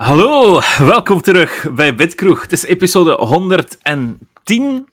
Hallo, 0.00 0.60
welkom 0.78 1.20
terug 1.20 1.72
bij 1.74 1.94
Bitkroeg. 1.94 2.42
Het 2.42 2.52
is 2.52 2.64
episode 2.64 3.12
110. 3.12 4.88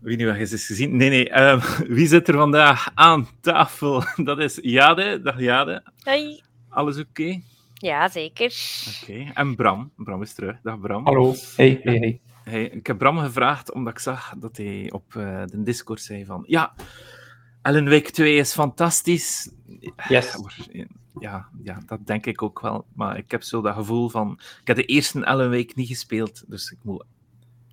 Wie 0.00 0.16
nu 0.16 0.30
eens 0.30 0.52
is 0.52 0.66
gezien? 0.66 0.96
Nee, 0.96 1.08
nee. 1.08 1.30
Uh, 1.30 1.64
wie 1.86 2.06
zit 2.06 2.28
er 2.28 2.34
vandaag 2.34 2.90
aan 2.94 3.28
tafel? 3.40 4.02
Dat 4.24 4.38
is 4.38 4.58
Jade. 4.62 5.20
Dag 5.22 5.40
Jade. 5.40 5.82
Hoi. 6.02 6.40
Alles 6.68 6.98
oké? 6.98 7.08
Okay? 7.08 7.42
Ja, 7.74 8.08
zeker. 8.08 8.54
Oké. 9.02 9.12
Okay. 9.12 9.30
En 9.34 9.56
Bram. 9.56 9.92
Bram 9.96 10.22
is 10.22 10.34
terug. 10.34 10.56
Dag 10.62 10.80
Bram. 10.80 11.04
Hallo. 11.04 11.34
Hey, 11.56 11.80
hey, 11.82 11.98
hey. 11.98 12.20
hey 12.44 12.64
ik 12.64 12.86
heb 12.86 12.98
Bram 12.98 13.18
gevraagd 13.18 13.72
omdat 13.72 13.92
ik 13.92 13.98
zag 13.98 14.34
dat 14.36 14.56
hij 14.56 14.90
op 14.92 15.14
uh, 15.16 15.42
de 15.46 15.62
Discord 15.62 16.00
zei 16.00 16.24
van... 16.24 16.44
Ja, 16.46 16.74
Ellen 17.66 17.88
Week 17.88 18.10
2 18.10 18.36
is 18.36 18.52
fantastisch. 18.52 19.50
Yes 20.08 20.36
ja, 21.20 21.48
ja, 21.62 21.82
dat 21.86 22.06
denk 22.06 22.26
ik 22.26 22.42
ook 22.42 22.60
wel. 22.60 22.84
Maar 22.94 23.16
ik 23.16 23.30
heb 23.30 23.42
zo 23.42 23.60
dat 23.60 23.74
gevoel 23.74 24.08
van... 24.08 24.38
Ik 24.60 24.66
heb 24.66 24.76
de 24.76 24.84
eerste 24.84 25.24
Ellen 25.24 25.50
Week 25.50 25.74
niet 25.74 25.88
gespeeld, 25.88 26.44
dus 26.46 26.70
ik 26.70 26.78
moet 26.82 27.04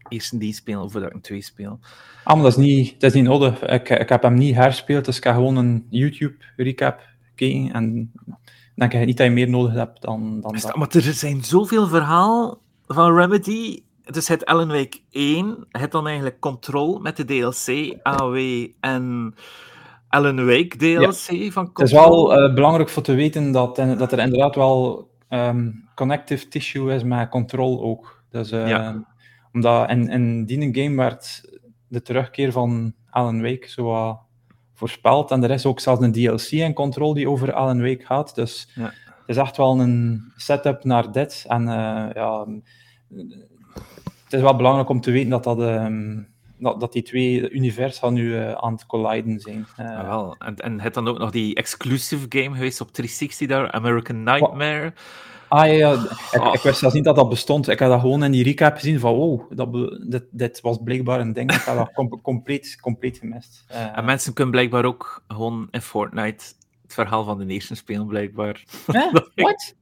eerst 0.07 0.39
die 0.39 0.53
spelen 0.53 0.91
voordat 0.91 1.09
ik 1.09 1.15
een 1.15 1.21
2 1.21 1.41
speel. 1.41 1.79
Ah, 2.23 2.33
maar 2.33 2.43
dat 2.43 2.57
is 2.57 2.63
niet, 2.63 2.99
dat 2.99 3.09
is 3.09 3.15
niet 3.15 3.29
nodig. 3.29 3.61
Ik, 3.61 3.89
ik 3.89 4.09
heb 4.09 4.21
hem 4.21 4.33
niet 4.33 4.55
herspeeld, 4.55 5.05
dus 5.05 5.17
ik 5.17 5.23
ga 5.23 5.33
gewoon 5.33 5.55
een 5.55 5.87
YouTube-recap 5.89 7.01
kijken 7.35 7.73
en 7.73 8.11
dan 8.13 8.37
denk 8.75 8.91
je 8.91 8.97
niet 8.97 9.17
dat 9.17 9.27
je 9.27 9.33
meer 9.33 9.49
nodig 9.49 9.73
hebt 9.73 10.01
dan, 10.01 10.41
dan 10.41 10.55
dat. 10.61 10.75
Maar 10.75 10.89
er 10.89 11.01
zijn 11.01 11.43
zoveel 11.43 11.87
verhaal 11.87 12.61
van 12.87 13.15
Remedy. 13.15 13.83
Dus 14.03 14.27
het 14.27 14.43
Ellen 14.43 14.67
Week 14.67 15.01
1, 15.11 15.65
het 15.69 15.91
dan 15.91 16.05
eigenlijk 16.05 16.39
Control 16.39 16.99
met 16.99 17.17
de 17.17 17.25
DLC, 17.25 17.97
AW 18.03 18.67
en 18.79 19.35
Alan 20.13 20.45
Wake 20.45 20.77
DLC 20.77 21.51
van 21.51 21.71
Control. 21.71 21.73
Het 21.73 21.81
is 21.81 21.91
wel 21.91 22.47
uh, 22.47 22.53
belangrijk 22.53 22.89
voor 22.89 23.03
te 23.03 23.13
weten 23.13 23.51
dat, 23.51 23.75
dat 23.75 24.11
er 24.11 24.19
inderdaad 24.19 24.55
wel 24.55 25.09
um, 25.29 25.89
connective 25.95 26.47
tissue 26.47 26.93
is 26.93 27.03
met 27.03 27.29
Control 27.29 27.83
ook. 27.83 28.23
Dus, 28.29 28.51
uh, 28.51 28.67
ja. 28.67 29.05
Omdat 29.51 29.89
in, 29.89 30.09
in 30.09 30.45
die 30.45 30.83
game 30.83 30.95
werd 30.95 31.41
de 31.87 32.01
terugkeer 32.01 32.51
van 32.51 32.93
Alan 33.09 33.41
Wake 33.41 33.69
zo 33.69 34.17
voorspeld. 34.73 35.31
En 35.31 35.43
er 35.43 35.51
is 35.51 35.65
ook 35.65 35.79
zelfs 35.79 36.01
een 36.01 36.11
DLC 36.11 36.51
in 36.51 36.73
Control 36.73 37.13
die 37.13 37.29
over 37.29 37.53
Alan 37.53 37.81
Wake 37.81 38.05
gaat. 38.05 38.35
Dus 38.35 38.71
ja. 38.75 38.83
het 39.05 39.27
is 39.27 39.37
echt 39.37 39.57
wel 39.57 39.79
een 39.79 40.31
setup 40.35 40.83
naar 40.83 41.11
dit. 41.11 41.45
En 41.47 41.61
uh, 41.61 42.07
ja, 42.13 42.47
het 44.23 44.33
is 44.33 44.41
wel 44.41 44.55
belangrijk 44.55 44.89
om 44.89 45.01
te 45.01 45.11
weten 45.11 45.29
dat 45.29 45.43
dat... 45.43 45.59
Um, 45.59 46.32
dat, 46.63 46.79
dat 46.79 46.93
die 46.93 47.01
twee 47.01 47.49
universa 47.49 48.09
nu 48.09 48.23
uh, 48.23 48.51
aan 48.51 48.73
het 48.73 48.85
colliden 48.85 49.39
zijn. 49.39 49.67
Uh, 49.79 49.99
ah, 49.99 50.07
wel. 50.07 50.35
En, 50.39 50.55
en 50.55 50.79
het 50.79 50.93
dan 50.93 51.07
ook 51.07 51.17
nog 51.17 51.31
die 51.31 51.55
exclusive 51.55 52.25
game 52.29 52.55
geweest 52.55 52.81
op 52.81 52.91
360 52.91 53.47
daar, 53.47 53.71
American 53.71 54.23
Nightmare. 54.23 54.93
Ah 55.47 55.67
ja, 55.67 55.73
ja. 55.73 55.93
Ik, 56.31 56.41
oh. 56.41 56.53
ik, 56.53 56.61
wist 56.61 56.79
zelfs 56.79 56.95
niet 56.95 57.03
dat 57.03 57.15
dat 57.15 57.29
bestond. 57.29 57.69
Ik 57.69 57.79
had 57.79 57.89
dat 57.89 57.99
gewoon 57.99 58.23
in 58.23 58.31
die 58.31 58.43
recap 58.43 58.75
gezien 58.75 58.99
van 58.99 59.13
wow, 59.13 59.51
dat 59.51 59.73
dit, 60.11 60.23
dit 60.31 60.61
was 60.61 60.77
blijkbaar 60.83 61.19
een 61.19 61.33
ding. 61.33 61.53
Ik 61.53 61.61
had 61.61 61.77
dat 61.77 61.93
com 61.93 62.21
compleet, 62.21 62.77
compleet 62.81 63.17
gemist. 63.17 63.65
Uh, 63.71 63.97
en 63.97 64.05
mensen 64.05 64.33
kunnen 64.33 64.53
blijkbaar 64.53 64.85
ook 64.85 65.23
gewoon 65.27 65.67
in 65.71 65.81
Fortnite 65.81 66.43
het 66.81 66.93
verhaal 66.93 67.23
van 67.23 67.37
de 67.37 67.45
nation 67.45 67.77
spelen, 67.77 68.07
blijkbaar. 68.07 68.63
Wat? 69.35 69.75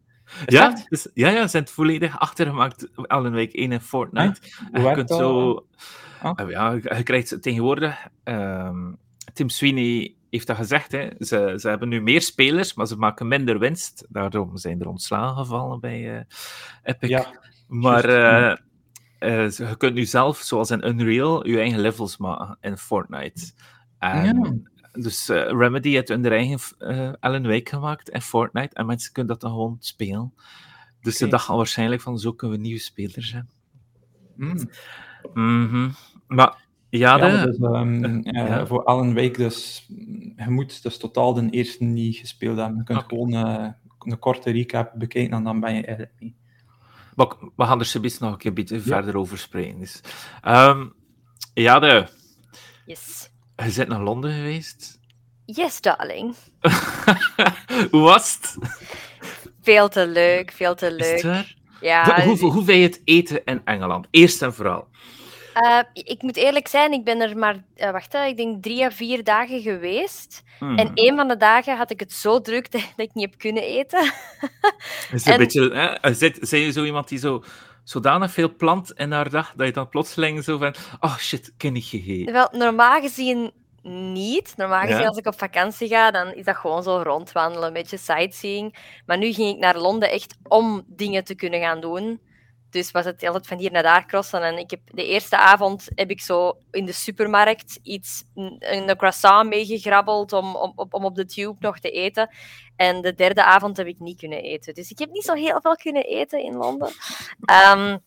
Ja, 0.45 0.83
dus, 0.89 1.07
ja, 1.13 1.29
ja, 1.29 1.41
ze 1.41 1.47
zijn 1.47 1.63
het 1.63 1.71
volledig 1.71 2.19
achtergemaakt 2.19 2.87
al 2.95 3.25
een 3.25 3.31
week 3.31 3.53
1 3.53 3.71
in 3.71 3.81
Fortnite. 3.81 4.41
En 4.71 4.83
je 4.83 4.91
kunt 4.91 5.09
zo 5.09 5.65
Oh. 6.23 6.49
Ja, 6.49 6.71
je 6.71 7.03
krijgt 7.03 7.41
tegenwoordig... 7.41 8.07
Um, 8.23 8.97
Tim 9.33 9.49
Sweeney 9.49 10.15
heeft 10.29 10.47
dat 10.47 10.55
gezegd. 10.55 10.91
Hè. 10.91 11.09
Ze, 11.19 11.53
ze 11.57 11.69
hebben 11.69 11.89
nu 11.89 12.01
meer 12.01 12.21
spelers, 12.21 12.73
maar 12.73 12.87
ze 12.87 12.95
maken 12.95 13.27
minder 13.27 13.59
winst. 13.59 14.05
Daarom 14.09 14.57
zijn 14.57 14.81
er 14.81 14.87
ontslagen 14.87 15.37
gevallen 15.37 15.79
bij 15.79 16.15
uh, 16.15 16.21
Epic. 16.83 17.09
Ja, 17.09 17.39
maar 17.67 18.09
uh, 18.09 18.55
uh, 19.19 19.49
je 19.49 19.77
kunt 19.77 19.93
nu 19.93 20.05
zelf, 20.05 20.37
zoals 20.37 20.71
in 20.71 20.87
Unreal, 20.87 21.47
je 21.47 21.59
eigen 21.59 21.79
levels 21.79 22.17
maken 22.17 22.57
in 22.61 22.77
Fortnite. 22.77 23.51
En, 23.99 24.39
ja. 24.41 25.01
Dus 25.01 25.27
Remedy 25.27 25.89
heeft 25.89 26.07
hun 26.07 26.25
eigen 26.25 26.59
Alan 27.19 27.47
Wake 27.47 27.69
gemaakt 27.69 28.09
in 28.09 28.21
Fortnite. 28.21 28.75
En 28.75 28.85
mensen 28.85 29.13
kunnen 29.13 29.31
dat 29.31 29.41
dan 29.41 29.51
gewoon 29.51 29.77
spelen. 29.79 30.33
Dus 31.01 31.15
okay. 31.15 31.27
ze 31.27 31.27
dachten 31.27 31.55
waarschijnlijk 31.55 32.01
van, 32.01 32.19
zo 32.19 32.33
kunnen 32.33 32.57
we 32.57 32.63
nieuwe 32.63 32.79
spelers 32.79 33.33
hebben. 33.33 33.53
Mm. 34.35 34.69
Mm 35.33 35.69
-hmm. 35.69 35.91
Maar 36.35 36.57
ja, 36.89 37.17
ja 37.17 37.45
dus, 37.45 37.59
um, 37.59 38.23
ja. 38.23 38.65
voor 38.67 38.83
Alan 38.83 39.13
Wake 39.13 39.37
dus, 39.37 39.85
je 40.35 40.49
moet 40.49 40.83
dus 40.83 40.97
totaal 40.97 41.33
de 41.33 41.49
eerste 41.49 41.83
niet 41.83 42.17
gespeeld 42.17 42.57
hebben. 42.57 42.77
Je 42.77 42.83
kunt 42.83 43.03
okay. 43.03 43.17
gewoon 43.17 43.45
uh, 43.47 43.67
een 43.99 44.19
korte 44.19 44.51
recap 44.51 44.91
bekijken 44.95 45.37
en 45.37 45.43
dan 45.43 45.59
ben 45.59 45.75
je 45.75 45.85
eigenlijk 45.85 46.15
niet. 46.19 46.35
Maar 47.15 47.27
we 47.55 47.65
gaan 47.65 47.79
er 47.79 47.85
zoiets 47.85 48.17
nog 48.17 48.31
een 48.31 48.37
keer 48.37 48.53
beetje 48.53 48.75
ja. 48.75 48.81
verder 48.81 49.17
over 49.17 49.37
spreken. 49.37 49.79
Dus. 49.79 50.01
Um, 50.47 50.93
ja, 51.53 51.79
de... 51.79 52.07
Yes. 52.85 53.29
Je 53.55 53.73
bent 53.75 53.87
naar 53.87 54.01
Londen 54.01 54.33
geweest? 54.33 54.99
Yes, 55.45 55.81
darling. 55.81 56.35
hoe 57.91 58.01
was 58.01 58.37
het? 58.41 58.57
Veel 59.61 59.89
te 59.89 60.07
leuk, 60.07 60.51
veel 60.51 60.75
te 60.75 60.93
leuk. 60.93 61.55
Ja, 61.81 62.23
hoe, 62.23 62.37
hoe, 62.37 62.51
hoe 62.51 62.63
vind 62.63 62.77
je 62.77 62.83
het 62.83 63.01
eten 63.03 63.43
in 63.43 63.61
Engeland? 63.65 64.07
Eerst 64.11 64.41
en 64.41 64.53
vooral. 64.53 64.87
Uh, 65.55 65.79
ik 65.93 66.21
moet 66.21 66.35
eerlijk 66.35 66.67
zijn, 66.67 66.91
ik 66.91 67.03
ben 67.03 67.21
er 67.21 67.37
maar, 67.37 67.63
uh, 67.75 67.91
wacht, 67.91 68.13
ik 68.13 68.37
denk 68.37 68.63
drie 68.63 68.85
à 68.85 68.91
vier 68.91 69.23
dagen 69.23 69.61
geweest. 69.61 70.43
Hmm. 70.59 70.77
En 70.77 70.91
een 70.93 71.15
van 71.15 71.27
de 71.27 71.37
dagen 71.37 71.77
had 71.77 71.91
ik 71.91 71.99
het 71.99 72.13
zo 72.13 72.41
druk 72.41 72.71
dat, 72.71 72.81
ik 72.95 73.13
niet 73.13 73.29
heb 73.29 73.39
kunnen 73.39 73.63
eten. 73.63 74.13
Is 75.11 75.25
en... 75.25 75.31
een 75.31 75.37
beetje, 75.37 75.69
hè? 75.73 76.13
Zijn 76.41 76.61
je 76.61 76.71
zo 76.71 76.83
iemand 76.83 77.07
die 77.07 77.19
zo 77.19 77.43
zodanig 77.83 78.31
veel 78.31 78.55
plant 78.55 78.91
in 78.91 79.11
haar 79.11 79.29
dag, 79.29 79.53
dat 79.55 79.67
je 79.67 79.73
dan 79.73 79.89
plotseling 79.89 80.43
zo 80.43 80.57
van, 80.57 80.75
oh 80.99 81.17
shit, 81.17 81.53
ken 81.57 81.75
ik 81.75 81.85
gegeten? 81.85 82.33
Wel, 82.33 82.49
normaal 82.51 83.01
gezien 83.01 83.51
niet. 84.13 84.53
Normaal 84.57 84.81
gezien, 84.81 84.99
ja? 84.99 85.07
als 85.07 85.17
ik 85.17 85.27
op 85.27 85.39
vakantie 85.39 85.87
ga, 85.87 86.11
dan 86.11 86.33
is 86.33 86.45
dat 86.45 86.55
gewoon 86.55 86.83
zo 86.83 87.01
rondwandelen, 87.01 87.67
een 87.67 87.73
beetje 87.73 87.97
sightseeing. 87.97 88.75
Maar 89.05 89.17
nu 89.17 89.33
ging 89.33 89.49
ik 89.49 89.59
naar 89.59 89.77
Londen 89.77 90.11
echt 90.11 90.35
om 90.47 90.83
dingen 90.87 91.23
te 91.23 91.35
kunnen 91.35 91.59
gaan 91.59 91.81
doen. 91.81 92.19
Dus 92.71 92.91
was 92.91 93.05
het 93.05 93.23
altijd 93.25 93.47
van 93.47 93.57
hier 93.57 93.71
naar 93.71 93.83
daar 93.83 94.05
crossen. 94.05 94.43
En 94.43 94.57
ik 94.57 94.69
heb, 94.69 94.79
de 94.85 95.05
eerste 95.05 95.37
avond 95.37 95.87
heb 95.95 96.09
ik 96.09 96.21
zo 96.21 96.57
in 96.71 96.85
de 96.85 96.91
supermarkt 96.91 97.79
iets, 97.83 98.23
een, 98.33 98.97
croissant 98.97 99.49
meegegrabbeld 99.49 100.33
om, 100.33 100.55
om, 100.55 100.73
om 100.89 101.05
op 101.05 101.15
de 101.15 101.25
tube 101.25 101.55
nog 101.59 101.79
te 101.79 101.91
eten. 101.91 102.29
En 102.75 103.01
de 103.01 103.13
derde 103.13 103.43
avond 103.43 103.77
heb 103.77 103.87
ik 103.87 103.99
niet 103.99 104.19
kunnen 104.19 104.41
eten. 104.41 104.73
Dus 104.73 104.91
ik 104.91 104.99
heb 104.99 105.11
niet 105.11 105.23
zo 105.23 105.33
heel 105.33 105.61
veel 105.61 105.75
kunnen 105.75 106.03
eten 106.03 106.43
in 106.43 106.53
Londen. 106.53 106.91
Um, 107.75 108.03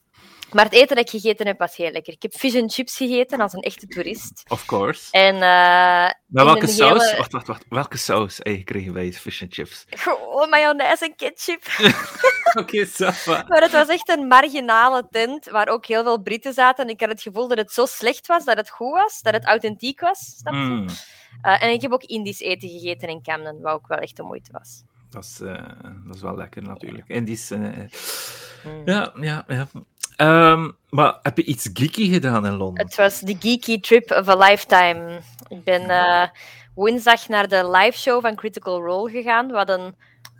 maar 0.54 0.64
het 0.64 0.74
eten 0.74 0.96
dat 0.96 1.04
ik 1.04 1.20
gegeten 1.20 1.46
heb, 1.46 1.58
was 1.58 1.76
heel 1.76 1.90
lekker. 1.90 2.12
Ik 2.12 2.22
heb 2.22 2.32
fish 2.32 2.54
and 2.54 2.72
chips 2.74 2.96
gegeten 2.96 3.40
als 3.40 3.52
een 3.52 3.60
echte 3.60 3.86
toerist. 3.86 4.44
Of 4.48 4.64
course. 4.64 5.10
En, 5.10 5.34
uh, 5.34 5.40
maar 5.40 6.14
welke 6.26 6.66
saus? 6.66 7.04
Hele... 7.04 7.16
Wacht, 7.16 7.32
wacht, 7.32 7.46
wacht. 7.46 7.64
Welke 7.68 7.96
saus 7.96 8.36
heb 8.36 8.46
je 8.46 8.56
gekregen 8.56 8.92
bij 8.92 9.12
fish 9.12 9.42
and 9.42 9.54
chips? 9.54 9.86
Gewoon 9.90 10.48
mayonaise 10.48 11.04
en 11.04 11.16
ketchup. 11.16 11.62
Oké, 12.58 12.86
okay, 12.98 13.14
Maar 13.26 13.62
het 13.62 13.72
was 13.72 13.88
echt 13.88 14.08
een 14.08 14.26
marginale 14.26 15.06
tent, 15.10 15.50
waar 15.50 15.68
ook 15.68 15.86
heel 15.86 16.02
veel 16.02 16.22
Britten 16.22 16.52
zaten. 16.52 16.84
En 16.84 16.90
ik 16.90 17.00
had 17.00 17.08
het 17.08 17.22
gevoel 17.22 17.48
dat 17.48 17.58
het 17.58 17.72
zo 17.72 17.86
slecht 17.86 18.26
was, 18.26 18.44
dat 18.44 18.56
het 18.56 18.70
goed 18.70 18.92
was, 18.92 19.22
dat 19.22 19.32
het 19.32 19.44
authentiek 19.44 20.00
was. 20.00 20.18
Snap 20.18 20.54
je? 20.54 20.60
Mm. 20.60 20.86
Uh, 21.42 21.62
en 21.62 21.70
ik 21.70 21.82
heb 21.82 21.92
ook 21.92 22.02
Indisch 22.02 22.40
eten 22.40 22.68
gegeten 22.68 23.08
in 23.08 23.22
Camden, 23.22 23.60
wat 23.60 23.72
ook 23.72 23.86
wel 23.86 23.98
echt 23.98 24.16
de 24.16 24.22
moeite 24.22 24.52
was. 24.52 24.82
Dat 25.10 25.24
is, 25.24 25.40
uh, 25.40 25.54
dat 26.06 26.14
is 26.14 26.22
wel 26.22 26.36
lekker 26.36 26.62
natuurlijk. 26.62 27.08
Indisch. 27.08 27.50
Mm. 27.50 28.82
Ja, 28.84 29.12
ja, 29.20 29.44
ja. 29.46 29.68
Um, 30.16 30.76
maar 30.90 31.18
heb 31.22 31.36
je 31.36 31.44
iets 31.44 31.70
geeky 31.72 32.12
gedaan 32.12 32.46
in 32.46 32.56
Londen? 32.56 32.84
Het 32.84 32.96
was 32.96 33.20
de 33.20 33.36
geeky 33.38 33.80
trip 33.80 34.10
of 34.10 34.28
a 34.28 34.36
lifetime. 34.36 35.20
Ik 35.48 35.64
ben 35.64 35.82
uh, 35.82 36.26
woensdag 36.74 37.28
naar 37.28 37.48
de 37.48 37.70
live 37.70 37.98
show 37.98 38.20
van 38.20 38.34
Critical 38.34 38.80
Role 38.80 39.10
gegaan, 39.10 39.50
wat 39.50 39.68
een 39.68 39.94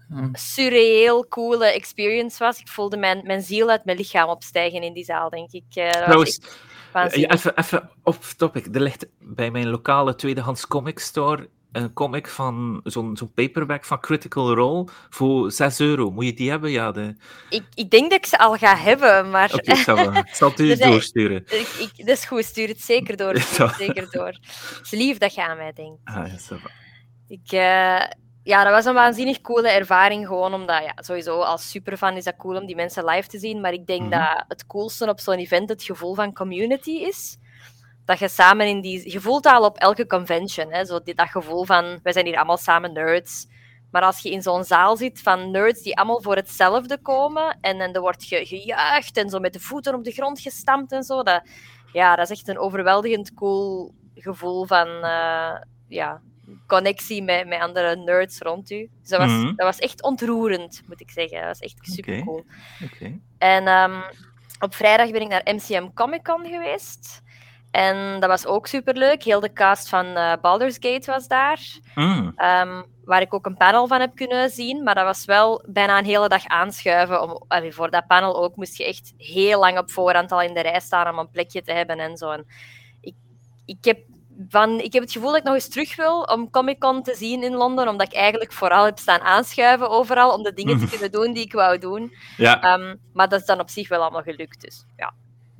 hmm. 0.08 0.30
surreëel 0.32 1.28
coole 1.28 1.66
experience 1.66 2.44
was. 2.44 2.60
Ik 2.60 2.68
voelde 2.68 2.96
mijn, 2.96 3.20
mijn 3.24 3.42
ziel 3.42 3.70
uit 3.70 3.84
mijn 3.84 3.96
lichaam 3.96 4.28
opstijgen 4.28 4.82
in 4.82 4.92
die 4.92 5.04
zaal, 5.04 5.30
denk 5.30 5.52
ik. 5.52 5.64
Uh, 5.74 5.90
Trouwens, 5.90 6.40
ja, 6.92 7.28
even, 7.28 7.56
even 7.56 7.90
off 8.02 8.34
topic. 8.34 8.74
Er 8.74 8.80
ligt 8.80 9.06
bij 9.18 9.50
mijn 9.50 9.68
lokale 9.68 10.14
tweedehands 10.14 10.66
comic 10.66 10.98
store 10.98 11.48
een 11.74 11.92
comic 11.92 12.28
van 12.28 12.80
zo'n 12.84 13.16
zo'n 13.16 13.32
paperback 13.32 13.84
van 13.84 14.00
Critical 14.00 14.54
Role 14.54 14.86
voor 15.10 15.52
6 15.52 15.80
euro. 15.80 16.10
Moet 16.10 16.24
je 16.24 16.34
die 16.34 16.50
hebben? 16.50 16.70
Ja, 16.70 16.92
de... 16.92 17.16
ik, 17.50 17.62
ik 17.74 17.90
denk 17.90 18.10
dat 18.10 18.18
ik 18.18 18.26
ze 18.26 18.38
al 18.38 18.54
ga 18.54 18.76
hebben, 18.76 19.30
maar... 19.30 19.52
Oké, 19.54 19.70
okay, 19.70 20.18
ik 20.18 20.34
zal 20.34 20.50
het 20.50 20.60
u 20.60 20.76
doorsturen. 20.90 21.36
Ik, 21.46 21.68
ik, 21.78 22.06
dat 22.06 22.16
is 22.16 22.24
goed, 22.24 22.44
stuur 22.44 22.68
het 22.68 22.80
zeker 22.80 23.16
door. 23.16 23.38
zeker 23.78 24.10
door. 24.10 24.26
Het 24.26 24.80
is 24.82 24.90
lief 24.90 25.18
dat 25.18 25.34
je 25.34 25.44
aan 25.46 25.56
mij 25.56 25.72
denkt. 25.72 26.00
Ah, 26.04 26.26
ja. 26.26 26.56
Ik... 27.28 27.52
Uh, 27.52 28.22
ja, 28.42 28.64
dat 28.64 28.72
was 28.72 28.84
een 28.84 28.94
waanzinnig 28.94 29.40
coole 29.40 29.68
ervaring. 29.68 30.26
Gewoon 30.26 30.54
omdat, 30.54 30.82
ja, 30.82 30.92
sowieso 30.96 31.40
als 31.40 31.70
superfan 31.70 32.16
is 32.16 32.24
dat 32.24 32.36
cool 32.36 32.60
om 32.60 32.66
die 32.66 32.76
mensen 32.76 33.04
live 33.04 33.28
te 33.28 33.38
zien. 33.38 33.60
Maar 33.60 33.72
ik 33.72 33.86
denk 33.86 34.02
mm 34.02 34.12
-hmm. 34.12 34.20
dat 34.20 34.44
het 34.48 34.66
coolste 34.66 35.08
op 35.08 35.20
zo'n 35.20 35.38
event 35.38 35.68
het 35.68 35.82
gevoel 35.82 36.14
van 36.14 36.32
community 36.32 36.90
is 36.90 37.38
dat 38.04 38.18
je 38.18 38.28
samen 38.28 38.66
in 38.66 38.80
die... 38.80 39.10
Je 39.10 39.20
voelt 39.20 39.46
al 39.46 39.64
op 39.64 39.76
elke 39.76 40.06
convention, 40.06 40.72
hè, 40.72 40.84
zo 40.84 41.00
die, 41.02 41.14
dat 41.14 41.28
gevoel 41.28 41.64
van, 41.64 42.00
wij 42.02 42.12
zijn 42.12 42.26
hier 42.26 42.36
allemaal 42.36 42.56
samen 42.56 42.92
nerds. 42.92 43.46
Maar 43.90 44.02
als 44.02 44.20
je 44.20 44.30
in 44.30 44.42
zo'n 44.42 44.64
zaal 44.64 44.96
zit 44.96 45.20
van 45.20 45.50
nerds 45.50 45.82
die 45.82 45.96
allemaal 45.96 46.22
voor 46.22 46.36
hetzelfde 46.36 46.98
komen 46.98 47.58
en, 47.60 47.80
en 47.80 47.92
er 47.92 48.00
wordt 48.00 48.24
ge, 48.24 48.46
gejuicht 48.46 49.16
en 49.16 49.28
zo 49.28 49.38
met 49.38 49.52
de 49.52 49.60
voeten 49.60 49.94
op 49.94 50.04
de 50.04 50.10
grond 50.10 50.40
gestampt 50.40 50.92
en 50.92 51.02
zo, 51.02 51.22
dat, 51.22 51.42
ja, 51.92 52.16
dat 52.16 52.30
is 52.30 52.38
echt 52.38 52.48
een 52.48 52.58
overweldigend 52.58 53.34
cool 53.34 53.94
gevoel 54.14 54.66
van 54.66 54.88
uh, 54.88 55.56
ja, 55.88 56.20
connectie 56.66 57.22
met, 57.22 57.46
met 57.46 57.60
andere 57.60 57.96
nerds 57.96 58.38
rond 58.38 58.70
u. 58.70 58.90
Dus 59.00 59.08
dat 59.08 59.20
was, 59.20 59.30
mhm. 59.30 59.44
dat 59.44 59.66
was 59.66 59.78
echt 59.78 60.02
ontroerend, 60.02 60.82
moet 60.86 61.00
ik 61.00 61.10
zeggen. 61.10 61.38
Dat 61.38 61.46
was 61.46 61.58
echt 61.58 61.78
super 61.82 62.24
cool. 62.24 62.44
Okay. 62.84 63.20
En 63.38 63.68
um, 63.68 64.02
op 64.58 64.74
vrijdag 64.74 65.10
ben 65.10 65.20
ik 65.20 65.28
naar 65.28 65.54
MCM 65.54 65.88
Comic 65.94 66.22
Con 66.22 66.46
geweest. 66.46 67.22
En 67.74 68.20
dat 68.20 68.28
was 68.28 68.46
ook 68.46 68.66
superleuk. 68.66 69.22
Heel 69.22 69.40
de 69.40 69.52
cast 69.52 69.88
van 69.88 70.06
uh, 70.06 70.32
Baldur's 70.40 70.76
Gate 70.80 71.10
was 71.10 71.28
daar. 71.28 71.60
Mm. 71.94 72.32
Um, 72.36 72.84
waar 73.04 73.20
ik 73.20 73.34
ook 73.34 73.46
een 73.46 73.56
panel 73.56 73.86
van 73.86 74.00
heb 74.00 74.14
kunnen 74.14 74.50
zien. 74.50 74.82
Maar 74.82 74.94
dat 74.94 75.04
was 75.04 75.24
wel 75.24 75.64
bijna 75.66 75.98
een 75.98 76.04
hele 76.04 76.28
dag 76.28 76.46
aanschuiven. 76.46 77.22
Om, 77.22 77.44
allee, 77.48 77.72
voor 77.72 77.90
dat 77.90 78.06
panel 78.06 78.42
ook 78.42 78.56
moest 78.56 78.76
je 78.76 78.84
echt 78.84 79.12
heel 79.16 79.60
lang 79.60 79.78
op 79.78 79.90
voorhand 79.90 80.32
al 80.32 80.40
in 80.40 80.54
de 80.54 80.60
rij 80.60 80.80
staan 80.80 81.08
om 81.08 81.18
een 81.18 81.30
plekje 81.30 81.62
te 81.62 81.72
hebben 81.72 81.98
en 81.98 82.16
zo. 82.16 82.30
En 82.30 82.46
ik, 83.00 83.14
ik, 83.64 83.84
heb 83.84 83.98
van, 84.48 84.80
ik 84.80 84.92
heb 84.92 85.02
het 85.02 85.12
gevoel 85.12 85.30
dat 85.30 85.38
ik 85.38 85.44
nog 85.44 85.54
eens 85.54 85.68
terug 85.68 85.96
wil 85.96 86.22
om 86.22 86.50
Comic 86.50 86.78
Con 86.78 87.02
te 87.02 87.14
zien 87.14 87.42
in 87.42 87.54
Londen. 87.54 87.88
Omdat 87.88 88.06
ik 88.06 88.14
eigenlijk 88.14 88.52
vooral 88.52 88.84
heb 88.84 88.98
staan 88.98 89.20
aanschuiven 89.20 89.90
overal. 89.90 90.32
Om 90.32 90.42
de 90.42 90.52
dingen 90.52 90.78
te 90.78 90.88
kunnen 90.88 91.12
doen 91.12 91.32
die 91.32 91.44
ik 91.44 91.52
wou 91.52 91.78
doen. 91.78 92.14
Ja. 92.36 92.74
Um, 92.74 93.00
maar 93.12 93.28
dat 93.28 93.40
is 93.40 93.46
dan 93.46 93.60
op 93.60 93.70
zich 93.70 93.88
wel 93.88 94.00
allemaal 94.00 94.22
gelukt. 94.22 94.60
Dus 94.60 94.84
ja. 94.96 95.14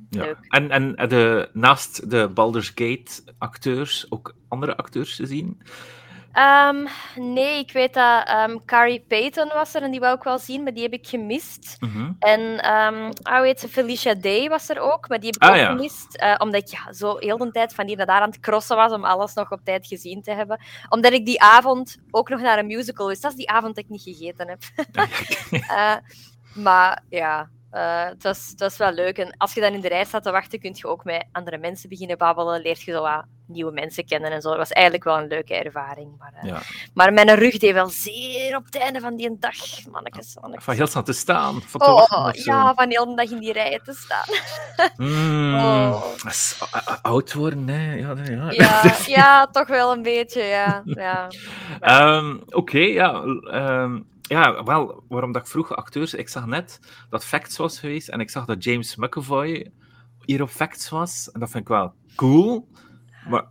Ja. 0.09 0.35
En, 0.47 0.71
en 0.71 1.09
de, 1.09 1.49
naast 1.53 2.09
de 2.09 2.29
Baldur's 2.29 2.71
Gate 2.75 3.23
acteurs 3.37 4.05
ook 4.09 4.35
andere 4.47 4.77
acteurs 4.77 5.15
te 5.15 5.25
zien? 5.25 5.61
Um, 6.37 6.87
nee, 7.15 7.59
ik 7.59 7.71
weet 7.71 7.93
dat 7.93 8.29
um, 8.29 8.65
Carrie 8.65 9.05
Payton 9.07 9.47
was 9.47 9.75
er 9.75 9.81
en 9.81 9.91
die 9.91 9.99
wou 9.99 10.15
ik 10.15 10.23
wel 10.23 10.39
zien, 10.39 10.63
maar 10.63 10.73
die 10.73 10.83
heb 10.83 10.93
ik 10.93 11.07
gemist. 11.07 11.75
Mm 11.79 11.89
-hmm. 11.89 12.15
En 12.19 12.41
um, 12.71 13.11
oh, 13.23 13.39
weet 13.39 13.59
ze, 13.59 13.67
Felicia 13.67 14.13
Day 14.13 14.49
was 14.49 14.69
er 14.69 14.79
ook, 14.79 15.09
maar 15.09 15.19
die 15.19 15.29
heb 15.29 15.43
ik 15.43 15.49
ah, 15.49 15.61
ook 15.61 15.65
gemist. 15.65 16.21
Uh, 16.23 16.35
omdat 16.37 16.61
ik 16.61 16.67
ja, 16.67 16.93
zo 16.93 17.17
heel 17.17 17.37
de 17.37 17.51
tijd 17.51 17.73
van 17.73 17.87
hier 17.87 17.97
naar 17.97 18.05
daar 18.05 18.21
aan 18.21 18.29
het 18.29 18.39
crossen 18.39 18.75
was 18.75 18.91
om 18.91 19.03
alles 19.03 19.33
nog 19.33 19.51
op 19.51 19.59
tijd 19.63 19.87
gezien 19.87 20.21
te 20.21 20.31
hebben. 20.31 20.59
Omdat 20.89 21.13
ik 21.13 21.25
die 21.25 21.41
avond 21.41 21.97
ook 22.11 22.29
nog 22.29 22.41
naar 22.41 22.59
een 22.59 22.67
musical 22.67 23.07
dus 23.07 23.21
Dat 23.21 23.31
is 23.31 23.37
die 23.37 23.49
avond 23.49 23.75
dat 23.75 23.83
ik 23.83 23.89
niet 23.89 24.01
gegeten 24.01 24.47
heb. 24.47 24.61
uh, 25.51 25.95
maar 26.65 27.03
ja, 27.09 27.49
uh, 27.75 28.05
het, 28.05 28.23
was, 28.23 28.47
het 28.49 28.59
was 28.59 28.77
wel 28.77 28.91
leuk. 28.91 29.17
En 29.17 29.37
als 29.37 29.53
je 29.53 29.61
dan 29.61 29.73
in 29.73 29.81
de 29.81 29.87
rij 29.87 30.05
staat 30.05 30.23
te 30.23 30.31
wachten, 30.31 30.59
kun 30.59 30.71
je 30.75 30.87
ook 30.87 31.03
met 31.03 31.25
andere 31.31 31.57
mensen 31.57 31.89
beginnen 31.89 32.17
babbelen. 32.17 32.61
Leert 32.61 32.81
je 32.81 32.91
zo 32.91 33.01
wat 33.01 33.25
nieuwe 33.47 33.71
mensen 33.71 34.05
kennen 34.05 34.31
en 34.31 34.41
zo. 34.41 34.49
Dat 34.49 34.57
was 34.57 34.71
eigenlijk 34.71 35.05
wel 35.05 35.17
een 35.17 35.27
leuke 35.27 35.55
ervaring. 35.55 36.17
Maar, 36.17 36.33
uh, 36.43 36.49
ja. 36.49 36.61
maar 36.93 37.13
mijn 37.13 37.35
rug 37.35 37.57
deed 37.57 37.73
wel 37.73 37.87
zeer 37.89 38.55
op 38.55 38.65
het 38.65 38.77
einde 38.77 38.99
van 38.99 39.15
die 39.15 39.37
dag, 39.39 39.55
mannetjes. 39.91 40.37
Van 40.57 40.73
heel 40.73 40.87
snel 40.87 41.03
te 41.03 41.13
staan. 41.13 41.61
Van 41.61 41.79
te 41.79 41.91
oh, 41.91 42.29
ja, 42.31 42.73
van 42.73 42.89
heel 42.89 43.05
de 43.05 43.15
dag 43.15 43.29
in 43.29 43.39
die 43.39 43.53
rijen 43.53 43.83
te 43.83 43.93
staan. 43.93 44.25
Mm, 44.95 45.55
oh. 45.55 46.03
Oud 47.01 47.33
worden, 47.33 47.67
hè. 47.67 47.93
Ja, 47.93 48.15
ja. 48.23 48.51
Ja, 48.51 48.95
ja, 49.21 49.47
toch 49.47 49.67
wel 49.67 49.91
een 49.91 50.01
beetje, 50.01 50.43
ja. 50.43 50.81
ja. 50.85 51.27
Um, 52.17 52.41
Oké, 52.45 52.55
okay, 52.55 52.93
ja. 52.93 53.21
Um, 53.83 54.07
ja, 54.27 54.63
wel, 54.63 55.03
waarom 55.07 55.31
dat 55.31 55.41
ik 55.41 55.47
vroeg 55.47 55.75
acteurs... 55.75 56.13
Ik 56.13 56.29
zag 56.29 56.45
net 56.45 56.79
dat 57.09 57.25
Facts 57.25 57.57
was 57.57 57.79
geweest 57.79 58.09
en 58.09 58.19
ik 58.19 58.29
zag 58.29 58.45
dat 58.45 58.63
James 58.63 58.95
McAvoy 58.95 59.71
hier 60.25 60.41
op 60.41 60.49
Facts 60.49 60.89
was. 60.89 61.31
En 61.31 61.39
dat 61.39 61.49
vind 61.49 61.63
ik 61.63 61.69
wel 61.69 61.93
cool. 62.15 62.69
Maar 63.29 63.45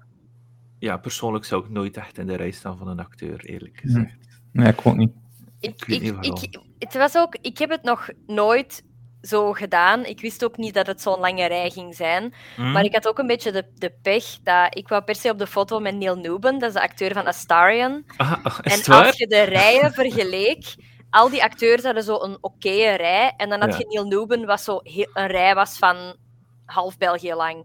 ja, 0.78 0.96
persoonlijk 0.96 1.44
zou 1.44 1.64
ik 1.64 1.70
nooit 1.70 1.96
echt 1.96 2.18
in 2.18 2.26
de 2.26 2.36
rij 2.36 2.50
staan 2.50 2.78
van 2.78 2.88
een 2.88 3.00
acteur, 3.00 3.44
eerlijk 3.44 3.78
gezegd. 3.80 4.16
Nee, 4.52 4.68
ik 4.68 4.86
ook 4.86 4.96
niet. 4.96 5.12
Ik, 5.60 5.84
ik, 5.86 6.02
ik, 6.20 6.58
het 6.78 6.94
was 6.94 7.16
ook, 7.16 7.36
ik 7.40 7.58
heb 7.58 7.70
het 7.70 7.82
nog 7.82 8.08
nooit 8.26 8.84
zo 9.26 9.52
gedaan. 9.52 10.04
Ik 10.04 10.20
wist 10.20 10.44
ook 10.44 10.56
niet 10.56 10.74
dat 10.74 10.86
het 10.86 11.00
zo'n 11.00 11.20
lange 11.20 11.46
rij 11.46 11.70
ging 11.70 11.94
zijn. 11.94 12.34
Hmm. 12.56 12.72
Maar 12.72 12.84
ik 12.84 12.94
had 12.94 13.08
ook 13.08 13.18
een 13.18 13.26
beetje 13.26 13.52
de, 13.52 13.64
de 13.74 13.92
pech 14.02 14.24
dat 14.42 14.76
ik 14.76 14.88
wou 14.88 15.02
per 15.02 15.14
se 15.14 15.30
op 15.30 15.38
de 15.38 15.46
foto 15.46 15.80
met 15.80 15.94
Neil 15.94 16.16
Newben, 16.16 16.58
dat 16.58 16.68
is 16.68 16.74
de 16.74 16.82
acteur 16.82 17.12
van 17.12 17.26
Astarion. 17.26 18.04
Ah, 18.16 18.58
en 18.62 18.84
als 18.84 19.16
je 19.16 19.26
de 19.26 19.42
rijen 19.42 19.92
vergeleek, 20.02 20.74
al 21.10 21.30
die 21.30 21.42
acteurs 21.42 21.82
hadden 21.82 22.02
zo 22.02 22.20
een 22.20 22.38
oké 22.40 22.94
rij. 22.94 23.34
En 23.36 23.48
dan 23.48 23.60
had 23.60 23.78
je 23.78 23.86
Neil 23.88 24.06
Newben, 24.06 24.46
wat 24.46 24.60
zo 24.60 24.80
een 24.82 25.26
rij 25.26 25.54
was 25.54 25.78
van 25.78 26.16
half 26.64 26.98
België 26.98 27.34
lang. 27.34 27.64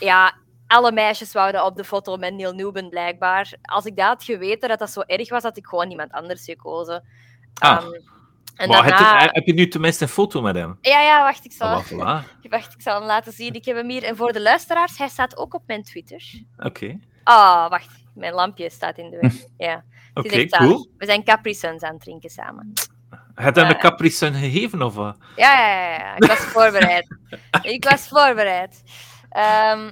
Ja, 0.00 0.34
alle 0.66 0.92
meisjes 0.92 1.32
wouden 1.32 1.64
op 1.64 1.76
de 1.76 1.84
foto 1.84 2.16
met 2.16 2.34
Neil 2.34 2.52
Newben, 2.52 2.88
blijkbaar. 2.88 3.52
Als 3.62 3.84
ik 3.84 3.96
dat 3.96 4.06
had 4.06 4.24
geweten, 4.24 4.68
dat 4.68 4.78
dat 4.78 4.90
zo 4.90 5.00
erg 5.00 5.28
was, 5.28 5.42
had 5.42 5.56
ik 5.56 5.66
gewoon 5.66 5.90
iemand 5.90 6.12
anders 6.12 6.44
gekozen. 6.44 7.04
Ah. 7.54 7.84
Um, 7.84 8.19
en 8.60 8.68
daarna... 8.68 9.28
heb, 9.32 9.46
je, 9.46 9.52
nu 9.52 9.68
tenminste 9.68 10.04
een 10.04 10.10
foto 10.10 10.40
met 10.42 10.54
hem? 10.54 10.78
Ja, 10.80 11.00
ja, 11.00 11.22
wacht, 11.22 11.44
ik 11.44 11.52
zal, 11.52 11.68
wacht, 12.48 12.74
ik 12.74 12.82
zal 12.82 12.98
hem 12.98 13.04
laten 13.06 13.32
zien. 13.32 13.54
Ik 13.54 13.64
heb 13.64 13.76
hem 13.76 13.88
hier. 13.88 14.02
En 14.02 14.16
voor 14.16 14.32
de 14.32 14.40
luisteraars, 14.40 14.98
hij 14.98 15.08
staat 15.08 15.36
ook 15.36 15.54
op 15.54 15.62
mijn 15.66 15.82
Twitter. 15.82 16.22
Oké. 16.58 16.98
Ah, 17.24 17.36
oh, 17.36 17.68
wacht. 17.68 17.88
Mijn 18.14 18.32
lampje 18.34 18.70
staat 18.70 18.98
in 18.98 19.10
de 19.10 19.18
weg. 19.20 19.34
Ja. 19.68 19.84
Oké, 20.14 20.46
cool. 20.46 20.90
We 20.96 21.06
zijn 21.06 21.24
Capri 21.24 21.54
Suns 21.54 21.82
aan 21.82 21.92
het 21.92 22.00
drinken 22.00 22.30
samen. 22.30 22.72
Heb 23.34 23.54
je 23.54 23.60
hem 23.60 23.70
een 23.70 23.78
Capri 23.78 24.10
Sun 24.10 24.34
gegeven, 24.34 24.82
of 24.82 24.94
wat? 24.94 25.16
Ja, 25.36 25.68
ja, 25.68 25.92
ja. 25.92 26.16
Ik 26.16 26.24
was 26.24 26.38
voorbereid. 26.54 27.16
ik 27.62 27.84
was 27.84 28.08
voorbereid. 28.08 28.82
Um, 29.72 29.90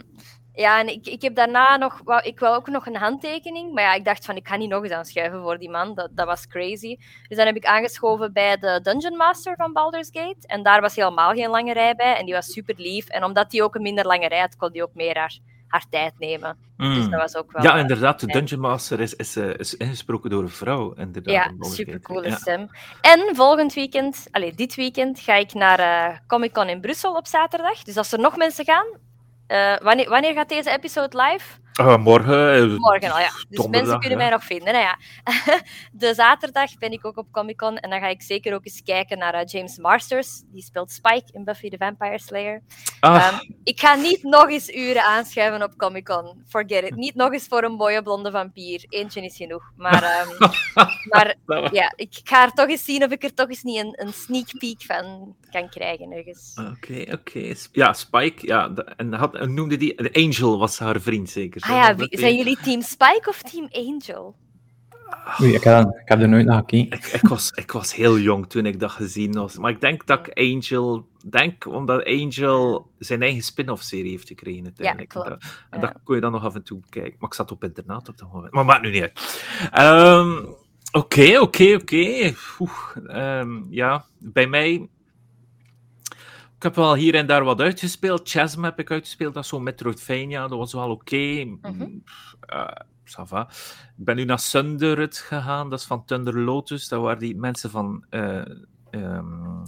ja, 0.61 0.81
en 0.81 0.89
ik, 0.89 1.07
ik 1.07 1.23
heb 1.23 1.35
daarna 1.35 1.77
nog... 1.77 2.01
Wou, 2.05 2.23
ik 2.23 2.41
wou 2.41 2.57
ook 2.57 2.69
nog 2.69 2.87
een 2.87 2.97
handtekening. 2.97 3.73
Maar 3.73 3.83
ja, 3.83 3.95
ik 3.95 4.05
dacht 4.05 4.25
van, 4.25 4.37
ik 4.37 4.49
ga 4.49 4.57
niet 4.57 4.71
nog 4.71 4.83
eens 4.83 4.93
aanschuiven 4.93 5.43
voor 5.43 5.59
die 5.59 5.71
man. 5.71 5.95
Dat, 5.95 6.09
dat 6.13 6.27
was 6.27 6.47
crazy. 6.47 6.97
Dus 7.29 7.37
dan 7.37 7.47
heb 7.47 7.57
ik 7.57 7.65
aangeschoven 7.65 8.33
bij 8.33 8.57
de 8.57 8.81
Dungeon 8.83 9.17
Master 9.17 9.57
van 9.57 9.73
Baldur's 9.73 10.09
Gate. 10.13 10.47
En 10.47 10.63
daar 10.63 10.81
was 10.81 10.97
helemaal 10.97 11.33
geen 11.33 11.51
lange 11.51 11.73
rij 11.73 11.95
bij. 11.95 12.17
En 12.17 12.25
die 12.25 12.35
was 12.35 12.47
super 12.47 12.75
lief. 12.79 13.09
En 13.09 13.25
omdat 13.25 13.53
hij 13.53 13.63
ook 13.63 13.75
een 13.75 13.83
minder 13.83 14.07
lange 14.07 14.29
rij 14.29 14.41
had, 14.41 14.57
kon 14.57 14.71
hij 14.73 14.83
ook 14.83 14.95
meer 14.95 15.17
haar, 15.17 15.39
haar 15.69 15.85
tijd 15.91 16.13
nemen. 16.19 16.59
Dus 16.77 17.05
mm. 17.05 17.11
dat 17.11 17.21
was 17.21 17.37
ook 17.37 17.53
wel... 17.53 17.63
Ja, 17.63 17.77
inderdaad. 17.77 18.21
De 18.21 18.27
Dungeon 18.27 18.61
Master 18.61 19.01
is, 19.01 19.15
is, 19.15 19.37
uh, 19.37 19.55
is 19.57 19.77
ingesproken 19.77 20.31
door 20.31 20.43
een 20.43 20.49
vrouw. 20.49 20.93
Inderdaad, 20.93 21.35
ja, 21.35 21.69
super 21.69 22.01
coole 22.01 22.31
stem. 22.31 22.71
En 23.01 23.37
volgend 23.37 23.75
weekend, 23.75 24.29
allez, 24.31 24.55
dit 24.55 24.75
weekend, 24.75 25.21
ga 25.21 25.35
ik 25.35 25.55
naar 25.55 25.81
uh, 25.81 26.19
Comic 26.27 26.53
Con 26.53 26.69
in 26.69 26.81
Brussel 26.81 27.15
op 27.15 27.27
zaterdag. 27.27 27.83
Dus 27.83 27.97
als 27.97 28.13
er 28.13 28.19
nog 28.19 28.37
mensen 28.37 28.65
gaan, 28.65 28.87
wanneer, 29.83 30.09
wanneer 30.09 30.33
gaat 30.33 30.49
deze 30.49 30.71
episode 30.71 31.23
live? 31.23 31.45
Uh, 31.81 31.97
morgen. 31.97 32.55
Eh, 32.55 32.77
morgen 32.77 33.11
al, 33.11 33.19
ja. 33.19 33.31
Dus 33.49 33.67
mensen 33.67 34.01
kunnen 34.01 34.19
mij 34.19 34.31
nog 34.31 34.45
vinden. 34.45 34.75
Ja. 34.75 34.99
de 35.93 36.15
zaterdag 36.15 36.79
ben 36.79 36.93
ik 36.93 37.07
ook 37.07 37.17
op 37.17 37.27
Comic 37.33 37.57
Con 37.57 37.77
en 37.77 37.91
dan 37.91 38.01
ga 38.01 38.07
ik 38.07 38.23
zeker 38.23 38.55
ook 38.55 38.65
eens 38.65 38.83
kijken 38.83 39.19
naar 39.19 39.35
uh, 39.35 39.41
James 39.45 39.79
Masters. 39.79 40.43
Die 40.47 40.63
speelt 40.63 40.91
Spike 40.91 41.33
in 41.33 41.45
Buffy 41.45 41.69
the 41.69 41.77
Vampire 41.79 42.19
Slayer. 42.19 42.63
Ah. 43.01 43.33
Um, 43.33 43.57
ik 43.65 43.81
ga 43.81 43.95
niet 43.95 44.23
nog 44.23 44.51
eens 44.51 44.75
uren 44.75 45.05
aanschuiven 45.05 45.63
op 45.63 45.77
Comic 45.77 46.05
Con. 46.05 46.43
Forget 46.49 46.85
it. 46.85 46.97
Niet 46.97 47.15
nog 47.15 47.33
eens 47.33 47.47
voor 47.49 47.63
een 47.63 47.73
mooie 47.73 48.03
blonde 48.03 48.31
vampier. 48.31 48.85
Eentje 48.89 49.25
is 49.25 49.37
genoeg. 49.37 49.73
Maar, 49.77 50.27
um, 50.29 50.49
maar 51.13 51.37
ja, 51.75 51.93
ik 51.97 52.21
ga 52.25 52.45
er 52.45 52.53
toch 52.53 52.69
eens 52.69 52.85
zien 52.85 53.05
of 53.05 53.11
ik 53.11 53.23
er 53.23 53.35
toch 53.35 53.49
eens 53.49 53.63
niet 53.63 53.79
een, 53.79 53.95
een 53.97 54.13
sneak 54.13 54.59
peek 54.59 54.83
van 54.83 55.37
kan 55.51 55.69
krijgen. 55.69 56.25
Oké, 56.73 57.13
oké. 57.13 57.55
Ja, 57.73 57.93
Spike. 57.93 58.47
Ja, 58.47 58.73
en 58.97 59.13
had, 59.13 59.47
noemde 59.47 59.77
die... 59.77 59.95
De 60.03 60.13
Angel 60.13 60.59
was 60.59 60.79
haar 60.79 61.01
vriend 61.01 61.31
zeker. 61.31 61.61
Ah 61.69 61.97
ja, 61.99 62.07
zijn 62.11 62.37
jullie 62.37 62.59
team 62.63 62.83
Spike 62.83 63.25
of 63.29 63.43
team 63.43 63.69
Angel? 63.73 64.37
Oei, 65.41 65.55
ik, 65.55 65.63
heb, 65.63 65.89
ik 65.89 66.09
heb 66.09 66.21
er 66.21 66.29
nooit 66.29 66.47
naar 66.47 66.59
gekeken. 66.59 66.99
Ik, 66.99 67.07
ik, 67.07 67.29
was, 67.29 67.51
ik 67.51 67.73
was 67.73 67.95
heel 67.95 68.19
jong 68.19 68.49
toen 68.49 68.67
ik 68.67 68.81
dat 68.81 68.91
gezien 68.91 69.33
was. 69.33 69.59
Maar 69.59 69.71
ik 69.71 69.81
denk 69.81 70.07
dat 70.07 70.27
ik 70.27 70.39
Angel... 70.39 71.09
denk 71.31 71.67
omdat 71.67 72.05
Angel 72.05 72.91
zijn 72.99 73.23
eigen 73.23 73.43
spin-off-serie 73.43 74.11
heeft 74.11 74.29
gekregen 74.29 74.65
uiteindelijk. 74.65 75.13
Ja, 75.13 75.21
klopt. 75.23 75.45
En 75.71 75.81
dat, 75.81 75.93
kon 76.05 76.15
je 76.15 76.21
dan 76.21 76.33
nog 76.33 76.45
af 76.45 76.55
en 76.55 76.63
toe 76.63 76.81
kijken. 76.89 77.17
Maar 77.19 77.29
ik 77.29 77.35
zat 77.35 77.53
op 77.53 77.65
internaat 77.65 78.09
op 78.09 78.19
dat 78.19 78.33
moment. 78.33 78.53
Maar 78.53 78.65
maakt 78.65 78.83
nu 78.83 78.91
niet 78.91 79.03
uit. 79.03 79.45
Ehm, 79.73 80.45
oké, 80.93 81.39
oké, 81.41 81.75
oké. 81.75 82.35
Ehm, 83.07 83.63
ja, 83.71 84.05
bij 84.19 84.47
mij 84.47 84.89
ik 86.59 86.65
heb 86.65 86.75
wel 86.75 86.95
hier 86.95 87.15
en 87.15 87.27
daar 87.27 87.45
wat 87.45 87.61
uitgespeeld. 87.61 88.31
Chasm 88.31 88.63
heb 88.63 88.79
ik 88.79 88.91
uitgespeeld, 88.91 89.35
dat 89.35 89.43
is 89.43 89.49
zo'n 89.49 89.63
Metroidvania. 89.63 90.49
Dat 90.49 90.59
was 90.59 90.73
wel 90.73 90.91
oké. 90.91 91.15
Okay. 91.15 91.45
Mm 91.45 91.61
-hmm. 91.63 92.03
uh, 92.55 93.43
ik 93.97 94.05
ben 94.05 94.17
nu 94.17 94.25
naar 94.25 94.39
Sunderud 94.39 95.19
gegaan, 95.19 95.71
dat 95.71 95.79
is 95.79 95.85
van 95.85 96.05
Thunder 96.05 96.39
Lotus. 96.41 96.89
Dat 96.89 97.01
waren 97.01 97.19
die 97.19 97.37
mensen 97.37 97.71
van... 97.71 98.05
Uh, 98.11 98.45
um, 98.91 99.63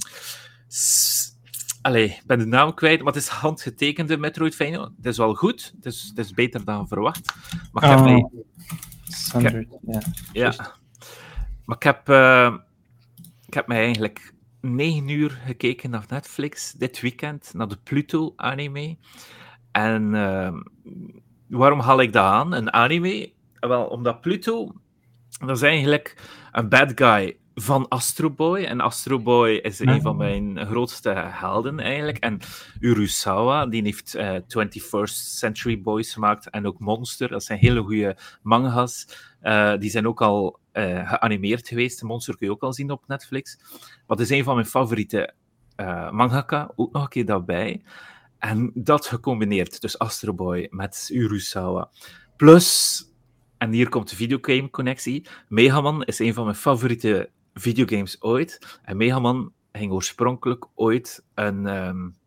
Allee, 1.83 2.05
ik 2.05 2.23
ben 2.27 2.39
de 2.39 2.47
naam 2.47 2.75
kwijt, 2.75 3.03
maar 3.03 3.13
het 3.13 3.23
is 3.23 3.29
handgetekende 3.29 4.17
Metroidvania. 4.17 4.81
Het 4.97 5.07
is 5.07 5.17
wel 5.17 5.35
goed, 5.35 5.73
het 5.77 5.87
is, 5.87 6.07
het 6.09 6.19
is 6.19 6.33
beter 6.33 6.65
dan 6.65 6.89
verwacht. 6.89 7.35
Maar 7.73 7.83
ik 7.83 7.91
heb 7.91 7.99
oh. 7.99 8.33
Sundered, 9.05 9.79
ja. 9.83 10.01
Ja. 10.33 10.77
Maar 11.65 11.77
ik 11.77 11.83
heb, 11.83 12.09
uh, 12.09 12.55
ik 13.47 13.55
heb 13.55 13.67
mij 13.67 13.85
eigenlijk 13.85 14.35
negen 14.61 15.09
uur 15.09 15.41
gekeken 15.45 15.91
naar 15.91 16.05
Netflix 16.09 16.73
dit 16.73 17.01
weekend, 17.01 17.51
naar 17.55 17.69
de 17.69 17.79
Pluto-anime. 17.85 18.97
En 19.73 20.15
uh, 20.15 20.53
waarom 21.47 21.81
haal 21.81 22.01
ik 22.01 22.13
dat 22.13 22.25
aan, 22.25 22.53
een 22.53 22.73
anime? 22.73 23.33
Wel, 23.61 23.85
omdat 23.85 24.21
Pluto 24.21 24.73
Dat 25.39 25.57
is 25.57 25.63
eigenlijk 25.63 26.17
een 26.53 26.69
bad 26.69 26.93
guy 26.95 27.37
van 27.55 27.89
Astro 27.89 28.31
Boy. 28.31 28.65
En 28.65 28.81
Astro 28.81 29.19
Boy 29.19 29.51
is 29.51 29.79
een 29.79 30.01
van 30.01 30.17
mijn 30.17 30.67
grootste 30.67 31.11
helden 31.17 31.81
eigenlijk. 31.81 32.19
En 32.19 32.39
Urusawa, 32.81 33.67
die 33.67 33.83
heeft 33.83 34.15
uh, 34.17 34.37
eh, 34.37 34.43
21st 34.43 35.13
Century 35.13 35.81
Boys 35.81 36.13
gemaakt 36.13 36.51
en 36.51 36.67
ook 36.67 36.79
Monster. 36.79 37.29
Dat 37.29 37.45
zijn 37.45 37.59
hele 37.59 37.83
goede 37.83 38.17
manga's. 38.43 39.07
Uh, 39.43 39.77
die 39.79 39.91
zijn 39.91 40.07
ook 40.07 40.23
al 40.23 40.59
uh, 40.73 41.11
geanimeerd 41.11 41.69
geweest. 41.69 42.03
Monster 42.03 42.37
kun 42.37 42.47
je 42.47 42.53
ook 42.53 42.63
al 42.63 42.73
zien 42.73 42.91
op 42.91 43.05
Netflix. 43.07 43.59
Het 44.07 44.21
is 44.21 44.31
een 44.31 44.45
van 44.45 44.55
mijn 44.55 44.67
favoriete 44.67 45.35
mangaka. 46.11 46.73
Ook 46.77 46.93
nog 46.93 47.03
een 47.03 47.09
keer 47.09 47.27
daarbij. 47.27 47.83
En 48.39 48.71
dat 48.75 49.07
gecombineerd, 49.07 49.81
dus 49.81 49.99
Astro 49.99 50.35
Boy 50.35 50.67
met 50.71 51.09
Urusawa. 51.13 51.91
Plus 52.37 53.03
en 53.59 53.73
hier 53.73 53.89
komt 53.89 54.11
de 54.11 54.17
videogame-connectie. 54.17 55.27
Megaman 55.49 56.05
is 56.05 56.19
een 56.19 56.35
van 56.35 56.45
mijn 56.45 56.57
favoriete 56.57 57.31
videogames 57.55 58.23
ooit. 58.23 58.79
En 58.83 58.97
Megaman 58.97 59.53
ging 59.73 59.93
oorspronkelijk 59.93 60.67
ooit 60.75 61.25
een. 61.35 61.67
Um, 61.67 62.19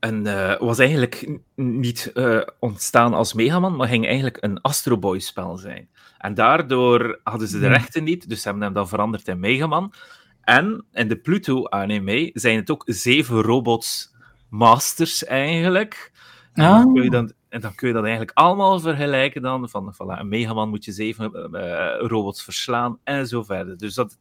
een 0.00 0.26
uh, 0.26 0.58
was 0.58 0.78
eigenlijk 0.78 1.38
niet 1.54 2.10
uh, 2.14 2.40
ontstaan 2.58 3.14
als 3.14 3.32
Megaman, 3.32 3.76
maar 3.76 3.88
ging 3.88 4.06
eigenlijk 4.06 4.36
een 4.40 4.60
Astro 4.60 4.98
Boy-spel 4.98 5.56
zijn. 5.56 5.88
En 6.18 6.34
daardoor 6.34 7.20
hadden 7.24 7.48
ze 7.48 7.58
de 7.58 7.64
hmm. 7.64 7.74
rechten 7.74 8.04
niet, 8.04 8.28
dus 8.28 8.42
ze 8.42 8.48
hebben 8.48 8.64
hem 8.64 8.74
dan 8.74 8.88
veranderd 8.88 9.28
in 9.28 9.40
Megaman. 9.40 9.92
En 10.40 10.84
in 10.92 11.08
de 11.08 11.16
Pluto-anime 11.16 12.30
zijn 12.34 12.56
het 12.56 12.70
ook 12.70 12.82
zeven 12.86 13.40
robots 13.42 14.14
masters 14.48 15.24
eigenlijk. 15.24 16.12
Ah. 16.54 16.82
kun 16.92 17.02
je 17.02 17.10
dan 17.10 17.32
en 17.50 17.60
dan 17.60 17.74
kun 17.74 17.88
je 17.88 17.94
dat 17.94 18.02
eigenlijk 18.02 18.38
allemaal 18.38 18.80
vergelijken 18.80 19.42
dan. 19.42 19.68
Van, 19.68 19.94
voilà, 19.94 20.18
een 20.18 20.28
megaman 20.28 20.68
moet 20.68 20.84
je 20.84 20.92
zeven 20.92 21.50
uh, 21.52 22.08
robots 22.08 22.42
verslaan 22.42 22.98
en 23.04 23.26
zo 23.26 23.42
verder. 23.42 23.78
Dus 23.78 23.94
dat, 23.94 24.18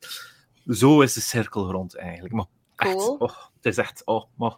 zo 0.68 1.02
is 1.02 1.14
de 1.14 1.22
cirkel 1.22 1.72
rond 1.72 1.96
eigenlijk. 1.96 2.34
Maar 2.34 2.46
echt, 2.76 2.96
oh, 2.96 3.30
het 3.56 3.66
is 3.66 3.78
echt... 3.78 4.02
Oh, 4.06 4.24
maar 4.36 4.56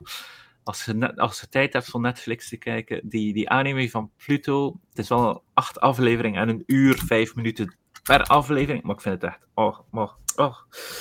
als 0.63 0.85
je, 0.85 0.93
net, 0.93 1.19
als 1.19 1.39
je 1.39 1.49
tijd 1.49 1.73
hebt 1.73 1.85
van 1.85 2.01
Netflix 2.01 2.49
te 2.49 2.57
kijken, 2.57 3.01
die, 3.03 3.33
die 3.33 3.49
anime 3.49 3.89
van 3.89 4.11
Pluto, 4.25 4.79
het 4.89 4.97
is 4.97 5.09
wel 5.09 5.43
acht 5.53 5.79
afleveringen 5.79 6.41
en 6.41 6.49
een 6.49 6.63
uur, 6.65 7.01
vijf 7.05 7.35
minuten 7.35 7.75
per 8.03 8.23
aflevering. 8.23 8.83
Maar 8.83 8.95
ik 8.95 9.01
vind 9.01 9.21
het 9.21 9.31
echt... 9.31 9.39
Oh, 9.53 9.79
maar 9.91 10.09
Oh. 10.35 10.57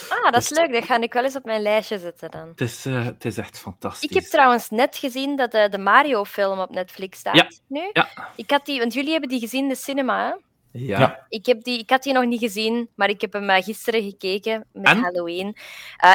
Ah, 0.08 0.32
dat 0.32 0.42
is 0.42 0.48
dus- 0.48 0.58
leuk. 0.58 0.72
Dat 0.72 0.84
ga 0.84 1.00
ik 1.00 1.12
wel 1.12 1.24
eens 1.24 1.36
op 1.36 1.44
mijn 1.44 1.62
lijstje 1.62 1.98
zetten 1.98 2.30
dan. 2.30 2.48
Het 2.48 2.60
is, 2.60 2.86
uh, 2.86 3.04
het 3.04 3.24
is 3.24 3.38
echt 3.38 3.58
fantastisch. 3.58 4.08
Ik 4.08 4.14
heb 4.14 4.24
trouwens 4.24 4.70
net 4.70 4.96
gezien 4.96 5.36
dat 5.36 5.54
uh, 5.54 5.68
de 5.68 5.78
Mario-film 5.78 6.58
op 6.58 6.70
Netflix 6.70 7.18
staat 7.18 7.34
ja. 7.34 7.48
nu. 7.66 7.90
Ja. 7.92 8.08
Ik 8.36 8.50
had 8.50 8.66
die, 8.66 8.78
want 8.78 8.94
jullie 8.94 9.10
hebben 9.10 9.28
die 9.28 9.40
gezien 9.40 9.62
in 9.62 9.68
de 9.68 9.74
cinema, 9.74 10.26
hè? 10.26 10.34
Ja. 10.72 11.26
Ik, 11.28 11.46
heb 11.46 11.62
die, 11.62 11.78
ik 11.78 11.90
had 11.90 12.02
die 12.02 12.12
nog 12.12 12.24
niet 12.24 12.40
gezien, 12.40 12.88
maar 12.94 13.08
ik 13.08 13.20
heb 13.20 13.32
hem 13.32 13.50
uh, 13.50 13.56
gisteren 13.56 14.02
gekeken 14.02 14.66
met 14.72 14.96
Halloween. 14.96 15.56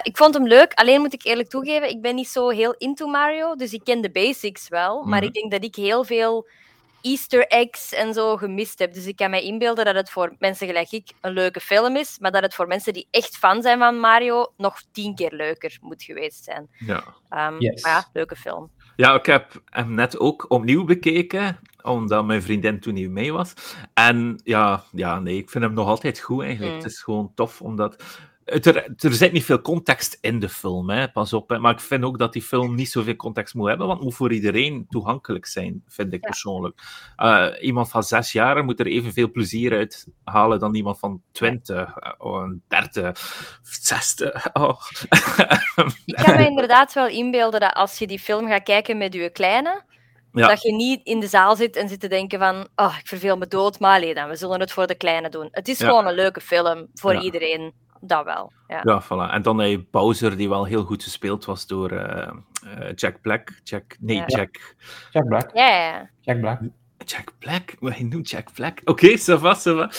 ik 0.01 0.17
vond 0.17 0.33
hem 0.33 0.47
leuk, 0.47 0.73
alleen 0.73 1.01
moet 1.01 1.13
ik 1.13 1.23
eerlijk 1.23 1.49
toegeven, 1.49 1.89
ik 1.89 2.01
ben 2.01 2.15
niet 2.15 2.27
zo 2.27 2.49
heel 2.49 2.75
into 2.77 3.07
Mario, 3.07 3.55
dus 3.55 3.73
ik 3.73 3.83
ken 3.83 4.01
de 4.01 4.11
basics 4.11 4.67
wel. 4.67 5.03
Maar 5.03 5.19
mhm. 5.19 5.27
ik 5.27 5.33
denk 5.33 5.51
dat 5.51 5.63
ik 5.63 5.75
heel 5.75 6.03
veel 6.03 6.47
Easter 7.05 7.47
eggs 7.47 7.93
en 7.93 8.13
zo 8.13 8.37
gemist 8.37 8.79
heb. 8.79 8.93
Dus 8.93 9.05
ik 9.05 9.15
kan 9.15 9.29
me 9.29 9.41
inbeelden 9.41 9.85
dat 9.85 9.95
het 9.95 10.09
voor 10.09 10.35
mensen 10.39 10.67
gelijk 10.67 10.91
ik 10.91 11.11
een 11.21 11.31
leuke 11.31 11.59
film 11.59 11.95
is, 11.95 12.19
maar 12.19 12.31
dat 12.31 12.41
het 12.41 12.53
voor 12.53 12.67
mensen 12.67 12.93
die 12.93 13.07
echt 13.11 13.37
fan 13.37 13.61
zijn 13.61 13.79
van 13.79 13.99
Mario 13.99 14.53
nog 14.57 14.81
tien 14.91 15.15
keer 15.15 15.31
leuker 15.31 15.77
moet 15.81 16.03
geweest 16.03 16.43
zijn. 16.43 16.67
Ja. 16.79 17.03
Um, 17.29 17.59
yes. 17.61 17.83
Maar 17.83 17.91
ja, 17.91 18.09
leuke 18.13 18.35
film. 18.35 18.71
Ja, 18.95 19.13
ik 19.13 19.25
heb 19.25 19.61
hem 19.69 19.93
net 19.93 20.19
ook 20.19 20.45
opnieuw 20.49 20.83
bekeken, 20.83 21.59
omdat 21.81 22.25
mijn 22.25 22.41
vriendin 22.41 22.79
toen 22.79 22.93
niet 22.93 23.09
mee 23.09 23.33
was. 23.33 23.53
En 23.93 24.39
ja, 24.43 24.83
ja 24.91 25.19
nee, 25.19 25.37
ik 25.37 25.49
vind 25.49 25.63
hem 25.63 25.73
nog 25.73 25.87
altijd 25.87 26.19
goed 26.19 26.43
eigenlijk. 26.43 26.75
Mm. 26.75 26.81
Het 26.81 26.91
is 26.91 27.01
gewoon 27.01 27.31
tof, 27.35 27.61
omdat 27.61 28.03
er, 28.45 28.75
er 28.97 29.13
zit 29.13 29.31
niet 29.31 29.43
veel 29.43 29.61
context 29.61 30.17
in 30.21 30.39
de 30.39 30.49
film, 30.49 30.89
hè. 30.89 31.11
pas 31.11 31.33
op. 31.33 31.49
Hè. 31.49 31.59
Maar 31.59 31.71
ik 31.71 31.79
vind 31.79 32.03
ook 32.03 32.19
dat 32.19 32.33
die 32.33 32.41
film 32.41 32.75
niet 32.75 32.89
zoveel 32.89 33.15
context 33.15 33.53
moet 33.53 33.67
hebben, 33.67 33.87
want 33.87 33.99
het 33.99 34.07
moet 34.07 34.17
voor 34.17 34.33
iedereen 34.33 34.85
toegankelijk 34.89 35.45
zijn, 35.45 35.83
vind 35.87 36.13
ik 36.13 36.21
persoonlijk. 36.21 36.81
Uh, 37.17 37.47
iemand 37.61 37.89
van 37.89 38.03
zes 38.03 38.31
jaar 38.31 38.63
moet 38.63 38.79
er 38.79 38.87
evenveel 38.87 39.31
plezier 39.31 39.73
uit 39.73 40.07
halen 40.23 40.59
dan 40.59 40.75
iemand 40.75 40.99
van 40.99 41.21
twintig, 41.31 42.17
of 42.17 42.43
dertig, 42.67 43.59
zestig. 43.61 44.53
Oh. 44.53 44.81
ik 46.05 46.15
kan 46.15 46.35
me 46.37 46.47
inderdaad 46.47 46.93
wel 46.93 47.07
inbeelden 47.07 47.59
dat 47.59 47.73
als 47.73 47.97
je 47.97 48.07
die 48.07 48.19
film 48.19 48.47
gaat 48.47 48.63
kijken 48.63 48.97
met 48.97 49.13
je 49.13 49.29
kleine, 49.29 49.83
Dat 50.31 50.61
je 50.61 50.73
niet 50.73 51.05
in 51.05 51.19
de 51.19 51.27
zaal 51.27 51.55
zit 51.55 51.75
en 51.75 51.89
zit 51.89 51.99
te 51.99 52.07
denken 52.07 52.39
van, 52.39 52.67
oh, 52.75 52.95
ik 52.99 53.07
verveel 53.07 53.37
me 53.37 53.47
dood, 53.47 53.79
maar 53.79 53.95
alleen 53.95 54.15
dan, 54.15 54.29
we 54.29 54.35
zullen 54.35 54.59
het 54.59 54.71
voor 54.71 54.87
de 54.87 54.95
kleine 54.95 55.29
doen. 55.29 55.47
Het 55.51 55.67
is 55.67 55.77
gewoon 55.77 56.07
een 56.07 56.13
leuke 56.13 56.41
film 56.41 56.87
voor 56.93 57.21
iedereen 57.21 57.73
dat 58.09 58.25
wel. 58.25 58.51
Ja, 58.67 58.81
ja 58.83 59.03
voilà. 59.03 59.33
En 59.33 59.41
dan 59.41 59.59
heb 59.59 59.83
Bowser, 59.91 60.37
die 60.37 60.49
wel 60.49 60.65
heel 60.65 60.83
goed 60.83 61.03
gespeeld 61.03 61.45
was 61.45 61.67
door 61.67 61.91
uh, 61.91 62.27
uh, 62.65 62.91
Jack 62.95 63.21
Black. 63.21 63.59
Jack, 63.63 63.97
nee, 63.99 64.23
Jack... 64.25 64.75
Jack 65.11 65.27
Black. 65.27 65.49
Ja, 65.53 65.67
ja. 65.67 66.09
Jack 66.21 66.39
Black. 66.39 66.59
Jack 67.05 67.31
Black? 67.39 67.75
Hij 67.79 68.03
noemt 68.03 68.29
Jack 68.29 68.53
Black. 68.53 68.79
Oké, 68.79 68.91
okay, 68.91 69.17
ça 69.17 69.37
va, 69.37 69.53
ça 69.53 69.73
va. 69.73 69.91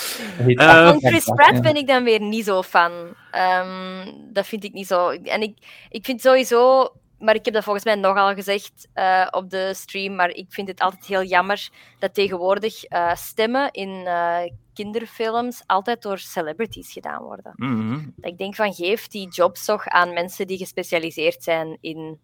Uh, 0.46 0.88
van 0.88 1.00
Chris 1.00 1.25
Pratt 1.25 1.62
ben 1.62 1.76
ik 1.76 1.86
dan 1.86 2.04
weer 2.04 2.20
niet 2.20 2.44
zo 2.44 2.62
van. 2.62 2.92
Um, 3.32 4.32
dat 4.32 4.46
vind 4.46 4.64
ik 4.64 4.72
niet 4.72 4.86
zo. 4.86 5.08
En 5.10 5.42
ik, 5.42 5.58
ik 5.90 6.04
vind 6.04 6.20
sowieso 6.20 6.92
maar 7.18 7.35
ik 7.35 7.44
heb 7.44 7.54
dat 7.54 7.64
volgens 7.64 7.85
mij 7.85 7.94
nogal 7.94 8.35
gezegd 8.35 8.88
uh, 8.94 9.26
op 9.30 9.50
de 9.50 9.75
stream, 9.75 10.14
maar 10.14 10.30
ik 10.30 10.46
vind 10.49 10.68
het 10.68 10.80
altijd 10.80 11.06
heel 11.06 11.23
jammer 11.23 11.68
dat 11.99 12.14
tegenwoordig 12.14 12.90
uh, 12.90 13.14
stemmen 13.14 13.70
in 13.70 13.88
uh, 13.88 14.38
kinderfilms 14.75 15.62
altijd 15.66 16.02
door 16.02 16.18
celebrities 16.18 16.92
gedaan 16.92 17.23
worden. 17.23 17.52
Mm 17.56 18.14
Ik 18.20 18.38
denk 18.38 18.54
van 18.54 18.75
geef 18.75 19.08
die 19.08 19.28
jobs 19.28 19.64
toch 19.64 19.87
aan 19.87 20.12
mensen 20.12 20.46
die 20.46 20.58
gespecialiseerd 20.58 21.42
zijn 21.42 21.78
in 21.80 22.18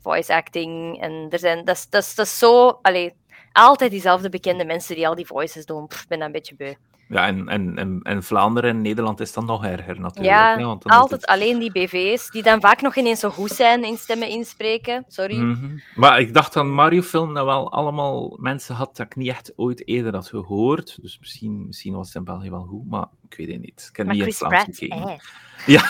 voice 0.00 0.34
acting. 0.34 1.00
En 1.00 1.26
er 1.30 1.38
zijn, 1.38 1.64
dat, 1.64 1.76
is, 1.76 1.88
dat, 1.88 2.02
is, 2.02 2.14
dat 2.14 2.26
is 2.26 2.38
zo, 2.38 2.78
allee, 2.82 3.14
altijd 3.52 3.90
diezelfde 3.90 4.28
bekende 4.28 4.64
mensen 4.64 4.94
die 4.94 5.08
al 5.08 5.14
die 5.14 5.26
voices 5.26 5.66
doen. 5.66 5.84
Ik 5.84 6.04
ben 6.08 6.20
een 6.20 6.32
beetje 6.32 6.56
beu. 6.56 6.74
Ja, 7.08 7.26
en, 7.26 7.48
en, 7.48 8.00
en, 8.02 8.22
Vlaanderen 8.22 8.70
en 8.70 8.82
Nederland 8.82 9.20
is 9.20 9.32
dan 9.32 9.44
nog 9.44 9.64
erger 9.64 10.00
natuurlijk. 10.00 10.34
Ja, 10.34 10.62
want 10.62 10.84
altijd 10.84 11.26
alleen 11.26 11.58
die 11.58 11.72
BV's, 11.72 12.30
die 12.30 12.42
dan 12.42 12.60
vaak 12.60 12.80
nog 12.80 12.96
ineens 12.96 13.20
zo 13.20 13.30
goed 13.30 13.50
zijn 13.50 13.84
in 13.84 13.96
stemmen 13.96 14.28
inspreken. 14.28 15.04
Sorry. 15.08 15.36
Mhm. 15.36 15.78
Maar 15.94 16.20
ik 16.20 16.34
dacht 16.34 16.52
dat 16.52 16.64
Mario-film 16.64 17.34
dat 17.34 17.44
wel 17.44 17.72
allemaal 17.72 18.36
mensen 18.40 18.74
had 18.74 18.96
dat 18.96 19.06
ik 19.06 19.16
niet 19.16 19.28
echt 19.28 19.52
ooit 19.56 19.88
eerder 19.88 20.14
had 20.14 20.28
gehoord. 20.28 20.98
Dus 21.02 21.18
misschien, 21.18 21.66
misschien 21.66 21.94
was 21.94 22.06
het 22.06 22.16
in 22.16 22.24
België 22.24 22.50
wel 22.50 22.64
goed, 22.64 22.90
maar 22.90 23.06
ik 23.28 23.36
weet 23.36 23.48
het 23.48 23.60
niet. 23.60 23.86
Ik 23.90 23.96
heb 23.96 24.06
niet 24.06 24.22
Chris 24.22 24.40
in 24.40 24.48
Vlaams 24.48 24.78
gekeken. 24.78 25.20
Ja. 25.66 25.82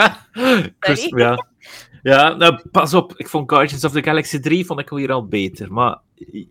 Chris, 0.80 1.04
ja. 1.04 1.46
Ja, 2.02 2.34
nou, 2.34 2.60
pas 2.70 2.94
op. 2.94 3.12
Ik 3.16 3.28
vond 3.28 3.50
Guardians 3.50 3.84
of 3.84 3.92
the 3.92 4.02
Galaxy 4.02 4.38
3 4.38 4.66
vond 4.66 4.80
ik 4.80 4.88
weer 4.88 5.12
al 5.12 5.26
beter. 5.26 5.72
Maar 5.72 5.98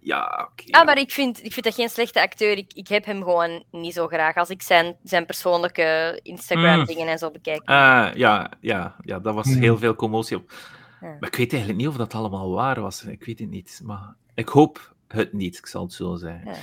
ja, 0.02 0.50
oké. 0.52 0.72
ah, 0.72 0.86
maar 0.86 0.98
ik 0.98 1.12
vind, 1.12 1.44
ik 1.44 1.54
vind 1.54 1.66
dat 1.66 1.76
geen 1.76 1.90
slechte 1.90 2.22
acteur. 2.22 2.58
Ik, 2.58 2.72
ik 2.74 2.88
heb 2.88 3.06
hem 3.06 3.24
gewoon 3.24 3.64
niet 3.72 3.94
zo 3.94 4.08
graag. 4.08 4.36
Als 4.36 4.50
ik 4.50 4.62
zijn, 4.62 4.96
zijn 5.04 5.26
persoonlijke 5.26 6.20
Instagram-dingen 6.24 7.04
mm. 7.04 7.10
en 7.10 7.18
zo 7.18 7.32
bekijk. 7.32 7.70
Uh, 7.70 8.10
ja, 8.16 8.52
ja, 8.60 8.96
ja, 9.02 9.20
dat 9.20 9.34
was 9.34 9.48
mm. 9.48 9.62
heel 9.62 9.78
veel 9.78 9.96
commotie 9.96 10.38
op. 10.38 10.54
Maar 11.00 11.30
ik 11.30 11.36
weet 11.36 11.52
eigenlijk 11.54 11.82
niet 11.82 11.88
of 11.88 11.96
dat 11.96 12.14
allemaal 12.14 12.52
waar 12.52 12.82
was. 12.82 13.04
Ik 13.04 13.26
weet 13.26 13.40
het 13.40 13.50
niet. 13.50 13.82
Maar 13.84 14.16
ik 14.34 14.48
hoop 14.48 14.94
het 15.08 15.34
niet, 15.34 15.58
ik 15.58 15.68
zal 15.68 15.84
het 15.84 15.94
zo 15.94 16.16
zeggen. 16.16 16.46
Ja. 16.46 16.56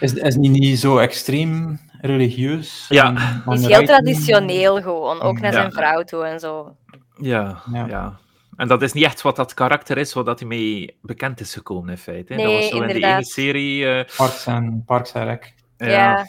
Is, 0.00 0.14
is 0.14 0.34
hij 0.34 0.48
niet 0.48 0.78
zo 0.78 0.98
extreem 0.98 1.80
religieus? 2.00 2.86
Ja. 2.88 3.12
Hij 3.16 3.56
is 3.56 3.66
heel 3.66 3.84
traditioneel 3.84 4.82
gewoon. 4.82 5.20
Ook 5.20 5.40
naar 5.40 5.52
zijn 5.52 5.72
vrouw 5.72 6.02
toe 6.02 6.24
en 6.24 6.40
zo. 6.40 6.76
Ja, 7.20 7.62
ja. 7.72 8.18
En 8.58 8.68
dat 8.68 8.82
is 8.82 8.92
niet 8.92 9.04
echt 9.04 9.22
wat 9.22 9.36
dat 9.36 9.54
karakter 9.54 9.98
is, 9.98 10.12
wat 10.12 10.26
dat 10.26 10.38
hij 10.38 10.48
mee 10.48 10.96
bekend 11.02 11.40
is 11.40 11.52
gekomen 11.52 11.90
in 11.90 11.98
feite. 11.98 12.34
Nee, 12.34 12.46
dat 12.46 12.54
was 12.54 12.68
zo 12.68 12.74
inderdaad. 12.74 12.94
in 12.94 13.00
de 13.00 13.06
ene 13.06 13.24
serie... 13.24 13.84
Uh... 13.84 14.04
Parks 14.16 14.46
en 14.46 14.82
Parks 14.86 15.12
Rec. 15.12 15.54
Ja, 15.76 15.86
ja. 15.88 16.28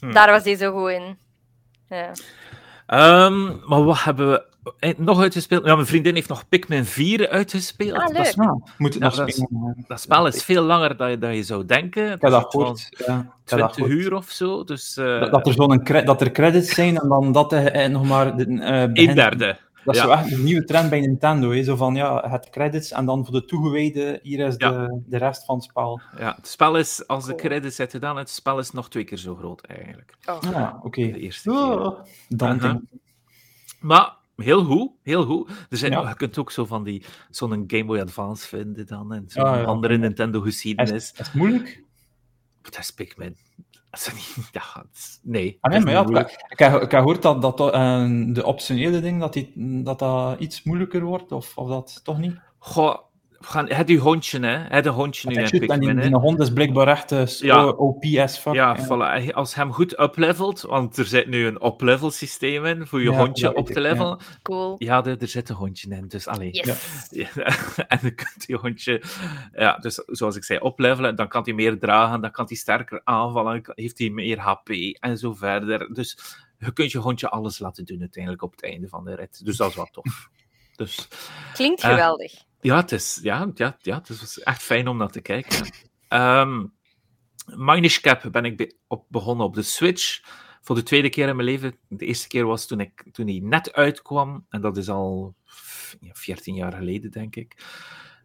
Hm. 0.00 0.12
daar 0.12 0.30
was 0.30 0.44
hij 0.44 0.56
zo 0.56 0.72
goed 0.72 0.90
in. 0.90 1.18
Ja. 1.88 2.12
Um, 3.26 3.60
maar 3.66 3.84
wat 3.84 4.02
hebben 4.02 4.30
we 4.30 4.44
eh, 4.78 4.92
nog 4.96 5.20
uitgespeeld? 5.20 5.64
Ja, 5.64 5.74
mijn 5.74 5.86
vriendin 5.86 6.14
heeft 6.14 6.28
nog 6.28 6.48
Pikmin 6.48 6.84
4 6.84 7.28
uitgespeeld. 7.28 7.98
Ah, 7.98 8.06
leuk. 8.06 8.16
Dat, 8.16 8.26
is, 8.26 8.36
moet 8.78 8.94
ja, 8.94 9.08
dat, 9.08 9.46
dat, 9.86 10.00
spel 10.00 10.26
is 10.26 10.44
veel 10.44 10.62
langer 10.62 10.96
dan 10.96 11.10
je, 11.10 11.18
dan 11.18 11.36
je 11.36 11.42
zou 11.42 11.66
denken. 11.66 12.02
Ja, 12.02 12.16
dat 12.30 12.52
hoort. 12.52 13.04
Ja, 13.06 13.32
20 13.44 13.78
uur 13.78 14.14
of 14.14 14.30
zo. 14.30 14.64
Dus, 14.64 14.96
uh... 14.96 15.20
dat, 15.20 15.30
dat, 15.30 15.46
er 15.46 15.52
zo'n 15.52 15.84
dat 16.04 16.20
er 16.20 16.32
credits 16.32 16.74
zijn 16.74 16.98
en 16.98 17.08
dan 17.08 17.32
dat 17.32 17.52
uh, 17.52 17.86
nog 17.86 18.04
maar... 18.04 18.38
Uh, 18.38 18.80
Een 18.80 19.14
derde. 19.14 19.58
Dat 19.86 19.94
is 19.94 20.00
zo 20.00 20.10
echt 20.10 20.32
een 20.32 20.44
nieuwe 20.44 20.64
trend 20.64 20.90
bij 20.90 21.00
Nintendo. 21.00 21.50
Hè? 21.50 21.62
Zo 21.62 21.76
van, 21.76 21.94
ja, 21.94 22.30
het 22.30 22.50
credits 22.50 22.90
en 22.90 23.04
dan 23.06 23.24
voor 23.24 23.34
de 23.34 23.44
toegewijde, 23.44 24.20
hier 24.22 24.46
is 24.46 24.56
de, 24.56 25.02
de 25.06 25.16
rest 25.16 25.44
van 25.44 25.54
het 25.54 25.64
spel. 25.64 26.00
Ja, 26.18 26.34
het 26.36 26.46
spel 26.46 26.76
is, 26.76 27.06
als 27.06 27.26
de 27.26 27.34
credits 27.34 27.76
zijn 27.76 27.90
gedaan, 27.90 28.16
het 28.16 28.30
spel 28.30 28.58
is 28.58 28.70
nog 28.70 28.88
twee 28.88 29.04
keer 29.04 29.18
zo 29.18 29.34
groot 29.34 29.60
eigenlijk. 29.60 30.14
Oh. 30.24 30.38
Ja, 30.50 30.80
oké. 30.82 31.00
De 31.00 31.18
eerste 31.18 31.50
oh. 31.50 32.00
Dan 32.28 32.64
uh 32.64 32.74
Maar 33.80 34.16
heel 34.36 34.64
goed, 34.64 34.90
heel 35.02 35.24
goed. 35.24 35.50
Er 35.70 35.76
zijn, 35.76 35.92
Je 35.92 36.14
kunt 36.16 36.38
ook 36.38 36.50
zo 36.50 36.64
van 36.64 36.84
die, 36.84 37.04
zo'n 37.30 37.64
Game 37.66 37.84
Boy 37.84 38.00
Advance 38.00 38.46
vinden 38.46 38.86
dan, 38.86 39.12
en 39.12 39.24
zo'n 39.26 39.44
ah, 39.44 39.66
andere 39.66 39.96
Nintendo 39.96 40.40
geschiedenis. 40.40 40.92
Is, 40.92 41.12
is 41.12 41.18
het 41.18 41.34
moeilijk? 41.34 41.84
Dat 42.62 42.78
is 42.78 42.90
Pikmin. 42.90 43.36
Ja, 44.52 44.84
nee. 45.22 45.58
Ah, 45.60 45.70
nee 45.70 45.80
maar 45.80 45.92
ja, 45.92 46.28
ik, 46.48 46.58
heb, 46.58 46.82
ik 46.82 46.90
heb 46.90 47.00
gehoord 47.00 47.22
dat, 47.22 47.42
dat 47.42 47.60
uh, 47.60 48.34
de 48.34 48.44
optionele 48.44 49.00
ding, 49.00 49.20
dat, 49.20 49.32
die, 49.32 49.52
dat 49.84 49.98
dat 49.98 50.40
iets 50.40 50.62
moeilijker 50.62 51.02
wordt, 51.02 51.32
of, 51.32 51.56
of 51.56 51.68
dat 51.68 52.00
toch 52.04 52.18
niet? 52.18 52.38
Goh, 52.58 52.98
gaan, 53.40 53.68
het 53.68 53.88
je 53.88 53.98
hondje, 53.98 54.40
hè? 54.40 54.56
Het 54.58 54.86
hondje 54.86 55.28
nu 55.28 55.34
in 55.34 55.50
Pikmin. 55.50 55.70
En 55.70 55.96
die, 55.96 56.08
die 56.08 56.16
hond 56.16 56.40
is 56.40 56.52
blijkbaar 56.52 56.88
echt 56.88 57.12
uh, 57.12 57.26
ja. 57.26 57.68
OPS. 57.68 58.38
Fuck, 58.38 58.54
ja, 58.54 58.76
Voilà. 58.84 59.32
als 59.32 59.54
hem 59.54 59.72
goed 59.72 59.98
uplevelt, 59.98 60.60
want 60.60 60.96
er 60.96 61.06
zit 61.06 61.26
nu 61.26 61.46
een 61.46 61.66
uplevel 61.66 62.10
systeem 62.10 62.64
in 62.64 62.86
voor 62.86 63.02
je 63.02 63.10
hondje 63.10 63.54
op 63.54 63.66
te 63.66 63.80
levelen. 63.80 64.18
Cool. 64.42 64.74
Ja, 64.78 65.04
er, 65.04 65.18
er 65.18 65.28
zit 65.28 65.48
een 65.48 65.56
hondje 65.56 65.94
in, 65.94 66.08
dus 66.08 66.26
alleen. 66.26 66.52
Yes. 66.52 67.08
en 67.88 67.98
dan 68.02 68.14
kunt 68.14 68.44
je 68.46 68.56
hondje, 68.56 69.02
ja, 69.52 69.76
dus 69.76 69.94
zoals 70.06 70.36
ik 70.36 70.44
zei, 70.44 70.58
oplevelen, 70.58 71.16
dan 71.16 71.28
kan 71.28 71.42
hij 71.42 71.52
meer 71.52 71.78
dragen, 71.78 72.20
dan 72.20 72.30
kan 72.30 72.44
hij 72.48 72.56
sterker 72.56 73.00
aanvallen, 73.04 73.62
heeft 73.64 73.98
hij 73.98 74.10
meer 74.10 74.38
HP 74.38 74.68
en 75.00 75.18
zo 75.18 75.34
verder. 75.34 75.94
Dus 75.94 76.18
je 76.58 76.72
kunt 76.72 76.92
je 76.92 76.98
hondje 76.98 77.28
alles 77.28 77.58
laten 77.58 77.84
doen 77.84 78.00
uiteindelijk 78.00 78.42
op 78.42 78.50
het 78.50 78.62
einde 78.62 78.88
van 78.88 79.04
de 79.04 79.14
rit. 79.14 79.44
Dus 79.44 79.56
dat 79.56 79.68
is 79.68 79.76
wel 79.76 79.88
tof. 79.92 80.30
Dus, 80.76 81.08
Klinkt 81.52 81.82
eh, 81.82 81.90
geweldig. 81.90 82.44
Ja, 82.66 82.76
het 82.76 82.92
is, 82.92 83.18
ja, 83.22 83.50
ja, 83.54 83.76
ja, 83.80 83.96
het 83.98 84.08
is 84.08 84.38
echt 84.38 84.62
fijn 84.62 84.88
om 84.88 84.96
naar 84.96 85.10
te 85.10 85.20
kijken. 85.20 85.70
Um, 86.08 86.72
Minish 87.56 88.00
Cap 88.00 88.28
ben 88.30 88.44
ik 88.44 88.76
op, 88.86 89.04
begonnen 89.08 89.46
op 89.46 89.54
de 89.54 89.62
Switch. 89.62 90.20
Voor 90.62 90.74
de 90.74 90.82
tweede 90.82 91.08
keer 91.08 91.28
in 91.28 91.36
mijn 91.36 91.48
leven. 91.48 91.78
De 91.88 92.06
eerste 92.06 92.28
keer 92.28 92.46
was 92.46 92.66
toen, 92.66 92.80
ik, 92.80 93.04
toen 93.12 93.26
hij 93.26 93.40
net 93.42 93.72
uitkwam. 93.72 94.46
En 94.48 94.60
dat 94.60 94.76
is 94.76 94.88
al 94.88 95.34
14 96.12 96.54
jaar 96.54 96.72
geleden, 96.72 97.10
denk 97.10 97.36
ik. 97.36 97.64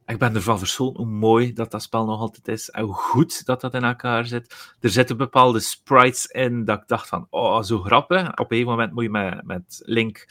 Ik 0.06 0.18
ben 0.18 0.36
ervan 0.36 0.60
verschoten 0.60 1.04
hoe 1.04 1.14
mooi 1.14 1.54
dat 1.54 1.72
dat 1.72 1.82
spel 1.82 2.06
nog 2.06 2.20
altijd 2.20 2.48
is. 2.48 2.70
En 2.70 2.84
hoe 2.84 2.94
goed 2.94 3.46
dat 3.46 3.62
dat 3.62 3.74
in 3.74 3.84
elkaar 3.84 4.26
zit. 4.26 4.76
Er 4.80 4.90
zitten 4.90 5.18
bepaalde 5.18 5.60
sprites 5.60 6.26
in 6.26 6.66
dat 6.66 6.82
ik 6.82 6.88
dacht 6.88 7.08
van, 7.08 7.28
oh, 7.30 7.62
zo 7.62 7.82
grappig. 7.82 8.38
Op 8.38 8.52
een 8.52 8.66
moment 8.66 8.94
moet 8.94 9.04
je 9.04 9.10
met, 9.10 9.46
met 9.46 9.82
Link 9.86 10.26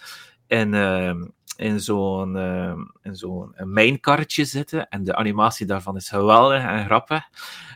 in, 0.47 0.73
uh, 0.73 1.14
in 1.61 1.81
zo'n 1.81 2.37
uh, 2.37 2.79
in 3.02 3.17
zo'n 3.17 3.55
mijnkarretje 3.57 4.45
zitten. 4.45 4.88
En 4.88 5.05
de 5.05 5.14
animatie 5.14 5.67
daarvan 5.67 5.97
is 5.97 6.09
geweldig 6.09 6.62
en 6.62 6.85
grappig. 6.85 7.23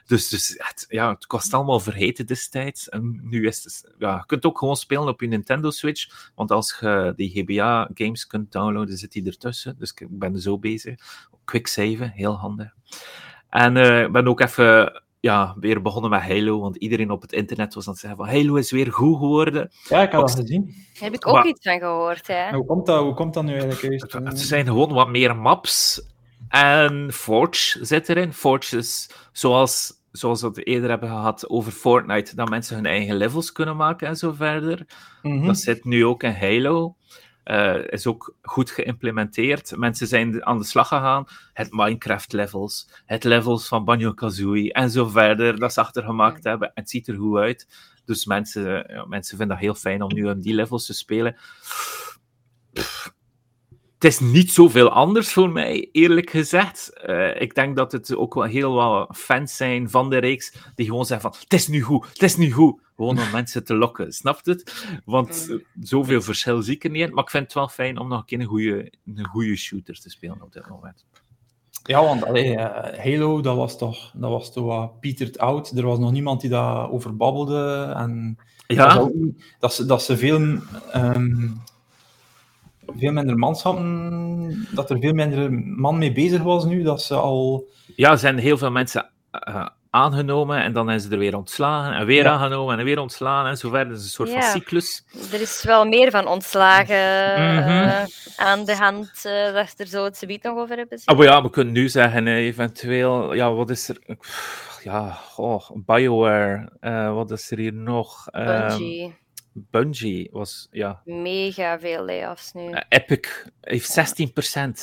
Dus, 0.06 0.28
dus 0.28 0.54
het, 0.56 0.86
ja, 0.88 1.12
het 1.12 1.26
kost 1.26 1.54
allemaal 1.54 1.80
vergeten 1.80 2.26
destijds. 2.26 2.88
En 2.88 3.20
nu 3.22 3.46
is 3.46 3.64
het... 3.64 3.94
Ja, 3.98 4.16
je 4.16 4.26
kunt 4.26 4.44
ook 4.44 4.58
gewoon 4.58 4.76
spelen 4.76 5.08
op 5.08 5.20
je 5.20 5.26
Nintendo 5.26 5.70
Switch. 5.70 6.30
Want 6.34 6.50
als 6.50 6.76
je 6.80 7.12
die 7.16 7.30
GBA-games 7.30 8.26
kunt 8.26 8.52
downloaden, 8.52 8.96
zit 8.96 9.12
die 9.12 9.26
ertussen. 9.26 9.76
Dus 9.78 9.92
ik 9.94 10.06
ben 10.10 10.40
zo 10.40 10.58
bezig. 10.58 11.00
Quick 11.44 11.66
save, 11.66 12.10
heel 12.14 12.36
handig. 12.36 12.74
En 13.50 13.76
uh, 13.76 14.02
ik 14.02 14.12
ben 14.12 14.28
ook 14.28 14.40
even 14.40 15.02
ja, 15.24 15.54
weer 15.60 15.82
begonnen 15.82 16.10
met 16.10 16.20
Halo, 16.20 16.60
want 16.60 16.76
iedereen 16.76 17.10
op 17.10 17.22
het 17.22 17.32
internet 17.32 17.74
was 17.74 17.86
aan 17.86 17.92
het 17.92 18.00
zeggen 18.00 18.24
van 18.24 18.34
Halo 18.34 18.54
is 18.54 18.70
weer 18.70 18.92
goed 18.92 19.18
geworden. 19.18 19.70
Ja, 19.88 20.02
ik 20.02 20.12
had 20.12 20.28
dat 20.28 20.36
gezien. 20.36 20.74
Heb 20.98 21.14
ik 21.14 21.26
ook 21.26 21.44
iets 21.44 21.68
van 21.68 21.78
gehoord, 21.78 22.26
hè. 22.26 22.50
Hoe 22.50 22.66
komt 22.66 22.86
dat, 22.86 23.02
hoe 23.02 23.14
komt 23.14 23.34
dat 23.34 23.44
nu 23.44 23.58
eigenlijk? 23.58 24.12
Het 24.12 24.40
zijn 24.40 24.66
gewoon 24.66 24.92
wat 24.92 25.08
meer 25.08 25.36
maps 25.36 26.02
en 26.48 27.12
Forge 27.12 27.84
zit 27.84 28.08
erin. 28.08 28.32
Forge 28.32 28.76
is 28.76 29.10
zoals, 29.32 29.92
zoals 30.12 30.40
we 30.40 30.46
het 30.46 30.66
eerder 30.66 30.90
hebben 30.90 31.08
gehad 31.08 31.48
over 31.48 31.72
Fortnite, 31.72 32.36
dat 32.36 32.48
mensen 32.48 32.76
hun 32.76 32.86
eigen 32.86 33.16
levels 33.16 33.52
kunnen 33.52 33.76
maken 33.76 34.08
en 34.08 34.16
zo 34.16 34.32
verder. 34.32 34.86
Mhm. 35.22 35.46
Dat 35.46 35.58
zit 35.58 35.84
nu 35.84 36.06
ook 36.06 36.22
in 36.22 36.34
Halo. 36.34 36.96
Uh, 37.44 37.86
is 37.88 38.06
ook 38.06 38.36
goed 38.42 38.70
geïmplementeerd. 38.70 39.76
Mensen 39.76 40.06
zijn 40.06 40.44
aan 40.44 40.58
de 40.58 40.64
slag 40.64 40.88
gegaan. 40.88 41.26
Het 41.52 41.72
Minecraft-levels, 41.72 42.88
het 43.06 43.24
levels 43.24 43.68
van 43.68 43.84
Banjo-Kazooie 43.84 44.72
en 44.72 44.90
zo 44.90 45.08
verder, 45.08 45.58
dat 45.58 45.72
ze 45.72 45.80
achtergemaakt 45.80 46.44
hebben. 46.44 46.70
Het 46.74 46.90
ziet 46.90 47.08
er 47.08 47.16
goed 47.16 47.38
uit. 47.38 47.68
Dus 48.04 48.26
mensen, 48.26 48.84
ja, 48.88 49.04
mensen 49.04 49.36
vinden 49.36 49.56
dat 49.56 49.64
heel 49.64 49.74
fijn 49.74 50.02
om 50.02 50.14
nu 50.14 50.28
aan 50.28 50.40
die 50.40 50.54
levels 50.54 50.86
te 50.86 50.94
spelen. 50.94 51.36
Het 54.04 54.12
is 54.12 54.20
niet 54.20 54.52
zoveel 54.52 54.90
anders 54.90 55.32
voor 55.32 55.50
mij, 55.50 55.88
eerlijk 55.92 56.30
gezegd. 56.30 56.92
Uh, 57.06 57.40
ik 57.40 57.54
denk 57.54 57.76
dat 57.76 57.92
het 57.92 58.16
ook 58.16 58.34
wel 58.34 58.44
heel 58.44 58.72
wat 58.72 59.16
fans 59.16 59.56
zijn 59.56 59.90
van 59.90 60.10
de 60.10 60.18
reeks 60.18 60.54
die 60.74 60.86
gewoon 60.86 61.06
zeggen 61.06 61.30
van 61.30 61.40
het 61.40 61.52
is 61.52 61.68
nu 61.68 61.80
goed, 61.80 62.06
het 62.08 62.22
is 62.22 62.36
nu 62.36 62.50
goed. 62.50 62.80
Gewoon 62.96 63.18
om 63.18 63.30
mensen 63.32 63.64
te 63.64 63.74
lokken, 63.74 64.12
snapt 64.12 64.46
het? 64.46 64.86
Want 65.04 65.58
zoveel 65.80 66.22
verschil 66.22 66.62
zie 66.62 66.74
ik 66.74 66.84
er 66.84 66.90
niet 66.90 67.08
in. 67.08 67.14
Maar 67.14 67.24
ik 67.24 67.30
vind 67.30 67.44
het 67.44 67.52
wel 67.52 67.68
fijn 67.68 67.98
om 67.98 68.08
nog 68.08 68.18
een 68.18 68.24
keer 68.24 68.40
een 68.40 68.46
goede, 68.46 68.92
een 69.06 69.26
goede 69.26 69.56
shooter 69.56 70.00
te 70.00 70.10
spelen 70.10 70.42
op 70.42 70.52
dit 70.52 70.68
moment. 70.68 71.04
Ja, 71.82 72.02
want 72.02 72.24
allee, 72.24 72.52
uh, 72.52 72.64
Halo, 72.98 73.40
dat 73.40 73.56
was 73.56 73.78
toch, 73.78 74.12
dat 74.14 74.30
was 74.30 74.52
toch 74.52 74.64
wat 74.64 75.00
Pieterd 75.00 75.38
out. 75.38 75.70
Er 75.70 75.86
was 75.86 75.98
nog 75.98 76.12
niemand 76.12 76.40
die 76.40 76.50
daarover 76.50 77.16
babbelde. 77.16 77.92
En 77.96 78.38
ja. 78.66 79.10
dat, 79.58 79.74
ze, 79.74 79.86
dat 79.86 80.02
ze 80.02 80.16
veel, 80.16 80.40
um, 80.94 81.62
veel 82.96 83.12
minder 83.12 83.36
manschappen, 83.36 84.66
dat 84.74 84.90
er 84.90 84.98
veel 84.98 85.12
minder 85.12 85.52
man 85.52 85.98
mee 85.98 86.12
bezig 86.12 86.42
was 86.42 86.64
nu, 86.64 86.82
dat 86.82 87.02
ze 87.02 87.14
al... 87.14 87.68
Ja, 87.96 88.10
er 88.10 88.18
zijn 88.18 88.38
heel 88.38 88.58
veel 88.58 88.70
mensen 88.70 89.10
uh, 89.48 89.66
aangenomen 89.90 90.62
en 90.62 90.72
dan 90.72 90.86
zijn 90.86 91.00
ze 91.00 91.10
er 91.10 91.18
weer 91.18 91.36
ontslagen 91.36 91.92
en 91.92 92.06
weer 92.06 92.26
aangenomen 92.26 92.78
en 92.78 92.84
weer 92.84 92.98
ontslagen 92.98 93.50
en 93.50 93.56
zo 93.56 93.68
verder. 93.68 93.88
Dat 93.88 93.98
is 93.98 94.04
een 94.04 94.10
soort 94.10 94.30
van 94.30 94.42
cyclus. 94.42 95.04
Er 95.32 95.40
is 95.40 95.62
wel 95.64 95.84
meer 95.84 96.10
van 96.10 96.26
ontslagen 96.26 97.42
mm 97.42 98.06
aan 98.36 98.64
de 98.64 98.76
hand, 98.76 99.22
uh, 99.26 99.52
dat 99.52 99.74
er 99.76 99.86
zo 99.86 100.04
het 100.04 100.16
subiet 100.16 100.42
nog 100.42 100.56
over 100.56 100.76
hebben. 100.76 101.00
Oh, 101.04 101.24
ja, 101.24 101.42
we 101.42 101.50
kunnen 101.50 101.74
nu 101.74 101.88
zeggen, 101.88 102.26
eventueel, 102.26 103.34
ja, 103.34 103.52
wat 103.52 103.70
is 103.70 103.88
er? 103.88 103.98
Ja, 104.82 105.18
oh, 105.36 105.70
BioWare, 105.74 106.68
uh, 106.80 107.14
wat 107.14 107.30
is 107.30 107.50
er 107.50 107.58
hier 107.58 107.72
nog? 107.72 108.24
Bungie. 108.30 109.14
Bungie 109.54 110.28
was, 110.32 110.68
ja. 110.70 111.02
Mega 111.04 111.78
veel 111.78 112.04
layoffs 112.04 112.52
nu. 112.52 112.74
Epic 112.88 113.28
heeft 113.60 114.18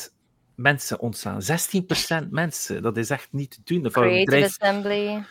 16% 0.09 0.13
mensen 0.55 0.99
ontslaan. 0.99 1.41
16% 2.25 2.29
mensen, 2.29 2.81
dat 2.81 2.97
is 2.97 3.09
echt 3.09 3.27
niet 3.31 3.51
te 3.51 3.61
doen. 3.63 3.91
Creative 3.91 4.25
bedrijf... 4.25 4.59
Assembly. 4.59 5.23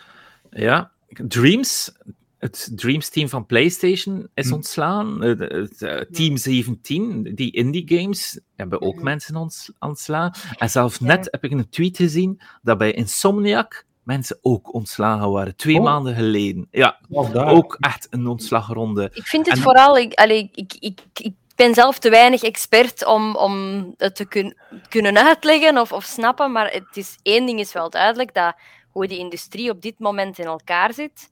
Ja, 0.50 0.92
Dreams, 1.08 1.92
het 2.38 2.70
Dreams-team 2.74 3.28
van 3.28 3.46
PlayStation 3.46 4.28
is 4.34 4.48
hm. 4.48 4.54
ontslaan. 4.54 5.22
Het, 5.22 5.82
eh, 5.82 6.00
Team 6.00 6.36
17, 6.36 7.34
die 7.34 7.52
indie 7.52 7.98
games, 7.98 8.40
hebben 8.56 8.80
ook 8.80 8.96
hm. 8.96 9.04
mensen 9.04 9.50
ontslaan. 9.78 10.32
En 10.58 10.70
zelfs 10.70 11.00
net 11.00 11.28
heb 11.30 11.44
ik 11.44 11.50
een 11.50 11.68
tweet 11.68 11.96
gezien 11.96 12.40
dat 12.62 12.78
bij 12.78 12.92
Insomniac 12.92 13.86
mensen 14.10 14.38
ook 14.42 14.74
ontslagen 14.74 15.30
waren. 15.30 15.56
Twee 15.56 15.78
oh. 15.78 15.84
maanden 15.84 16.14
geleden. 16.14 16.68
Ja, 16.70 16.98
ook 17.34 17.76
echt 17.80 18.06
een 18.10 18.26
ontslagronde. 18.26 19.10
Ik 19.12 19.26
vind 19.26 19.50
het 19.50 19.58
vooral... 19.58 19.98
Ik, 19.98 20.14
allee, 20.14 20.50
ik, 20.54 20.74
ik, 20.78 21.00
ik 21.14 21.34
ben 21.56 21.74
zelf 21.74 21.98
te 21.98 22.10
weinig 22.10 22.42
expert 22.42 23.06
om, 23.06 23.36
om 23.36 23.84
het 23.96 24.16
te 24.16 24.26
kun, 24.26 24.56
kunnen 24.88 25.18
uitleggen 25.26 25.78
of, 25.78 25.92
of 25.92 26.04
snappen, 26.04 26.52
maar 26.52 26.72
het 26.72 26.96
is, 26.96 27.18
één 27.22 27.46
ding 27.46 27.60
is 27.60 27.72
wel 27.72 27.90
duidelijk, 27.90 28.34
dat 28.34 28.54
hoe 28.90 29.06
die 29.06 29.18
industrie 29.18 29.70
op 29.70 29.82
dit 29.82 29.98
moment 29.98 30.38
in 30.38 30.44
elkaar 30.44 30.92
zit, 30.92 31.30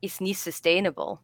is 0.00 0.18
niet 0.18 0.36
sustainable. 0.36 1.18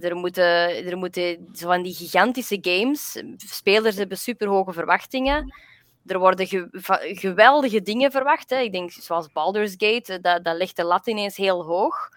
Er 0.00 0.16
moeten, 0.16 0.84
er 0.86 0.96
moeten 0.96 1.48
zo 1.52 1.66
van 1.66 1.82
die 1.82 1.94
gigantische 1.94 2.58
games, 2.60 3.22
spelers 3.36 3.96
hebben 3.96 4.18
superhoge 4.18 4.72
verwachtingen. 4.72 5.54
Er 6.06 6.18
worden 6.18 6.46
geweldige 7.16 7.82
dingen 7.82 8.10
verwacht. 8.10 8.50
Hè. 8.50 8.58
Ik 8.58 8.72
denk, 8.72 8.90
zoals 8.90 9.32
Baldur's 9.32 9.74
Gate, 9.76 10.20
dat, 10.20 10.44
dat 10.44 10.56
legt 10.56 10.76
de 10.76 10.84
lat 10.84 11.06
ineens 11.06 11.36
heel 11.36 11.64
hoog. 11.64 12.08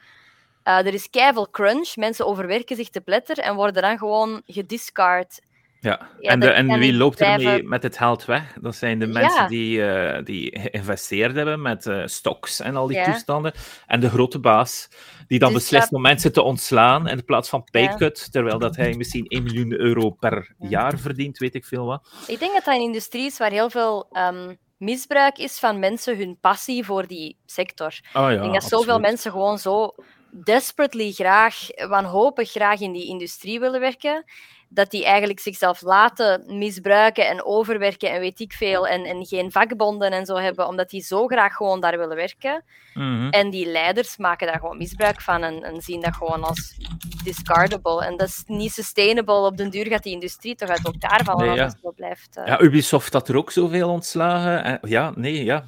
Uh, 0.64 0.78
er 0.78 0.94
is 0.94 1.10
keiveel 1.10 1.50
crunch. 1.50 1.96
Mensen 1.96 2.26
overwerken 2.26 2.76
zich 2.76 2.90
te 2.90 3.02
pletter 3.02 3.40
en 3.40 3.56
worden 3.56 3.82
dan 3.82 3.98
gewoon 3.98 4.42
gediscard. 4.46 5.42
Ja, 5.84 6.10
en, 6.20 6.40
de, 6.40 6.50
en 6.50 6.80
wie 6.80 6.94
loopt 6.94 7.20
er 7.20 7.38
mee 7.38 7.64
met 7.64 7.84
het 7.84 7.98
geld 7.98 8.26
weg? 8.26 8.54
Dat 8.62 8.76
zijn 8.76 9.00
de 9.00 9.08
mensen 9.08 9.48
die, 9.48 9.78
uh, 9.78 10.18
die 10.24 10.60
geïnvesteerd 10.60 11.36
hebben 11.36 11.62
met 11.62 11.86
uh, 11.86 12.02
stocks 12.06 12.60
en 12.60 12.76
al 12.76 12.88
die 12.88 13.04
toestanden. 13.04 13.54
En 13.88 14.00
de 14.00 14.10
grote 14.10 14.40
baas, 14.40 14.90
die 15.28 15.40
dan 15.40 15.54
dus 15.54 15.62
beslist 15.62 15.94
om 15.94 16.02
mensen 16.02 16.34
te 16.34 16.42
ontslaan 16.42 17.08
in 17.08 17.26
plaats 17.26 17.50
van 17.50 17.64
paycut, 17.72 18.32
terwijl 18.32 18.60
dat 18.60 18.76
hij 18.76 18.94
misschien 18.94 19.28
1 19.28 19.44
miljoen 19.44 19.80
euro 19.80 20.10
per 20.10 20.56
jaar 20.60 21.00
verdient, 21.00 21.38
weet 21.38 21.56
ik 21.56 21.66
veel 21.66 21.86
wat. 21.86 22.10
Ik 22.28 22.40
denk 22.40 22.54
dat 22.54 22.66
dat 22.66 22.76
een 22.76 22.82
industrie 22.82 23.26
is 23.26 23.38
waar 23.38 23.52
heel 23.52 23.70
veel 23.70 24.10
um, 24.12 24.58
misbruik 24.78 25.38
is 25.38 25.60
van 25.60 25.80
mensen 25.80 26.18
hun 26.18 26.38
passie 26.42 26.86
voor 26.86 27.08
die 27.08 27.38
sector. 27.46 28.00
Oh 28.14 28.22
ja, 28.22 28.30
ik 28.30 28.40
denk 28.40 28.54
dat 28.54 28.64
zoveel 28.64 29.00
mensen 29.00 29.32
gewoon 29.32 29.60
zo 29.60 29.96
desperately 30.32 31.12
graag, 31.12 31.68
wanhopig 31.88 32.52
graag 32.52 32.80
in 32.80 32.92
die 32.92 33.08
industrie 33.08 33.60
willen 33.60 33.80
werken, 33.80 34.24
dat 34.74 34.92
die 34.92 35.06
eigenlijk 35.06 35.40
zichzelf 35.40 35.82
laten 35.82 36.58
misbruiken 36.58 37.28
en 37.28 37.46
overwerken 37.46 38.10
en 38.10 38.20
weet 38.20 38.40
ik 38.40 38.54
veel. 38.54 38.88
En, 38.88 39.04
en 39.04 39.26
geen 39.26 39.52
vakbonden 39.52 40.12
en 40.12 40.26
zo 40.26 40.36
hebben, 40.36 40.68
omdat 40.68 40.90
die 40.90 41.02
zo 41.02 41.28
graag 41.28 41.54
gewoon 41.54 41.80
daar 41.80 41.98
willen 41.98 42.16
werken. 42.16 42.64
Mhm. 42.94 43.30
En 43.30 43.50
die 43.50 43.66
leiders 43.66 44.18
maken 44.18 44.48
daar 44.48 44.60
gewoon 44.60 44.78
misbruik 44.78 45.22
van 45.22 45.44
en, 45.44 45.64
en, 45.64 45.82
zien 45.82 46.02
dat 46.02 46.16
gewoon 46.16 46.44
als 46.44 46.76
discardable. 47.24 48.06
En 48.06 48.18
dat 48.18 48.28
is 48.28 48.44
niet 48.46 48.72
sustainable. 48.72 49.46
Op 49.46 49.58
den 49.58 49.70
duur 49.70 49.86
gaat 49.86 50.04
die 50.04 50.14
industrie 50.14 50.56
toch 50.56 50.70
uit 50.70 50.86
elkaar 50.86 51.24
vallen 51.24 51.46
nee, 51.46 51.56
ja. 51.56 51.64
als 51.64 51.72
het 51.72 51.82
zo 51.82 51.92
blijft. 51.92 52.38
Uh... 52.38 52.48
Ja, 52.48 52.62
Ubisoft 52.62 53.14
had 53.14 53.30
er 53.30 53.38
ook 53.38 53.52
zoveel 53.52 53.90
ontslagen. 53.90 54.64
En, 54.64 54.80
ja, 54.82 55.12
nee, 55.16 55.44
ja. 55.44 55.66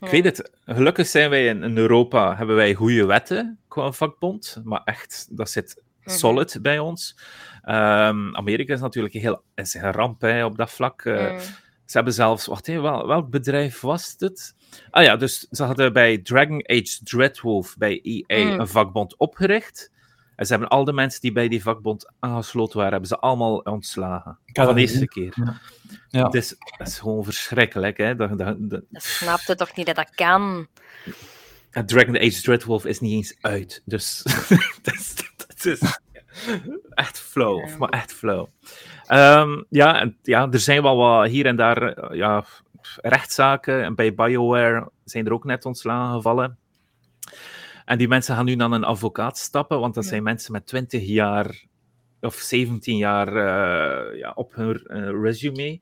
Ik 0.00 0.08
weet 0.08 0.24
het. 0.24 0.50
Gelukkig 0.66 1.06
zijn 1.06 1.30
wij 1.30 1.46
in, 1.46 1.76
Europa, 1.76 2.36
hebben 2.36 2.56
wij 2.56 2.74
goede 2.74 3.06
wetten 3.06 3.58
qua 3.68 3.92
vakbond. 3.92 4.60
Maar 4.64 4.82
echt, 4.84 5.26
dat 5.30 5.50
zit. 5.50 5.82
Solid 6.10 6.58
bij 6.62 6.78
ons. 6.78 7.16
Um, 7.64 8.36
Amerika 8.36 8.72
is 8.72 8.80
natuurlijk 8.80 9.14
heel, 9.14 9.42
is 9.54 9.74
een 9.74 9.92
ramp 9.92 10.20
hè, 10.20 10.44
op 10.44 10.56
dat 10.56 10.70
vlak. 10.70 11.04
Uh, 11.04 11.32
mm. 11.32 11.38
Ze 11.84 11.96
hebben 11.96 12.12
zelfs, 12.14 12.46
wacht 12.46 12.68
even, 12.68 12.82
wel, 12.82 13.06
welk 13.06 13.30
bedrijf 13.30 13.80
was 13.80 14.14
het? 14.18 14.54
Ah 14.90 15.04
ja, 15.04 15.16
dus 15.16 15.46
ze 15.50 15.62
hadden 15.62 15.92
bij 15.92 16.18
Dragon 16.18 16.68
Age 16.70 16.98
Dreadwolf 17.02 17.76
bij 17.76 18.00
EA 18.02 18.44
mm. 18.44 18.60
een 18.60 18.68
vakbond 18.68 19.16
opgericht. 19.16 19.90
En 20.36 20.46
ze 20.46 20.52
hebben 20.52 20.70
al 20.70 20.84
de 20.84 20.92
mensen 20.92 21.20
die 21.20 21.32
bij 21.32 21.48
die 21.48 21.62
vakbond 21.62 22.12
aangesloten 22.18 22.76
waren, 22.76 22.92
hebben 22.92 23.08
ze 23.08 23.18
allemaal 23.18 23.56
ontslagen. 23.56 24.38
Van 24.52 24.74
de 24.74 24.80
eerste 24.80 25.08
keer. 25.08 25.32
Ja. 25.34 25.60
ja. 26.08 26.24
Het 26.24 26.34
is, 26.34 26.54
dat 26.78 26.86
is 26.86 26.98
gewoon 26.98 27.24
verschrikkelijk. 27.24 27.96
Hè? 27.96 28.16
Dat, 28.16 28.38
dat, 28.38 28.56
dat... 28.58 28.82
dat 28.88 29.02
snapte 29.02 29.54
toch 29.54 29.76
niet 29.76 29.86
dat 29.86 29.96
dat 29.96 30.10
kan? 30.14 30.68
Dragon 31.70 32.16
Age 32.16 32.42
Dreadwolf 32.42 32.84
is 32.84 33.00
niet 33.00 33.12
eens 33.12 33.36
uit. 33.40 33.82
Dus 33.84 34.22
dat, 34.82 34.94
is, 34.94 35.29
dat 35.62 35.72
is 35.80 36.00
echt 36.90 37.20
flow, 37.20 37.78
maar 37.78 37.88
echt 37.88 38.12
flow. 38.12 38.46
Um, 39.08 39.66
ja, 39.68 40.00
en, 40.00 40.16
ja, 40.22 40.48
er 40.50 40.58
zijn 40.58 40.82
wel 40.82 40.96
wat 40.96 41.28
hier 41.28 41.46
en 41.46 41.56
daar 41.56 41.82
eh, 41.82 42.16
ja, 42.16 42.44
rechtszaken. 42.96 43.82
En 43.84 43.94
bij 43.94 44.14
BioWare 44.14 44.90
zijn 45.04 45.26
er 45.26 45.32
ook 45.32 45.44
net 45.44 45.64
ontslagen 45.64 46.14
gevallen. 46.14 46.58
En 47.84 47.98
die 47.98 48.08
mensen 48.08 48.34
gaan 48.34 48.44
nu 48.44 48.54
naar 48.54 48.70
een 48.70 48.84
advocaat 48.84 49.38
stappen, 49.38 49.80
want 49.80 49.94
dat 49.94 50.04
zijn 50.04 50.22
mensen 50.22 50.52
met 50.52 50.66
20 50.66 51.06
jaar 51.06 51.64
of 52.20 52.34
17 52.34 52.96
jaar 52.96 53.28
uh, 53.28 54.18
ja, 54.18 54.32
op 54.34 54.54
hun 54.54 54.86
uh, 54.86 55.22
resume. 55.22 55.80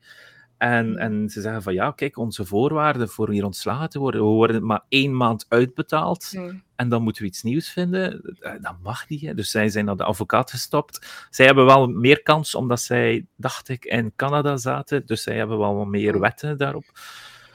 En, 0.59 0.85
hmm. 0.85 0.97
en 0.97 1.29
ze 1.29 1.41
zeggen 1.41 1.61
van 1.61 1.73
ja, 1.73 1.91
kijk, 1.91 2.17
onze 2.17 2.45
voorwaarden 2.45 3.09
voor 3.09 3.29
hier 3.31 3.45
ontslagen 3.45 3.89
te 3.89 3.99
worden, 3.99 4.21
we 4.21 4.27
worden 4.27 4.65
maar 4.65 4.83
één 4.89 5.17
maand 5.17 5.45
uitbetaald 5.47 6.29
hmm. 6.31 6.63
en 6.75 6.89
dan 6.89 7.03
moeten 7.03 7.21
we 7.21 7.27
iets 7.27 7.43
nieuws 7.43 7.69
vinden. 7.69 8.21
Eh, 8.39 8.51
dat 8.61 8.75
mag 8.83 9.09
niet. 9.09 9.21
Hè. 9.21 9.33
Dus 9.33 9.51
zij 9.51 9.69
zijn 9.69 9.85
naar 9.85 9.95
de 9.95 10.03
advocaat 10.03 10.49
gestapt. 10.49 11.27
Zij 11.29 11.45
hebben 11.45 11.65
wel 11.65 11.87
meer 11.87 12.21
kans, 12.21 12.55
omdat 12.55 12.81
zij, 12.81 13.25
dacht 13.35 13.69
ik, 13.69 13.85
in 13.85 14.13
Canada 14.15 14.57
zaten. 14.57 15.05
Dus 15.05 15.23
zij 15.23 15.35
hebben 15.35 15.57
wel 15.57 15.75
wat 15.75 15.87
meer 15.87 16.11
hmm. 16.11 16.21
wetten 16.21 16.57
daarop. 16.57 16.85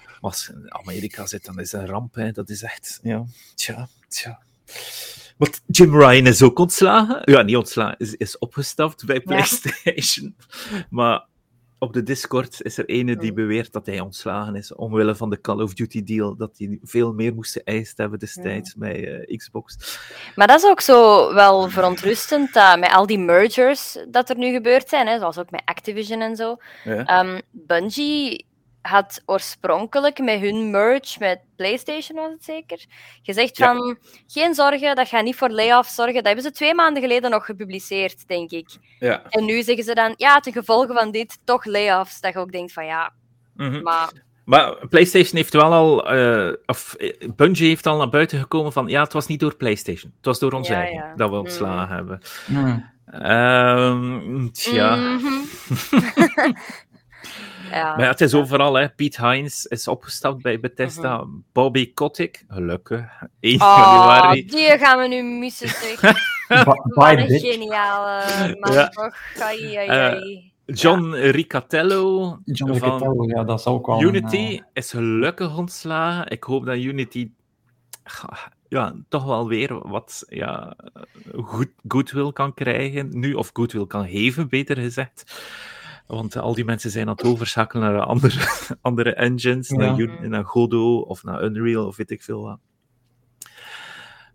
Maar 0.07 0.31
als 0.31 0.49
in 0.49 0.75
Amerika 0.75 1.27
zit, 1.27 1.45
dan 1.45 1.61
is 1.61 1.73
het 1.73 1.81
een 1.81 1.87
ramp. 1.87 2.15
Hè. 2.15 2.33
Dat 2.33 2.49
is 2.49 2.63
echt, 2.63 3.01
ja, 3.03 3.25
tja, 3.55 3.89
tja. 4.09 4.39
Want 5.37 5.61
Jim 5.67 6.01
Ryan 6.01 6.27
is 6.27 6.43
ook 6.43 6.59
ontslagen. 6.59 7.21
Ja, 7.25 7.43
niet 7.43 7.57
ontslagen, 7.57 7.99
is, 7.99 8.15
is 8.15 8.39
opgestapt 8.39 9.07
bij 9.07 9.21
PlayStation. 9.21 10.37
Maar 10.91 11.27
op 11.85 11.93
de 11.93 12.03
Discord 12.03 12.63
is 12.63 12.79
er 12.79 12.85
ene 12.85 13.17
die 13.17 13.33
beweert 13.33 13.73
dat 13.73 13.87
hij 13.87 14.01
ontslagen 14.01 14.55
is 14.55 14.75
omwille 14.75 15.15
van 15.15 15.31
de 15.31 15.41
Call 15.41 15.63
of 15.63 15.75
Duty 15.75 16.05
deal, 16.05 16.37
dat 16.37 16.55
hij 16.59 16.79
veel 16.83 17.13
meer 17.13 17.35
moest 17.35 17.53
geëist 17.53 17.99
hebben 17.99 18.19
destijds 18.19 18.75
bij 18.75 19.27
uh, 19.29 19.37
Xbox. 19.37 19.99
Maar 20.35 20.47
dat 20.47 20.63
is 20.63 20.71
ook 20.71 20.81
zo 20.81 21.35
wel 21.35 21.69
verontrustend, 21.69 22.53
dat 22.53 22.79
met 22.79 22.93
al 22.93 23.07
die 23.07 23.19
mergers 23.19 23.99
dat 24.09 24.31
er 24.31 24.37
nu 24.37 24.53
gebeurd 24.53 24.89
zijn, 24.89 25.07
hè, 25.07 25.19
zoals 25.19 25.39
ook 25.39 25.51
met 25.51 25.63
Activision 25.65 26.21
en 26.21 26.37
zo. 26.37 26.57
Ja. 26.85 27.21
Um, 27.21 27.41
Bungie 27.51 28.47
had 28.87 29.23
oorspronkelijk 29.27 30.19
met 30.19 30.41
hun 30.41 30.71
merge 30.71 31.19
met 31.19 31.41
PlayStation, 31.57 32.19
was 32.19 32.33
het 32.33 32.45
zeker, 32.45 32.85
gezegd 33.23 33.57
van 33.57 33.99
geen 34.27 34.55
zorgen, 34.55 34.97
dat 34.97 35.09
gaat 35.09 35.25
niet 35.25 35.37
voor 35.37 35.51
layoffs 35.51 35.95
zorgen. 35.95 36.15
Dat 36.15 36.27
hebben 36.27 36.45
ze 36.45 36.51
twee 36.51 36.75
maanden 36.75 37.03
geleden 37.03 37.31
nog 37.31 37.45
gepubliceerd, 37.45 38.29
denk 38.29 38.51
ik. 38.51 38.69
Ja. 38.99 39.23
En 39.29 39.45
nu 39.45 39.63
zeggen 39.63 39.85
ze 39.85 39.95
dan, 39.95 40.15
ja, 40.17 40.41
ten 40.41 40.53
gevolge 40.53 40.93
van 40.93 41.11
dit, 41.11 41.39
toch 41.45 41.65
layoffs. 41.65 42.21
Dat 42.21 42.33
je 42.33 42.39
ook 42.39 42.53
denkt 42.53 42.73
van 42.73 42.87
ja, 42.87 43.13
mhm. 43.55 43.83
maar... 43.83 44.23
Maar 44.45 44.87
PlayStation 44.89 45.37
heeft 45.37 45.53
wel 45.53 45.73
al, 45.73 46.17
uh, 46.17 46.53
of 46.67 46.95
eh, 46.95 47.29
Bungie 47.37 47.69
heeft 47.69 47.87
al 47.87 47.97
naar 47.97 48.09
buiten 48.09 48.39
gekomen 48.39 48.73
van, 48.73 48.87
ja, 48.89 49.03
het 49.03 49.13
was 49.13 49.27
niet 49.27 49.41
door 49.41 49.57
PlayStation. 49.57 50.13
Het 50.17 50.27
was 50.27 50.39
door 50.39 50.53
ons 50.53 50.69
eigen 50.69 51.13
dat 51.17 51.31
we 51.31 51.37
ontslagen 51.37 51.89
mm. 51.89 51.95
hebben. 51.95 52.21
Mm. 52.47 52.93
Um, 53.27 54.53
tja. 54.53 54.97
Mm 54.97 55.21
Ja, 57.71 57.97
maar 57.97 58.09
het 58.09 58.21
is 58.21 58.35
overal, 58.35 58.75
hè. 58.75 58.89
Piet 58.89 59.17
Hines 59.17 59.65
is 59.65 59.89
opgestapt 59.89 60.43
bij 60.43 60.61
Bethesda. 60.61 61.17
Mhm. 61.17 61.29
Bobby 61.53 61.93
Kotick, 61.95 62.45
gelukkig, 62.49 63.05
1 63.41 63.55
oh, 63.61 63.77
januari. 63.79 64.47
die 64.47 64.79
gaan 64.79 64.99
we 64.99 65.09
nu 65.09 65.23
missen, 65.23 65.69
zeg. 65.69 66.01
Wat 66.95 67.19
een 67.19 67.39
geniale 67.39 68.57
man, 68.61 68.73
ja. 68.73 68.89
toch. 68.89 69.15
Ai, 69.39 69.77
ai, 69.77 69.89
ai. 69.89 70.17
Uh, 70.17 70.77
John 70.77 71.15
ja. 71.15 71.31
Ricatello 71.31 72.39
John 72.45 72.73
Ricatello, 72.73 73.25
ja, 73.27 73.45
dat 73.45 73.59
is 73.59 73.67
ook 73.67 73.87
wel 73.87 74.03
Unity 74.03 74.37
een, 74.37 74.53
uh... 74.53 74.61
is 74.73 74.91
gelukkig 74.91 75.57
ontslagen. 75.57 76.31
Ik 76.31 76.45
hoop 76.45 76.65
dat 76.65 76.77
Unity 76.77 77.31
ja, 78.69 78.95
toch 79.09 79.25
wel 79.25 79.49
weer 79.49 79.89
wat 79.89 80.25
ja, 80.29 80.77
goed, 81.43 81.69
goodwill 81.89 82.33
kan 82.33 82.55
krijgen. 82.55 83.19
Nu, 83.19 83.35
of 83.35 83.51
goodwill 83.53 83.87
kan 83.87 84.09
geven, 84.09 84.49
beter 84.49 84.77
gezegd. 84.77 85.45
Want 86.07 86.37
al 86.37 86.55
die 86.55 86.65
mensen 86.65 86.91
zijn 86.91 87.09
aan 87.09 87.17
het 87.17 87.25
overschakelen 87.25 87.93
naar 87.93 88.03
andere, 88.03 88.49
andere 88.81 89.15
engines, 89.15 89.69
naar, 89.69 90.29
naar 90.29 90.45
Godot 90.45 91.07
of 91.07 91.23
naar 91.23 91.45
Unreal 91.45 91.87
of 91.87 91.97
weet 91.97 92.11
ik 92.11 92.23
veel 92.23 92.43
wat. 92.43 92.59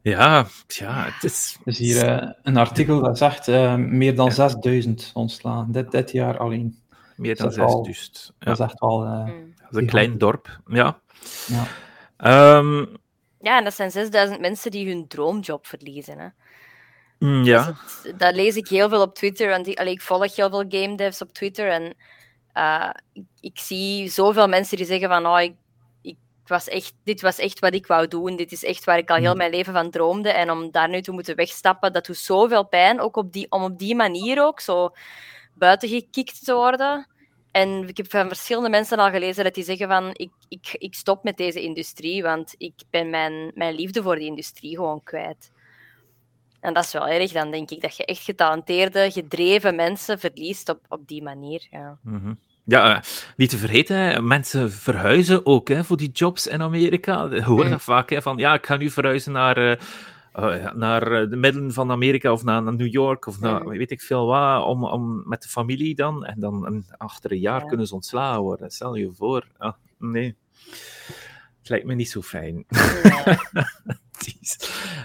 Ja, 0.02 0.46
ja, 0.68 1.04
het 1.06 1.24
is... 1.24 1.58
Er 1.66 1.72
is 1.72 1.78
hier 1.78 2.22
uh, 2.22 2.30
een 2.44 2.58
artikel 2.58 3.02
dat 3.02 3.18
zegt 3.18 3.48
uh, 3.48 3.76
meer 3.76 4.16
dan 4.16 4.32
6000 4.32 5.12
ontslaan, 5.14 5.72
dit, 5.72 5.92
dit 5.92 6.12
jaar 6.12 6.38
alleen. 6.38 6.80
Meer 7.16 7.36
dan 7.36 7.52
6000. 7.52 8.34
Ja. 8.40 8.46
Dat 8.46 8.60
is 8.60 8.66
echt 8.66 8.80
wel... 8.80 9.06
Uh, 9.06 9.26
dat 9.26 9.72
is 9.72 9.78
een 9.78 9.86
klein 9.86 10.18
dorp, 10.18 10.60
ja. 10.68 11.00
Ja. 11.48 12.58
Um, 12.58 12.98
ja, 13.42 13.58
en 13.58 13.64
dat 13.64 13.74
zijn 13.74 13.92
6000 13.92 14.40
mensen 14.40 14.72
die 14.72 14.88
hun 14.88 15.08
droomjob 15.08 15.68
verliezen. 15.68 16.18
Hè. 16.20 16.28
Mm, 17.20 17.44
ja. 17.44 17.76
Dus 18.04 18.14
dat 18.18 18.36
lees 18.36 18.56
ik 18.56 18.68
heel 18.68 18.90
veel 18.90 19.02
op 19.02 19.16
Twitter, 19.16 19.50
want 19.50 19.68
ik, 19.68 19.80
ik 19.80 20.02
volg 20.02 20.36
heel 20.36 20.50
veel 20.50 20.66
game 20.70 20.96
devs 20.96 21.22
op 21.22 21.34
Twitter 21.34 21.70
en 21.70 21.94
uh, 22.54 22.90
ik, 23.14 23.24
ik, 23.40 23.60
zie 23.60 24.10
zoveel 24.10 24.48
mensen 24.48 24.78
die 24.78 24.86
zeggen 24.86 25.10
van 25.10 25.26
oh, 25.26 25.42
ik, 25.42 25.56
ik, 26.02 26.18
was 26.46 26.68
echt, 26.68 26.94
dit 27.04 27.22
was 27.22 27.38
echt 27.38 27.60
wat 27.60 27.74
ik 27.74 27.88
wou 27.88 28.08
doen, 28.08 28.36
dit 28.36 28.52
is 28.52 28.64
echt 28.64 28.84
waar 28.84 28.98
ik 28.98 29.10
al 29.10 29.16
heel 29.16 29.32
mm. 29.32 29.38
mijn 29.38 29.52
leven 29.52 29.74
van 29.74 29.90
droomde 29.90 30.30
en 30.30 30.52
om 30.52 30.72
daar 30.72 30.90
nu 30.90 31.02
te 31.02 31.12
moeten 31.12 31.36
wegstappen, 31.36 31.94
dat 31.94 32.06
doet 32.06 32.18
zoveel 32.18 32.68
pijn, 32.68 33.00
ook 33.00 33.16
op 33.16 33.34
die, 33.34 33.52
om 33.52 33.64
op 33.64 33.80
die 33.80 33.96
manier 33.96 34.44
ook 34.44 34.60
zo 34.60 34.90
buiten 35.54 35.90
gekikt 35.90 36.46
te 36.46 36.54
worden. 36.54 37.08
En 37.52 37.88
ik 37.88 37.98
heb 37.98 38.10
van 38.10 38.28
verschillende 38.28 38.70
mensen 38.70 38.98
al 38.98 39.10
gelezen 39.10 39.44
dat 39.44 39.54
die 39.54 39.64
zeggen 39.64 39.88
van 39.88 40.10
ik, 40.14 40.32
ik, 40.48 40.76
ik 40.78 40.94
stop 40.94 41.24
met 41.24 41.38
deze 41.38 41.62
industrie, 41.62 42.24
want 42.24 42.56
ik 42.58 42.74
ben 42.90 43.10
mijn, 43.10 43.52
mijn 43.56 43.76
liefde 43.76 44.02
voor 44.02 44.16
die 44.16 44.28
industrie 44.28 44.76
gewoon 44.76 45.04
kwijt. 45.04 45.52
En 46.60 46.74
dat 46.74 46.84
is 46.84 46.94
wel 46.94 47.08
erg, 47.08 47.32
dan 47.32 47.52
denk 47.52 47.72
ik 47.72 47.82
dat 47.82 47.98
je 47.98 48.06
echt 48.06 48.24
getalenteerde, 48.24 49.12
gedreven 49.12 49.76
mensen 49.76 50.20
verliest 50.20 50.70
op, 50.70 50.80
op 50.88 51.08
die 51.08 51.24
manier. 51.24 51.68
Ja, 51.72 51.98
mm 52.04 52.40
ja 52.70 52.96
uh, 52.96 53.02
niet 53.36 53.50
te 53.50 53.58
vergeten, 53.58 54.28
mensen 54.28 54.72
verhuizen 54.72 55.46
ook 55.46 55.68
hè, 55.68 55.84
voor 55.84 55.98
die 55.98 56.12
jobs 56.12 56.48
in 56.48 56.62
Amerika. 56.62 57.24
Je 57.24 57.44
hoort 57.44 57.64
mm. 57.64 57.70
dat 57.70 57.82
vaak 57.82 58.10
hè, 58.10 58.22
van 58.22 58.38
ja, 58.38 58.54
ik 58.54 58.66
ga 58.66 58.76
nu 58.76 58.90
verhuizen 58.90 59.32
naar. 59.32 59.58
Uh, 59.58 59.76
uh, 60.40 60.74
naar 60.74 61.30
de 61.30 61.36
midden 61.36 61.74
van 61.74 61.92
Amerika 61.92 62.32
of 62.32 62.44
naar, 62.44 62.64
naar 62.64 62.76
New 62.76 62.92
York 62.92 63.26
of 63.26 63.40
naar 63.40 63.62
mm. 63.62 63.70
weet 63.70 63.92
ik 63.92 64.02
veel 64.02 64.26
wat, 64.26 64.66
om, 64.66 64.84
om 64.84 65.24
met 65.26 65.42
de 65.42 65.50
familie 65.50 65.96
dan. 65.96 66.26
En 66.26 66.40
dan 66.40 66.66
en 66.66 66.86
achter 66.98 67.32
een 67.32 67.40
jaar 67.40 67.66
kunnen 67.66 67.88
ze 67.88 67.94
ontslagen 67.94 68.42
worden. 68.42 68.72
Stel 68.72 68.96
je 68.96 69.12
voor. 69.14 69.48
Ah, 69.58 69.74
nee. 69.98 70.36
Het 71.60 71.70
lijkt 71.70 71.86
me 71.86 71.96
niet 71.96 72.10
zo 72.10 72.22
fijn. 72.22 72.66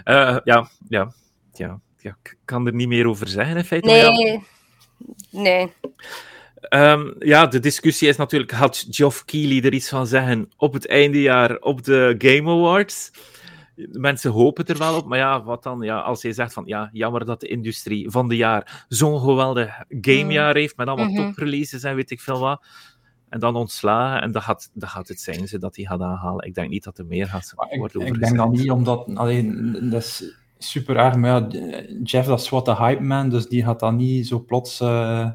Ja. 0.04 0.70
ja, 0.88 1.12
ja 1.58 1.80
ja, 2.04 2.16
ik 2.22 2.36
kan 2.44 2.66
er 2.66 2.74
niet 2.74 2.88
meer 2.88 3.08
over 3.08 3.28
zeggen 3.28 3.56
in 3.56 3.64
feite. 3.64 3.88
Nee, 3.88 4.42
nee. 5.30 5.72
Um, 6.70 7.14
ja, 7.18 7.46
de 7.46 7.60
discussie 7.60 8.08
is 8.08 8.16
natuurlijk, 8.16 8.52
had 8.52 8.86
Geoff 8.90 9.24
Keighley 9.24 9.62
er 9.62 9.72
iets 9.72 9.88
van 9.88 10.06
zeggen 10.06 10.50
op 10.56 10.72
het 10.72 10.88
eindejaar 10.88 11.56
op 11.56 11.84
de 11.84 12.14
Game 12.18 12.50
Awards? 12.50 13.10
Mensen 13.76 14.30
hopen 14.30 14.66
er 14.66 14.78
wel 14.78 14.96
op, 14.96 15.06
maar 15.06 15.18
ja, 15.18 15.42
wat 15.42 15.62
dan? 15.62 15.80
Ja, 15.80 16.00
als 16.00 16.22
je 16.22 16.32
zegt 16.32 16.52
van, 16.52 16.62
ja, 16.66 16.90
jammer 16.92 17.24
dat 17.24 17.40
de 17.40 17.48
industrie 17.48 18.10
van 18.10 18.28
de 18.28 18.36
jaar 18.36 18.84
zo'n 18.88 19.20
geweldig 19.20 19.82
gamejaar 19.88 20.54
heeft, 20.54 20.76
met 20.76 20.86
allemaal 20.86 21.08
mm 21.08 21.16
-hmm. 21.16 21.26
topreleases 21.26 21.82
en 21.82 21.94
weet 21.94 22.10
ik 22.10 22.20
veel 22.20 22.38
wat, 22.38 22.66
en 23.28 23.40
dan 23.40 23.56
ontslagen, 23.56 24.22
en 24.22 24.32
dat 24.32 24.42
gaat, 24.42 24.70
dat 24.74 24.88
gaat 24.88 25.08
het 25.08 25.20
zijn 25.20 25.48
ze 25.48 25.58
dat 25.58 25.76
hij 25.76 25.84
gaat 25.84 26.00
aanhalen. 26.00 26.46
Ik 26.46 26.54
denk 26.54 26.70
niet 26.70 26.84
dat 26.84 26.98
er 26.98 27.06
meer 27.06 27.26
gaat 27.26 27.54
worden 27.76 28.00
Ik, 28.00 28.06
ik 28.06 28.20
denk 28.20 28.36
dat 28.36 28.50
niet, 28.50 28.70
omdat, 28.70 29.10
alleen, 29.14 29.72
dat 29.90 30.02
is 30.02 30.42
super 30.70 30.96
erg. 30.96 31.16
Maar 31.16 31.30
ja, 31.30 31.46
Jeff, 32.02 32.28
dat 32.28 32.40
is 32.40 32.48
wat 32.48 32.64
de 32.64 32.76
hype 32.76 33.02
man, 33.02 33.28
dus 33.28 33.46
die 33.46 33.64
gaat 33.64 33.80
dan 33.80 33.96
niet 33.96 34.26
zo 34.26 34.40
plots 34.40 34.80
uh, 34.80 35.28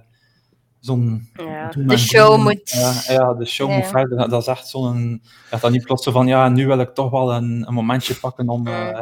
zo'n... 0.80 1.30
Ja, 1.34 1.72
de 1.76 1.98
show 1.98 2.38
moet... 2.38 2.70
Ja, 2.70 2.94
ja, 3.08 3.34
de 3.34 3.46
show 3.46 3.70
moet 3.70 3.88
verder. 3.88 4.30
Dat 4.30 4.42
is 4.42 4.48
echt 4.48 4.68
zo'n... 4.68 5.22
Dat 5.50 5.62
dan 5.62 5.72
niet 5.72 5.84
plots 5.84 6.04
zo 6.04 6.12
van, 6.12 6.28
ja, 6.28 6.50
nu 6.50 6.68
wil 6.68 6.80
ik 6.80 6.94
toch 6.94 7.12
wel 7.12 7.34
een, 7.34 7.65
een 7.68 7.74
momentje 7.74 8.15
pakken 8.15 8.50
om, 8.50 8.68
uh, 8.68 9.00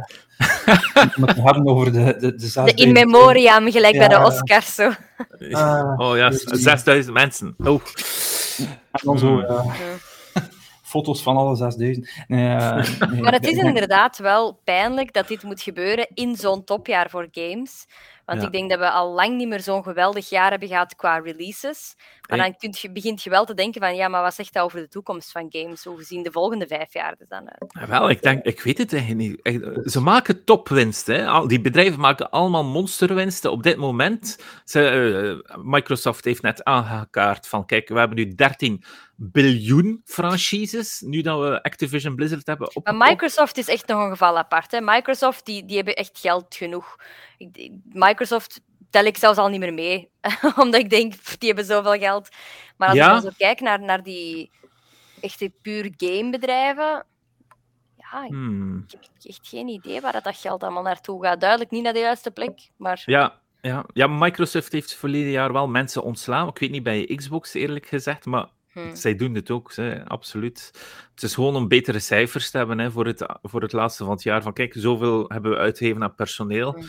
om 1.18 1.24
het 1.24 1.36
te 1.36 1.42
hebben 1.42 1.68
over 1.68 1.92
de, 1.92 2.16
de, 2.20 2.36
de 2.36 2.63
De 2.63 2.74
in 2.74 2.92
memoriam, 2.92 3.72
gelijk 3.72 3.98
bij 3.98 4.08
de 4.08 4.20
Oscars. 4.20 4.76
Zo. 4.76 4.92
Uh, 5.40 5.94
oh 5.98 6.18
ja, 6.18 6.32
6000 6.32 7.13
mensen. 7.13 7.56
Oh. 7.58 7.82
En 8.92 9.02
dan 9.04 9.20
zo... 9.20 9.44
Foto's 10.88 11.21
van 11.21 11.38
alle 11.38 11.56
6000. 11.56 12.10
Nee, 12.28 12.56
uh, 12.56 12.76
nee, 13.12 13.21
maar 13.21 13.34
het 13.34 13.47
is 13.47 13.58
inderdaad 13.58 14.17
wel 14.17 14.60
pijnlijk 14.63 15.13
dat 15.13 15.28
dit 15.28 15.43
moet 15.43 15.62
gebeuren 15.62 16.08
in 16.13 16.36
zo'n 16.36 16.63
topjaar 16.63 17.10
voor 17.10 17.28
games. 17.32 17.86
Want 18.28 18.43
ik 18.43 18.52
denk 18.52 18.69
dat 18.69 18.80
we 18.80 18.89
al 18.89 19.13
lang 19.13 19.38
niet 19.38 19.47
meer 19.47 19.60
zo'n 19.60 19.84
geweldig 19.84 20.30
jaar 20.30 20.50
hebben 20.50 20.67
gehad 20.67 20.95
qua 20.95 21.17
releases. 21.17 21.95
Maar 22.30 22.38
dan 22.38 22.58
kunt 22.58 22.80
je, 22.80 22.91
begint 22.91 23.23
je 23.23 23.30
wel 23.30 23.45
te 23.45 23.54
denken 23.54 23.82
van, 23.82 23.95
ja, 23.95 24.08
maar 24.08 24.21
wat 24.21 24.34
zegt 24.34 24.54
dat 24.54 24.63
over 24.63 24.80
de 24.80 24.88
toekomst 24.88 25.32
van 25.32 25.47
games? 25.50 25.84
Hoe 25.84 26.04
zien 26.04 26.23
de 26.23 26.32
volgende 26.32 26.67
vijf 26.67 26.93
jaar 26.93 27.15
er 27.19 27.26
dan 27.28 27.50
uit? 27.50 27.73
Ja, 27.80 27.88
wel, 27.88 28.10
ik 28.10 28.21
denk, 28.21 28.43
ik 28.45 28.62
weet 28.62 28.78
het 28.78 28.93
eigenlijk 28.93 29.43
niet. 29.43 29.91
Ze 29.91 30.02
maken 30.02 30.43
topwinsten. 30.43 31.47
Die 31.47 31.62
bedrijven 31.62 32.00
maken 32.00 32.30
allemaal 32.30 32.63
monsterwinsten 32.63 33.52
op 33.52 33.63
dit 33.63 33.78
moment. 33.78 34.43
Ze, 34.65 35.41
uh, 35.47 35.58
Microsoft 35.63 36.26
heeft 36.26 36.41
net 36.41 36.63
aangekaart 36.63 37.47
van, 37.47 37.65
kijk, 37.65 37.89
we 37.89 38.00
hebben 38.00 38.17
nu 38.17 38.36
13 38.36 38.84
biljoen 39.20 40.02
franchises, 40.06 41.02
nu 41.02 41.22
dat 41.22 41.40
we 41.40 41.64
Activision 41.64 42.16
Blizzard 42.16 42.48
hebben 42.48 42.76
op. 42.76 42.86
Maar 42.86 43.10
Microsoft 43.10 43.58
is 43.58 43.68
echt 43.68 43.88
nog 43.88 44.04
een 44.04 44.10
geval 44.10 44.38
apart. 44.38 44.72
Hè? 44.72 44.82
Microsoft, 44.82 45.46
die, 45.46 45.66
die 45.66 45.76
hebben 45.76 45.96
echt 45.96 46.20
geld 46.20 46.56
genoeg. 46.56 46.96
Microsoft 47.84 48.62
tel 48.90 49.06
ik 49.06 49.18
zelfs 49.18 49.38
al 49.38 49.50
niet 49.50 49.60
meer 49.60 49.74
mee. 49.74 50.10
Omdat 50.56 50.82
ik 50.82 50.90
denk, 50.90 51.14
die 51.38 51.48
hebben 51.48 51.66
zoveel 51.66 51.98
geld. 51.98 52.30
Maar 52.78 52.88
als 52.88 52.98
ja? 52.98 53.06
ik 53.06 53.12
dan 53.12 53.22
zo 53.22 53.38
kijk 53.38 53.60
naar, 53.60 53.82
naar 53.82 54.04
die 54.04 54.52
echte 55.22 55.52
puur 55.62 55.94
gamebedrijven, 55.98 57.06
ja, 57.96 58.28
hmm. 58.28 58.86
ik, 58.88 58.92
heb 58.92 59.32
echt 59.32 59.48
geen 59.48 59.68
idee 59.68 60.02
waar 60.02 60.22
dat 60.22 60.38
geld 60.38 60.64
allemaal 60.64 60.84
naartoe 60.84 61.24
gaat. 61.24 61.42
Duidelijk 61.42 61.72
niet 61.72 61.84
naar 61.84 61.94
de 61.94 62.00
juiste 62.00 62.32
plek, 62.32 62.70
maar... 62.78 63.04
Ja, 63.06 63.40
ja, 63.62 63.86
ja 63.94 64.08
Microsoft 64.08 64.72
heeft 64.72 64.96
verleden 64.96 65.32
jaar 65.32 65.54
wel 65.54 65.68
mensen 65.68 66.04
ontslaan. 66.04 66.48
Ik 66.48 66.60
weet 66.60 66.72
niet 66.72 66.84
bij 66.84 67.16
Xbox, 67.16 67.54
eerlijk 67.54 67.86
gezegd, 67.86 68.26
maar 68.26 68.48
Hmm. 68.78 68.96
Zij 68.96 69.16
doen 69.16 69.36
het 69.36 69.52
ook, 69.52 69.76
hè, 69.76 70.06
absoluut. 70.06 70.72
Het 71.13 71.24
is 71.24 71.34
gewoon 71.34 71.56
om 71.56 71.68
betere 71.68 72.00
cijfers 72.00 72.52
te 72.52 72.58
hebben 72.58 72.80
hè, 72.80 72.92
voor, 72.92 73.06
het, 73.06 73.26
voor 73.42 73.62
het 73.62 73.74
laatste 73.74 74.04
van 74.04 74.13
het 74.13 74.24
jaar. 74.24 74.42
Van 74.42 74.54
kijk, 74.54 74.74
zoveel 74.78 75.26
hebben 75.28 75.52
we 75.52 75.58
uitgegeven 75.58 76.04
aan 76.04 76.16
personeel. 76.16 76.72
Hmm. 76.72 76.86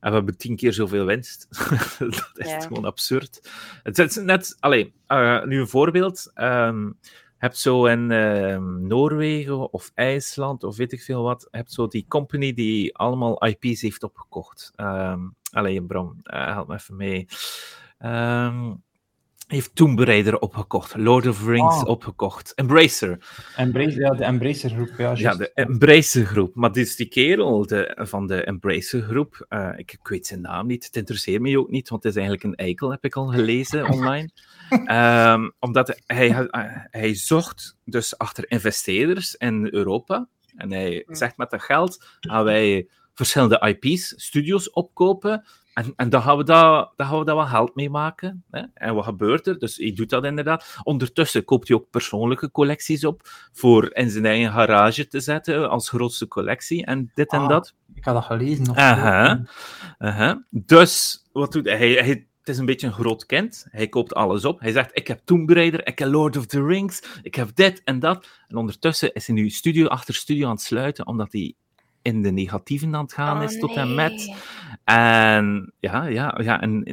En 0.00 0.10
we 0.10 0.16
hebben 0.16 0.36
tien 0.36 0.56
keer 0.56 0.72
zoveel 0.72 1.04
winst. 1.04 1.46
dat 1.98 2.30
is 2.34 2.64
gewoon 2.64 2.84
absurd. 2.84 3.50
Het 3.82 3.98
is 3.98 4.16
net, 4.16 4.56
alleen, 4.60 4.92
uh, 5.08 5.44
nu 5.44 5.60
een 5.60 5.68
voorbeeld. 5.68 6.32
Um, 6.34 6.98
hebt 7.40 7.58
zo 7.58 7.86
in 7.86 8.10
ehm, 8.10 8.86
Noorwegen 8.86 9.72
of 9.72 9.90
IJsland 9.94 10.64
of 10.64 10.76
weet 10.76 10.92
ik 10.92 11.02
veel 11.02 11.22
wat, 11.22 11.48
hebt 11.50 11.72
zo 11.72 11.86
die 11.86 12.04
company 12.08 12.52
die 12.52 12.96
allemaal 12.96 13.46
IP's 13.46 13.80
heeft 13.80 14.02
opgekocht. 14.02 14.72
Um, 14.76 15.34
alleen, 15.52 15.86
Bram, 15.86 16.20
uh, 16.24 16.46
help 16.46 16.68
me 16.68 16.74
even 16.74 16.96
mee. 16.96 17.26
Um, 17.98 18.82
heeft 19.50 19.74
Tomb 19.74 19.98
Raider 19.98 20.38
opgekocht, 20.38 20.96
Lord 20.96 21.26
of 21.26 21.38
the 21.38 21.50
Rings 21.50 21.82
oh. 21.82 21.88
opgekocht, 21.88 22.54
Embracer. 22.54 23.18
Embracer. 23.56 24.00
Ja, 24.00 24.10
de 24.10 24.24
Embracer 24.24 24.70
groep. 24.70 24.90
Ja, 24.98 25.12
ja, 25.16 25.34
de 25.34 25.52
Embracer 25.52 26.24
groep. 26.24 26.54
Maar 26.54 26.72
dit 26.72 26.86
is 26.86 26.96
die 26.96 27.08
kerel 27.08 27.66
de, 27.66 27.96
van 28.00 28.26
de 28.26 28.44
Embracer 28.44 29.02
groep. 29.02 29.46
Uh, 29.48 29.72
ik, 29.76 29.92
ik, 29.92 30.08
weet 30.08 30.26
zijn 30.26 30.40
naam 30.40 30.66
niet. 30.66 30.84
Het 30.84 30.96
interesseert 30.96 31.42
me 31.42 31.58
ook 31.58 31.70
niet, 31.70 31.88
want 31.88 32.02
het 32.02 32.12
is 32.12 32.18
eigenlijk 32.18 32.48
een 32.48 32.66
eikel, 32.66 32.90
heb 32.90 33.04
ik 33.04 33.16
al 33.16 33.26
gelezen 33.26 33.88
online. 33.94 34.30
um, 34.70 35.52
omdat 35.58 36.00
hij, 36.06 36.48
hij 36.90 37.14
zocht 37.14 37.76
dus 37.84 38.18
achter 38.18 38.50
investeerders 38.50 39.34
in 39.34 39.68
Europa. 39.70 40.28
En 40.56 40.72
hij 40.72 41.04
zegt 41.06 41.36
met 41.36 41.50
dat 41.50 41.62
geld 41.62 42.04
gaan 42.20 42.44
wij 42.44 42.88
verschillende 43.14 43.76
IP's, 43.80 44.14
studios 44.16 44.70
opkopen 44.70 45.44
en, 45.74 45.92
en 45.96 46.08
dan, 46.08 46.22
gaan 46.22 46.36
we 46.36 46.44
daar, 46.44 46.88
dan 46.96 47.06
gaan 47.06 47.18
we 47.18 47.24
daar 47.24 47.36
wel 47.36 47.46
geld 47.46 47.74
mee 47.74 47.90
maken. 47.90 48.44
Hè? 48.50 48.62
En 48.74 48.94
wat 48.94 49.04
gebeurt 49.04 49.46
er? 49.46 49.58
Dus 49.58 49.76
hij 49.76 49.92
doet 49.92 50.10
dat 50.10 50.24
inderdaad. 50.24 50.76
Ondertussen 50.82 51.44
koopt 51.44 51.68
hij 51.68 51.76
ook 51.76 51.90
persoonlijke 51.90 52.50
collecties 52.50 53.04
op 53.04 53.28
voor 53.52 53.94
in 53.94 54.10
zijn 54.10 54.26
eigen 54.26 54.52
garage 54.52 55.06
te 55.06 55.20
zetten 55.20 55.70
als 55.70 55.88
grootste 55.88 56.28
collectie 56.28 56.84
en 56.84 57.10
dit 57.14 57.32
en 57.32 57.40
ah, 57.40 57.48
dat. 57.48 57.74
Ik 57.94 58.04
had 58.04 58.14
dat 58.14 58.24
gelezen. 58.24 58.70
Of 58.70 58.76
aha, 58.76 59.42
aha. 59.98 60.44
Dus, 60.50 61.24
wat 61.32 61.52
doet 61.52 61.64
hij? 61.64 61.76
hij, 61.76 61.92
hij 61.92 62.28
het 62.40 62.48
is 62.48 62.58
een 62.58 62.66
beetje 62.66 62.86
een 62.86 62.92
groot 62.92 63.26
kind. 63.26 63.66
Hij 63.70 63.88
koopt 63.88 64.14
alles 64.14 64.44
op. 64.44 64.60
Hij 64.60 64.72
zegt: 64.72 64.90
Ik 64.92 65.08
heb 65.08 65.20
Tomb 65.24 65.50
Raider, 65.50 65.86
ik 65.86 65.98
heb 65.98 66.08
Lord 66.08 66.36
of 66.36 66.46
the 66.46 66.64
Rings, 66.64 67.02
ik 67.22 67.34
heb 67.34 67.54
dit 67.54 67.82
en 67.84 67.98
dat. 67.98 68.28
En 68.48 68.56
ondertussen 68.56 69.12
is 69.12 69.26
hij 69.26 69.36
nu 69.36 69.50
studio 69.50 69.86
achter 69.86 70.14
studio 70.14 70.46
aan 70.46 70.52
het 70.52 70.60
sluiten, 70.60 71.06
omdat 71.06 71.32
hij 71.32 71.54
in 72.02 72.22
de 72.22 72.30
negatieven 72.30 72.94
aan 72.94 73.02
het 73.02 73.12
gaan 73.12 73.36
oh, 73.36 73.42
is, 73.42 73.58
tot 73.58 73.76
en 73.76 73.94
met. 73.94 74.34
En 74.84 75.72
ja, 75.80 76.06
ja, 76.06 76.38
ja 76.42 76.60
en, 76.60 76.84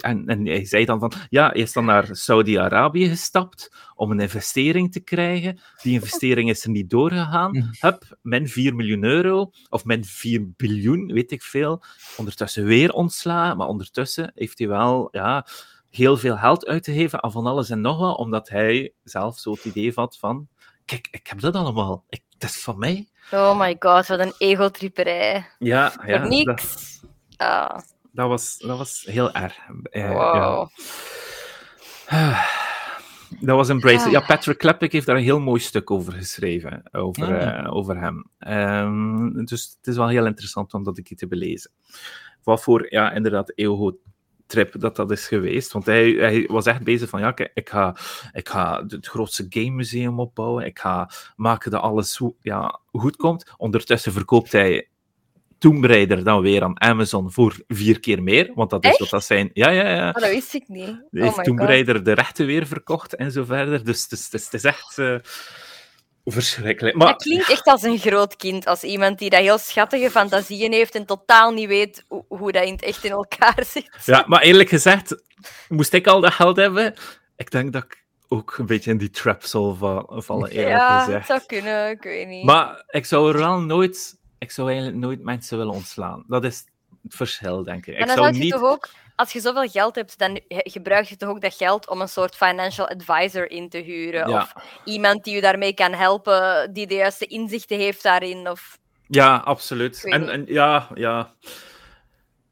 en, 0.00 0.26
en, 0.26 0.46
hij 0.46 0.64
zei 0.64 0.84
dan 0.84 0.98
van, 0.98 1.12
ja, 1.28 1.48
hij 1.48 1.60
is 1.60 1.72
dan 1.72 1.84
naar 1.84 2.08
Saudi-Arabië 2.10 3.08
gestapt 3.08 3.74
om 3.94 4.10
een 4.10 4.20
investering 4.20 4.92
te 4.92 5.00
krijgen. 5.00 5.60
Die 5.82 5.92
investering 5.92 6.50
is 6.50 6.64
er 6.64 6.70
niet 6.70 6.90
doorgegaan. 6.90 7.50
Mm. 7.50 7.70
Hup, 7.80 8.18
min 8.22 8.48
4 8.48 8.74
miljoen 8.74 9.04
euro, 9.04 9.50
of 9.68 9.84
min 9.84 10.04
4 10.04 10.50
biljoen, 10.56 11.06
weet 11.12 11.30
ik 11.30 11.42
veel. 11.42 11.82
Ondertussen 12.16 12.64
weer 12.64 12.92
ontslagen, 12.92 13.56
maar 13.56 13.68
ondertussen 13.68 14.32
heeft 14.34 14.58
hij 14.58 14.68
wel, 14.68 15.08
ja, 15.10 15.46
heel 15.90 16.16
veel 16.16 16.36
geld 16.36 16.66
uitgegeven 16.66 17.22
aan 17.22 17.32
van 17.32 17.46
alles 17.46 17.70
en 17.70 17.80
nog 17.80 17.98
wat, 17.98 18.18
omdat 18.18 18.48
hij 18.48 18.92
zelf 19.04 19.38
zo 19.38 19.52
het 19.52 19.64
idee 19.64 19.92
had 19.94 20.18
van, 20.18 20.48
kijk, 20.84 21.08
ik 21.10 21.26
heb 21.26 21.40
dat 21.40 21.54
allemaal, 21.54 22.04
ik, 22.08 22.22
dat 22.38 22.50
is 22.50 22.62
van 22.62 22.78
mij. 22.78 23.08
Oh 23.32 23.58
my 23.58 23.76
god, 23.78 24.06
wat 24.06 24.18
een 24.18 24.34
egotripperij. 24.38 25.46
Ja, 25.58 25.92
ja. 26.06 26.26
niks. 26.26 27.00
Dat, 27.36 27.48
ah. 27.48 27.78
dat, 28.12 28.28
was, 28.28 28.58
dat 28.58 28.78
was 28.78 29.04
heel 29.06 29.32
erg. 29.32 29.58
Uh, 29.90 30.12
wow. 30.12 30.68
Ja. 32.08 32.44
Dat 33.40 33.56
was 33.56 33.68
Embrace. 33.68 34.04
Ja. 34.04 34.10
ja, 34.10 34.26
Patrick 34.26 34.58
Klepek 34.58 34.92
heeft 34.92 35.06
daar 35.06 35.16
een 35.16 35.22
heel 35.22 35.40
mooi 35.40 35.60
stuk 35.60 35.90
over 35.90 36.12
geschreven, 36.12 36.82
over, 36.92 37.40
ah. 37.40 37.64
uh, 37.64 37.74
over 37.74 38.00
hem. 38.00 38.30
Um, 38.38 39.44
dus 39.44 39.76
het 39.78 39.86
is 39.86 39.96
wel 39.96 40.08
heel 40.08 40.26
interessant 40.26 40.74
om 40.74 40.84
dat 40.84 40.98
een 40.98 41.04
keer 41.04 41.16
te 41.16 41.26
belezen. 41.26 41.70
Wat 42.42 42.62
voor, 42.62 42.86
ja, 42.92 43.12
inderdaad, 43.12 43.52
trip 44.50 44.80
dat 44.80 44.96
dat 44.96 45.10
is 45.10 45.26
geweest. 45.26 45.72
Want 45.72 45.86
hij, 45.86 46.10
hij 46.10 46.46
was 46.46 46.66
echt 46.66 46.82
bezig 46.82 47.08
van, 47.08 47.20
ja, 47.20 47.32
kijk, 47.32 47.50
ik 47.54 47.68
ga, 47.68 47.96
ik 48.32 48.48
ga 48.48 48.84
het 48.88 49.06
grootste 49.06 49.46
game 49.48 49.70
museum 49.70 50.20
opbouwen. 50.20 50.64
Ik 50.64 50.78
ga 50.78 51.10
maken 51.36 51.70
dat 51.70 51.82
alles 51.82 52.20
ja, 52.40 52.80
goed 52.92 53.16
komt. 53.16 53.52
Ondertussen 53.56 54.12
verkoopt 54.12 54.52
hij 54.52 54.88
Tomb 55.58 55.84
Raider 55.84 56.24
dan 56.24 56.40
weer 56.40 56.62
aan 56.62 56.80
Amazon 56.80 57.32
voor 57.32 57.56
vier 57.68 58.00
keer 58.00 58.22
meer. 58.22 58.50
Want 58.54 58.70
dat 58.70 58.84
is 58.84 58.98
wat 58.98 59.10
dat 59.10 59.24
zijn. 59.24 59.50
Ja, 59.52 59.70
ja, 59.70 59.88
ja. 59.88 60.08
Oh, 60.08 60.14
dat 60.14 60.30
wist 60.30 60.54
ik 60.54 60.68
niet. 60.68 60.86
Hij 60.86 61.22
heeft 61.22 61.38
oh 61.38 61.44
Tomb 61.44 61.58
Raider 61.58 62.04
de 62.04 62.12
rechten 62.12 62.46
weer 62.46 62.66
verkocht 62.66 63.14
en 63.16 63.32
zo 63.32 63.44
verder. 63.44 63.84
Dus 63.84 64.02
het 64.02 64.12
is, 64.12 64.44
het 64.44 64.54
is 64.54 64.64
echt. 64.64 64.98
Uh, 64.98 65.18
Verschrikkelijk. 66.32 66.96
Maar... 66.96 67.06
Dat 67.06 67.22
klinkt 67.22 67.50
echt 67.50 67.66
als 67.66 67.82
een 67.82 67.98
groot 67.98 68.36
kind. 68.36 68.66
Als 68.66 68.82
iemand 68.82 69.18
die 69.18 69.30
dat 69.30 69.40
heel 69.40 69.58
schattige 69.58 70.10
fantasieën 70.10 70.72
heeft 70.72 70.94
en 70.94 71.06
totaal 71.06 71.52
niet 71.52 71.68
weet 71.68 72.04
hoe, 72.08 72.24
hoe 72.28 72.52
dat 72.52 72.64
in 72.64 72.72
het 72.72 72.82
echt 72.82 73.04
in 73.04 73.10
elkaar 73.10 73.64
zit. 73.66 73.90
Ja, 74.04 74.24
maar 74.26 74.40
eerlijk 74.40 74.68
gezegd, 74.68 75.22
moest 75.68 75.92
ik 75.92 76.06
al 76.06 76.20
dat 76.20 76.32
geld 76.32 76.56
hebben, 76.56 76.94
ik 77.36 77.50
denk 77.50 77.72
dat 77.72 77.84
ik 77.84 78.04
ook 78.28 78.58
een 78.58 78.66
beetje 78.66 78.90
in 78.90 78.98
die 78.98 79.10
trap 79.10 79.44
zal 79.44 79.74
vallen, 80.08 80.50
eerlijk 80.50 80.68
ja, 80.68 80.98
gezegd. 81.00 81.26
Ja, 81.26 81.34
dat 81.34 81.46
zou 81.46 81.60
kunnen, 81.60 81.90
ik 81.90 82.02
weet 82.02 82.28
niet. 82.28 82.44
Maar 82.44 82.84
ik 82.86 83.06
zou 83.06 83.32
er 83.32 83.38
wel 83.38 83.60
nooit... 83.60 84.18
Ik 84.38 84.50
zou 84.50 84.68
eigenlijk 84.68 84.98
nooit 84.98 85.22
mensen 85.22 85.58
willen 85.58 85.74
ontslaan. 85.74 86.24
Dat 86.26 86.44
is 86.44 86.64
het 87.02 87.14
verschil, 87.14 87.64
denk 87.64 87.86
ik. 87.86 87.98
Maar 87.98 88.06
dan 88.06 88.16
zou, 88.16 88.26
zou 88.28 88.36
je 88.36 88.42
niet... 88.42 88.52
toch 88.52 88.70
ook 88.70 88.88
als 89.20 89.32
je 89.32 89.40
zoveel 89.40 89.68
geld 89.68 89.94
hebt, 89.94 90.18
dan 90.18 90.40
gebruik 90.48 91.06
je 91.06 91.16
toch 91.16 91.28
ook 91.28 91.40
dat 91.40 91.54
geld 91.54 91.88
om 91.88 92.00
een 92.00 92.08
soort 92.08 92.36
financial 92.36 92.88
advisor 92.88 93.50
in 93.50 93.68
te 93.68 93.78
huren. 93.78 94.28
Of 94.28 94.52
iemand 94.84 95.24
die 95.24 95.34
je 95.34 95.40
daarmee 95.40 95.74
kan 95.74 95.92
helpen, 95.92 96.72
die 96.72 96.86
de 96.86 96.94
juiste 96.94 97.26
inzichten 97.26 97.78
heeft 97.78 98.02
daarin. 98.02 98.48
Of... 98.48 98.78
Ja, 99.06 99.36
absoluut. 99.36 100.04
En, 100.04 100.28
en, 100.28 100.44
ja, 100.46 100.88
ja. 100.94 101.34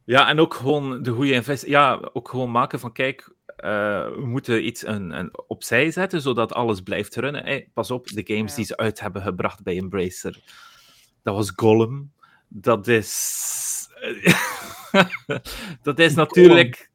ja, 0.05 0.29
en 0.29 0.41
ook 0.41 0.55
gewoon 0.55 1.03
de 1.03 1.11
goede 1.11 1.33
invest. 1.33 1.67
Ja, 1.67 2.01
ook 2.13 2.29
gewoon 2.29 2.51
maken 2.51 2.81
van 2.81 2.93
kijk. 2.93 3.37
Uh, 3.65 4.07
we 4.07 4.27
moeten 4.27 4.67
iets 4.67 4.87
een, 4.87 5.11
een 5.11 5.31
opzij 5.47 5.91
zetten, 5.91 6.21
zodat 6.21 6.53
alles 6.53 6.81
blijft 6.81 7.17
runnen. 7.17 7.45
Hey, 7.45 7.71
pas 7.75 7.91
op, 7.91 8.07
de 8.07 8.35
games 8.35 8.55
die 8.55 8.65
ze 8.65 8.77
uit 8.77 9.01
hebben 9.01 9.23
gebracht 9.23 9.63
bij 9.63 9.77
Embracer. 9.77 10.41
Dat 11.23 11.35
was 11.35 11.53
Gollum. 11.57 12.13
Dat 12.49 12.87
is 12.87 13.89
dat 15.83 15.99
is 15.99 16.15
natuurlijk. 16.15 16.91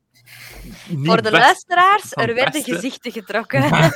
Voor 1.04 1.22
de 1.22 1.32
luisteraars, 1.32 2.12
er 2.12 2.36
werden 2.36 2.64
gezichten 2.64 3.12
getrokken. 3.12 3.64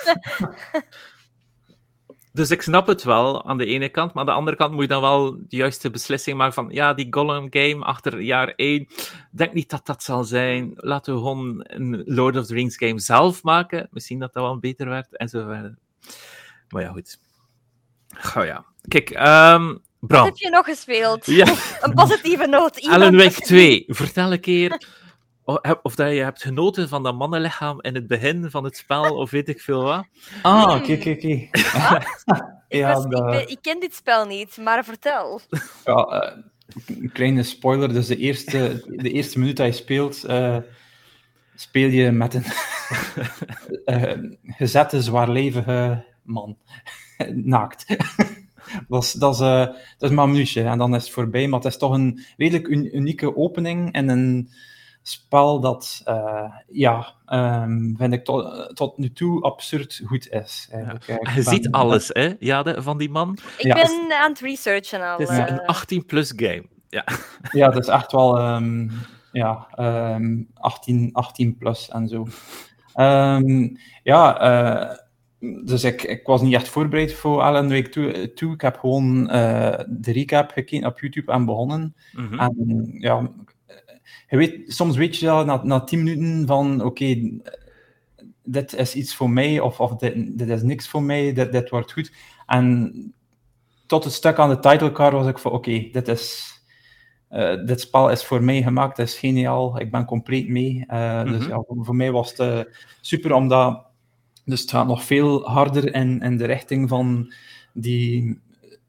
dus 2.34 2.52
ik 2.52 2.62
snap 2.62 2.88
het 2.88 3.04
wel 3.04 3.46
aan 3.46 3.58
de 3.58 3.66
ene 3.66 3.90
kant, 3.90 4.14
maar 4.14 4.24
aan 4.24 4.30
de 4.30 4.36
andere 4.38 4.58
kant 4.58 4.72
moet 4.72 4.82
je 4.82 4.88
dan 4.88 5.02
wel 5.02 5.32
de 5.32 5.56
juiste 5.56 5.90
beslissing 5.90 6.38
maken 6.38 6.54
van, 6.54 6.68
ja, 6.70 6.94
die 6.94 7.08
Gollum 7.10 7.48
game 7.50 7.86
achter 7.86 8.22
jaar 8.22 8.54
1, 8.56 8.88
denk 9.32 9.54
niet 9.54 9.70
dat 9.70 9.86
dat 9.86 10.04
zal 10.04 10.24
zijn. 10.24 10.72
Laten 10.76 11.14
we 11.14 11.20
gewoon 11.20 11.60
een 11.64 12.04
Lord 12.06 12.38
of 12.38 12.46
the 12.46 12.54
Rings 12.54 12.78
game 12.78 13.00
zelf 13.00 13.44
maken. 13.44 13.88
Misschien 13.92 14.20
dat 14.20 14.34
dat 14.34 14.44
wel 14.44 14.60
beter 14.60 14.90
werd, 14.90 15.18
en 15.18 15.30
zo 15.30 15.46
verder. 15.46 15.78
Maar 16.70 16.82
ja, 16.82 16.92
goed. 16.92 17.20
Oh 18.36 18.46
ja. 18.46 18.66
Kijk, 18.88 19.10
um, 19.10 19.82
Bram. 20.00 20.20
Wat 20.20 20.28
heb 20.28 20.38
je 20.38 20.50
nog 20.50 20.66
gespeeld? 20.66 21.26
Ja. 21.26 21.48
een 21.82 21.94
positieve 21.94 22.48
noot. 22.48 22.88
Alan 22.88 23.18
Wake 23.18 23.42
2. 23.42 23.84
Vertel 23.88 24.32
een 24.32 24.40
keer 24.40 24.82
of 25.82 25.96
dat 25.96 26.14
je 26.14 26.22
hebt 26.22 26.42
genoten 26.42 26.90
van 26.90 27.04
dat 27.04 27.16
mannenlichaam 27.16 27.82
in 27.82 27.96
het 27.96 28.08
begin 28.08 28.50
van 28.50 28.64
het 28.64 28.78
spel, 28.78 29.16
of 29.16 29.32
weet 29.32 29.50
ik 29.50 29.62
veel 29.62 29.84
wat. 29.84 30.06
Ah, 30.42 30.76
oké, 30.76 30.94
oké, 30.94 31.10
oké. 31.10 31.50
Ik 33.48 33.58
ken 33.62 33.80
dit 33.80 33.96
spel 33.96 34.26
niet, 34.26 34.58
maar 34.58 34.86
vertel. 34.86 35.42
Ja, 35.86 36.34
uh, 36.36 36.44
een 36.88 37.12
kleine 37.12 37.44
spoiler. 37.44 37.94
Dus 37.94 38.08
de 38.08 38.18
eerste, 38.18 38.84
de 38.88 39.12
eerste 39.12 39.40
minuut 39.40 39.58
dat 39.58 39.66
je 39.66 39.72
speelt, 39.72 40.30
uh, 40.30 40.58
speel 41.56 41.90
je 41.90 42.12
met 42.12 42.34
een 42.34 42.46
uh, 43.86 44.32
gezette, 44.44 45.02
zwaarlevige 45.02 46.06
man. 46.24 46.58
Naakt. 47.34 47.86
Dat, 48.88 49.04
is, 49.04 49.12
dat, 49.12 49.34
is, 49.34 49.40
dat 49.98 50.10
is 50.10 50.10
maar 50.10 50.24
een 50.24 50.32
minuutje 50.32 50.64
en 50.64 50.78
dan 50.78 50.96
is 50.96 51.04
het 51.04 51.14
voorbij. 51.14 51.48
Maar 51.48 51.60
het 51.60 51.68
is 51.68 51.78
toch 51.78 51.94
een 51.94 52.26
redelijk 52.38 52.68
unieke 52.68 53.36
opening 53.36 53.92
en 53.92 54.10
een 54.10 54.50
spel 55.08 55.60
dat, 55.60 56.02
uh, 56.08 56.52
ja, 56.68 57.14
um, 57.28 57.96
vind 57.98 58.14
ik 58.14 58.24
tot, 58.24 58.72
tot 58.76 58.98
nu 58.98 59.12
toe 59.12 59.42
absurd 59.42 60.02
goed 60.06 60.30
is. 60.30 60.70
Ja. 60.72 61.22
Je 61.36 61.42
ziet 61.42 61.72
alles, 61.72 62.10
hè, 62.14 62.34
Jade, 62.40 62.82
van 62.82 62.98
die 62.98 63.10
man? 63.10 63.38
Ik 63.58 63.66
ja. 63.66 63.74
ben 63.74 64.18
aan 64.22 64.30
het 64.30 64.40
researchen 64.40 65.02
al. 65.02 65.18
Het 65.18 65.30
is 65.30 65.38
een 65.38 65.62
18-plus 66.04 66.32
eh. 66.32 66.48
game. 66.48 66.66
Ja. 66.90 67.04
ja, 67.52 67.70
dat 67.70 67.84
is 67.84 67.90
echt 67.90 68.12
wel 68.12 68.56
um, 68.56 68.92
ja, 69.32 69.68
um, 70.16 70.48
18, 70.54 71.10
18 71.14 71.58
plus 71.58 71.90
en 71.90 72.08
zo. 72.08 72.28
ja, 74.04 74.42
uh, 74.42 74.98
dus 75.40 75.84
ik, 75.84 76.04
ik 76.04 76.26
was 76.26 76.42
niet 76.42 76.54
echt 76.54 76.68
voorbereid 76.68 77.14
voor 77.14 77.42
Alan 77.42 77.70
Wake 77.70 77.90
2. 78.34 78.54
Ik 78.54 78.62
heb 78.62 78.78
gewoon 78.78 79.20
uh, 79.22 79.80
de 79.88 80.12
recap 80.12 80.52
gekeken 80.52 80.88
op 80.88 81.00
YouTube 81.00 81.32
en 81.32 81.46
begonnen. 81.46 81.96
Mm 82.14 82.28
-hmm. 82.28 82.40
En 82.40 82.88
ja, 83.00 83.32
je 84.30 84.38
weet, 84.38 84.74
soms 84.74 84.96
weet 84.96 85.18
je 85.18 85.30
al 85.30 85.46
na, 85.46 85.64
na 85.64 85.80
tien 85.80 86.04
minuten 86.04 86.48
van 86.48 86.84
oké, 86.84 87.32
dit 88.44 88.74
is 88.74 88.96
iets 88.96 89.16
voor 89.16 89.30
mij 89.30 89.60
of, 89.60 89.80
of 89.80 89.96
dit, 89.96 90.38
dit 90.38 90.50
is 90.50 90.62
niks 90.62 90.88
voor 90.88 91.04
mij, 91.04 91.34
dit, 91.34 91.52
dit 91.52 91.70
wordt 91.70 91.92
goed. 91.92 92.12
En 92.46 92.94
tot 93.86 94.04
het 94.04 94.14
stuk 94.14 94.40
aan 94.40 94.50
de 94.50 94.60
titlecard 94.60 95.14
was 95.14 95.28
ik 95.28 95.38
van 95.38 95.52
oké, 95.52 95.90
dit 95.92 96.08
is... 96.08 96.56
Uh, 97.32 97.66
dit 97.66 97.82
spel 97.82 98.10
is 98.10 98.26
voor 98.26 98.44
mij 98.44 98.62
gemaakt, 98.62 98.98
het 98.98 99.08
is 99.08 99.18
geniaal, 99.18 99.80
ik 99.80 99.92
ben 99.92 100.06
compleet 100.06 100.50
mee. 100.50 100.86
Uh, 100.88 101.24
Dus 101.24 101.40
mhm. 101.40 101.50
ja, 101.50 101.64
voor, 101.68 101.86
voor, 101.86 101.96
mij 101.96 102.12
was 102.12 102.34
het 102.38 102.68
super, 103.02 103.34
omdat 103.34 103.87
dus 104.48 104.62
het 104.62 104.70
gaat 104.70 104.88
nog 104.88 105.04
veel 105.04 105.50
harder 105.50 105.94
in, 105.94 106.22
in 106.22 106.38
de 106.38 106.46
richting 106.46 106.90
van 106.90 107.34
die 107.74 108.40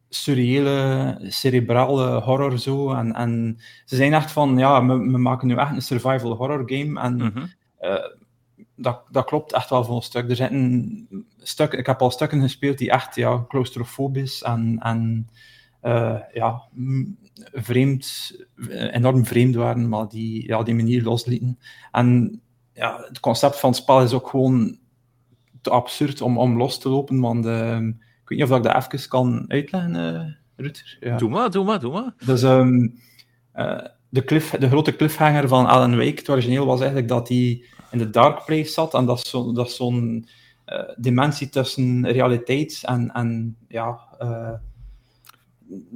surreële, 0.09 1.19
cerebrale 1.23 2.21
horror 2.21 2.59
zo. 2.59 2.93
En, 2.93 3.15
en 3.15 3.59
ze 3.85 3.97
zijn 3.97 4.15
echt 4.15 4.31
van, 4.31 4.59
ja, 4.59 4.87
we, 4.87 4.97
we 4.97 5.19
maken 5.19 5.49
nu 5.49 5.57
echt 5.57 5.71
een 5.71 5.83
survival 5.83 6.37
horror 6.37 6.63
game. 6.67 7.01
En 7.01 7.15
mm 7.15 7.31
-hmm. 7.35 7.53
uh, 7.81 8.07
dat, 8.77 9.03
dat 9.11 9.25
klopt 9.25 9.53
echt 9.53 9.71
wel 9.71 9.85
voor 9.85 9.97
een 9.97 10.03
stuk. 10.03 10.31
Er 10.31 10.37
zijn 10.37 11.09
stuk, 11.39 11.73
ik 11.73 11.87
heb 11.87 12.01
al 12.01 12.11
stukken 12.11 12.41
gespeeld 12.41 12.79
die 12.79 12.91
echt 12.91 13.15
ja, 13.15 13.45
claustrofobisch 13.49 14.43
en, 14.43 14.79
en 14.83 15.29
uh, 15.83 16.19
ja, 16.33 16.63
vreemd, 17.53 18.33
enorm 18.69 19.27
vreemd 19.27 19.55
waren, 19.55 19.89
maar 19.89 20.09
die 20.09 20.47
ja, 20.47 20.63
die 20.63 20.75
manier 20.75 21.03
loslieten. 21.03 21.59
En 21.93 22.41
ja, 22.73 23.05
het 23.09 23.21
concept 23.21 23.61
van 23.61 23.71
het 23.71 23.79
spel 23.79 24.03
is 24.03 24.13
ook 24.13 24.29
gewoon 24.29 24.79
te 25.61 25.71
absurd 25.71 26.21
om, 26.21 26.39
om 26.39 26.57
los 26.57 26.79
te 26.79 26.89
lopen, 26.89 27.21
want... 27.21 27.47
Uh, 27.47 27.79
ik 28.29 28.39
weet 28.39 28.49
niet 28.49 28.53
of 28.53 28.67
ik 28.67 28.73
dat 28.73 28.93
even 28.93 29.09
kan 29.09 29.45
uitleggen, 29.49 29.95
uh, 29.95 30.21
Ruter. 30.57 30.97
Ja. 31.01 31.17
Doe 31.17 31.29
maar, 31.29 31.51
doe 31.51 31.65
maar, 31.65 31.81
doe 31.81 31.93
maar. 31.93 32.15
Dus 32.25 32.43
um, 32.43 32.99
de, 34.09 34.25
cliff, 34.25 34.51
de 34.51 34.69
grote 34.69 34.97
cliffhanger 34.97 35.49
van 35.49 35.67
Alan 35.67 35.97
Wake, 35.97 36.19
het 36.19 36.29
origineel 36.29 36.67
was 36.67 36.79
eigenlijk 36.79 37.09
dat 37.09 37.29
hij 37.29 37.65
in 37.91 37.99
de 37.99 38.11
dark 38.11 38.45
place 38.45 38.73
zat 38.73 38.95
en 38.95 39.07
dat 39.07 39.19
is 39.19 39.31
zo'n 39.31 39.67
zo 39.67 39.93
uh, 39.93 40.23
dimensie 40.97 41.49
tussen 41.49 42.11
realiteit 42.11 42.83
en, 42.83 43.11
en 43.13 43.57
ja, 43.69 43.99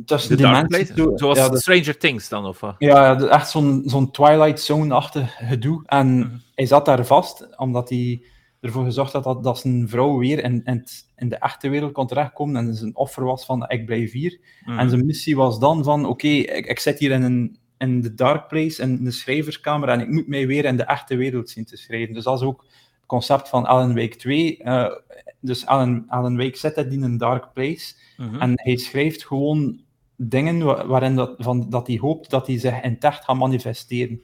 tussen 0.05 0.37
de 0.37 0.43
dimensies. 0.43 0.93
Zoals 1.15 1.39
ja, 1.39 1.49
de, 1.49 1.59
Stranger 1.59 1.99
Things 1.99 2.29
dan, 2.29 2.45
of 2.45 2.61
wat? 2.61 2.75
Ja, 2.79 3.21
echt 3.21 3.51
zo'n 3.51 3.83
zo'n 3.87 4.11
Twilight 4.11 4.61
Zone-achtig 4.61 5.37
gedoe. 5.39 5.83
En 5.87 6.07
mm 6.07 6.23
-hmm. 6.23 6.41
hij 6.55 6.67
zat 6.67 6.85
daar 6.85 7.07
vast, 7.07 7.57
omdat 7.57 7.89
hij 7.89 8.23
ervoor 8.63 8.85
gezorgd 8.85 9.13
had 9.13 9.25
dat, 9.25 9.45
dat 9.45 9.59
zijn 9.59 9.89
vrouw 9.89 10.19
weer 10.19 10.45
in, 10.45 10.65
in, 10.65 10.85
in, 11.17 11.29
de 11.29 11.37
echte 11.37 11.69
wereld 11.69 11.93
kon 11.93 12.07
terechtkomen 12.07 12.57
en 12.57 12.75
zijn 12.75 12.97
offer 12.97 13.25
was 13.25 13.45
van 13.45 13.69
ik 13.69 13.87
blijf 13.87 14.13
hier. 14.13 14.41
Mm. 14.65 14.79
En 14.79 14.91
zijn 14.91 15.07
missie 15.07 15.37
was 15.37 15.59
dan 15.59 15.85
van 15.85 16.07
oké, 16.07 16.27
ik, 16.27 16.67
ik 16.67 16.79
zit 16.79 16.99
hier 16.99 17.11
in, 17.11 17.23
een, 17.23 17.59
in 17.79 18.01
de 18.01 18.15
dark 18.15 18.49
place, 18.49 18.83
in 18.83 19.05
de 19.05 19.11
schrijverskamer 19.11 19.89
en 19.89 20.01
ik 20.01 20.09
moet 20.09 20.29
mij 20.29 20.47
weer 20.47 20.65
in 20.65 20.77
de 20.77 20.85
echte 20.85 21.17
wereld 21.17 21.51
zien 21.51 21.65
te 21.65 21.77
schrijven. 21.77 22.15
Dus 22.15 22.25
dat 22.25 22.41
is 22.41 22.47
ook 22.47 22.65
het 22.69 23.07
concept 23.07 23.49
van 23.49 23.67
Alan 23.67 23.95
Wake 23.95 24.17
2. 24.17 24.59
Uh, 24.59 24.85
eh, 24.85 24.93
dus 25.41 25.67
Alan, 25.67 26.05
Alan 26.09 26.37
Wake 26.37 26.59
zit 26.59 26.77
in 26.77 27.03
een 27.03 27.19
dark 27.19 27.53
place 27.53 27.95
mm 28.17 28.29
-hmm. 28.29 28.41
en 28.41 28.53
hij 28.55 28.77
schrijft 28.77 29.27
gewoon 29.27 29.81
dingen 30.17 30.87
waarin 30.89 31.15
dat, 31.15 31.35
van, 31.39 31.71
dat 31.71 31.87
hij 31.87 31.97
hoopt 31.97 32.31
dat 32.31 32.47
hij 32.47 32.59
zich 32.59 32.81
in 32.81 33.01
echt 33.01 33.25
gaat 33.25 33.37
manifesteren. 33.37 34.23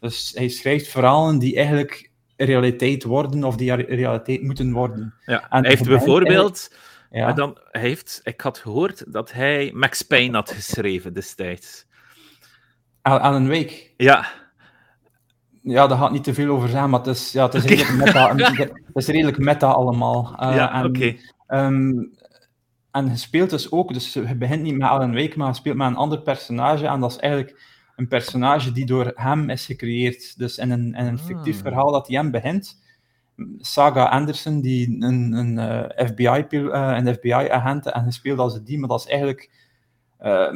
Dus 0.00 0.32
hij 0.34 0.48
schrijft 0.48 0.88
verhalen 0.88 1.38
die 1.38 1.56
eigenlijk 1.56 2.12
realiteit 2.36 3.04
worden 3.04 3.44
of 3.44 3.56
die 3.56 3.74
realiteit 3.74 4.42
moeten 4.42 4.72
worden. 4.72 5.14
Ja, 5.24 5.50
en 5.50 5.60
hij 5.60 5.70
heeft 5.70 5.88
bijvoorbeeld... 5.88 6.74
Ja. 7.10 7.32
dan 7.32 7.58
heeft, 7.70 8.20
ik 8.24 8.40
had 8.40 8.58
gehoord 8.58 9.12
dat 9.12 9.32
hij 9.32 9.70
Max 9.74 10.02
Payne 10.02 10.34
had 10.34 10.50
geschreven 10.50 11.12
destijds. 11.12 11.86
Aan 13.02 13.34
een 13.34 13.48
week? 13.48 13.92
Ja. 13.96 14.26
Ja, 15.62 15.86
daar 15.86 15.98
gaat 15.98 16.12
niet 16.12 16.24
te 16.24 16.34
veel 16.34 16.48
over 16.48 16.68
zijn, 16.68 16.90
maar 16.90 16.98
het 17.00 17.08
is, 17.08 17.32
ja, 17.32 17.44
het 17.44 17.54
is, 17.54 17.62
okay. 17.62 17.76
redelijk, 17.76 18.04
meta, 18.04 18.34
het 18.86 18.94
is 18.94 19.06
redelijk 19.06 19.38
meta 19.38 19.66
allemaal. 19.66 20.36
Uh, 20.40 20.54
ja, 20.54 20.84
oké. 20.84 20.86
Okay. 20.86 21.20
Um, 21.66 22.12
en 22.90 23.08
je 23.08 23.16
speelt 23.16 23.50
dus 23.50 23.70
ook, 23.70 23.92
dus 23.92 24.12
je 24.12 24.34
begint 24.34 24.62
niet 24.62 24.76
met 24.76 24.88
Alan 24.88 25.14
Wake, 25.14 25.38
maar 25.38 25.48
je 25.48 25.54
speelt 25.54 25.76
met 25.76 25.86
een 25.86 25.96
ander 25.96 26.20
personage 26.20 26.86
en 26.86 27.00
dat 27.00 27.10
is 27.10 27.16
eigenlijk 27.16 27.60
een 27.96 28.08
personage 28.08 28.72
die 28.72 28.86
door 28.86 29.12
hem 29.14 29.50
is 29.50 29.66
gecreëerd. 29.66 30.38
Dus 30.38 30.58
in 30.58 30.70
een, 30.70 30.94
in 30.94 31.06
een 31.06 31.18
fictief 31.18 31.56
ah. 31.56 31.62
verhaal 31.62 31.92
dat 31.92 32.06
hij 32.06 32.16
hem 32.16 32.30
begint. 32.30 32.82
Saga 33.58 34.04
Anderson, 34.04 34.60
die 34.60 34.96
een, 35.02 35.32
een, 35.32 35.56
uh, 35.56 36.00
eh, 36.00 36.08
FBI, 36.08 36.44
uh, 36.50 36.96
een 36.96 37.14
FBI-agent 37.14 37.86
en 37.86 38.04
gespeeld 38.04 38.38
als 38.38 38.62
die, 38.62 38.78
maar 38.78 38.88
dat 38.88 39.00
is 39.00 39.06
eigenlijk 39.06 39.50
uh, 40.22 40.52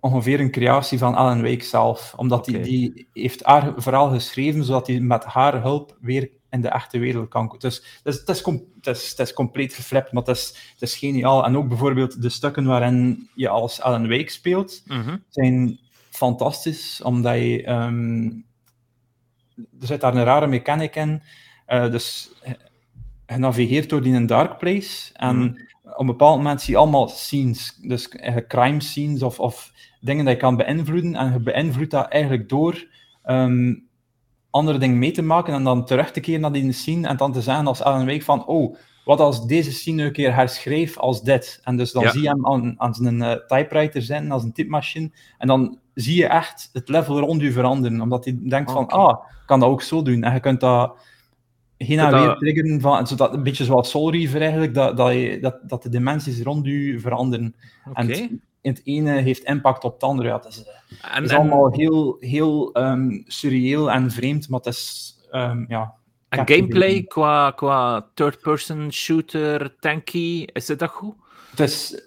ongeveer 0.00 0.40
een 0.40 0.50
creatie 0.50 0.98
van 0.98 1.14
Alan 1.14 1.42
Wake 1.42 1.64
zelf. 1.64 2.14
Omdat 2.16 2.46
hij 2.46 2.54
okay. 2.54 2.68
die, 2.68 2.92
die 2.92 3.22
heeft 3.22 3.44
haar 3.44 3.72
verhaal 3.76 4.10
geschreven, 4.10 4.64
zodat 4.64 4.86
hij 4.86 5.00
met 5.00 5.24
haar 5.24 5.62
hulp 5.62 5.96
weer 6.00 6.30
in 6.50 6.60
de 6.60 6.68
echte 6.68 6.98
wereld 6.98 7.28
kan 7.28 7.54
Dus, 7.58 8.00
dus 8.02 8.18
het, 8.18 8.28
is, 8.28 8.40
com 8.40 8.64
het, 8.76 8.86
is, 8.86 9.10
het 9.10 9.18
is 9.18 9.32
compleet 9.32 9.74
geflipt, 9.74 10.12
maar 10.12 10.22
het 10.22 10.36
is, 10.36 10.46
het 10.72 10.82
is 10.82 10.96
geniaal. 10.96 11.44
En 11.44 11.56
ook 11.56 11.68
bijvoorbeeld 11.68 12.22
de 12.22 12.28
stukken 12.28 12.64
waarin 12.64 13.28
je 13.34 13.48
als 13.48 13.80
Alan 13.80 14.08
Wake 14.08 14.30
speelt, 14.30 14.82
mm 14.86 15.02
-hmm. 15.02 15.24
zijn 15.28 15.80
fantastisch, 16.12 17.02
omdat 17.02 17.34
je... 17.34 17.68
Um, 17.68 18.44
er 19.80 19.86
zit 19.86 20.00
daar 20.00 20.14
een 20.14 20.24
rare 20.24 20.46
mechanic 20.46 20.96
in. 20.96 21.22
Uh, 21.68 21.90
dus 21.90 22.32
je 23.26 23.36
navigeert 23.36 23.88
door 23.88 24.02
die 24.02 24.14
een 24.14 24.26
dark 24.26 24.58
place 24.58 25.10
en 25.12 25.36
mm. 25.36 25.58
op 25.82 26.00
een 26.00 26.06
bepaald 26.06 26.36
moment 26.36 26.60
zie 26.60 26.74
je 26.74 26.80
allemaal 26.80 27.08
scenes, 27.08 27.78
dus 27.82 28.08
crime 28.48 28.80
scenes 28.80 29.22
of, 29.22 29.40
of 29.40 29.72
dingen 30.00 30.24
die 30.24 30.34
je 30.34 30.40
kan 30.40 30.56
beïnvloeden 30.56 31.14
en 31.14 31.32
je 31.32 31.40
beïnvloedt 31.40 31.90
dat 31.90 32.08
eigenlijk 32.08 32.48
door 32.48 32.86
um, 33.24 33.88
andere 34.50 34.78
dingen 34.78 34.98
mee 34.98 35.10
te 35.10 35.22
maken 35.22 35.54
en 35.54 35.64
dan 35.64 35.84
terug 35.84 36.10
te 36.10 36.20
keren 36.20 36.40
naar 36.40 36.52
die 36.52 36.72
scene 36.72 37.08
en 37.08 37.16
dan 37.16 37.32
te 37.32 37.42
zeggen 37.42 37.66
als 37.66 37.82
Alan 37.82 38.06
Wake 38.06 38.24
van 38.24 38.46
oh, 38.46 38.76
wat 39.04 39.20
als 39.20 39.46
deze 39.46 39.72
scene 39.72 40.04
een 40.04 40.12
keer 40.12 40.34
herschreef 40.34 40.98
als 40.98 41.22
dit? 41.22 41.60
En 41.64 41.76
dus 41.76 41.92
dan 41.92 42.02
ja. 42.02 42.10
zie 42.10 42.22
je 42.22 42.28
hem 42.28 42.46
aan, 42.46 42.74
aan 42.80 42.94
zijn 42.94 43.18
uh, 43.18 43.32
typewriter 43.32 44.02
zitten, 44.02 44.30
als 44.30 44.42
een 44.42 44.52
typemachine, 44.52 45.10
en 45.38 45.46
dan 45.46 45.78
zie 45.94 46.16
je 46.16 46.26
echt 46.26 46.68
het 46.72 46.88
level 46.88 47.18
rond 47.18 47.42
u 47.42 47.52
veranderen, 47.52 48.00
omdat 48.00 48.24
hij 48.24 48.38
denkt 48.42 48.70
van, 48.70 48.86
ah, 48.86 49.26
ik 49.40 49.46
kan 49.46 49.60
dat 49.60 49.68
ook 49.68 49.82
zo 49.82 50.02
doen. 50.02 50.22
En 50.22 50.34
je 50.34 50.40
kunt 50.40 50.60
dat 50.60 50.96
heen 51.76 51.98
en 51.98 52.10
weer 52.10 52.36
triggeren, 52.36 52.80
van, 52.80 53.06
zodat, 53.06 53.34
een 53.34 53.42
beetje 53.42 53.64
zoals 53.64 53.90
Soul 53.90 54.12
Reaver 54.12 54.40
eigenlijk, 54.40 54.74
dat, 54.74 54.96
dat, 54.96 55.12
je, 55.12 55.38
dat, 55.40 55.56
dat 55.62 55.82
de 55.82 55.88
dimensies 55.88 56.42
rond 56.42 56.66
u 56.66 57.00
veranderen. 57.00 57.54
Okay. 57.88 58.04
En 58.04 58.10
het, 58.10 58.30
het, 58.62 58.80
ene 58.84 59.10
heeft 59.10 59.42
impact 59.42 59.84
op 59.84 59.92
het 59.92 60.02
andere. 60.02 60.28
Ja, 60.28 60.36
het 60.36 60.44
is, 60.44 60.64
eh, 60.64 60.74
en, 61.00 61.14
het 61.14 61.24
is 61.24 61.30
en... 61.30 61.36
allemaal 61.36 61.72
heel, 61.72 62.16
heel 62.20 62.76
um, 62.78 63.22
surreëel 63.26 63.90
en 63.90 64.10
vreemd, 64.10 64.48
maar 64.48 64.60
het 64.60 64.74
is, 64.74 65.14
um, 65.32 65.64
ja, 65.68 65.94
En 66.28 66.48
gameplay 66.48 67.02
qua, 67.02 67.50
qua 67.50 68.06
third-person 68.14 68.92
shooter, 68.92 69.76
tanky, 69.80 70.46
is 70.52 70.68
het 70.68 70.78
dat 70.78 70.90
goed? 70.90 71.14
Het 71.50 71.60
is, 71.60 72.02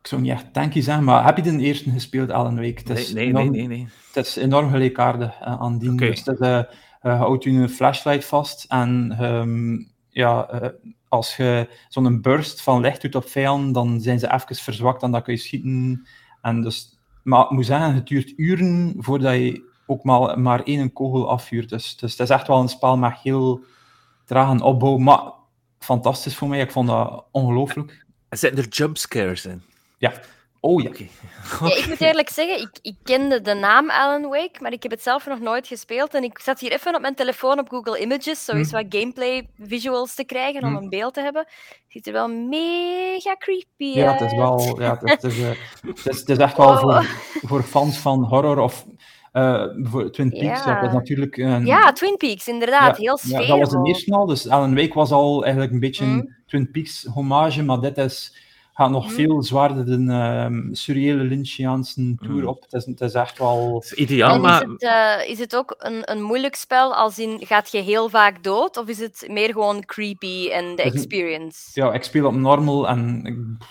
ik 0.00 0.06
zou 0.06 0.20
niet 0.20 0.30
echt 0.30 0.52
tanky 0.52 0.80
zijn, 0.80 1.04
maar 1.04 1.24
heb 1.24 1.36
je 1.36 1.42
de 1.42 1.58
eerste 1.58 1.90
gespeeld, 1.90 2.30
Alan 2.30 2.56
Wake? 2.56 2.80
Het 2.84 2.90
is 2.90 3.12
nee, 3.12 3.32
nee, 3.32 3.50
nee, 3.50 3.66
nee, 3.66 3.88
Het 4.12 4.26
is 4.26 4.36
enorm 4.36 4.70
gelijkaardig 4.70 5.40
uh, 5.40 5.60
aan 5.60 5.78
die. 5.78 5.92
Okay. 5.92 6.10
Dus 6.10 6.24
het, 6.24 6.40
uh, 6.40 6.62
houdt 7.00 7.44
je 7.44 7.50
een 7.50 7.68
flashlight 7.68 8.24
vast 8.24 8.64
en 8.68 9.16
um, 9.24 9.92
ja, 10.08 10.62
als 11.08 11.36
je 11.36 11.68
zo'n 11.88 12.20
burst 12.20 12.62
van 12.62 12.80
licht 12.80 13.02
doet 13.02 13.14
op 13.14 13.28
vijanden, 13.28 13.72
dan 13.72 14.00
zijn 14.00 14.18
ze 14.18 14.32
even 14.32 14.56
verzwakt 14.56 15.02
en 15.02 15.10
dan 15.10 15.22
kun 15.22 15.32
je 15.32 15.38
schieten. 15.38 16.06
En 16.42 16.62
dus, 16.62 16.98
maar 17.22 17.44
ik 17.44 17.50
moet 17.50 17.66
zeggen, 17.66 17.94
het 17.94 18.06
duurt 18.06 18.32
uren 18.36 18.94
voordat 18.98 19.34
je 19.34 19.66
ook 19.86 20.04
maar, 20.04 20.40
maar 20.40 20.62
één 20.62 20.92
kogel 20.92 21.30
afvuurt. 21.30 21.68
Dus, 21.68 21.96
dus 21.96 22.10
het 22.10 22.20
is 22.20 22.30
echt 22.30 22.46
wel 22.46 22.60
een 22.60 22.68
spel 22.68 22.96
met 22.96 23.18
heel 23.22 23.60
trage 24.24 24.64
opbouw, 24.64 24.96
maar 24.96 25.32
fantastisch 25.78 26.36
voor 26.36 26.48
mij. 26.48 26.60
Ik 26.60 26.72
vond 26.72 26.88
dat 26.88 27.24
ongelooflijk. 27.30 28.06
Zitten 28.30 28.64
er 28.64 28.68
jumpscares 28.68 29.46
in? 29.46 29.62
Ja. 29.98 30.12
Oh 30.60 30.82
ja. 30.82 30.90
ja. 31.60 31.76
Ik 31.76 31.86
moet 31.88 32.00
eerlijk 32.00 32.28
zeggen, 32.28 32.60
ik, 32.60 32.78
ik 32.82 32.94
kende 33.02 33.40
de 33.40 33.54
naam 33.54 33.90
Alan 33.90 34.22
Wake, 34.22 34.58
maar 34.60 34.72
ik 34.72 34.82
heb 34.82 34.92
het 34.92 35.02
zelf 35.02 35.26
nog 35.26 35.40
nooit 35.40 35.66
gespeeld. 35.66 36.14
En 36.14 36.22
ik 36.22 36.38
zat 36.38 36.60
hier 36.60 36.72
even 36.72 36.94
op 36.94 37.00
mijn 37.00 37.14
telefoon 37.14 37.58
op 37.58 37.68
Google 37.68 38.00
Images, 38.00 38.44
zo 38.44 38.52
eens 38.52 38.70
hm. 38.70 38.76
wat 38.76 38.84
gameplay 38.88 39.48
visuals 39.58 40.14
te 40.14 40.24
krijgen, 40.24 40.62
om 40.62 40.76
hm. 40.76 40.82
een 40.82 40.88
beeld 40.88 41.14
te 41.14 41.20
hebben. 41.20 41.42
Het 41.46 41.86
ziet 41.88 42.06
er 42.06 42.12
wel 42.12 42.28
mega 42.28 43.36
creepy 43.38 43.84
uit. 43.86 43.94
Ja, 43.94 44.12
het 44.12 44.20
is 44.20 44.36
wel... 44.36 44.80
Ja, 44.80 44.98
het, 45.00 45.24
is, 45.24 45.38
uh, 45.38 45.48
het, 45.86 46.06
is, 46.06 46.18
het 46.18 46.28
is 46.28 46.38
echt 46.38 46.56
wel 46.56 46.78
voor, 46.80 47.04
voor 47.42 47.62
fans 47.62 47.98
van 47.98 48.24
horror 48.24 48.58
of 48.58 48.84
uh, 49.32 49.64
Twin 50.10 50.30
Peaks, 50.30 50.64
ja. 50.64 50.74
dat 50.74 50.82
was 50.82 50.92
natuurlijk... 50.92 51.36
Een... 51.36 51.66
Ja, 51.66 51.92
Twin 51.92 52.16
Peaks, 52.16 52.48
inderdaad. 52.48 52.96
heel 52.96 53.16
sfeervol. 53.16 53.42
Ja, 53.42 53.48
dat 53.48 53.58
was 53.58 53.82
de 53.82 53.88
eerste 53.88 54.12
al, 54.12 54.26
dus 54.26 54.48
Alan 54.48 54.74
Wake 54.74 54.94
was 54.94 55.10
al 55.10 55.42
eigenlijk 55.42 55.72
een 55.72 55.80
beetje 55.80 56.04
een 56.04 56.20
hm. 56.20 56.46
Twin 56.46 56.70
Peaks 56.70 57.06
hommage, 57.12 57.62
maar 57.62 57.80
dit 57.80 57.98
is 57.98 58.46
gaat 58.78 58.90
nog 58.90 59.04
mhm. 59.04 59.14
veel 59.14 59.42
zwaarder 59.42 59.84
de 59.84 59.92
um, 59.92 60.74
surreële 60.74 61.22
Lynchiaanse 61.22 62.14
tour 62.20 62.36
mhm. 62.36 62.46
op. 62.46 62.62
Het 62.62 62.72
is, 62.72 62.86
het 62.86 63.00
is 63.00 63.14
echt 63.14 63.38
wel... 63.38 63.82
is 63.84 63.92
ideaal, 63.92 64.40
maar... 64.40 64.62
Is 64.62 64.68
het, 64.68 64.82
uh, 64.82 65.30
is 65.30 65.38
het 65.38 65.56
ook 65.56 65.74
een, 65.78 66.10
een 66.10 66.22
moeilijk 66.22 66.54
spel, 66.54 66.94
als 66.94 67.18
in, 67.18 67.40
gaat 67.46 67.72
je 67.72 67.78
heel 67.78 68.08
vaak 68.08 68.42
dood? 68.44 68.76
Of 68.76 68.88
is 68.88 68.98
het 68.98 69.24
meer 69.28 69.52
gewoon 69.52 69.84
creepy 69.84 70.48
en 70.50 70.76
de 70.76 70.82
experience? 70.82 71.70
Ja, 71.72 71.92
ik 71.92 72.02
speel 72.02 72.26
op 72.26 72.34
normal 72.34 72.88
en 72.88 73.24
ik, 73.24 73.66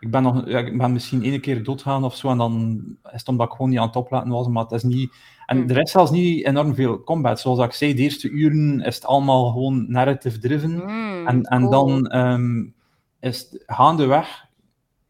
ik 0.00 0.10
ben, 0.10 0.22
nog, 0.22 0.42
ja, 0.46 0.58
ik 0.58 0.78
ben 0.78 0.92
misschien 0.92 1.22
één 1.22 1.40
keer 1.40 1.64
doodgaan 1.64 2.04
of 2.04 2.16
zo, 2.16 2.28
en 2.28 2.38
dan 2.38 2.82
is 3.04 3.18
het 3.18 3.28
omdat 3.28 3.46
ik 3.46 3.52
gewoon 3.52 3.70
niet 3.70 3.78
aan 3.78 3.86
het 3.86 3.96
oplaten 3.96 4.30
was, 4.30 4.48
maar 4.48 4.62
het 4.62 4.72
is 4.72 4.82
niet... 4.82 5.12
En 5.46 5.62
mm. 5.62 5.70
er 5.70 5.78
is 5.78 5.90
zelfs 5.90 6.10
niet 6.10 6.46
enorm 6.46 6.74
veel 6.74 7.02
combat. 7.02 7.40
Zoals 7.40 7.58
ik 7.58 7.72
zei, 7.72 7.94
de 7.94 8.02
eerste 8.02 8.30
uren 8.30 8.80
is 8.80 8.94
het 8.94 9.04
allemaal 9.04 9.50
gewoon 9.50 9.90
narrative-driven. 9.90 10.70
Mm, 10.70 11.26
en, 11.26 11.42
en 11.42 11.70
dan 11.70 12.16
um, 12.16 12.74
is 13.20 13.62
gaandeweg 13.66 14.46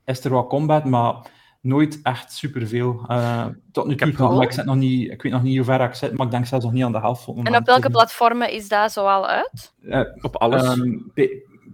is 0.05 0.25
er 0.25 0.31
wat 0.31 0.49
combat, 0.49 0.85
maar 0.85 1.15
nooit 1.61 2.01
echt 2.03 2.33
superveel. 2.33 3.05
Uh, 3.09 3.47
tot 3.73 3.87
nu 3.87 3.97
toe, 3.97 4.13
nog, 4.17 4.43
ik, 4.43 4.53
zit 4.53 4.65
nog 4.65 4.77
niet, 4.77 5.11
ik 5.11 5.23
weet 5.23 5.33
nog 5.33 5.43
niet 5.43 5.57
hoe 5.57 5.65
ver 5.65 5.81
ik 5.81 5.95
zit, 5.95 6.17
maar 6.17 6.27
ik 6.27 6.33
denk 6.33 6.47
zelfs 6.47 6.65
nog 6.65 6.75
niet 6.75 6.85
aan 6.85 6.93
de 6.93 7.01
helft. 7.01 7.27
En 7.27 7.57
op 7.57 7.67
welke 7.67 7.91
platformen 7.91 8.53
is 8.53 8.69
dat 8.69 8.93
zoal 8.93 9.27
uit? 9.27 9.75
Uh, 9.81 10.01
op 10.21 10.37
alles. 10.37 10.79
Um, 10.79 11.13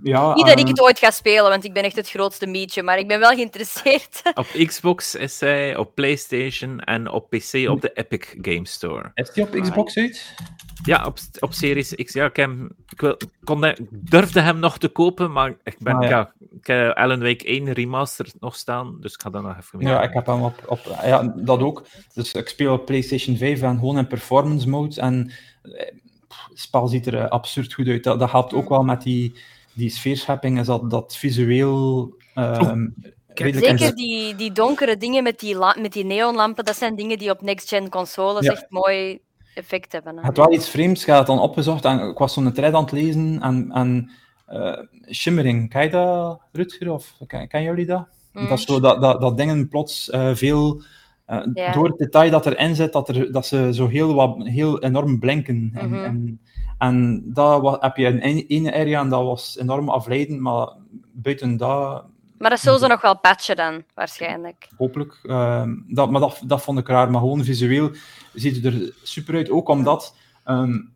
ja, 0.05 0.35
Niet 0.35 0.47
dat 0.47 0.59
ik 0.59 0.69
het 0.69 0.81
ooit 0.81 0.99
ga 0.99 1.11
spelen, 1.11 1.51
want 1.51 1.65
ik 1.65 1.73
ben 1.73 1.83
echt 1.83 1.97
het 1.97 2.11
grootste 2.11 2.47
mietje, 2.47 2.83
maar 2.83 2.99
ik 2.99 3.09
ben 3.09 3.19
wel 3.19 3.35
geïnteresseerd. 3.35 4.23
op 4.35 4.47
Xbox 4.67 5.15
is 5.15 5.41
hij, 5.41 5.77
op 5.77 5.95
PlayStation 5.95 6.81
en 6.81 7.11
op 7.11 7.31
PC 7.31 7.69
op 7.69 7.81
de 7.81 7.91
Epic 7.95 8.35
Game 8.41 8.67
Store. 8.67 9.11
Is 9.15 9.31
die 9.31 9.45
op 9.45 9.61
Xbox 9.61 9.97
uit? 9.97 10.35
Ja, 10.83 11.05
op, 11.07 11.19
op 11.39 11.53
Series 11.53 11.95
X. 11.95 12.13
Ja, 12.13 12.25
ik, 12.25 12.37
hem, 12.37 12.71
ik, 12.89 13.01
wil, 13.01 13.17
kon 13.45 13.75
durfde 13.91 14.41
hem 14.41 14.59
nog 14.59 14.79
te 14.79 14.89
kopen, 14.89 15.33
maar 15.33 15.55
ik, 15.63 15.77
ben, 15.79 15.95
ah, 15.95 16.09
ja. 16.09 16.33
ik 16.61 16.67
heb 16.67 16.97
Alan 16.97 17.21
Wake 17.21 17.45
1 17.45 17.73
remaster 17.73 18.27
nog 18.41 18.57
staan, 18.57 18.97
dus 19.01 19.15
ik 19.15 19.21
ga 19.21 19.31
dat 19.31 19.43
nog 19.43 19.57
even 19.59 19.79
mee. 19.79 19.89
Ja, 19.89 20.03
ik 20.03 20.13
heb 20.13 20.27
hem 20.27 20.43
op, 20.43 20.63
op... 20.67 20.81
Ja, 21.03 21.35
dat 21.37 21.61
ook. 21.61 21.87
Dus 22.15 22.33
ik 22.33 22.49
speel 22.49 22.73
op 22.73 22.87
PlayStation 22.87 23.37
5 23.37 23.63
en 23.63 23.79
gewoon 23.79 23.99
in 23.99 24.07
performance 24.07 24.69
mode. 24.69 25.01
En 25.01 25.33
eh, 25.63 25.87
het 26.29 26.61
spel 26.61 26.89
ziet 26.89 27.07
er 27.07 27.17
eh, 27.17 27.29
absurd 27.29 27.75
goed 27.75 27.89
uit. 27.89 28.05
Dat, 28.05 28.19
dat 28.19 28.31
helpt 28.31 28.55
ook 28.55 28.69
wel 28.69 28.83
met 28.83 29.03
die 29.03 29.35
die 29.75 29.91
sfeerschepping 29.91 30.59
is 30.59 30.67
dat, 30.67 30.91
dat 30.91 31.17
visueel. 31.17 32.15
Um, 32.35 32.95
Zeker 33.35 33.95
die, 33.95 34.35
die 34.35 34.53
donkere 34.53 34.97
dingen 34.97 35.23
met 35.23 35.41
die, 35.41 35.57
met 35.81 35.93
die 35.93 36.05
neonlampen, 36.05 36.65
dat 36.65 36.77
zijn 36.77 36.97
dingen 36.97 37.19
die 37.19 37.31
op 37.31 37.43
next-gen 37.43 37.89
consoles 37.89 38.47
echt 38.47 38.67
mooi 38.69 39.19
effect 39.55 39.93
hebben. 39.93 40.17
Hè? 40.17 40.23
Het 40.23 40.37
wel 40.37 40.53
iets 40.53 40.69
vreemds, 40.69 41.03
ik 41.03 41.09
had 41.09 41.27
dan 41.27 41.41
opgezocht 41.41 41.85
en 41.85 42.09
ik 42.09 42.19
was 42.19 42.33
zo'n 42.33 42.53
thread 42.53 42.75
aan 42.75 42.83
het 42.83 42.93
lezen 42.93 43.41
en, 43.43 43.71
en 43.73 44.11
uh, 44.53 44.79
shimmering, 45.11 45.69
ken 45.71 45.83
je 45.83 45.91
dat, 45.91 46.41
Rutger? 46.53 46.93
Of 46.93 47.15
ken, 47.27 47.49
ken 47.49 47.63
jullie 47.63 47.87
dat? 47.87 48.07
Mm. 48.33 48.49
Dat, 48.49 48.61
zo, 48.61 48.81
dat, 48.81 49.01
dat, 49.01 49.21
dat 49.21 49.37
dingen 49.37 49.69
plots 49.69 50.09
uh, 50.09 50.35
veel 50.35 50.83
uh, 51.27 51.73
Door 51.73 51.89
het 51.89 51.99
detail 51.99 52.31
dat 52.31 52.47
erin 52.47 52.75
zit, 52.75 52.93
dat, 52.93 53.09
er, 53.09 53.33
dat 53.33 53.47
ze 53.47 53.71
zo 53.73 53.89
heel, 53.89 54.15
wat, 54.15 54.37
heel 54.47 54.83
enorm 54.83 55.19
blinken. 55.19 55.71
En, 55.75 55.87
mm 55.87 55.95
-hmm. 55.95 56.05
en, 56.05 56.41
en 56.79 57.23
dat 57.33 57.83
heb 57.83 57.97
je 57.97 58.07
in 58.07 58.47
één 58.49 58.73
area 58.73 59.01
en 59.01 59.09
dat 59.09 59.23
was 59.23 59.59
enorm 59.59 59.89
afleidend, 59.89 60.41
maar 60.41 60.69
buiten 61.13 61.57
dat... 61.57 62.05
Maar 62.39 62.51
dat 62.51 62.61
zullen 62.61 62.79
ze 62.79 62.87
nog 62.87 63.01
wel 63.01 63.19
patchen 63.19 63.57
dan, 63.57 63.83
waarschijnlijk. 63.95 64.69
Hopelijk. 64.77 65.21
Uh, 65.23 65.67
dat, 65.87 66.11
maar 66.11 66.21
dat, 66.21 66.43
dat 66.47 66.63
vond 66.63 66.79
ik 66.79 66.89
raar. 66.89 67.11
Maar 67.11 67.21
gewoon 67.21 67.45
visueel 67.45 67.91
ziet 68.33 68.57
het 68.57 68.65
er 68.65 68.95
super 69.03 69.35
uit. 69.35 69.51
Ook 69.51 69.69
omdat 69.69 70.17
um, 70.45 70.93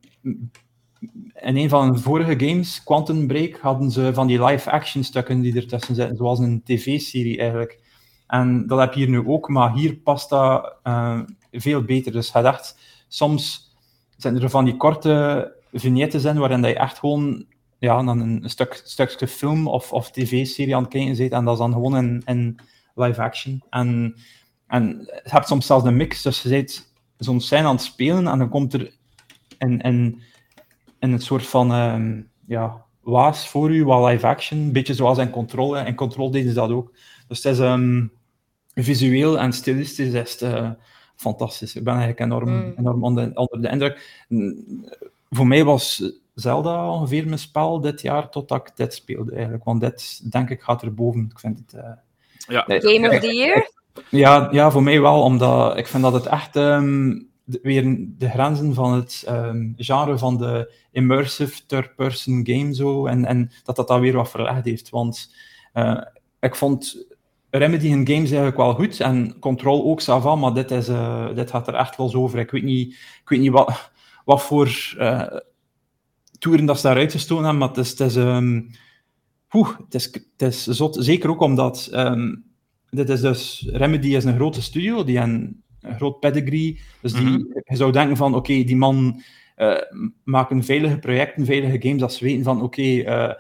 in 1.34 1.56
een 1.56 1.68
van 1.68 1.92
de 1.92 1.98
vorige 1.98 2.46
games, 2.46 2.82
Quantum 2.82 3.26
Break, 3.26 3.58
hadden 3.58 3.90
ze 3.90 4.14
van 4.14 4.26
die 4.26 4.44
live-action 4.44 5.04
stukken 5.04 5.40
die 5.40 5.56
ertussen 5.56 5.94
zitten. 5.94 6.16
Zoals 6.16 6.38
een 6.38 6.62
tv-serie 6.64 7.38
eigenlijk. 7.38 7.80
En 8.26 8.66
dat 8.66 8.78
heb 8.78 8.92
je 8.92 9.00
hier 9.00 9.08
nu 9.08 9.26
ook, 9.26 9.48
maar 9.48 9.72
hier 9.72 9.96
past 9.96 10.30
dat 10.30 10.74
uh, 10.84 11.20
veel 11.52 11.82
beter. 11.82 12.12
Dus 12.12 12.32
hij 12.32 12.42
dacht, 12.42 12.78
soms 13.08 13.74
zijn 14.16 14.42
er 14.42 14.50
van 14.50 14.64
die 14.64 14.76
korte 14.76 15.56
vignetten 15.72 16.20
zijn 16.20 16.38
waarin 16.38 16.62
je 16.62 16.74
echt 16.74 16.98
gewoon 16.98 17.46
ja, 17.78 18.02
dan 18.02 18.20
een 18.20 18.50
stuk, 18.50 18.80
stukje 18.84 19.28
film 19.28 19.66
of, 19.66 19.92
of 19.92 20.10
tv-serie 20.10 20.76
aan 20.76 20.82
het 20.82 20.90
kijken 20.90 21.16
zit 21.16 21.32
en 21.32 21.44
dat 21.44 21.52
is 21.52 21.60
dan 21.60 21.72
gewoon 21.72 21.96
in, 21.96 22.22
in 22.26 22.58
live 22.94 23.22
action. 23.22 23.62
En, 23.70 24.14
en 24.66 24.86
je 25.06 25.30
hebt 25.30 25.46
soms 25.46 25.66
zelfs 25.66 25.84
een 25.84 25.96
mix, 25.96 26.22
dus 26.22 26.42
je 26.42 26.48
zit 26.48 26.92
zo'n 27.16 27.40
scène 27.40 27.66
aan 27.66 27.74
het 27.74 27.84
spelen 27.84 28.26
en 28.26 28.38
dan 28.38 28.48
komt 28.48 28.72
er 28.72 28.92
in, 29.58 29.80
in, 29.80 30.20
in 30.98 31.12
een 31.12 31.20
soort 31.20 31.46
van 31.46 31.72
um, 31.72 32.28
ja, 32.46 32.84
waas 33.00 33.48
voor 33.48 33.70
u, 33.70 33.84
wat 33.84 34.10
live 34.10 34.26
action, 34.26 34.58
een 34.58 34.72
beetje 34.72 34.94
zoals 34.94 35.18
in 35.18 35.30
Control. 35.30 35.78
En 35.78 35.94
Control 35.94 36.30
deden 36.30 36.48
ze 36.48 36.54
dat 36.54 36.70
ook. 36.70 36.92
Dus 37.28 37.42
het 37.42 37.52
is 37.52 37.58
um, 37.58 38.12
visueel 38.74 39.38
en 39.38 39.52
stilistisch 39.52 40.12
is 40.12 40.40
het, 40.40 40.42
uh, 40.42 40.70
fantastisch. 41.16 41.76
Ik 41.76 41.84
ben 41.84 41.94
eigenlijk 41.94 42.20
enorm, 42.20 42.50
mm. 42.50 42.74
enorm 42.76 43.04
onder, 43.04 43.30
onder 43.34 43.62
de 43.62 43.68
indruk 43.68 44.26
voor 45.30 45.46
mij 45.46 45.64
was 45.64 46.12
Zelda 46.34 46.90
ongeveer 46.90 47.26
mijn 47.26 47.38
spel 47.38 47.80
dit 47.80 48.00
jaar, 48.00 48.28
totdat 48.28 48.68
ik 48.68 48.76
dit 48.76 48.94
speelde 48.94 49.32
eigenlijk. 49.32 49.64
Want 49.64 49.80
dit, 49.80 50.32
denk 50.32 50.50
ik, 50.50 50.62
gaat 50.62 50.82
er 50.82 50.94
boven. 50.94 51.28
Ik 51.30 51.38
vind 51.38 51.58
het... 51.58 51.74
Uh, 51.74 51.90
ja. 52.48 52.64
Game 52.66 53.08
of 53.08 53.20
the 53.20 53.34
Year? 53.34 53.70
Ja, 54.10 54.48
ja, 54.50 54.70
voor 54.70 54.82
mij 54.82 55.00
wel, 55.00 55.22
omdat 55.22 55.76
ik 55.76 55.86
vind 55.86 56.02
dat 56.02 56.12
het 56.12 56.26
echt 56.26 56.56
um, 56.56 57.28
de, 57.44 57.58
weer 57.62 57.96
de 58.18 58.28
grenzen 58.28 58.74
van 58.74 58.92
het 58.92 59.24
um, 59.28 59.74
genre 59.76 60.18
van 60.18 60.36
de 60.36 60.72
immersive 60.90 61.66
third-person 61.66 62.40
game 62.42 62.74
zo, 62.74 63.06
en, 63.06 63.24
en 63.24 63.50
dat 63.64 63.76
dat 63.76 63.88
dan 63.88 64.00
weer 64.00 64.16
wat 64.16 64.30
verlegd 64.30 64.64
heeft. 64.64 64.88
Want 64.88 65.34
uh, 65.74 66.00
ik 66.40 66.54
vond 66.54 67.06
Remedy 67.50 67.86
in 67.86 68.06
games 68.06 68.28
eigenlijk 68.28 68.56
wel 68.56 68.74
goed, 68.74 69.00
en 69.00 69.38
Control 69.38 69.84
ook, 69.84 70.00
Sava, 70.00 70.34
maar 70.34 70.54
dit, 70.54 70.70
is, 70.70 70.88
uh, 70.88 71.34
dit 71.34 71.50
gaat 71.50 71.68
er 71.68 71.74
echt 71.74 71.96
wel 71.96 72.08
zo 72.08 72.22
over. 72.22 72.38
Ik 72.38 72.50
weet 72.50 72.62
niet, 72.62 72.92
ik 72.92 73.28
weet 73.28 73.40
niet 73.40 73.52
wat 73.52 73.90
wat 74.28 74.42
voor 74.42 74.94
uh, 74.98 75.26
toeren 76.38 76.66
dat 76.66 76.76
ze 76.76 76.86
daaruit 76.86 77.12
gestoken 77.12 77.44
hebben, 77.44 77.60
maar 77.60 77.68
het 77.68 77.78
is, 77.78 77.90
het 77.90 78.00
is, 78.00 78.16
um, 78.16 78.70
het 79.48 79.94
is, 79.94 80.04
het 80.36 80.42
is 80.42 80.66
zot. 80.66 80.96
Zeker 81.00 81.30
ook 81.30 81.40
omdat 81.40 81.90
um, 81.92 82.44
dit 82.90 83.08
is 83.08 83.20
dus, 83.20 83.68
Remedy 83.72 84.14
is 84.14 84.24
een 84.24 84.34
grote 84.34 84.62
studio, 84.62 85.04
die 85.04 85.18
een, 85.18 85.62
een 85.80 85.96
groot 85.96 86.20
pedigree, 86.20 86.80
dus 87.00 87.12
die, 87.12 87.22
mm 87.22 87.28
-hmm. 87.28 87.62
je 87.64 87.76
zou 87.76 87.92
denken 87.92 88.16
van, 88.16 88.34
oké, 88.34 88.52
okay, 88.52 88.64
die 88.64 88.76
man 88.76 89.22
uh, 89.56 89.76
maken 90.24 90.64
veilige 90.64 90.98
projecten, 90.98 91.44
veilige 91.44 91.80
games, 91.80 92.00
dat 92.00 92.12
ze 92.12 92.24
weten 92.24 92.44
van, 92.44 92.62
oké, 92.62 92.80
okay, 92.80 93.28
uh, 93.28 93.34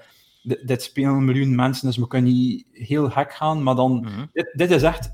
dit 0.64 0.82
spelen 0.82 1.10
een 1.10 1.24
miljoen 1.24 1.54
mensen, 1.54 1.86
dus 1.86 1.96
we 1.96 2.06
kunnen 2.06 2.32
niet 2.32 2.66
heel 2.72 3.10
gek 3.10 3.32
gaan, 3.32 3.62
maar 3.62 3.74
dan, 3.74 3.92
mm 3.92 4.04
-hmm. 4.04 4.28
dit, 4.32 4.52
dit 4.52 4.70
is 4.70 4.82
echt, 4.82 5.10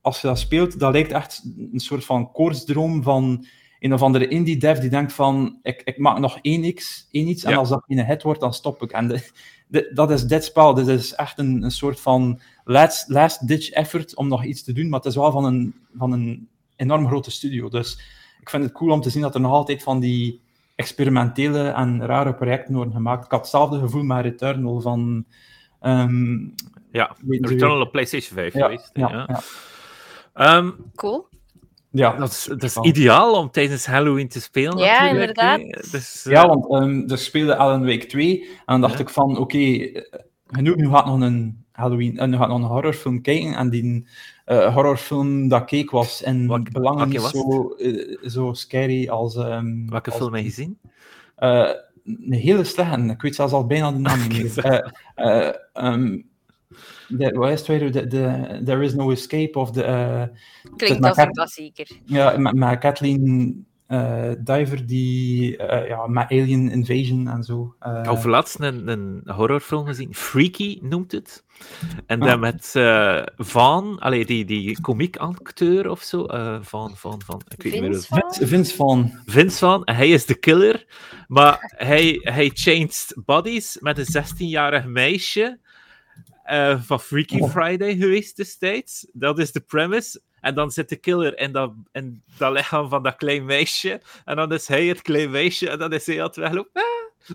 als 0.00 0.20
je 0.20 0.26
dat 0.26 0.38
speelt, 0.38 0.78
dat 0.78 0.92
lijkt 0.92 1.12
echt 1.12 1.42
een 1.72 1.80
soort 1.80 2.04
van 2.04 2.32
koortsdroom 2.32 3.02
van 3.02 3.46
een 3.80 3.92
of 3.92 4.02
andere 4.02 4.28
indie 4.28 4.56
dev 4.56 4.78
die 4.78 4.90
denkt 4.90 5.12
van, 5.12 5.58
ik, 5.62 5.82
ik 5.84 5.98
maak 5.98 6.18
nog 6.18 6.38
één, 6.42 6.74
x, 6.74 7.08
één 7.10 7.28
iets, 7.28 7.44
en 7.44 7.56
als 7.56 7.68
dat 7.68 7.84
in 7.86 7.98
een 7.98 8.06
hit 8.06 8.22
wordt, 8.22 8.40
dan 8.40 8.54
stop 8.54 8.82
ik. 8.82 8.92
En 8.92 9.08
de, 9.08 9.30
de, 9.68 9.90
dat 9.94 10.10
is 10.10 10.22
dit 10.22 10.44
spel. 10.44 10.74
Dit 10.74 10.86
is 10.86 11.14
echt 11.14 11.38
een, 11.38 11.62
een 11.62 11.70
soort 11.70 12.00
van 12.00 12.40
last, 12.64 13.08
last 13.08 13.48
ditch 13.48 13.70
effort 13.70 14.16
om 14.16 14.28
nog 14.28 14.44
iets 14.44 14.64
te 14.64 14.72
doen, 14.72 14.88
maar 14.88 14.98
het 14.98 15.08
is 15.08 15.16
wel 15.16 15.30
van 15.30 15.44
een, 15.44 15.74
van 15.96 16.12
een 16.12 16.48
enorm 16.76 17.06
grote 17.06 17.30
studio. 17.30 17.68
Dus 17.68 18.00
ik 18.40 18.50
vind 18.50 18.62
het 18.62 18.72
cool 18.72 18.92
om 18.92 19.00
te 19.00 19.10
zien 19.10 19.22
dat 19.22 19.34
er 19.34 19.40
nog 19.40 19.52
altijd 19.52 19.82
van 19.82 20.00
die 20.00 20.40
experimentele 20.74 21.68
en 21.68 22.06
rare 22.06 22.34
projecten 22.34 22.74
worden 22.74 22.92
gemaakt. 22.92 23.24
Ik 23.24 23.30
had 23.30 23.40
hetzelfde 23.40 23.78
gevoel 23.78 24.02
met 24.02 24.22
Returnal 24.22 24.80
van... 24.80 25.24
Um, 25.82 26.54
ja, 26.92 27.16
Returnal 27.28 27.80
op 27.80 27.92
PlayStation 27.92 28.34
5 28.34 28.54
ja, 28.54 28.62
geweest. 28.64 28.90
Ja, 28.92 29.42
ja. 30.34 30.56
Um, 30.56 30.74
cool. 30.94 31.28
Ja, 31.90 32.16
dat 32.16 32.30
is, 32.30 32.44
dat 32.44 32.62
is 32.62 32.76
ideaal 32.76 33.34
om 33.34 33.50
tijdens 33.50 33.86
Halloween 33.86 34.28
te 34.28 34.40
spelen. 34.40 34.78
Ja, 34.78 35.08
inderdaad. 35.08 35.60
Dus, 35.90 36.24
uh... 36.26 36.32
Ja, 36.32 36.46
want 36.46 36.82
um, 36.82 37.10
er 37.10 37.18
speelde 37.18 37.56
Alan 37.56 37.86
Wake 37.86 38.06
2 38.06 38.40
en 38.42 38.48
dan 38.66 38.80
dacht 38.80 38.98
ik 38.98 39.08
van, 39.08 39.30
oké, 39.30 39.40
okay, 39.40 40.06
genoeg, 40.46 40.76
nu 40.76 40.88
gaat 40.88 41.06
nog 41.06 41.20
een 41.20 41.64
Halloween, 41.72 42.18
en 42.18 42.30
nu 42.30 42.36
gaat 42.36 42.48
nog 42.48 42.58
een 42.58 42.64
horrorfilm 42.64 43.20
kijken 43.22 43.54
en 43.54 43.70
die 43.70 44.06
uh, 44.46 44.74
horrorfilm 44.74 45.48
dat 45.48 45.60
ik 45.60 45.66
keek 45.66 45.90
was 45.90 46.22
in 46.22 46.46
Wat, 46.46 46.70
belangen 46.72 47.08
niet 47.08 47.20
zo, 47.20 47.74
uh, 47.78 48.18
zo 48.28 48.52
scary 48.52 49.08
als... 49.08 49.36
Um, 49.36 49.90
Welke 49.90 50.10
als, 50.10 50.18
film 50.18 50.34
heb 50.34 50.42
je 50.42 50.48
gezien? 50.48 50.78
Uh, 51.38 51.70
een 52.04 52.32
hele 52.32 52.64
slechte, 52.64 53.00
ik 53.00 53.22
weet 53.22 53.34
zelfs 53.34 53.52
al 53.52 53.66
bijna 53.66 53.92
de 53.92 53.98
naam 53.98 54.28
niet 54.28 54.56
meer. 54.56 54.94
um, 55.74 56.27
de, 57.08 57.30
wat 57.30 57.50
is 57.50 57.58
het 57.58 57.66
weer? 57.66 57.92
De, 57.92 58.06
de, 58.06 58.60
There 58.64 58.84
is 58.84 58.94
no 58.94 59.10
escape 59.10 59.58
of 59.58 59.70
de... 59.70 59.84
Uh, 59.84 60.22
Klinkt 60.76 61.04
als 61.04 61.16
een 61.16 61.32
klassieker. 61.32 61.86
Ja, 62.04 62.38
met, 62.38 62.54
met 62.54 62.78
Kathleen 62.78 63.66
uh, 63.88 64.30
Diver, 64.38 64.86
die 64.86 65.58
uh, 65.58 65.88
ja, 65.88 66.06
met 66.06 66.30
Alien 66.30 66.70
Invasion 66.70 67.28
en 67.28 67.42
zo. 67.42 67.74
Uh, 67.86 67.98
ik 67.98 68.10
heb 68.10 68.24
laatst 68.24 68.60
een, 68.60 68.88
een 68.88 69.22
horrorfilm 69.26 69.86
gezien, 69.86 70.14
Freaky 70.14 70.78
noemt 70.82 71.12
het. 71.12 71.44
En 72.06 72.20
dan 72.20 72.40
met 72.40 72.72
uh, 72.76 73.22
Van, 73.36 73.98
allee, 73.98 74.24
die, 74.24 74.44
die 74.44 74.80
komiekacteur 74.80 75.90
of 75.90 76.02
zo. 76.02 76.26
Uh, 76.30 76.58
van, 76.60 76.96
van, 76.96 77.22
van. 77.24 77.42
Ik 77.48 77.62
weet 77.62 77.72
Vince 77.72 77.88
niet 77.88 78.10
meer. 78.10 78.20
Vince, 78.20 78.46
Vince 78.46 78.74
Van. 78.76 79.12
Vince 79.26 79.58
Van, 79.58 79.82
hij 79.84 80.08
is 80.08 80.26
de 80.26 80.38
killer. 80.38 80.86
Maar 81.28 81.72
hij, 81.76 82.18
hij 82.22 82.50
changed 82.54 83.16
bodies 83.24 83.76
met 83.80 83.98
een 83.98 84.24
16-jarig 84.24 84.86
meisje. 84.86 85.58
Uh, 86.52 86.80
van 86.82 87.00
Freaky 87.00 87.38
oh. 87.38 87.50
Friday 87.50 87.96
geweest 87.96 88.36
destijds. 88.36 89.06
Dat 89.12 89.38
is 89.38 89.52
de 89.52 89.60
premise. 89.60 90.20
En 90.40 90.54
dan 90.54 90.70
zit 90.70 90.88
de 90.88 90.96
killer 90.96 91.38
in 91.38 91.52
dat, 91.52 91.72
in 91.92 92.22
dat 92.38 92.52
lichaam 92.52 92.88
van 92.88 93.02
dat 93.02 93.16
klein 93.16 93.44
meisje. 93.44 94.00
En 94.24 94.36
dan 94.36 94.52
is 94.52 94.68
hij 94.68 94.86
het 94.86 95.02
klein 95.02 95.30
meisje. 95.30 95.70
En 95.70 95.78
dan 95.78 95.92
is 95.92 96.06
hij 96.06 96.22
altijd 96.22 96.46
weglopen. 96.46 96.82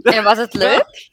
En 0.02 0.24
was 0.24 0.38
het 0.38 0.54
leuk? 0.66 1.12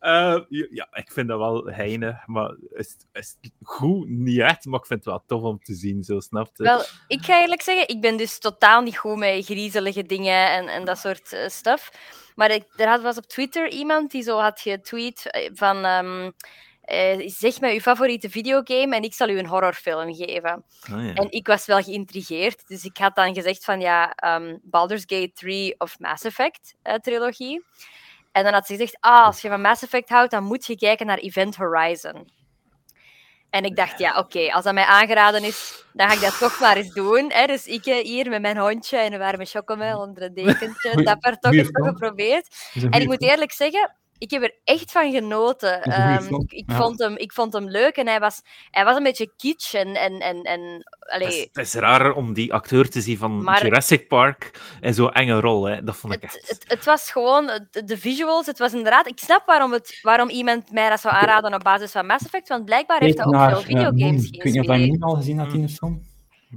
uh, 0.00 0.38
ja, 0.48 0.88
ik 0.92 1.12
vind 1.12 1.28
dat 1.28 1.38
wel 1.38 1.66
heinig. 1.66 2.26
Maar 2.26 2.56
is, 2.70 2.96
is 3.12 3.36
goed 3.62 4.08
niet 4.08 4.38
echt. 4.38 4.64
Maar 4.64 4.80
ik 4.80 4.86
vind 4.86 5.04
het 5.04 5.08
wel 5.08 5.24
tof 5.26 5.42
om 5.42 5.58
te 5.62 5.74
zien. 5.74 6.02
Zo 6.02 6.20
snap 6.20 6.50
je? 6.54 6.62
Wel, 6.62 6.84
ik 7.06 7.24
ga 7.24 7.40
eerlijk 7.40 7.62
zeggen, 7.62 7.88
ik 7.88 8.00
ben 8.00 8.16
dus 8.16 8.38
totaal 8.38 8.82
niet 8.82 8.96
goed 8.96 9.16
met 9.16 9.44
griezelige 9.44 10.02
dingen 10.02 10.50
en, 10.50 10.68
en 10.68 10.84
dat 10.84 10.98
soort 10.98 11.32
uh, 11.32 11.48
stuff. 11.48 11.90
Maar 12.34 12.50
ik, 12.50 12.64
er 12.76 12.88
had, 12.88 13.02
was 13.02 13.16
op 13.16 13.26
Twitter 13.26 13.70
iemand 13.70 14.10
die 14.10 14.22
zo 14.22 14.38
had 14.38 14.60
getweet 14.60 15.50
van... 15.54 15.84
Um, 15.84 16.32
uh, 16.92 17.28
zeg 17.28 17.60
mij 17.60 17.74
uw 17.74 17.80
favoriete 17.80 18.30
videogame 18.30 18.96
en 18.96 19.02
ik 19.02 19.14
zal 19.14 19.28
u 19.28 19.38
een 19.38 19.46
horrorfilm 19.46 20.14
geven. 20.14 20.64
Oh, 20.92 21.04
ja. 21.04 21.14
En 21.14 21.30
ik 21.30 21.46
was 21.46 21.66
wel 21.66 21.82
geïntrigeerd, 21.82 22.68
dus 22.68 22.84
ik 22.84 22.96
had 22.96 23.16
dan 23.16 23.34
gezegd 23.34 23.64
van 23.64 23.80
ja, 23.80 24.16
um, 24.36 24.60
Baldur's 24.62 25.04
Gate 25.06 25.32
3 25.34 25.74
of 25.78 25.98
Mass 25.98 26.24
Effect 26.24 26.74
uh, 26.84 26.94
trilogie. 26.94 27.64
En 28.32 28.44
dan 28.44 28.52
had 28.52 28.66
ze 28.66 28.72
gezegd, 28.72 28.96
ah, 29.00 29.24
als 29.24 29.40
je 29.40 29.48
van 29.48 29.60
Mass 29.60 29.82
Effect 29.82 30.08
houdt, 30.08 30.30
dan 30.30 30.44
moet 30.44 30.66
je 30.66 30.76
kijken 30.76 31.06
naar 31.06 31.18
Event 31.18 31.56
Horizon. 31.56 32.32
En 33.50 33.64
ik 33.64 33.76
dacht, 33.76 33.98
ja, 33.98 34.10
oké, 34.10 34.18
okay, 34.18 34.48
als 34.48 34.64
dat 34.64 34.74
mij 34.74 34.84
aangeraden 34.84 35.44
is, 35.44 35.84
dan 35.92 36.08
ga 36.08 36.14
ik 36.14 36.20
dat 36.20 36.38
toch 36.38 36.60
maar 36.60 36.76
eens 36.76 36.92
doen. 36.92 37.30
Hè? 37.32 37.46
Dus 37.46 37.66
ik 37.66 37.84
hier 37.84 38.28
met 38.28 38.40
mijn 38.40 38.58
hondje 38.58 38.96
en 38.96 39.12
een 39.12 39.18
warme 39.18 39.44
chocomel 39.44 40.00
onder 40.00 40.22
een 40.22 40.34
dekentje, 40.34 41.02
dapper 41.02 41.38
toch 41.38 41.52
eens 41.52 41.68
geprobeerd. 41.72 42.70
En 42.90 43.00
ik 43.00 43.06
moet 43.06 43.22
eerlijk 43.22 43.52
zeggen, 43.52 43.96
ik 44.18 44.30
heb 44.30 44.42
er 44.42 44.54
echt 44.64 44.92
van 44.92 45.12
genoten. 45.12 46.00
Um, 46.00 46.40
ik, 46.40 46.52
ik, 46.52 46.70
ja. 46.70 46.76
vond 46.76 46.98
hem, 46.98 47.16
ik 47.16 47.32
vond 47.32 47.52
hem 47.52 47.68
leuk 47.68 47.96
en 47.96 48.06
hij 48.06 48.20
was, 48.20 48.40
hij 48.70 48.84
was 48.84 48.96
een 48.96 49.02
beetje 49.02 49.32
kitsch. 49.36 49.74
En, 49.74 49.94
en, 49.94 50.20
en, 50.20 50.42
en, 50.42 50.60
allee. 50.98 51.26
Het, 51.26 51.36
is, 51.36 51.48
het 51.52 51.66
is 51.66 51.74
raar 51.74 52.12
om 52.12 52.32
die 52.32 52.52
acteur 52.52 52.90
te 52.90 53.00
zien 53.00 53.18
van 53.18 53.42
maar, 53.42 53.62
Jurassic 53.62 54.08
Park 54.08 54.60
in 54.80 54.94
zo'n 54.94 55.12
enge 55.12 55.40
rol. 55.40 55.64
Hè. 55.64 55.84
Dat 55.84 55.96
vond 55.96 56.12
ik 56.12 56.22
het, 56.22 56.36
echt. 56.36 56.48
Het, 56.48 56.64
het, 56.66 56.84
was 56.84 57.10
gewoon 57.10 57.66
de 57.70 57.98
visuals. 57.98 58.46
Het 58.46 58.58
was 58.58 58.72
inderdaad. 58.72 59.06
Ik 59.06 59.18
snap 59.18 59.42
waarom, 59.46 59.72
het, 59.72 59.98
waarom 60.02 60.28
iemand 60.28 60.72
mij 60.72 60.88
dat 60.88 61.00
zou 61.00 61.14
aanraden 61.14 61.54
op 61.54 61.62
basis 61.62 61.90
van 61.90 62.06
Mass 62.06 62.24
Effect, 62.24 62.48
want 62.48 62.64
blijkbaar 62.64 63.00
heeft 63.00 63.16
hij 63.16 63.26
ook 63.26 63.32
naar, 63.32 63.50
veel 63.50 63.60
videogames 63.60 64.22
uh, 64.22 64.32
Ik 64.32 64.42
weet 64.42 64.52
niet 64.52 64.68
of 64.68 64.76
je 64.76 64.96
al 65.00 65.14
gezien 65.14 65.38
had 65.38 65.52
in 65.52 65.62
de 65.62 65.68
film. 65.68 66.02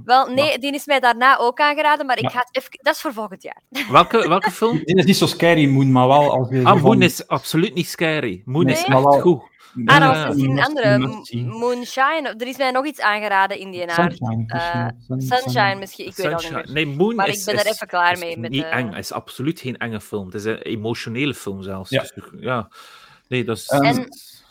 Wel, 0.04 0.26
nee, 0.26 0.50
ja. 0.50 0.58
die 0.58 0.74
is 0.74 0.86
mij 0.86 1.00
daarna 1.00 1.38
ook 1.38 1.60
aangeraden, 1.60 2.06
maar 2.06 2.16
ik 2.16 2.22
ja. 2.22 2.28
ga 2.28 2.38
het 2.38 2.48
even... 2.56 2.70
Dat 2.82 2.94
is 2.94 3.00
voor 3.00 3.12
volgend 3.12 3.42
jaar. 3.42 3.62
Welke, 3.90 4.28
welke 4.28 4.50
film? 4.50 4.80
Die 4.84 4.96
is 4.96 5.04
niet 5.04 5.16
zo 5.16 5.26
scary, 5.26 5.66
Moon, 5.66 5.92
maar 5.92 6.08
wel 6.08 6.30
als 6.30 6.48
je... 6.50 6.64
Ah, 6.64 6.82
Moon 6.82 7.02
is 7.02 7.26
absoluut 7.26 7.74
niet 7.74 7.88
scary. 7.88 8.42
Moon 8.44 8.64
nee? 8.64 8.74
is 8.74 8.84
echt 8.84 8.88
wel... 8.88 9.20
goed. 9.20 9.42
Ah, 9.84 10.00
dat 10.00 10.16
was 10.16 10.26
misschien 10.26 10.50
een 10.50 10.64
andere. 10.64 10.98
Moonshine. 11.58 12.34
Er 12.38 12.46
is 12.46 12.56
mij 12.56 12.70
nog 12.70 12.86
iets 12.86 13.00
aangeraden 13.00 13.58
in 13.58 13.70
die. 13.70 13.90
Sunshine. 13.90 14.44
Uh, 14.46 14.88
Sun, 15.08 15.20
Sunshine 15.20 15.74
misschien, 15.74 16.06
ik 16.06 16.16
weet 16.16 16.32
al 16.32 16.40
niet 16.40 16.52
meer. 16.52 16.68
Nee, 16.72 16.86
Moon 16.86 17.14
maar 17.14 17.28
is, 17.28 17.38
ik 17.38 17.44
ben 17.44 17.54
is, 17.54 17.60
er 17.60 17.66
even 17.66 17.86
klaar 17.86 18.12
is 18.12 18.20
mee. 18.20 18.38
Met 18.38 18.50
niet 18.50 18.62
de... 18.62 18.68
eng. 18.68 18.88
Het 18.88 18.98
is 18.98 19.12
absoluut 19.12 19.60
geen 19.60 19.76
enge 19.76 20.00
film. 20.00 20.24
Het 20.24 20.34
is 20.34 20.44
een 20.44 20.62
emotionele 20.62 21.34
film 21.34 21.62
zelfs. 21.62 21.90
Ja. 21.90 22.00
Dus, 22.00 22.12
ja. 22.40 22.68
Nee, 23.28 23.44
dat 23.44 23.56
is... 23.56 23.68
En 23.68 24.08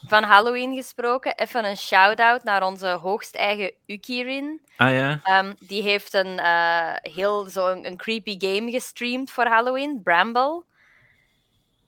van 0.08 0.24
Halloween 0.24 0.76
gesproken, 0.76 1.36
even 1.36 1.66
een 1.66 1.78
shout-out 1.78 2.44
naar 2.44 2.64
onze 2.64 2.88
hoogst 2.88 3.36
eigen 3.36 3.72
Ukirin. 3.86 4.62
Ah 4.78 4.92
ja? 4.92 5.40
Um, 5.40 5.56
die 5.60 5.82
heeft 5.82 6.14
een 6.14 6.38
uh, 6.38 6.94
heel 7.02 7.50
zo 7.50 7.68
een, 7.68 7.86
een, 7.86 7.98
creepy 7.98 8.36
game 8.40 8.72
gestreamd 8.72 9.32
voor 9.32 9.46
Halloween, 9.46 10.02
Bramble. 10.04 10.64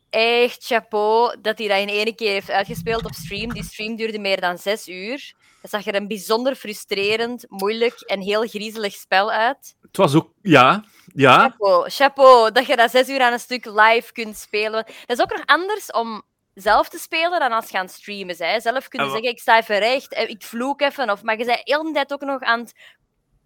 Echt 0.10 0.66
chapeau 0.66 1.36
dat 1.42 1.58
hij 1.58 1.68
dat 1.68 1.78
in 1.78 1.88
één 1.88 2.16
keer 2.16 2.32
heeft 2.32 2.50
uitgespeeld 2.50 3.06
op 3.06 3.14
stream. 3.14 3.54
Die 3.54 3.64
stream 3.64 3.96
duurde 3.96 4.20
meer 4.20 4.42
dan 4.42 4.58
zes 4.58 4.88
uur. 4.88 5.34
Het 5.62 5.72
zag 5.72 5.86
er 5.86 5.96
een 5.96 6.08
bijzonder 6.08 6.56
frustrerend, 6.56 7.46
moeilijk 7.48 8.02
en 8.02 8.22
heel 8.22 8.48
griezelig 8.48 8.94
spel 8.94 9.32
uit. 9.32 9.76
Het 9.82 9.98
was 9.98 10.16
ook, 10.16 10.32
ja, 10.42 10.84
ja. 11.14 11.40
Chapeau, 11.40 11.90
chapeau, 11.90 12.52
dat 12.52 12.66
je 12.66 12.76
dat 12.76 12.92
zes 12.92 13.10
uur 13.10 13.22
aan 13.22 13.34
een 13.34 13.40
stuk 13.40 13.66
live 13.66 14.12
kunt 14.12 14.38
spelen. 14.38 14.86
Dat 15.06 15.18
is 15.18 15.22
ook 15.22 15.32
nog 15.32 15.46
anders 15.46 15.92
om 15.92 16.24
zelf 16.54 16.90
te 16.90 16.98
spelen 16.98 17.40
dan 17.40 17.52
als 17.52 17.70
je 17.70 17.78
aan 17.78 17.86
het 17.86 17.94
streamen 17.94 18.36
bent. 18.38 18.62
Zelf 18.62 18.88
kunnen 18.88 19.12
zeggen, 19.12 19.30
ik 19.30 19.40
sta 19.40 19.58
even 19.58 19.80
recht, 19.80 20.18
ik 20.18 20.44
vloek 20.44 20.82
even. 20.82 21.10
Of, 21.10 21.24
maar 21.24 21.38
je 21.38 21.46
bent 21.46 21.62
heel 21.64 21.84
de 21.84 21.92
tijd 21.92 22.14
ook 22.14 22.22
nog 22.22 22.42
aan 22.42 22.60
het... 22.60 22.74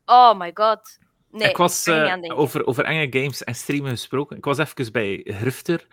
Oh 0.05 0.39
my 0.39 0.51
god. 0.53 0.97
Nee, 1.31 1.49
ik 1.49 1.57
was 1.57 1.87
uh, 1.87 2.03
denken. 2.03 2.35
over, 2.35 2.65
over 2.65 2.83
enge 2.83 3.19
games 3.19 3.43
en 3.43 3.55
streamen 3.55 3.89
gesproken. 3.91 4.37
Ik 4.37 4.45
was 4.45 4.57
even 4.57 4.91
bij 4.91 5.21
Grifter 5.23 5.87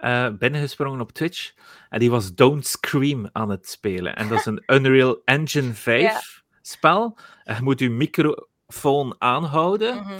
uh, 0.00 0.28
binnengesprongen 0.38 1.00
op 1.00 1.12
Twitch. 1.12 1.52
En 1.88 1.98
die 1.98 2.10
was 2.10 2.34
Don't 2.34 2.66
Scream 2.66 3.28
aan 3.32 3.50
het 3.50 3.68
spelen. 3.68 4.16
En 4.16 4.28
dat 4.28 4.38
is 4.38 4.44
een 4.46 4.62
Unreal 4.76 5.20
Engine 5.24 5.74
5 5.74 6.00
Ja. 6.02 6.20
spel. 6.62 7.18
En 7.44 7.54
je 7.54 7.62
moet 7.62 7.78
je 7.80 7.90
microfoon 7.90 9.14
aanhouden. 9.18 9.96
Mhm. 9.96 10.12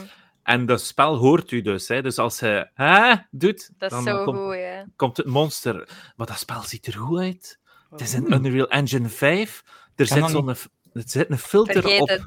En 0.45 0.67
dat 0.67 0.81
spel 0.81 1.17
hoort 1.17 1.51
u 1.51 1.61
dus. 1.63 1.89
Hè. 1.89 2.03
Dus 2.03 2.19
als 2.19 2.39
je 2.39 2.69
hè, 2.75 3.15
doet, 3.31 3.71
Dat 3.79 3.91
is 3.93 4.05
dan 4.05 4.15
zo 4.17 4.25
komt, 4.25 4.39
goed, 4.39 4.55
ja. 4.57 4.85
komt 4.97 5.17
het 5.17 5.27
monster. 5.27 5.89
Maar 6.17 6.27
dat 6.27 6.39
spel 6.39 6.63
ziet 6.63 6.87
er 6.87 6.95
goed 6.99 7.19
uit. 7.19 7.59
Het 7.91 8.01
is 8.01 8.13
een 8.13 8.25
Hmm. 8.25 8.33
Unreal 8.45 8.69
Engine 8.69 9.09
5. 9.09 9.63
Er 9.97 10.07
zit, 10.07 10.31
zo'n, 10.31 10.49
er 10.49 10.59
zit 11.05 11.31
een 11.31 11.39
filter 11.39 11.83
Vergeet 11.83 12.01
op. 12.01 12.09
het. 12.09 12.25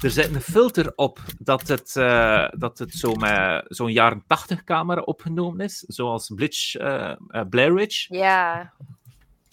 Er 0.00 0.10
zit 0.10 0.34
een 0.34 0.40
filter 0.40 0.92
op 0.96 1.18
dat 1.38 1.68
het, 1.68 1.96
eh, 1.96 2.48
dat 2.50 2.78
het 2.78 2.92
zo 2.92 3.14
met 3.14 3.64
zo'n 3.68 3.92
jaren 3.92 4.24
80 4.26 4.64
camera 4.64 5.00
opgenomen 5.00 5.64
is. 5.64 5.78
Zoals 5.86 6.30
Blitch, 6.34 6.74
eh, 6.74 7.10
eh, 7.28 7.42
Blair 7.50 7.74
Witch. 7.74 8.06
Ja, 8.08 8.72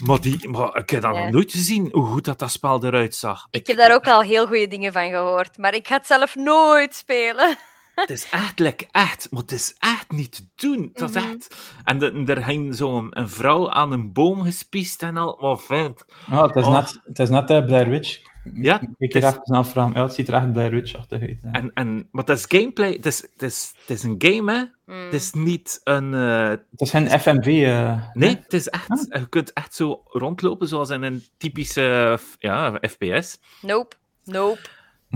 Maar, 0.06 0.22
die, 0.22 0.50
maar 0.50 0.78
ik 0.78 0.90
heb 0.90 1.02
dat 1.02 1.16
Ja. 1.16 1.24
nog 1.24 1.32
nooit 1.32 1.52
gezien, 1.52 1.90
hoe 1.92 2.06
goed 2.06 2.26
dat, 2.26 2.40
dat 2.40 2.52
spel 2.52 2.84
eruit 2.86 3.16
zag. 3.16 3.48
ik 3.52 3.68
heb 3.68 3.78
daar 3.78 3.94
ook 3.94 4.08
al 4.08 4.22
heel 4.22 4.48
goede 4.48 4.68
dingen 4.68 4.94
van 4.94 5.10
gehoord. 5.10 5.58
Maar 5.58 5.74
ik 5.74 5.88
ga 5.88 5.98
het 5.98 6.08
zelf 6.08 6.36
nooit 6.36 6.96
spelen. 6.96 7.58
Het 7.96 8.10
is 8.10 8.30
echt 8.30 8.60
lekker, 8.60 8.88
echt. 8.92 9.28
Maar 9.32 9.42
het 9.42 9.52
is 9.52 9.76
echt 9.80 10.12
niet 10.12 10.32
te 10.32 10.44
doen. 10.68 10.90
Dat 10.94 11.10
is 11.16 11.16
Mhm. 11.24 11.32
echt... 11.34 11.56
En 11.84 12.00
de, 12.00 12.24
er 12.26 12.44
ging 12.44 12.76
zo'n 12.76 13.08
een 13.20 13.30
vrouw 13.30 13.70
aan 13.72 13.92
een 13.92 14.14
boom 14.14 14.42
gespiest 14.42 15.04
en 15.04 15.18
al. 15.18 15.38
Maar 15.42 15.58
vent. 15.58 16.06
Ja, 16.32 16.46
het 16.48 16.56
is 16.56 16.64
Oh. 16.66 16.74
net, 16.74 17.00
het 17.04 17.20
is 17.20 17.30
net 17.30 17.50
uh, 17.52 17.66
Blair 17.66 17.90
Witch. 17.90 18.20
Ja, 18.54 18.82
Ik 18.98 19.14
het 19.14 19.24
is- 19.24 19.40
afvragen. 19.44 19.94
Ja, 19.94 20.04
het 20.04 20.14
ziet 20.14 20.28
er 20.28 20.34
echt 20.34 20.52
Blair 20.52 20.72
Witch-achtig 20.72 21.22
uit. 21.22 21.38
hè. 21.42 21.50
En, 21.52 21.72
en, 21.74 22.08
maar 22.12 22.24
het 22.26 22.38
is 22.38 22.46
gameplay. 22.60 22.92
Het 22.92 23.06
is, 23.06 23.22
het 23.34 23.42
is, 23.42 23.74
het 23.80 23.90
is 23.90 24.04
een 24.04 24.16
game, 24.18 24.52
hè. 24.52 24.94
Mm. 24.94 25.04
Het 25.06 25.14
is 25.14 25.32
niet 25.34 25.82
een... 25.84 26.14
eh, 26.14 26.50
Het 26.50 26.60
is 26.82 26.90
geen 26.90 27.10
FMV. 27.20 27.46
eh, 27.64 28.02
Nee, 28.14 28.30
het 28.44 28.54
is 28.54 28.68
echt, 28.70 29.06
je 29.10 29.30
kunt 29.30 29.54
echt 29.54 29.76
zo 29.76 30.02
rondlopen 30.08 30.68
zoals 30.68 30.90
in 30.90 31.02
een 31.04 31.24
typische 31.38 32.20
ja, 32.40 32.78
FPS. 32.82 33.40
Nope, 33.62 33.96
nope. 34.24 34.60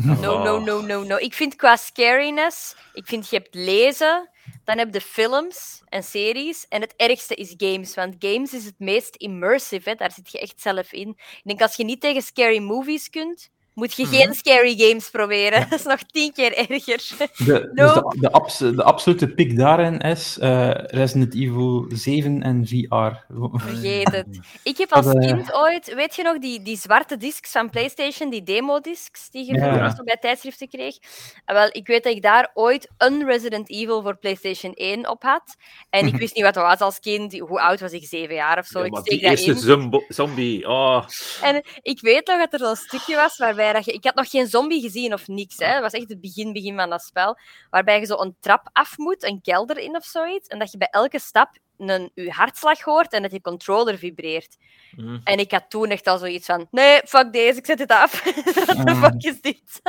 No, 0.04 0.14
Oh. 0.14 0.44
no, 0.44 0.60
no, 0.60 0.82
no, 0.82 1.04
no. 1.04 1.18
Ik 1.18 1.34
vind 1.34 1.56
qua 1.56 1.76
scariness, 1.76 2.76
ik 2.94 3.08
vind 3.08 3.30
je 3.30 3.36
hebt 3.36 3.56
lezen, 3.56 4.30
dan 4.64 4.78
heb 4.78 4.94
je 4.94 5.02
films 5.02 5.82
en 5.90 6.04
series. 6.04 6.66
En 6.70 6.82
het 6.82 6.94
ergste 6.96 7.36
is 7.36 7.54
games, 7.58 7.96
want 7.96 8.16
games 8.20 8.54
is 8.54 8.66
het 8.66 8.80
meest 8.80 9.16
immersive. 9.16 9.90
Hè? 9.90 9.96
Daar 9.96 10.12
zit 10.12 10.32
je 10.32 10.40
echt 10.40 10.62
zelf 10.62 10.92
in. 10.92 11.10
Ik 11.10 11.42
denk 11.44 11.62
als 11.62 11.76
je 11.76 11.84
niet 11.84 12.02
tegen 12.02 12.22
scary 12.22 12.60
movies 12.60 13.10
kunt, 13.10 13.50
moet 13.78 13.94
je 13.96 14.06
geen 14.06 14.28
mhm. 14.28 14.34
scary 14.34 14.76
games 14.78 15.10
proberen. 15.10 15.70
Dat 15.70 15.80
is 15.80 15.86
nog 15.86 16.00
tien 16.04 16.34
keer 16.34 16.58
erger. 16.58 17.04
De, 17.38 17.72
dus 17.74 17.94
de, 17.94 18.72
de, 18.76 18.84
absolute 18.84 19.28
piek 19.28 19.58
daarin 19.58 20.00
is 20.00 20.38
uh, 20.42 20.70
Resident 20.74 21.34
Evil 21.36 21.86
7 21.90 22.44
en 22.44 22.68
VR. 22.68 23.34
Vergeet 23.54 24.12
het. 24.12 24.40
Ik 24.64 24.78
heb 24.78 24.92
als 24.92 25.06
uh, 25.06 25.12
kind 25.12 25.54
ooit, 25.54 25.94
weet 25.94 26.16
je 26.16 26.24
nog, 26.24 26.40
die, 26.40 26.62
die 26.62 26.78
zwarte 26.78 27.18
discs 27.18 27.52
van 27.52 27.70
PlayStation, 27.70 28.30
die 28.30 28.44
demo-discs 28.44 29.30
die 29.30 29.46
je 29.46 29.54
ja. 29.54 30.02
bij 30.04 30.18
tijdschriften 30.18 30.70
kreeg. 30.70 30.98
En 31.46 31.56
wel, 31.56 31.70
ik 31.72 31.88
weet 31.88 32.04
dat 32.04 32.14
ik 32.14 32.22
daar 32.22 32.52
ooit 32.54 32.90
een 32.98 33.26
Resident 33.26 33.70
Evil 33.70 34.02
voor 34.02 34.18
PlayStation 34.18 34.74
1 34.74 35.10
op 35.10 35.24
had. 35.24 35.56
En 35.90 36.08
ik 36.08 36.16
wist 36.16 36.36
niet 36.36 36.44
wat 36.44 36.54
dat 36.54 36.64
was 36.64 36.80
als 36.80 37.00
kind. 37.00 37.40
Hoe 37.40 37.62
oud 37.62 37.80
was 37.80 37.92
ik? 37.92 38.06
Zeven 38.06 38.36
jaar 38.36 38.58
of 38.58 38.66
zo. 38.66 38.80
Ja, 38.80 38.86
ik 38.86 39.04
die 39.04 39.20
eerste 39.20 40.04
zombie. 40.08 40.70
Oh. 40.70 41.04
En 41.42 41.64
ik 41.82 42.02
weet 42.02 42.28
nog 42.28 42.38
dat 42.38 42.54
er 42.54 42.68
zo'n 42.68 42.76
stukje 42.76 43.16
was 43.16 43.38
waarbij 43.74 43.82
dat 43.82 43.86
je... 43.86 44.00
Ik 44.00 44.04
had 44.04 44.16
nog 44.16 44.30
geen 44.30 44.48
zombie 44.48 44.82
gezien 44.82 45.14
of 45.14 45.28
niks. 45.28 45.58
Hè. 45.58 45.66
Het 45.66 45.82
was 45.82 45.94
echt 45.94 46.10
het 46.10 46.22
begin, 46.22 46.54
begin 46.54 46.76
van 46.76 46.90
dat 46.90 47.02
spel. 47.02 47.38
Waarbij 47.70 48.00
je 48.00 48.06
zo 48.06 48.18
een 48.18 48.36
trap 48.40 48.70
af 48.74 48.98
moet, 48.98 49.24
een 49.24 49.42
kelder 49.42 49.78
in 49.78 49.96
of 49.96 50.06
zoiets. 50.06 50.48
En 50.48 50.60
dat 50.60 50.72
je 50.72 50.78
bij 50.78 50.90
elke 50.92 51.20
stap 51.20 51.50
een, 51.78 52.12
je 52.14 52.32
hartslag 52.32 52.82
hoort 52.82 53.14
en 53.14 53.22
dat 53.22 53.32
je 53.32 53.42
controller 53.42 53.98
vibreert. 53.98 54.58
Mm. 54.96 55.22
En 55.24 55.40
ik 55.40 55.52
had 55.52 55.70
toen 55.70 55.88
echt 55.88 56.08
al 56.08 56.18
zoiets 56.18 56.46
van: 56.46 56.68
nee, 56.72 57.02
fuck 57.06 57.34
deze, 57.34 57.58
ik 57.58 57.66
zet 57.66 57.80
het 57.80 57.92
af. 57.92 58.24
Wat 58.66 58.86
de 58.86 58.94
mm. 58.94 59.04
fuck 59.04 59.24
is 59.24 59.42
dit? 59.42 59.82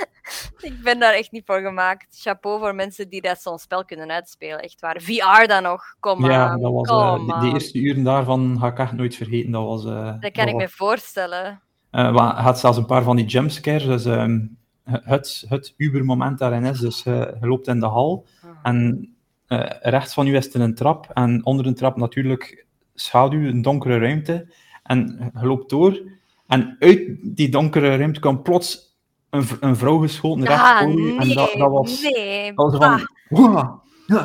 ik 0.70 0.82
ben 0.82 0.98
daar 0.98 1.12
echt 1.12 1.32
niet 1.32 1.46
voor 1.46 1.60
gemaakt. 1.60 2.06
Chapeau 2.10 2.58
voor 2.58 2.74
mensen 2.74 3.08
die 3.08 3.20
dat 3.20 3.42
zo'n 3.42 3.58
spel 3.58 3.84
kunnen 3.84 4.10
uitspelen. 4.10 4.60
Echt 4.60 4.80
waar. 4.80 5.00
VR 5.00 5.46
dan 5.46 5.62
nog. 5.62 5.82
Kom 6.00 6.20
maar. 6.20 6.30
Ja, 6.30 6.56
dat 6.56 6.72
was, 6.72 6.88
uh, 6.90 7.40
die, 7.40 7.52
eerste 7.52 7.78
uren 7.78 8.04
daarvan 8.04 8.56
ga 8.60 8.66
ik 8.66 8.78
echt 8.78 8.92
nooit 8.92 9.16
vergeten. 9.16 9.50
Dat, 9.50 9.64
was, 9.64 9.84
uh, 9.84 10.20
dat 10.20 10.32
kan 10.32 10.48
ik 10.48 10.54
me 10.54 10.68
voorstellen. 10.68 11.62
Uh, 11.98 12.44
had 12.44 12.58
zelfs 12.58 12.78
een 12.78 12.86
paar 12.86 13.02
van 13.02 13.16
die 13.16 13.24
jumpscares. 13.24 13.84
Dus 13.84 14.04
um, 14.04 14.58
het, 14.84 15.44
het 15.48 15.74
Uber-moment 15.76 16.38
daarin 16.38 16.64
is. 16.64 16.80
Dus 16.80 17.02
je 17.02 17.36
loopt 17.40 17.66
in 17.66 17.80
de 17.80 17.86
hal. 17.86 18.26
Ah. 18.42 18.50
En 18.62 19.08
uh, 19.48 19.70
rechts 19.80 20.14
van 20.14 20.26
u 20.26 20.36
is 20.36 20.54
er 20.54 20.60
een 20.60 20.74
trap 20.74 21.10
en 21.14 21.44
onder 21.44 21.66
een 21.66 21.74
trap 21.74 21.96
natuurlijk 21.96 22.66
schaduw, 22.94 23.48
een 23.48 23.62
donkere 23.62 23.98
ruimte. 23.98 24.52
En 24.82 25.30
je 25.40 25.46
loopt 25.46 25.70
door 25.70 26.02
en 26.46 26.76
uit 26.78 27.00
die 27.22 27.48
donkere 27.48 27.96
ruimte 27.96 28.20
kwam 28.20 28.42
plots 28.42 28.96
een, 29.30 29.44
een 29.60 29.76
vrouw 29.76 29.98
geschoten 29.98 30.44
rechts 30.44 30.62
ah, 30.62 30.82
voor 30.82 31.00
u. 31.00 31.16
en 31.16 31.28
dat, 31.28 31.54
dat 31.58 31.70
was, 31.70 32.02
nee, 32.02 32.52
dat 32.54 32.76
was 32.76 33.06
van... 33.28 33.80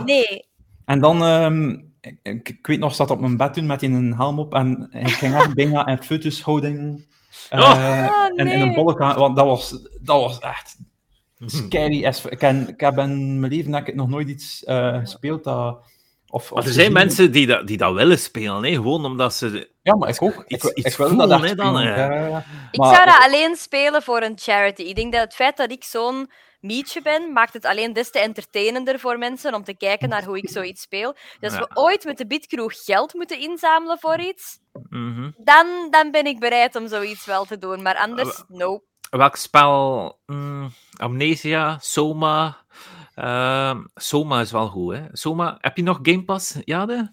Nee. 0.06 0.46
En 0.86 1.00
dan... 1.00 1.24
Um, 1.24 1.92
ik, 2.22 2.50
ik, 2.50 2.68
weet 2.68 2.80
nog, 2.80 2.96
zat 2.96 3.12
op 3.12 3.20
mijn 3.20 3.38
bed 3.38 3.54
toen 3.54 3.66
met 3.66 3.82
een 3.82 4.16
helm 4.16 4.40
op 4.40 4.54
en 4.54 4.90
ik 4.92 5.08
ging 5.08 5.36
echt 5.36 5.54
bijna 5.64 5.88
in 5.88 6.04
foetushouding 6.04 7.06
uh, 7.52 7.60
oh, 7.60 8.28
nee. 8.36 8.48
in, 8.48 8.48
in, 8.48 8.62
een 8.62 8.74
bolle 8.74 8.94
want 8.96 9.36
dat 9.36 9.46
was, 9.46 9.70
dat 10.02 10.22
was 10.22 10.40
echt 10.40 10.76
scary 11.46 12.06
as... 12.06 12.26
Ik, 12.26 12.38
ken, 12.38 12.68
ik 12.68 12.80
heb 12.80 12.98
in 12.98 13.40
mijn 13.40 13.52
leven 13.52 13.74
ik 13.74 13.96
nog 13.96 14.10
nooit 14.10 14.30
iets 14.30 14.64
uh, 14.68 15.00
gespeeld 15.00 15.44
dat... 15.44 15.78
Of, 16.28 16.54
maar 16.54 16.66
er 16.66 16.72
zijn 16.72 16.94
mensen 16.94 17.32
die 17.32 17.48
dat, 17.48 17.68
die 17.68 17.78
dat 17.78 17.94
willen 17.94 18.20
spelen, 18.20 18.64
hè? 18.64 18.72
gewoon 18.72 19.06
omdat 19.06 19.34
ze... 19.34 19.70
Ja, 19.82 19.96
maar 19.96 20.10
ik 20.10 20.22
ook. 20.22 20.44
Iets, 20.48 20.66
ik, 20.66 20.78
iets 20.78 20.88
ik 20.88 20.96
wil 20.96 21.16
dat 21.28 21.44
echt 21.44 21.58
dan, 21.58 21.84
ja. 21.84 22.46
Ik 22.72 22.84
zou 22.84 23.06
dat 23.06 23.20
alleen 23.20 23.56
spelen 23.56 24.02
voor 24.02 24.22
een 24.22 24.38
charity. 24.42 24.82
Ik 24.82 24.96
denk 24.96 25.12
dat 25.12 25.22
het 25.22 25.34
feit 25.34 25.58
dat 25.58 25.72
ik 25.72 25.84
zo'n 25.84 26.30
mietje 26.64 27.02
ben, 27.02 27.34
maakt 27.34 27.54
het 27.54 27.66
alleen 27.66 27.94
des 27.94 28.12
te 28.12 28.20
entertainender 28.20 29.00
voor 29.00 29.18
mensen 29.18 29.54
om 29.54 29.64
te 29.64 29.78
kijken 29.78 30.10
naar 30.10 30.24
hoe 30.24 30.38
ik 30.38 30.50
zoiets 30.50 30.82
speel. 30.82 31.16
Dus 31.40 31.58
als 31.58 31.68
we 31.68 31.70
ooit 31.74 32.04
met 32.04 32.18
de 32.18 32.28
Bitkroeg 32.28 32.74
geld 32.84 33.14
moeten 33.14 33.40
inzamelen 33.40 34.00
voor 34.00 34.20
iets, 34.20 34.60
mhm. 34.90 35.32
dan, 35.38 35.88
dan 35.90 36.12
ben 36.12 36.26
ik 36.26 36.40
bereid 36.40 36.76
om 36.76 36.88
zoiets 36.88 37.26
wel 37.26 37.46
te 37.46 37.58
doen. 37.58 37.82
Maar 37.82 37.98
anders, 37.98 38.44
nope 38.48 38.92
welk 39.18 39.36
spel? 39.36 40.20
Mm, 40.26 40.74
Amnesia, 40.98 41.78
Soma. 41.82 42.58
Uh, 43.16 43.80
Soma 43.96 44.42
is 44.42 44.52
wel 44.52 44.68
goed, 44.68 44.94
hè? 44.94 45.06
Soma, 45.12 45.58
heb 45.62 45.78
je 45.78 45.84
nog 45.84 46.00
Game 46.02 46.24
Pass, 46.24 46.58
Jade? 46.66 47.12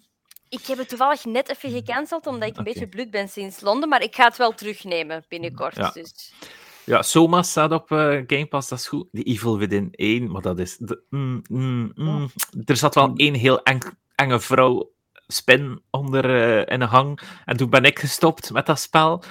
Ik 0.48 0.66
heb 0.66 0.78
het 0.78 0.88
toevallig 0.88 1.24
net 1.24 1.48
even 1.48 1.70
gecanceld, 1.70 2.26
omdat 2.26 2.48
ik 2.48 2.56
een 2.56 2.64
beetje 2.64 2.88
bloed 2.88 3.10
ben 3.10 3.28
sinds 3.28 3.60
Londen, 3.60 3.88
maar 3.88 4.02
ik 4.02 4.14
ga 4.14 4.24
het 4.24 4.36
wel 4.36 4.54
terugnemen 4.54 5.24
binnenkort. 5.28 5.76
Ja, 5.76 5.90
dus. 5.90 6.32
Ja 6.84 7.02
Soma 7.02 7.42
staat 7.42 7.72
op 7.72 7.90
uh, 7.90 8.22
Game 8.26 8.46
Pass, 8.46 8.68
dat 8.68 8.78
is 8.78 8.88
goed. 8.88 9.08
Die 9.12 9.24
Evil 9.24 9.58
Within 9.58 9.88
1, 9.90 10.30
maar 10.30 10.42
dat 10.42 10.58
is... 10.58 10.76
De, 10.76 11.02
mm, 11.10 11.42
mm, 11.48 11.92
mm. 11.94 12.30
Er 12.64 12.76
zat 12.76 12.94
wel 12.94 13.12
één 13.16 13.34
heel 13.34 13.62
eng, 13.62 13.78
enge 14.14 14.40
vrouw 14.40 14.90
spin 15.26 15.82
onder 15.90 16.24
uh, 16.24 16.58
in 16.58 16.80
een 16.80 16.88
hang. 16.88 17.20
En 17.44 17.56
toen 17.56 17.70
ben 17.70 17.84
ik 17.84 17.98
gestopt 17.98 18.52
met 18.52 18.66
dat 18.66 18.80
spel 18.80 19.22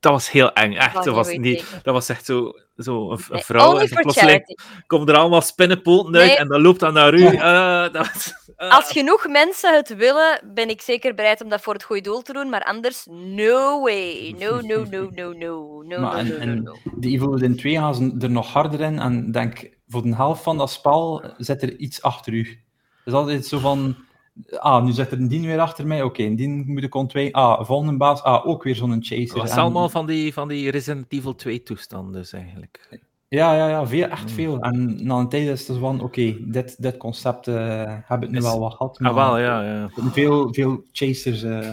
dat 0.00 0.12
was 0.12 0.30
heel 0.30 0.52
eng. 0.52 0.72
Echt, 0.72 0.94
dat, 0.94 1.14
was, 1.14 1.36
niet, 1.36 1.80
dat 1.82 1.94
was 1.94 2.08
echt 2.08 2.24
zo, 2.24 2.52
zo 2.76 3.10
een, 3.10 3.20
een 3.30 3.40
vrouw. 3.40 3.78
En 3.78 3.88
plotseling 3.88 4.58
komen 4.86 5.08
er 5.08 5.16
allemaal 5.16 5.40
spinnenpoten 5.40 6.16
uit 6.16 6.36
en 6.36 6.48
dan 6.48 6.60
loopt 6.60 6.80
dat 6.80 6.92
naar 6.92 7.14
u. 7.14 7.22
Uh, 7.22 7.92
dat 7.92 8.34
uh. 8.58 8.76
Als 8.76 8.90
genoeg 8.90 9.28
mensen 9.28 9.74
het 9.74 9.96
willen, 9.96 10.40
ben 10.54 10.68
ik 10.68 10.80
zeker 10.80 11.14
bereid 11.14 11.42
om 11.42 11.48
dat 11.48 11.60
voor 11.60 11.72
het 11.72 11.84
goede 11.84 12.02
doel 12.02 12.22
te 12.22 12.32
doen. 12.32 12.48
Maar 12.48 12.62
anders, 12.62 13.06
no 13.10 13.80
way. 13.82 14.34
No, 14.38 14.60
no, 14.60 14.84
no, 14.90 15.08
no, 15.14 15.32
no. 15.32 15.82
no, 15.86 16.00
maar 16.00 16.24
no, 16.24 16.34
en, 16.34 16.62
no, 16.62 16.76
De 16.96 17.08
Evil 17.08 17.30
Within 17.30 17.56
2 17.56 17.76
gaan 17.76 17.94
ze 17.94 18.14
er 18.20 18.30
nog 18.30 18.52
harder 18.52 18.80
in. 18.80 18.98
En 18.98 19.32
denk, 19.32 19.70
voor 19.88 20.02
de 20.02 20.14
helft 20.14 20.42
van 20.42 20.58
dat 20.58 20.70
spel 20.70 21.24
zit 21.36 21.62
er 21.62 21.76
iets 21.76 22.02
achter 22.02 22.32
u. 22.32 22.58
Is 23.04 23.12
altijd 23.12 23.46
zo 23.46 23.58
van 23.58 23.96
Ah, 24.58 24.84
nu 24.84 24.92
zit 24.92 25.10
er 25.10 25.18
een 25.18 25.28
dien 25.28 25.46
weer 25.46 25.60
achter 25.60 25.86
mij. 25.86 26.02
Oké, 26.02 26.06
okay, 26.06 26.26
een 26.26 26.36
dien 26.36 26.64
moet 26.66 26.82
ik 26.82 26.94
ontwijken. 26.94 27.32
Ah, 27.32 27.64
volgende 27.64 27.96
baas. 27.96 28.22
Ah, 28.22 28.46
ook 28.46 28.62
weer 28.62 28.74
zo'n 28.74 28.96
chaser. 29.00 29.40
Het 29.40 29.50
is 29.50 29.56
allemaal 29.56 29.88
van 29.88 30.06
die, 30.06 30.32
van 30.32 30.48
die 30.48 30.70
Resident 30.70 31.06
Evil 31.08 31.34
2 31.34 31.62
toestanden, 31.62 32.12
dus 32.12 32.32
eigenlijk. 32.32 33.00
Ja, 33.28 33.54
ja, 33.54 33.68
ja 33.68 33.86
veel, 33.86 34.08
echt 34.08 34.24
hmm. 34.24 34.34
veel. 34.34 34.60
En 34.60 35.06
na 35.06 35.16
een 35.16 35.28
tijd 35.28 35.48
is 35.48 35.68
het 35.68 35.78
van, 35.78 36.00
oké, 36.00 36.36
dit, 36.40 36.82
dit 36.82 36.96
concept 36.96 37.46
uh, 37.46 37.96
heb 38.04 38.22
ik 38.22 38.30
nu 38.30 38.40
wel 38.40 38.60
wat 38.60 38.74
gehad. 38.74 38.98
Maar 38.98 39.10
ah, 39.10 39.16
wel, 39.16 39.38
ja, 39.38 39.62
ja. 39.62 39.90
Veel, 39.94 40.54
veel 40.54 40.84
chasers. 40.92 41.42
Uh... 41.42 41.70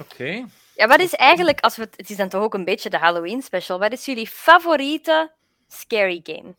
Oké. 0.00 0.44
Ja, 0.74 0.86
wat 0.86 1.00
is 1.00 1.14
eigenlijk, 1.14 1.60
als 1.60 1.76
we 1.76 1.82
het, 1.82 1.96
het 1.96 2.10
is 2.10 2.16
dan 2.16 2.28
toch 2.28 2.42
ook 2.42 2.54
een 2.54 2.64
beetje 2.64 2.90
de 2.90 2.98
Halloween 2.98 3.42
special, 3.42 3.78
wat 3.78 3.92
is 3.92 4.04
jullie 4.04 4.26
favoriete 4.26 5.30
scary 5.68 6.20
game? 6.22 6.54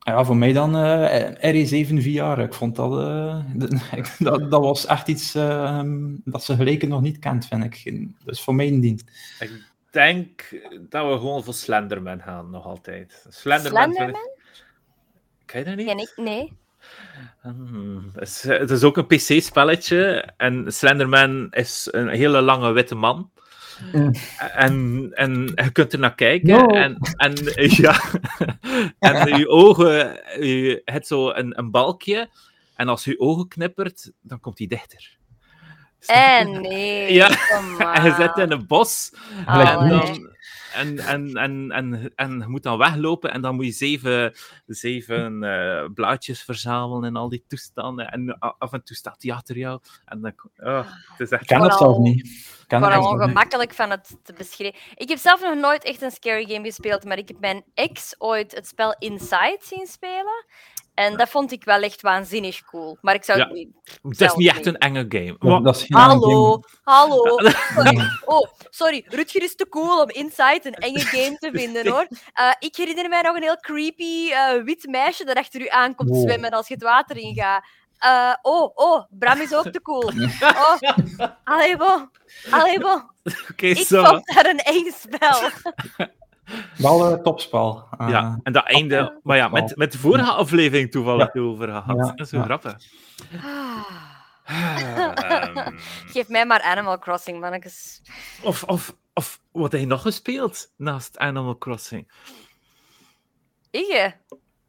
Ja, 0.00 0.24
voor 0.24 0.36
mij 0.36 0.52
dan 0.52 0.76
uh, 0.76 1.30
RE7 1.30 1.94
VR. 1.94 2.40
Ik 2.40 2.54
vond 2.54 2.76
dat, 2.76 2.92
uh, 3.00 4.04
dat, 4.18 4.50
dat 4.50 4.60
was 4.60 4.86
echt 4.86 5.08
iets 5.08 5.36
uh, 5.36 5.82
dat 6.24 6.44
ze 6.44 6.56
gelijken 6.56 6.88
nog 6.88 7.00
niet 7.00 7.18
kent, 7.18 7.46
vind 7.46 7.64
ik. 7.64 8.02
Dus 8.24 8.40
voor 8.40 8.54
mij 8.54 8.68
een 8.68 8.80
dien. 8.80 9.00
Ik 9.38 9.50
denk 9.90 10.60
dat 10.88 11.06
we 11.06 11.12
gewoon 11.12 11.44
voor 11.44 11.54
Slenderman 11.54 12.20
gaan, 12.20 12.50
nog 12.50 12.64
altijd. 12.64 13.26
Slenderman? 13.28 13.82
Slenderman? 13.82 14.30
Ken 15.44 15.58
je 15.58 15.64
dat 15.64 15.76
niet? 15.76 15.86
Ken 15.86 15.98
ik, 15.98 16.12
nee. 16.16 16.58
Hmm, 17.42 18.10
het, 18.14 18.28
is, 18.28 18.42
het, 18.42 18.70
is, 18.70 18.82
ook 18.82 18.96
een 18.96 19.06
PC-spelletje 19.06 20.32
en 20.36 20.72
Slenderman 20.72 21.50
is 21.50 21.88
een 21.90 22.08
hele 22.08 22.40
lange 22.40 22.72
witte 22.72 22.94
man. 22.94 23.30
En, 24.54 25.08
en 25.12 25.52
je 25.54 25.70
kunt 25.72 25.92
er 25.92 25.98
naar 25.98 26.14
kijken 26.14 26.66
en, 26.68 26.98
en, 27.16 27.34
ja, 27.82 28.00
en 28.98 29.26
je 29.38 29.48
ogen, 29.48 30.20
je 30.40 30.82
hebt 30.84 31.06
zo 31.06 31.30
een, 31.30 31.58
een 31.58 31.70
balkje 31.70 32.30
en 32.74 32.88
als 32.88 33.04
je 33.04 33.20
ogen 33.20 33.48
knippert, 33.48 34.12
dan 34.22 34.40
komt 34.40 34.58
hij 34.58 34.66
dichter. 34.66 35.18
En 36.06 36.60
nee, 36.60 37.12
ja. 37.12 37.28
en 37.94 38.04
je 38.04 38.14
zit 38.18 38.36
in 38.36 38.50
een 38.50 38.66
bos 38.66 39.14
en 39.46 39.88
dan, 39.88 40.30
en, 40.74 40.98
en, 40.98 41.36
en, 41.36 41.70
en, 41.70 42.12
en 42.14 42.38
je 42.38 42.46
moet 42.46 42.62
dan 42.62 42.78
weglopen 42.78 43.32
en 43.32 43.40
dan 43.40 43.54
moet 43.54 43.64
je 43.64 43.72
zeven, 43.72 44.34
zeven 44.66 45.42
uh, 45.42 45.84
blaadjes 45.94 46.42
verzamelen 46.42 47.04
en 47.04 47.16
al 47.16 47.28
die 47.28 47.44
toestanden. 47.48 48.08
En 48.10 48.38
af 48.38 48.72
en 48.72 48.84
toe 48.84 48.96
staat 48.96 49.22
hij 49.22 49.32
achter 49.32 49.56
jou. 49.56 49.80
En 50.04 50.20
dan, 50.20 50.32
oh, 50.56 50.86
het 51.10 51.20
is 51.20 51.30
echt... 51.30 51.42
Ik 51.42 51.48
ken 51.48 51.62
het 51.62 51.74
zelf 51.74 51.98
niet. 51.98 52.58
Kan 52.66 52.80
Vooral 52.80 53.10
ongemakkelijk 53.10 53.74
van 53.74 53.90
het 53.90 54.16
te 54.22 54.32
beschrijven. 54.32 54.80
Ik 54.94 55.08
heb 55.08 55.18
zelf 55.18 55.40
nog 55.42 55.54
nooit 55.54 55.84
echt 55.84 56.02
een 56.02 56.10
scary 56.10 56.44
game 56.46 56.64
gespeeld, 56.64 57.04
maar 57.04 57.18
ik 57.18 57.28
heb 57.28 57.40
mijn 57.40 57.64
ex 57.74 58.14
ooit 58.18 58.54
het 58.54 58.66
spel 58.66 58.96
Inside 58.98 59.58
zien 59.60 59.86
spelen. 59.86 60.44
En 61.00 61.16
dat 61.16 61.28
vond 61.28 61.52
ik 61.52 61.64
wel 61.64 61.82
echt 61.82 62.00
waanzinnig 62.00 62.64
cool. 62.64 62.98
Maar 63.00 63.14
ik 63.14 63.24
zou 63.24 63.40
het 63.40 63.52
niet. 63.52 63.68
Het 64.02 64.20
is 64.20 64.34
niet 64.34 64.48
echt 64.48 64.66
een 64.66 64.78
enge 64.78 65.06
game. 65.08 65.36
hallo, 65.88 66.60
hallo. 66.82 67.22
Sorry. 67.74 68.00
Oh, 68.24 68.48
sorry. 68.70 69.04
Rutger 69.08 69.42
is 69.42 69.54
te 69.54 69.68
cool 69.68 70.02
om 70.02 70.08
Inside 70.08 70.60
een 70.62 70.74
enge 70.74 71.00
game 71.00 71.36
te 71.38 71.50
vinden 71.52 71.88
hoor. 71.88 72.06
Uh, 72.10 72.52
ik 72.58 72.76
herinner 72.76 73.08
mij 73.08 73.22
nog 73.22 73.36
een 73.36 73.42
heel 73.42 73.60
creepy 73.60 74.30
uh, 74.30 74.62
wit 74.64 74.86
meisje 74.86 75.24
dat 75.24 75.36
achter 75.36 75.60
u 75.60 75.68
aankomt 75.68 76.16
zwemmen 76.16 76.50
als 76.50 76.68
je 76.68 76.74
het 76.74 76.82
water 76.82 77.16
ingaat. 77.16 77.64
Uh, 78.04 78.34
oh, 78.42 78.70
oh, 78.74 79.04
Bram 79.10 79.40
is 79.40 79.54
ook 79.54 79.70
te 79.70 79.82
cool. 79.82 80.12
Oh, 80.42 80.78
allee, 81.44 81.76
bo. 81.76 82.08
Allee, 82.50 82.78
bo. 82.78 83.02
Okay, 83.50 83.70
ik 83.70 83.86
so. 83.86 84.04
vond 84.04 84.26
dat 84.34 84.46
een 84.46 84.58
eng 84.58 84.90
spel. 84.90 85.50
Wel 86.76 87.12
een 87.12 87.22
topspel. 87.22 87.88
Uh, 88.00 88.08
ja, 88.08 88.40
en 88.42 88.52
dat 88.52 88.64
einde, 88.64 89.20
maar 89.22 89.36
ja, 89.36 89.48
met, 89.48 89.76
met 89.76 89.92
de 89.92 89.98
vorige 89.98 90.30
aflevering 90.30 90.90
toevallig 90.90 91.34
ja. 91.34 91.40
over 91.40 91.68
gehad. 91.68 91.96
Ja, 91.96 92.02
dat 92.02 92.20
is 92.20 92.28
zo 92.28 92.42
grappig. 92.42 92.76
Ah. 93.42 94.08
Um... 94.50 95.78
Geef 96.06 96.28
mij 96.28 96.46
maar 96.46 96.62
Animal 96.62 96.98
Crossing, 96.98 97.40
mannetjes. 97.40 98.02
Of, 98.42 98.62
of, 98.62 98.96
of 99.14 99.40
wat 99.52 99.72
heb 99.72 99.80
je 99.80 99.86
nog 99.86 100.02
gespeeld 100.02 100.72
naast 100.76 101.18
Animal 101.18 101.58
Crossing? 101.58 102.10
Ik? 103.70 104.16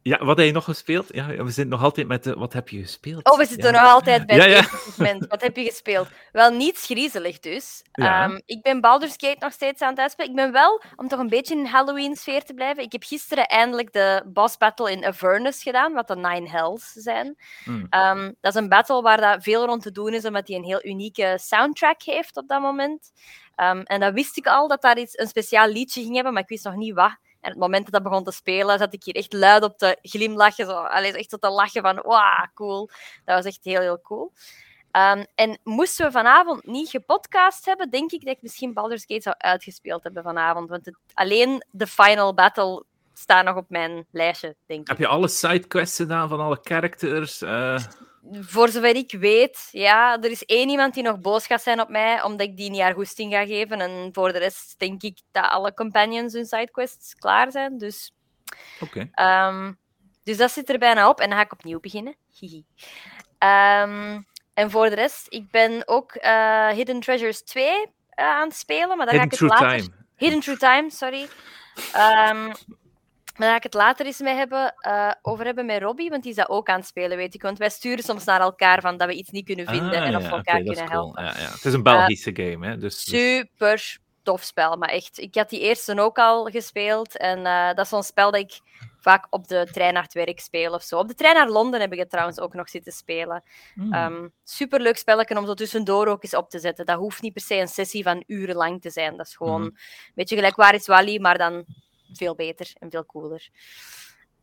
Ja, 0.02 0.24
wat 0.24 0.36
heb 0.36 0.46
je 0.46 0.52
nog 0.52 0.64
gespeeld? 0.64 1.06
Ja, 1.14 1.26
we 1.26 1.50
zitten 1.50 1.68
nog 1.68 1.82
altijd 1.82 2.06
met 2.06 2.24
de, 2.24 2.34
wat 2.34 2.52
heb 2.52 2.68
je 2.68 2.80
gespeeld? 2.80 3.30
Oh, 3.30 3.38
we 3.38 3.46
zitten 3.46 3.72
nog 3.72 3.82
altijd 3.82 4.26
bij 4.26 4.50
het 4.50 4.96
moment. 4.96 5.26
Wat 5.26 5.42
heb 5.42 5.56
je 5.56 5.64
gespeeld? 5.64 6.08
Wel, 6.32 6.50
niets 6.50 6.84
griezelig 6.84 7.38
dus. 7.38 7.82
Um, 7.92 8.42
ik 8.46 8.62
ben 8.62 8.80
Baldur's 8.80 9.14
Gate 9.16 9.36
nog 9.38 9.52
steeds 9.52 9.82
aan 9.82 9.90
het 9.90 9.98
uitspelen. 9.98 10.30
Ik 10.30 10.36
ben 10.36 10.52
wel, 10.52 10.82
om 10.96 11.08
toch 11.08 11.18
een 11.18 11.28
beetje 11.28 11.54
in 11.54 11.66
Halloween-sfeer 11.66 12.44
te 12.44 12.54
blijven, 12.54 12.82
ik 12.82 12.92
heb 12.92 13.02
gisteren 13.02 13.46
eindelijk 13.46 13.92
de 13.92 14.22
boss 14.26 14.56
battle 14.56 14.90
in 14.90 15.04
Avernus 15.04 15.62
gedaan, 15.62 15.92
wat 15.92 16.08
de 16.08 16.16
Nine 16.16 16.50
Hells 16.50 16.92
zijn. 16.92 17.36
Hmm. 17.64 17.86
Ehm, 17.90 18.32
dat 18.40 18.54
is 18.54 18.60
een 18.60 18.68
battle 18.68 19.02
waar 19.02 19.20
dat 19.20 19.42
veel 19.42 19.66
rond 19.66 19.82
te 19.82 19.92
doen 19.92 20.14
is, 20.14 20.24
omdat 20.24 20.48
hij 20.48 20.56
een 20.56 20.64
heel 20.64 20.84
unieke 20.84 21.36
soundtrack 21.40 22.02
heeft 22.02 22.36
op 22.36 22.48
dat 22.48 22.60
moment. 22.60 23.10
Um, 23.56 23.82
en 23.82 24.00
dat 24.00 24.12
wist 24.12 24.36
ik 24.36 24.46
al, 24.46 24.68
dat 24.68 24.82
daar 24.82 24.98
iets, 24.98 25.18
een 25.18 25.28
speciaal 25.28 25.68
liedje 25.68 26.02
ging 26.02 26.14
hebben, 26.14 26.32
maar 26.32 26.42
ik 26.42 26.48
wist 26.48 26.64
nog 26.64 26.76
niet 26.76 26.94
wat. 26.94 27.16
En 27.42 27.50
het 27.50 27.58
moment 27.58 27.82
dat 27.82 27.92
dat 27.92 28.02
begon 28.02 28.24
te 28.24 28.30
spelen, 28.30 28.78
zat 28.78 28.94
ik 28.94 29.04
hier 29.04 29.14
echt 29.14 29.32
luid 29.32 29.62
op 29.62 29.78
te 29.78 29.98
glimlachen. 30.02 30.66
Zo. 30.66 30.84
Echt 30.84 31.30
tot 31.30 31.40
te 31.40 31.50
lachen 31.50 31.82
van, 31.82 32.02
wauw, 32.04 32.46
cool. 32.54 32.90
Dat 33.24 33.36
was 33.36 33.44
echt 33.44 33.64
heel, 33.64 33.80
heel 33.80 34.00
cool. 34.00 34.32
Um, 34.92 35.26
en 35.34 35.58
moesten 35.64 36.06
we 36.06 36.12
vanavond 36.12 36.66
niet 36.66 36.90
gepodcast 36.90 37.64
hebben, 37.64 37.90
denk 37.90 38.12
ik 38.12 38.24
dat 38.24 38.36
ik 38.36 38.42
misschien 38.42 38.72
Baldur's 38.72 39.04
Gate 39.06 39.22
zou 39.22 39.34
uitgespeeld 39.38 40.02
hebben 40.02 40.22
vanavond. 40.22 40.68
Want 40.68 40.90
alleen 41.14 41.64
de 41.70 41.86
final 41.86 42.34
battle 42.34 42.84
staat 43.12 43.44
nog 43.44 43.56
op 43.56 43.64
mijn 43.68 44.06
lijstje, 44.10 44.56
denk 44.66 44.80
ik. 44.80 44.88
Heb 44.88 44.98
je 44.98 45.06
alle 45.06 45.28
sidequests 45.28 45.96
gedaan 45.96 46.28
van 46.28 46.40
alle 46.40 46.58
characters? 46.62 47.42
Uh 47.42 47.78
voor 48.30 48.68
zover 48.68 48.96
ik 48.96 49.12
weet, 49.12 49.68
ja, 49.70 50.20
er 50.20 50.30
is 50.30 50.44
één 50.44 50.68
iemand 50.68 50.94
die 50.94 51.02
nog 51.02 51.20
boos 51.20 51.46
gaat 51.46 51.62
zijn 51.62 51.80
op 51.80 51.88
mij, 51.88 52.22
omdat 52.22 52.46
ik 52.46 52.56
die 52.56 52.70
niet 52.70 52.80
haar 52.80 52.94
goesting 52.94 53.32
ga 53.32 53.46
geven. 53.46 53.80
En 53.80 54.08
voor 54.12 54.32
de 54.32 54.38
rest 54.38 54.78
denk 54.78 55.02
ik 55.02 55.18
dat 55.30 55.44
alle 55.44 55.74
companions 55.74 56.32
hun 56.32 56.46
sidequests 56.46 57.14
klaar 57.14 57.50
zijn. 57.50 57.78
Dus, 57.78 58.14
Oké. 58.80 59.08
Ehm, 59.12 59.72
dus 60.22 60.36
dat 60.36 60.50
zit 60.50 60.68
er 60.68 60.78
bijna 60.78 61.08
op. 61.08 61.20
En 61.20 61.28
dan 61.28 61.38
ga 61.38 61.44
ik 61.44 61.52
opnieuw 61.52 61.80
beginnen. 61.80 62.16
um, 63.38 64.26
en 64.54 64.70
voor 64.70 64.88
de 64.88 64.94
rest, 64.94 65.26
ik 65.28 65.50
ben 65.50 65.88
ook 65.88 66.14
uh, 66.14 66.68
Hidden 66.68 67.00
Treasures 67.00 67.42
2 67.42 67.66
uh, 67.68 67.82
eh, 68.08 68.26
aan 68.26 68.48
het 68.48 68.56
spelen. 68.56 68.96
Maar 68.96 69.06
daar 69.06 69.20
Hidden 69.20 69.38
ga 69.38 69.44
ik 69.44 69.50
het 69.50 69.60
later... 69.60 69.78
Time. 69.78 70.00
Hidden 70.16 70.40
True 70.40 70.56
Time, 70.56 70.90
sorry. 70.90 71.28
Um, 72.30 72.52
maar 73.32 73.40
daar 73.40 73.50
ga 73.50 73.56
ik 73.56 73.62
het 73.62 73.74
later 73.74 74.06
eens 74.06 74.20
mee 74.20 74.34
hebben, 74.34 74.74
uh, 74.86 75.10
over 75.22 75.44
hebben 75.44 75.66
met 75.66 75.82
Robbie, 75.82 76.10
want 76.10 76.22
die 76.22 76.30
is 76.30 76.36
dat 76.36 76.48
ook 76.48 76.68
aan 76.68 76.78
het 76.78 76.86
spelen, 76.86 77.16
weet 77.16 77.34
ik. 77.34 77.42
Want 77.42 77.58
wij 77.58 77.70
sturen 77.70 78.04
soms 78.04 78.24
naar 78.24 78.40
elkaar 78.40 78.80
van 78.80 78.96
dat 78.96 79.08
we 79.08 79.14
iets 79.14 79.30
niet 79.30 79.44
kunnen 79.44 79.66
vinden 79.66 80.00
ah, 80.00 80.06
en 80.06 80.16
of 80.16 80.22
we 80.22 80.28
elkaar 80.28 80.62
kunnen 80.62 80.90
helpen. 80.90 81.24
Ja, 81.24 81.30
ja. 81.30 81.50
Het 81.50 81.64
is 81.64 81.72
een 81.72 81.82
Belgische 81.82 82.32
uh, 82.36 82.50
game, 82.50 82.66
hè? 82.66 82.78
Dus, 82.78 83.04
dus, 83.04 83.14
super 83.14 84.00
tof 84.22 84.42
spel, 84.42 84.76
maar 84.76 84.88
echt. 84.88 85.18
Ik 85.18 85.34
had 85.34 85.50
die 85.50 85.60
eerste 85.60 86.00
ook 86.00 86.18
al 86.18 86.44
gespeeld 86.44 87.16
en 87.16 87.38
uh, 87.38 87.66
dat 87.66 87.78
is 87.78 87.88
zo'n 87.88 88.02
spel 88.02 88.30
dat 88.30 88.40
ik 88.40 88.60
vaak 88.98 89.26
op 89.30 89.48
de 89.48 89.68
trein 89.72 89.94
naar 89.94 90.02
het 90.02 90.12
werk 90.12 90.40
speel 90.40 90.72
of 90.72 90.82
zo. 90.82 90.98
Op 90.98 91.08
de 91.08 91.14
trein 91.14 91.34
naar 91.34 91.48
Londen 91.48 91.80
heb 91.80 91.92
ik 91.92 91.98
het 91.98 92.10
trouwens 92.10 92.40
ook 92.40 92.54
nog 92.54 92.68
zitten 92.68 92.92
spelen. 92.92 93.42
Mm. 93.74 93.94
Um, 93.94 94.32
superleuk 94.44 94.96
spelletje 94.96 95.38
om 95.38 95.46
zo 95.46 95.54
tussendoor 95.54 96.06
ook 96.06 96.22
eens 96.22 96.34
op 96.34 96.50
te 96.50 96.58
zetten. 96.58 96.86
Dat 96.86 96.98
hoeft 96.98 97.22
niet 97.22 97.32
per 97.32 97.42
se 97.42 97.54
een 97.54 97.68
sessie 97.68 98.02
van 98.02 98.22
uren 98.26 98.56
lang 98.56 98.80
te 98.80 98.90
zijn. 98.90 99.16
Dat 99.16 99.26
is 99.26 99.36
gewoon 99.36 99.60
mm. 99.60 99.66
een 99.66 100.12
beetje 100.14 100.36
gelijk 100.36 100.56
Waar 100.56 100.74
is 100.74 100.86
Wally, 100.86 101.20
maar 101.20 101.38
dan 101.38 101.64
veel 102.12 102.34
beter 102.34 102.72
en 102.78 102.90
veel 102.90 103.06
cooler. 103.06 103.50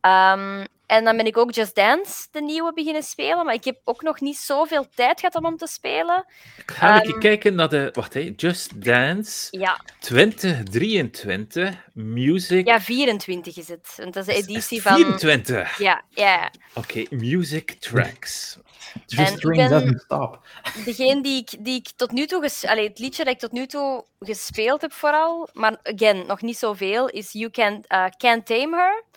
Um, 0.02 0.66
en 0.90 1.04
dan 1.04 1.16
ben 1.16 1.26
ik 1.26 1.36
ook 1.36 1.54
Just 1.54 1.74
Dance, 1.74 2.26
de 2.30 2.40
nieuwe, 2.40 2.72
beginnen 2.72 3.02
spelen. 3.02 3.44
Maar 3.44 3.54
ik 3.54 3.64
heb 3.64 3.80
ook 3.84 4.02
nog 4.02 4.20
niet 4.20 4.36
zoveel 4.36 4.86
tijd 4.94 5.20
gehad 5.20 5.34
om 5.34 5.44
hem 5.44 5.56
te 5.56 5.66
spelen. 5.66 6.24
Ga 6.66 7.04
um, 7.04 7.18
kijken 7.18 7.54
naar 7.54 7.68
de... 7.68 7.88
Wacht, 7.92 8.14
hè. 8.14 8.32
Just 8.36 8.84
Dance 8.84 9.58
ja. 9.58 9.80
2023 9.98 11.76
Music... 11.92 12.66
Ja, 12.66 12.80
24 12.80 13.56
is 13.56 13.68
het. 13.68 13.92
Want 13.96 14.14
dat 14.14 14.28
is 14.28 14.34
de 14.34 14.40
editie 14.52 14.82
van... 14.82 14.94
24? 14.94 15.78
Ja, 15.78 16.02
ja. 16.10 16.50
Oké, 16.74 17.00
okay, 17.00 17.18
Music 17.18 17.70
Tracks. 17.70 18.58
Just 19.06 19.40
doesn't 19.42 20.00
stop. 20.00 20.46
Degene 20.84 21.22
die 21.22 21.40
ik, 21.40 21.64
die 21.64 21.76
ik 21.76 21.88
tot 21.96 22.10
nu 22.12 22.26
toe... 22.26 22.42
Ges... 22.42 22.64
Allee, 22.64 22.88
het 22.88 22.98
liedje 22.98 23.24
dat 23.24 23.32
ik 23.34 23.40
tot 23.40 23.52
nu 23.52 23.66
toe 23.66 24.04
gespeeld 24.20 24.80
heb 24.80 24.92
vooral, 24.92 25.48
maar 25.52 25.76
again, 25.82 26.26
nog 26.26 26.40
niet 26.40 26.58
zoveel, 26.58 27.08
is 27.08 27.32
You 27.32 27.50
Can't, 27.50 27.92
uh, 27.92 28.06
Can't 28.18 28.46
Tame 28.46 28.76
Her 28.76 29.08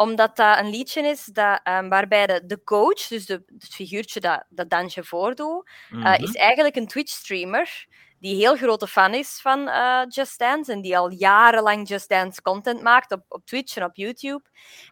omdat 0.00 0.36
dat 0.36 0.58
een 0.58 0.70
liedje 0.70 1.02
is 1.02 1.24
dat, 1.24 1.60
um, 1.64 1.88
waarbij 1.88 2.26
de, 2.26 2.42
de 2.46 2.62
coach, 2.64 3.06
dus 3.06 3.26
de, 3.26 3.42
het 3.58 3.74
figuurtje 3.74 4.20
dat 4.20 4.44
dat 4.48 4.70
dansje 4.70 5.04
voordoet, 5.04 5.70
mm 5.90 6.02
-hmm. 6.02 6.06
uh, 6.06 6.18
is 6.18 6.34
eigenlijk 6.34 6.76
een 6.76 6.86
Twitch-streamer 6.86 7.86
die 8.20 8.34
heel 8.34 8.56
grote 8.56 8.86
fan 8.86 9.14
is 9.14 9.38
van 9.42 9.60
uh, 9.68 10.02
Just 10.08 10.38
Dance 10.38 10.72
en 10.72 10.80
die 10.80 10.98
al 10.98 11.10
jarenlang 11.10 11.88
Just 11.88 12.08
Dance 12.08 12.42
content 12.42 12.82
maakt 12.82 13.12
op, 13.12 13.24
op 13.28 13.46
Twitch 13.46 13.76
en 13.76 13.84
op 13.84 13.96
YouTube. 13.96 14.42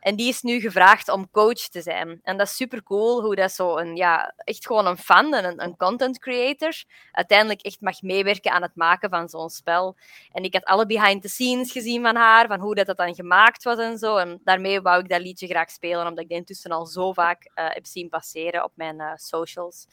En 0.01 0.16
die 0.16 0.29
is 0.29 0.43
nu 0.43 0.61
gevraagd 0.61 1.09
om 1.09 1.31
coach 1.31 1.68
te 1.68 1.83
zijn. 1.83 2.20
En 2.22 2.37
dat 2.37 2.47
is 2.47 2.57
super 2.57 2.83
cool 2.83 3.22
hoe 3.22 3.35
dat 3.35 3.53
zo 3.53 3.76
een, 3.76 3.97
ja, 3.97 4.33
echt 4.37 4.66
gewoon 4.66 4.87
een 4.87 4.97
fan 4.97 5.35
en 5.35 5.62
een, 5.62 5.76
content 5.76 6.18
creator 6.18 6.85
uiteindelijk 7.12 7.62
echt 7.62 7.81
mag 7.81 8.03
meewerken 8.03 8.53
aan 8.53 8.62
het 8.62 8.76
maken 8.76 9.11
van 9.11 9.29
zo'n 9.29 9.51
spel. 9.51 9.97
En 10.33 10.43
ik 10.43 10.55
had 10.55 10.64
alle 10.64 10.87
behind 10.87 11.22
the 11.22 11.29
scenes 11.29 11.72
gezien 11.72 12.03
van 12.03 12.16
haar, 12.16 12.47
van 12.47 12.61
hoe 12.61 12.74
dat, 12.74 12.87
dat 12.87 12.97
dan 12.97 13.14
gemaakt 13.14 13.62
was 13.62 13.79
en 13.79 13.99
zo. 13.99 14.16
En 14.16 14.41
daarmee 14.45 14.81
wou 14.81 15.01
ik 15.01 15.09
dat 15.09 15.20
liedje 15.20 15.47
graag 15.47 15.70
spelen, 15.70 16.07
omdat 16.07 16.18
ik 16.18 16.29
die 16.29 16.39
intussen 16.39 16.70
al 16.70 16.87
zo 16.87 17.12
vaak 17.12 17.51
uh, 17.55 17.68
heb 17.68 17.87
zien 17.87 18.09
passeren 18.09 18.64
op 18.64 18.72
mijn 18.74 19.01
uh, 19.01 19.12
socials. 19.14 19.87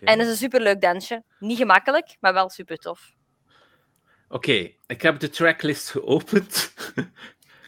En 0.00 0.18
het 0.18 0.26
is 0.26 0.32
een 0.32 0.38
superleuk 0.38 0.80
dansje. 0.80 1.22
Niet 1.38 1.58
gemakkelijk, 1.58 2.16
maar 2.20 2.32
wel 2.32 2.50
super 2.50 2.76
tof. 2.76 3.00
Oké, 4.28 4.70
ik 4.86 5.02
heb 5.02 5.18
de 5.18 5.30
tracklist 5.30 5.90
geopend. 5.90 6.72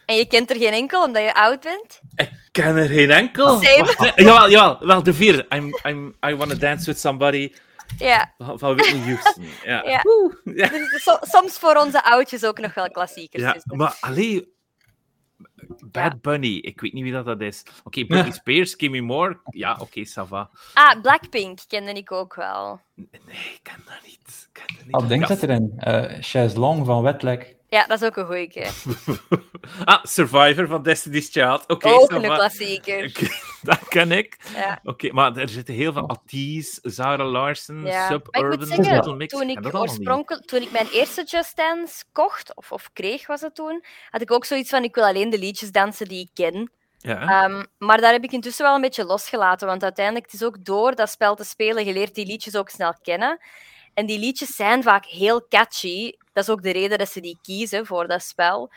En 0.05 0.15
je 0.15 0.27
kent 0.27 0.49
er 0.49 0.55
geen 0.55 0.73
enkel 0.73 1.03
omdat 1.03 1.23
je 1.23 1.33
oud 1.33 1.61
bent? 1.61 2.01
Ik 2.15 2.29
ken 2.51 2.75
er 2.75 2.87
geen 2.87 3.11
enkel. 3.11 3.61
Same. 3.61 4.13
jawel, 4.15 4.49
jawel, 4.49 4.87
wel 4.87 5.03
de 5.03 5.13
vierde. 5.13 5.45
I'm, 5.49 5.79
I'm, 5.83 6.15
I 6.27 6.35
wanna 6.35 6.55
dance 6.55 6.85
with 6.85 6.99
somebody. 6.99 7.53
Ja. 7.97 8.33
Van 8.37 8.75
Whitney 8.75 9.01
Houston. 9.01 9.47
Ja. 9.63 9.83
ja. 9.83 10.03
ja. 10.43 10.67
Dus 10.67 11.17
soms 11.21 11.57
voor 11.57 11.75
onze 11.75 12.03
oudjes 12.03 12.45
ook 12.45 12.59
nog 12.59 12.73
wel 12.73 12.91
klassiekers. 12.91 13.43
Ja, 13.43 13.55
maar 13.63 13.97
alleen 13.99 14.47
Bad 15.91 16.21
Bunny, 16.21 16.57
ik 16.57 16.81
weet 16.81 16.93
niet 16.93 17.03
wie 17.03 17.11
dat, 17.11 17.25
dat 17.25 17.41
is. 17.41 17.63
Oké, 17.67 17.79
okay, 17.83 18.05
Britney 18.05 18.31
Spears, 18.31 18.73
Gimme 18.73 19.01
More. 19.01 19.39
Ja, 19.49 19.71
oké, 19.71 19.81
okay, 19.81 20.03
Sava. 20.03 20.49
Ah, 20.73 21.01
Blackpink 21.01 21.59
kende 21.67 21.93
ik 21.93 22.11
ook 22.11 22.35
wel. 22.35 22.79
Nee, 22.95 23.09
ik 23.27 23.59
ken 23.61 23.81
dat 23.85 23.99
niet. 24.03 24.47
Ik 24.47 24.49
ken 24.51 24.75
dat 24.75 24.85
niet. 24.85 24.95
Wat 24.95 25.07
denkt 25.07 25.27
dat 25.27 25.43
erin? 25.43 25.73
Uh, 25.77 26.03
Chaise 26.19 26.59
Long 26.59 26.85
van 26.85 27.03
Wetleg. 27.03 27.53
Ja, 27.75 27.85
dat 27.87 28.01
is 28.01 28.07
ook 28.07 28.15
een 28.15 28.25
goeie. 28.25 28.65
ah, 29.83 30.03
Survivor 30.03 30.67
van 30.67 30.83
Destiny's 30.83 31.29
Child. 31.31 31.67
Oké, 31.67 31.87
ook 31.87 32.11
een 32.11 32.21
klassieker. 32.21 33.11
dat 33.61 33.87
ken 33.87 34.11
ik. 34.11 34.37
Ja. 34.55 34.79
Oké, 34.83 35.11
maar 35.11 35.37
er 35.37 35.49
zitten 35.49 35.73
heel 35.73 35.93
veel 35.93 36.09
Aties, 36.09 36.79
Zara 36.81 37.23
Larsen, 37.23 37.85
ja. 37.85 38.07
Suburban, 38.07 38.65
zeggen, 38.67 39.17
Mix. 39.17 39.33
Toen 39.33 39.49
ik, 39.49 39.75
oorspronkelijk, 39.75 40.45
toen 40.45 40.61
ik 40.61 40.71
mijn 40.71 40.87
eerste 40.87 41.23
Just 41.23 41.55
Dance 41.55 42.03
kocht, 42.11 42.55
of, 42.55 42.71
of 42.71 42.89
kreeg 42.93 43.27
was 43.27 43.41
het 43.41 43.55
toen, 43.55 43.83
had 44.09 44.21
ik 44.21 44.31
ook 44.31 44.45
zoiets 44.45 44.69
van, 44.69 44.83
ik 44.83 44.95
wil 44.95 45.05
alleen 45.05 45.29
de 45.29 45.39
liedjes 45.39 45.71
dansen 45.71 46.07
die 46.07 46.21
ik 46.21 46.29
ken. 46.33 46.71
Ja. 46.97 47.43
Um, 47.43 47.65
maar 47.77 48.01
daar 48.01 48.11
heb 48.11 48.23
ik 48.23 48.31
intussen 48.31 48.65
wel 48.65 48.75
een 48.75 48.81
beetje 48.81 49.05
losgelaten, 49.05 49.67
want 49.67 49.83
uiteindelijk 49.83 50.25
het 50.25 50.41
is 50.41 50.47
ook 50.47 50.65
door 50.65 50.95
dat 50.95 51.09
spel 51.09 51.35
te 51.35 51.43
spelen, 51.43 51.85
je 51.85 51.93
leert 51.93 52.15
die 52.15 52.25
liedjes 52.25 52.55
ook 52.55 52.69
snel 52.69 52.93
kennen. 53.01 53.39
En 53.93 54.05
die 54.05 54.19
liedjes 54.19 54.55
zijn 54.55 54.83
vaak 54.83 55.05
heel 55.05 55.47
catchy. 55.47 56.11
Dat 56.35 56.43
is 56.43 56.49
ook 56.49 56.63
de 56.63 56.71
reden 56.71 56.97
dat 56.97 57.11
ze 57.11 57.21
die 57.21 57.39
kiezen 57.41 57.85
voor 57.85 58.07
dat 58.07 58.23
spel. 58.23 58.71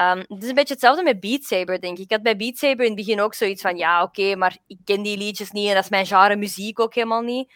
Um, 0.00 0.18
het 0.18 0.42
is 0.42 0.48
een 0.48 0.54
beetje 0.54 0.74
hetzelfde 0.74 1.02
met 1.02 1.20
Beat 1.20 1.42
Saber, 1.42 1.80
denk 1.80 1.98
ik. 1.98 2.04
Ik 2.04 2.10
had 2.10 2.22
bij 2.22 2.36
Beat 2.36 2.58
Saber 2.58 2.84
in 2.84 2.96
het 2.96 3.06
begin 3.06 3.20
ook 3.20 3.34
zoiets 3.34 3.62
van, 3.62 3.76
ja, 3.76 4.02
oké, 4.02 4.36
maar 4.36 4.56
ik 4.66 4.78
ken 4.84 5.02
die 5.02 5.16
liedjes 5.18 5.50
niet 5.50 5.68
en 5.68 5.74
dat 5.74 5.84
is 5.84 5.90
mijn 5.90 6.06
genre 6.06 6.36
muziek 6.36 6.80
ook 6.80 6.94
helemaal 6.94 7.22
niet. 7.22 7.52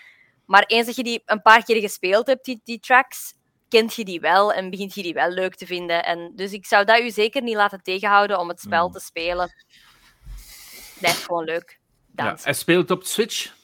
Maar 0.46 0.64
eens 0.66 0.86
dat 0.86 0.96
je 0.96 1.02
die 1.02 1.22
een 1.26 1.42
paar 1.42 1.64
keer 1.64 1.80
gespeeld 1.80 2.26
hebt, 2.26 2.44
die, 2.44 2.60
die 2.64 2.80
tracks, 2.80 3.34
kent 3.68 3.94
je 3.94 4.04
die 4.04 4.20
wel 4.20 4.52
en 4.52 4.70
begint 4.70 4.94
je 4.94 5.02
die 5.02 5.14
wel 5.14 5.30
leuk 5.30 5.54
te 5.54 5.66
vinden. 5.66 6.04
En 6.04 6.32
dus 6.34 6.52
ik 6.52 6.66
zou 6.66 6.84
dat 6.84 7.00
u 7.00 7.10
zeker 7.10 7.42
niet 7.42 7.56
laten 7.56 7.82
tegenhouden 7.82 8.38
om 8.38 8.48
het 8.48 8.60
spel 8.60 8.84
hmm. 8.84 8.92
te 8.92 9.00
spelen. 9.00 9.52
Blijft 10.98 11.24
gewoon 11.24 11.44
leuk. 11.44 11.78
Ja, 12.16 12.36
hij 12.42 12.52
speelt 12.52 12.90
op 12.90 13.04
Switch? 13.04 13.56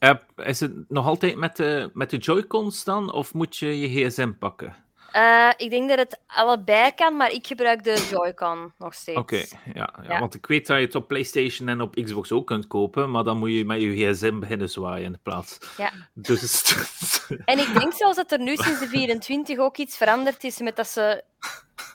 Uh, 0.00 0.10
is 0.36 0.60
het 0.60 0.72
nog 0.88 1.06
altijd 1.06 1.36
met 1.36 1.56
de, 1.56 1.90
met 1.94 2.10
de 2.10 2.16
Joy-Cons 2.16 2.84
dan, 2.84 3.12
of 3.12 3.34
moet 3.34 3.56
je 3.56 3.80
je 3.80 4.08
gsm 4.08 4.32
pakken? 4.32 4.74
Uh, 5.12 5.50
ik 5.56 5.70
denk 5.70 5.88
dat 5.88 5.98
het 5.98 6.20
allebei 6.26 6.92
kan, 6.94 7.16
maar 7.16 7.30
ik 7.30 7.46
gebruik 7.46 7.84
de 7.84 8.06
Joy-Con 8.10 8.72
nog 8.78 8.94
steeds. 8.94 9.18
Oké, 9.18 9.34
okay, 9.34 9.48
ja, 9.74 9.94
ja, 10.02 10.12
ja, 10.12 10.20
want 10.20 10.34
ik 10.34 10.46
weet 10.46 10.66
dat 10.66 10.78
je 10.78 10.84
het 10.84 10.94
op 10.94 11.08
PlayStation 11.08 11.68
en 11.68 11.80
op 11.80 11.94
Xbox 11.94 12.32
ook 12.32 12.46
kunt 12.46 12.66
kopen, 12.66 13.10
maar 13.10 13.24
dan 13.24 13.38
moet 13.38 13.52
je 13.52 13.64
met 13.64 13.80
je 13.80 14.12
gsm 14.12 14.38
beginnen 14.38 14.70
zwaaien 14.70 15.04
in 15.04 15.12
de 15.12 15.18
plaats. 15.22 15.58
Ja. 15.76 15.92
Dus... 16.14 16.74
en 17.44 17.58
ik 17.58 17.78
denk 17.78 17.92
zelfs 17.92 18.16
dat 18.16 18.32
er 18.32 18.40
nu 18.40 18.56
sinds 18.56 18.80
de 18.80 18.88
24 18.88 19.58
ook 19.58 19.76
iets 19.76 19.96
veranderd 19.96 20.44
is 20.44 20.60
met 20.60 20.76
dat 20.76 20.88
ze 20.88 21.22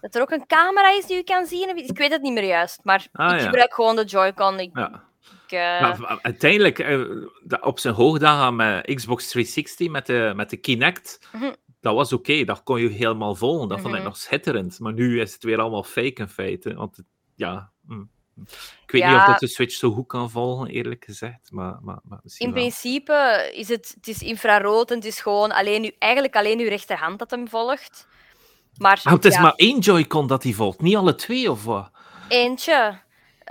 dat 0.02 0.16
er 0.16 0.22
ook 0.22 0.32
een 0.32 0.48
camera 0.48 0.92
is 0.92 1.06
die 1.06 1.16
je 1.16 1.24
kan 1.24 1.46
zien. 1.46 1.78
Ik 1.78 1.98
weet 1.98 2.12
het 2.12 2.22
niet 2.22 2.34
meer 2.34 2.46
juist, 2.46 2.80
maar 2.84 3.08
ah, 3.12 3.36
ik 3.36 3.42
gebruik 3.42 3.74
gewoon 3.74 3.96
de 3.96 4.06
Joy-Con. 4.06 4.60
Ik, 4.60 4.70
ja 4.74 5.10
uh... 5.50 6.02
uiteindelijk, 6.22 6.80
op 7.62 7.80
zijn 7.80 7.94
hoogdagen 7.94 8.56
met 8.56 8.94
Xbox 8.96 9.28
360, 9.28 9.90
met 9.90 10.06
de, 10.06 10.34
met 10.36 10.50
de 10.50 10.58
Kinect, 10.58 11.28
mhm. 11.32 11.52
dat 11.80 11.96
was 11.96 12.14
oké. 12.14 12.44
Dat 12.44 12.64
kon 12.64 12.82
je 12.82 12.90
helemaal 12.90 13.36
volgen. 13.36 13.68
Dat 13.68 13.80
vond 13.80 13.94
ik 13.94 14.00
mhm. 14.00 14.08
nog 14.08 14.18
schitterend. 14.18 14.80
Maar 14.80 14.94
nu 14.94 15.22
is 15.22 15.34
het 15.34 15.44
weer 15.44 15.60
allemaal 15.60 15.84
fake 15.84 16.22
in 16.22 16.30
feite. 16.30 16.74
Want 16.74 16.98
ja... 17.36 17.72
Mm. 17.82 18.10
Ik 18.86 18.92
weet 18.92 19.04
niet 19.04 19.16
of 19.16 19.26
dat 19.26 19.40
de 19.40 19.48
Switch 19.48 19.76
zo 19.76 19.92
goed 19.92 20.08
kan 20.08 20.30
volgen, 20.30 20.68
eerlijk 20.68 21.06
gezegd. 21.06 21.52
Maar, 21.52 21.78
maar, 21.82 22.00
maar 22.04 22.20
in 22.38 22.52
principe 22.52 23.50
is 23.54 23.68
het, 23.68 23.94
het 23.96 24.08
is 24.08 24.22
infrarood 24.22 24.90
en 24.90 24.96
het 24.96 25.06
is 25.06 25.22
gewoon 25.22 25.52
alleen, 25.52 25.96
eigenlijk 26.00 26.36
alleen 26.36 26.60
uw 26.60 26.68
rechterhand 26.68 27.20
dat 27.20 27.32
hem 27.32 27.48
volgt. 27.48 28.08
Maar, 28.78 29.02
ah, 29.04 29.14
het 29.14 29.26
is 29.26 29.40
maar 29.40 29.54
één 29.56 29.80
Joy-Con 29.80 30.28
dat 30.28 30.44
hij 30.44 30.54
volgt, 30.54 30.82
niet 30.82 30.96
alle 30.96 31.16
twee 31.16 31.52
of 31.52 31.64
wat? 31.64 31.92
Eentje. 32.28 33.00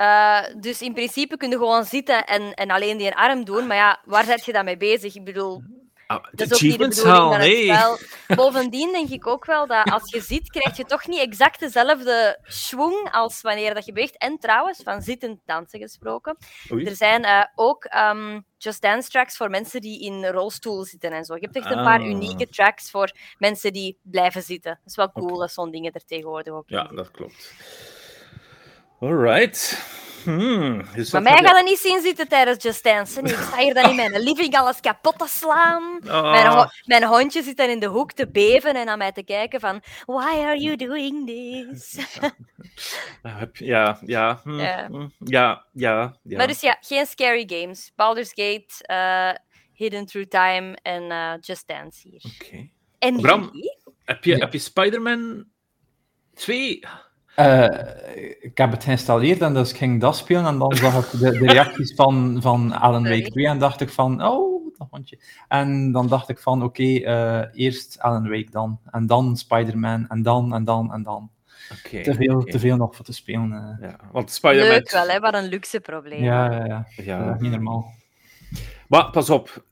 Uh, 0.01 0.41
dus 0.57 0.83
in 0.83 0.93
principe 0.93 1.37
kun 1.37 1.51
je 1.51 1.57
gewoon 1.57 1.85
zitten 1.85 2.27
en, 2.27 2.55
en 2.55 2.71
alleen 2.71 2.97
die 2.97 3.15
arm 3.15 3.45
doen. 3.45 3.67
Maar 3.67 3.77
ja, 3.77 4.01
waar 4.05 4.25
zet 4.25 4.45
je 4.45 4.53
dan 4.53 4.65
mee 4.65 4.77
bezig? 4.77 5.15
Ik 5.15 5.25
bedoel, 5.25 5.63
Ah, 6.11 6.25
dat 6.33 6.51
is 6.51 6.55
ook 6.55 6.61
niet 6.61 6.79
de 6.79 6.89
bedoeling 6.89 7.23
van 7.23 7.41
het 7.41 7.57
spel. 7.57 7.99
Bovendien 8.37 8.93
denk 8.93 9.09
ik 9.09 9.27
ook 9.27 9.45
wel 9.45 9.67
dat 9.67 9.91
als 9.91 10.11
je 10.11 10.21
zit, 10.21 10.51
krijg 10.51 10.77
je 10.77 10.85
toch 10.85 11.07
niet 11.07 11.21
exact 11.21 11.61
dezelfde 11.61 12.39
schwung 12.43 13.09
als 13.11 13.41
wanneer 13.41 13.75
dat 13.75 13.85
je 13.85 13.93
beweegt. 13.93 14.19
En 14.19 14.39
trouwens, 14.39 14.81
van 14.83 15.03
zittend 15.03 15.41
dansen 15.45 15.81
gesproken. 15.81 16.37
Er 16.69 16.97
zijn 16.97 17.25
uh, 17.25 17.45
ook 17.55 17.89
um, 17.95 18.45
Just 18.59 18.83
Dance 18.83 19.09
tracks 19.09 19.37
voor 19.37 19.51
mensen 19.51 19.81
die 19.81 20.01
in 20.01 20.27
rolstoel 20.27 20.85
zitten 20.85 21.13
en 21.13 21.25
zo. 21.25 21.35
Je 21.35 21.41
hebt 21.41 21.57
echt 21.57 21.71
een 21.71 21.85
paar 21.85 22.01
ah. 22.01 22.07
unieke 22.07 22.49
tracks 22.49 22.91
voor 22.91 23.13
mensen 23.39 23.73
die 23.73 23.99
blijven 24.03 24.43
zitten. 24.43 24.71
Dat 24.71 24.91
is 24.91 24.97
wel 24.97 25.13
cool 25.13 25.27
okay. 25.27 25.39
dat 25.39 25.53
zo'n 25.53 25.71
dingen 25.71 25.93
er 25.93 26.05
tegenwoordig 26.05 26.53
ook 26.53 26.69
Ja, 26.69 26.85
dat 26.85 27.11
klopt. 27.11 27.53
Alright. 29.01 29.79
Hmm, 30.25 30.85
dus 30.95 31.13
maar 31.13 31.23
mij 31.23 31.37
gaat 31.43 31.57
het 31.57 31.65
niet 31.65 31.79
zien 31.79 32.01
zitten 32.01 32.29
tijdens 32.29 32.63
Just 32.63 32.85
Dance. 32.85 33.21
Ik 33.21 33.29
sta 33.29 33.59
hier 33.59 33.75
dan 33.75 33.91
in 33.91 33.97
mijn 33.97 34.19
living 34.29 34.55
alles 34.55 34.81
kapot 34.81 35.19
te 35.19 35.27
slaan. 35.29 36.01
Oh. 36.07 36.31
Mijn, 36.31 36.71
mijn, 36.85 37.05
hondje 37.05 37.43
zit 37.43 37.57
dan 37.57 37.69
in 37.69 37.81
de 37.81 37.87
hoek 37.87 38.13
te 38.13 38.31
beven 38.31 38.75
en 38.75 38.89
aan 38.89 38.99
mij 38.99 39.13
te 39.13 39.23
kijken 39.23 39.61
van... 39.61 39.83
Why 40.07 40.39
are 40.39 40.59
you 40.59 40.77
doing 40.77 41.27
this? 41.27 41.99
ja, 43.53 43.99
ja, 44.07 44.41
hmm, 44.43 44.61
ja. 44.61 44.87
Hmm, 44.87 45.13
ja, 45.19 45.67
ja, 45.73 46.17
ja. 46.23 46.37
Maar 46.37 46.47
dus 46.47 46.61
ja, 46.61 46.77
geen 46.81 47.07
scary 47.07 47.45
games. 47.47 47.93
Baldur's 47.97 48.33
Gate, 48.35 48.85
uh, 48.87 49.33
Hidden 49.73 50.07
Through 50.07 50.29
Time 50.29 50.77
en 50.83 51.03
uh, 51.03 51.33
Just 51.41 51.67
Dance 51.67 52.09
hier. 52.09 52.25
Oké. 52.35 52.45
Okay. 52.45 52.73
En 52.99 53.21
Bram, 53.21 53.51
heb 54.05 54.25
je, 54.25 54.37
heb 54.37 54.53
je 54.53 54.59
Spider-Man 54.59 55.45
2 56.35 56.81
uh, 57.37 57.69
ik 58.41 58.59
heb 58.59 58.71
het 58.71 58.85
geïnstalleerd 58.85 59.41
en 59.41 59.55
dus 59.55 59.73
ging 59.73 60.01
dat 60.01 60.17
spelen 60.17 60.47
en 60.47 60.59
dan 60.59 60.77
zag 60.77 61.13
ik 61.13 61.21
de, 61.21 61.31
de 61.31 61.47
reacties 61.47 61.95
van, 61.95 62.39
van 62.43 62.73
Alan 62.73 63.03
Wake 63.03 63.31
2 63.31 63.47
en 63.47 63.59
dacht 63.59 63.81
ik 63.81 63.91
van, 63.91 64.25
oh, 64.25 64.75
dat 64.79 64.89
hondje. 64.91 65.19
En 65.49 65.93
dan 65.93 66.09
dacht 66.09 66.29
ik 66.29 66.39
van, 66.39 66.63
oké, 66.63 66.83
okay, 66.83 67.43
uh, 67.43 67.47
eerst 67.53 67.99
Alan 67.99 68.29
Wake 68.29 68.51
dan, 68.51 68.81
en 68.91 69.07
dan 69.07 69.37
Spider-Man, 69.37 70.09
en 70.09 70.23
dan, 70.23 70.55
en 70.55 70.65
dan, 70.65 70.93
en 70.93 71.03
dan. 71.03 71.31
Okay, 71.85 72.03
te, 72.03 72.15
veel, 72.15 72.43
te 72.43 72.59
veel 72.59 72.77
nog 72.77 72.97
voor 72.97 73.05
te 73.05 73.13
spelen. 73.13 73.79
Uh. 73.81 73.89
Ja, 73.89 73.97
want 74.13 74.31
Spider-Man... 74.31 74.69
Leuk 74.69 74.91
wel, 74.91 75.09
hè? 75.09 75.21
wat 75.21 75.35
een 75.35 75.49
luxe 75.49 75.81
probleem. 75.81 76.23
Ja, 76.23 76.53
ja, 76.53 76.65
ja. 76.65 76.87
ja. 76.97 77.37
niet 77.41 77.51
normaal. 77.51 77.93
Maar 78.89 79.11
pas 79.11 79.31
op, 79.31 79.65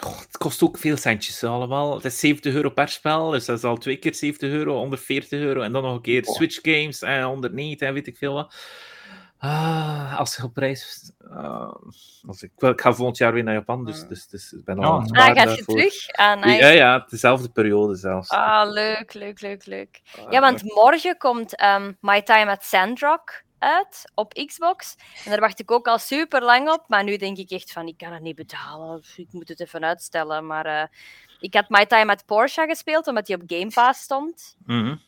het 0.00 0.36
kost 0.38 0.62
ook 0.62 0.78
veel 0.78 0.96
centjes 0.96 1.44
allemaal. 1.44 1.94
Het 1.94 2.04
is 2.04 2.20
70 2.20 2.54
euro 2.54 2.70
per 2.70 2.88
spel, 2.88 3.30
dus 3.30 3.44
dat 3.44 3.58
is 3.58 3.64
al 3.64 3.76
twee 3.76 3.96
keer 3.96 4.14
70 4.14 4.50
euro, 4.50 4.76
140 4.76 5.40
euro. 5.40 5.60
En 5.60 5.72
dan 5.72 5.82
nog 5.82 5.94
een 5.94 6.00
keer 6.00 6.24
Switch 6.24 6.58
games 6.62 7.02
en 7.02 7.22
109 7.22 7.86
en 7.86 7.94
weet 7.94 8.06
ik 8.06 8.16
veel 8.16 8.34
wat. 8.34 8.54
Ah, 9.38 10.18
als 10.18 10.36
je 10.36 10.42
op 10.42 10.56
reis... 10.56 11.12
Uh, 11.30 11.74
als 12.26 12.42
ik, 12.42 12.50
ik 12.56 12.80
ga 12.80 12.92
volgend 12.92 13.16
jaar 13.16 13.32
weer 13.32 13.42
naar 13.42 13.54
Japan, 13.54 13.84
dus, 13.84 14.06
dus, 14.06 14.26
dus 14.26 14.52
ik 14.52 14.64
ben 14.64 14.78
al 14.78 14.96
oh, 14.96 15.04
ah, 15.10 15.34
gaat 15.34 15.56
je 15.56 15.64
terug? 15.64 16.08
Ah, 16.08 16.44
nice. 16.44 16.58
Ja, 16.58 16.68
ja, 16.68 17.06
dezelfde 17.08 17.48
periode 17.48 17.94
zelfs. 17.94 18.28
Ah, 18.28 18.70
leuk, 18.70 19.14
leuk, 19.14 19.40
leuk, 19.40 19.66
leuk. 19.66 20.00
Ah, 20.18 20.32
ja, 20.32 20.40
want 20.40 20.62
morgen 20.62 21.16
komt 21.16 21.62
um, 21.62 21.96
My 22.00 22.22
Time 22.22 22.50
at 22.50 22.64
Sandrock 22.64 23.42
uit 23.58 24.10
op 24.14 24.32
Xbox. 24.46 24.96
En 25.24 25.30
daar 25.30 25.40
wacht 25.40 25.60
ik 25.60 25.70
ook 25.70 25.86
al 25.86 25.98
super 25.98 26.42
lang 26.42 26.70
op. 26.70 26.84
Maar 26.88 27.04
nu 27.04 27.16
denk 27.16 27.36
ik 27.36 27.50
echt 27.50 27.72
van, 27.72 27.86
ik 27.86 27.96
kan 27.98 28.12
het 28.12 28.22
niet 28.22 28.36
betalen. 28.36 29.02
Ik 29.16 29.32
moet 29.32 29.48
het 29.48 29.60
even 29.60 29.84
uitstellen. 29.84 30.46
Maar 30.46 30.66
uh, 30.66 30.82
ik 31.40 31.54
had 31.54 31.68
My 31.68 31.86
Time 31.86 32.12
at 32.12 32.26
Porsche 32.26 32.66
gespeeld, 32.68 33.06
omdat 33.06 33.26
die 33.26 33.36
op 33.36 33.42
Game 33.46 33.70
Pass 33.70 34.02
stond. 34.02 34.56
Mm 34.66 35.06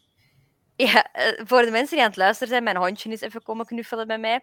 ja, 0.87 1.07
eh, 1.13 1.41
voor 1.45 1.63
de 1.63 1.71
mensen 1.71 1.95
die 1.97 2.05
aan 2.05 2.11
het 2.11 2.19
luisteren 2.19 2.49
zijn, 2.49 2.63
mijn 2.63 2.77
hondje 2.77 3.11
is 3.11 3.21
even 3.21 3.43
komen 3.43 3.67
knuffelen 3.67 4.07
bij 4.07 4.19
mij. 4.19 4.41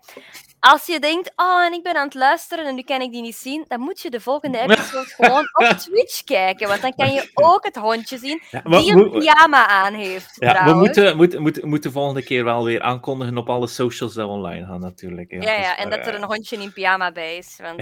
Als 0.59 0.85
je 0.85 0.99
denkt, 0.99 1.31
oh, 1.35 1.65
en 1.65 1.73
ik 1.73 1.83
ben 1.83 1.95
aan 1.95 2.05
het 2.05 2.13
luisteren 2.13 2.65
en 2.65 2.75
nu 2.75 2.81
kan 2.81 3.01
ik 3.01 3.11
die 3.11 3.21
niet 3.21 3.35
zien, 3.35 3.65
dan 3.67 3.79
moet 3.79 4.01
je 4.01 4.09
de 4.09 4.21
volgende 4.21 4.59
episode 4.59 5.07
gewoon 5.07 5.49
op 5.53 5.65
Twitch 5.87 6.23
kijken, 6.23 6.67
want 6.67 6.81
dan 6.81 6.95
kan 6.95 7.13
je 7.13 7.29
ook 7.33 7.65
het 7.65 7.75
hondje 7.75 8.17
zien 8.17 8.41
die 8.63 8.91
een 8.91 9.11
pyjama 9.11 9.67
aan 9.67 9.93
heeft. 9.93 10.35
Ja, 10.39 10.65
we 10.65 10.73
moeten, 10.73 11.17
moeten, 11.17 11.41
moeten, 11.41 11.67
moeten 11.67 11.91
de 11.91 11.97
volgende 11.97 12.23
keer 12.23 12.43
wel 12.43 12.63
weer 12.63 12.81
aankondigen 12.81 13.37
op 13.37 13.49
alle 13.49 13.67
socials 13.67 14.13
dat 14.13 14.27
online 14.27 14.65
gaan, 14.65 14.79
natuurlijk. 14.79 15.31
Ja, 15.31 15.41
ja, 15.41 15.59
ja 15.59 15.77
en 15.77 15.89
dat 15.89 16.07
er 16.07 16.15
een 16.15 16.23
hondje 16.23 16.57
in 16.57 16.73
pyjama 16.73 17.11
bij 17.11 17.37
is, 17.37 17.59
want 17.61 17.81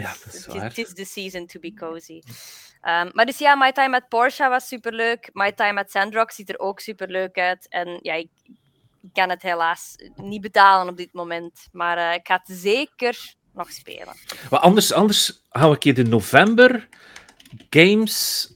het 0.63 0.77
is 0.77 0.93
the 0.93 1.05
season 1.05 1.45
to 1.45 1.59
be 1.59 1.73
cozy. 1.73 2.21
Um, 2.85 3.09
maar 3.13 3.25
dus 3.25 3.37
ja, 3.37 3.55
My 3.55 3.71
Time 3.71 3.95
at 3.95 4.09
Porsche 4.09 4.49
was 4.49 4.67
superleuk. 4.67 5.29
My 5.33 5.51
Time 5.51 5.79
at 5.79 5.91
Sandrock 5.91 6.31
ziet 6.31 6.49
er 6.49 6.59
ook 6.59 6.79
superleuk 6.79 7.37
uit. 7.37 7.69
En 7.69 7.99
ja, 8.01 8.13
ik, 8.13 8.29
kan 9.13 9.29
het 9.29 9.41
helaas 9.41 9.95
niet 10.15 10.41
betalen 10.41 10.87
op 10.87 10.97
dit 10.97 11.13
moment. 11.13 11.67
Maar 11.71 11.97
uh, 11.97 12.13
ik 12.13 12.27
ga 12.27 12.41
het 12.43 12.57
zeker 12.57 13.35
nog 13.53 13.71
spelen. 13.71 14.15
Maar 14.49 14.59
anders, 14.59 14.93
anders 14.93 15.41
gaan 15.49 15.67
we 15.67 15.73
een 15.73 15.79
keer 15.79 15.93
de 15.93 16.03
november 16.03 16.87
games 17.69 18.49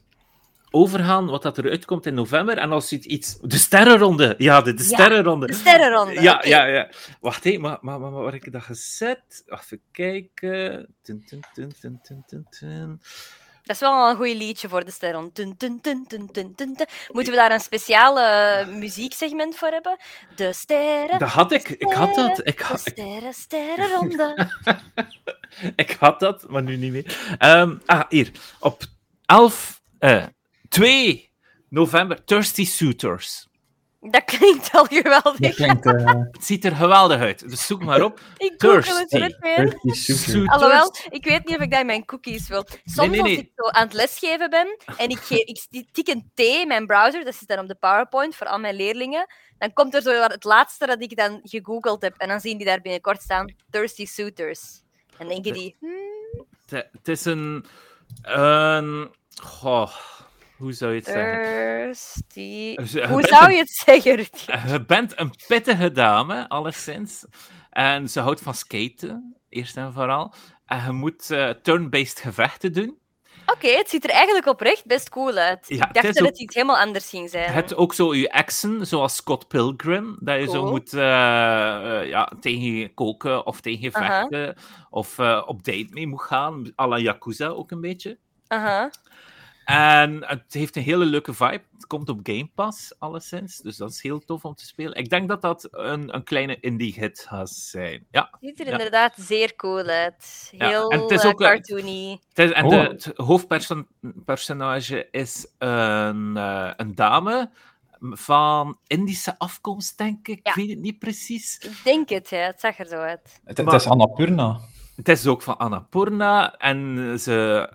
overgaan, 0.72 1.26
wat 1.26 1.42
dat 1.42 1.58
eruit 1.58 1.86
komt 1.86 2.06
in 2.06 2.14
november. 2.14 2.58
En 2.58 2.72
als 2.72 2.90
je 2.90 3.00
iets... 3.00 3.40
De 3.42 3.58
sterrenronde! 3.58 4.36
Ja, 4.38 4.62
de, 4.62 4.74
de 4.74 4.84
sterrenronde. 4.84 5.48
de 5.48 5.54
sterrenronde. 5.54 6.22
Ja, 6.22 6.42
ja, 6.46 6.66
ja. 6.66 6.90
Wacht, 7.20 7.44
hé, 7.44 7.58
maar, 7.58 7.78
maar, 7.82 8.00
maar, 8.00 8.12
waar 8.12 8.34
heb 8.34 8.46
ik 8.46 8.52
dat 8.52 8.64
gezet? 8.64 9.44
Even 9.46 9.82
kijken. 9.92 10.96
Tun, 11.02 11.24
Dat 13.70 13.82
is 13.82 13.88
wel 13.88 14.10
een 14.10 14.16
goed 14.16 14.28
liedje 14.28 14.70
voor 14.70 14.86
de 14.86 14.92
sterren. 14.92 15.24
Moeten 15.24 15.58
we 17.08 17.32
daar 17.32 17.52
een 17.52 17.60
speciale 17.60 18.66
muzieksegment 18.66 19.56
voor 19.56 19.68
hebben? 19.68 19.98
De 20.36 20.54
sterren. 20.54 21.20
Dat 21.20 21.30
had 21.30 21.52
ik. 21.52 21.70
Ik 21.70 21.94
had 21.94 22.16
dat. 22.16 22.48
Ik 22.48 22.60
had, 22.60 22.84
de 22.84 22.92
sterren, 22.92 23.34
sterrenronde. 23.34 24.50
ik 25.76 25.96
had 26.00 26.20
dat, 26.20 26.50
maar 26.50 26.64
nu 26.64 26.76
niet 26.76 26.92
meer. 26.92 27.38
Um, 27.40 27.82
ah, 27.86 28.02
hier. 28.10 28.32
Op 28.60 28.84
11, 29.26 29.82
uh, 30.00 30.26
2 30.70 31.32
november, 31.70 32.24
Thirsty 32.24 32.66
Suitors. 32.66 33.49
Dat 34.02 34.24
klinkt 34.24 34.72
al 34.72 34.86
geweldig. 34.86 35.56
Klinkt, 35.56 35.86
uh... 35.86 36.06
Het 36.32 36.46
ziet 36.46 36.66
er 36.66 36.76
geweldig 36.76 37.20
uit, 37.20 37.50
dus 37.50 37.66
zoek 37.66 37.84
maar 37.84 38.04
op. 38.04 38.20
ik 38.38 38.54
google 38.58 39.06
het 39.08 39.12
niet 39.12 39.38
meer. 39.40 40.50
Alhoewel, 40.50 40.96
ik 41.10 41.26
weet 41.26 41.46
niet 41.46 41.58
of 41.58 41.64
ik 41.64 41.72
dat 41.72 41.80
in 41.80 41.86
mijn 41.86 42.06
cookies 42.06 42.48
wil. 42.48 42.66
Soms 42.86 42.96
nee, 42.96 43.10
nee, 43.10 43.22
nee. 43.22 43.36
als 43.36 43.46
ik 43.46 43.52
zo 43.56 43.68
aan 43.70 43.84
het 43.84 43.94
lesgeven 43.94 44.50
ben 44.50 44.78
en 44.98 45.10
ik, 45.10 45.30
ik 45.30 45.88
tik 45.92 46.08
een 46.08 46.32
T 46.34 46.40
in 46.40 46.68
mijn 46.68 46.86
browser, 46.86 47.26
dat 47.26 47.36
zit 47.36 47.48
dan 47.48 47.60
op 47.60 47.68
de 47.68 47.76
PowerPoint 47.76 48.36
voor 48.36 48.48
al 48.48 48.60
mijn 48.60 48.76
leerlingen, 48.76 49.26
dan 49.58 49.74
komt 49.74 49.96
er 49.96 50.02
zo 50.02 50.22
het 50.22 50.44
laatste 50.44 50.86
dat 50.86 51.02
ik 51.02 51.16
dan 51.16 51.40
gegoogeld 51.44 52.02
heb. 52.02 52.18
En 52.18 52.28
dan 52.28 52.40
zien 52.40 52.58
die 52.58 52.68
daar 52.68 52.82
binnenkort 52.82 53.22
staan, 53.22 53.54
Thirsty 53.70 54.06
Suitors. 54.06 54.82
En 55.18 55.28
denken 55.28 55.54
die... 55.54 55.76
Hmm. 55.80 56.46
Het 56.66 57.08
is 57.08 57.26
een... 57.26 57.66
een 58.22 59.12
goh 59.42 59.92
hoe 60.60 60.74
zou 60.74 60.92
je 60.92 60.98
het 60.98 61.06
zeggen? 61.06 63.10
Hoe 63.10 63.28
zou 63.28 63.52
je 63.52 63.58
het 63.58 63.70
zeggen, 63.70 64.28
Je 64.72 64.86
bent 64.86 65.20
een 65.20 65.34
pittige 65.48 65.92
dame, 65.92 66.50
alleszins. 66.50 67.26
En 67.70 68.10
ze 68.10 68.20
houdt 68.20 68.42
van 68.42 68.54
skaten, 68.54 69.36
eerst 69.50 69.78
en 69.78 69.94
vooral. 69.94 70.34
En 70.66 70.86
je 70.86 70.92
moet 70.92 71.30
uh, 71.32 71.50
turn-based 71.50 72.20
gevechten 72.20 72.74
doen. 72.74 72.98
Oké, 73.46 73.68
het 73.68 73.90
ziet 73.90 74.04
er 74.04 74.10
eigenlijk 74.10 74.48
oprecht 74.48 74.86
best 74.86 75.10
cool 75.10 75.38
uit. 75.38 75.66
Ja, 75.68 75.88
ik 75.88 75.94
dacht 75.94 76.16
dat 76.16 76.28
het 76.28 76.40
iets 76.40 76.56
helemaal 76.56 76.78
anders 76.78 77.10
ging 77.10 77.30
zijn. 77.30 77.54
Het 77.54 77.76
ook 77.76 77.94
zo 77.94 78.16
je 78.16 78.32
accent, 78.32 78.88
zoals 78.88 79.16
Scott 79.16 79.48
Pilgrim, 79.48 80.18
dat 80.20 80.40
je 80.40 80.50
zo 80.50 80.66
moet 80.66 80.94
uh, 80.94 81.00
ja, 82.10 82.32
tegen 82.40 82.94
koken 82.94 83.46
of 83.46 83.62
tegen 83.62 83.92
vechten, 83.92 84.56
of 84.90 85.20
op 85.46 85.64
date 85.64 85.88
mee 85.90 86.08
moet 86.08 86.22
gaan, 86.22 86.72
à 86.80 86.88
la 86.88 86.98
Yakuza 86.98 87.48
ook 87.48 87.72
een 87.72 87.82
beetje. 87.82 88.18
Aha. 88.48 88.90
En 89.70 90.26
het 90.26 90.54
heeft 90.54 90.76
een 90.76 90.84
hele 90.84 91.06
leuke 91.06 91.34
vibe. 91.34 91.62
Het 91.74 91.88
komt 91.88 92.10
op 92.10 92.20
Game 92.24 92.50
Pass, 92.56 93.00
alleszins. 93.00 93.58
Dus 93.58 93.78
dat 93.78 93.90
is 93.90 94.02
heel 94.02 94.20
tof 94.20 94.46
om 94.46 94.56
te 94.56 94.66
spelen. 94.66 94.96
Ik 94.96 95.10
denk 95.10 95.28
dat 95.28 95.42
dat 95.42 95.68
een, 95.72 96.16
een 96.16 96.24
kleine 96.24 96.60
indie-hit 96.60 97.26
gaat 97.28 97.50
zijn. 97.50 98.06
Ja. 98.12 98.38
Ziet 98.42 98.60
er 98.60 98.68
inderdaad 98.68 99.14
zeer 99.18 99.56
cool 99.56 99.86
uit. 99.86 100.52
Heel 100.58 100.92
en 100.92 101.02
het 101.02 101.12
is 101.12 101.26
ook, 101.26 101.38
cartoony. 101.38 102.20
Het 102.34 102.50
is, 102.50 102.52
en 102.52 102.70
de, 102.70 102.76
oh. 102.76 102.88
het 102.88 103.12
hoofdpersonage 103.16 105.08
is 105.12 105.48
een, 105.58 106.34
uh, 106.36 106.72
een 106.76 106.96
dame 106.96 107.50
van 108.02 108.78
Indische 108.88 109.40
afkomst, 109.40 109.98
denk 109.98 110.28
ik. 110.28 110.48
Ik 110.48 110.54
weet 110.54 110.70
het 110.70 110.80
niet 110.80 111.00
precies. 111.00 111.58
Ik 111.58 111.82
denk 111.84 112.10
het, 112.10 112.30
ja. 112.30 112.38
het 112.38 112.60
zag 112.60 112.80
er 112.80 112.88
zo 112.88 112.96
uit. 112.96 113.42
Het, 113.44 113.58
het 113.58 113.74
is 113.74 113.88
Annapurna. 113.88 114.60
het 114.96 115.10
is 115.10 115.28
ook 115.28 115.42
van 115.42 115.58
Annapurna. 115.58 116.56
En 116.56 117.20
ze 117.20 117.70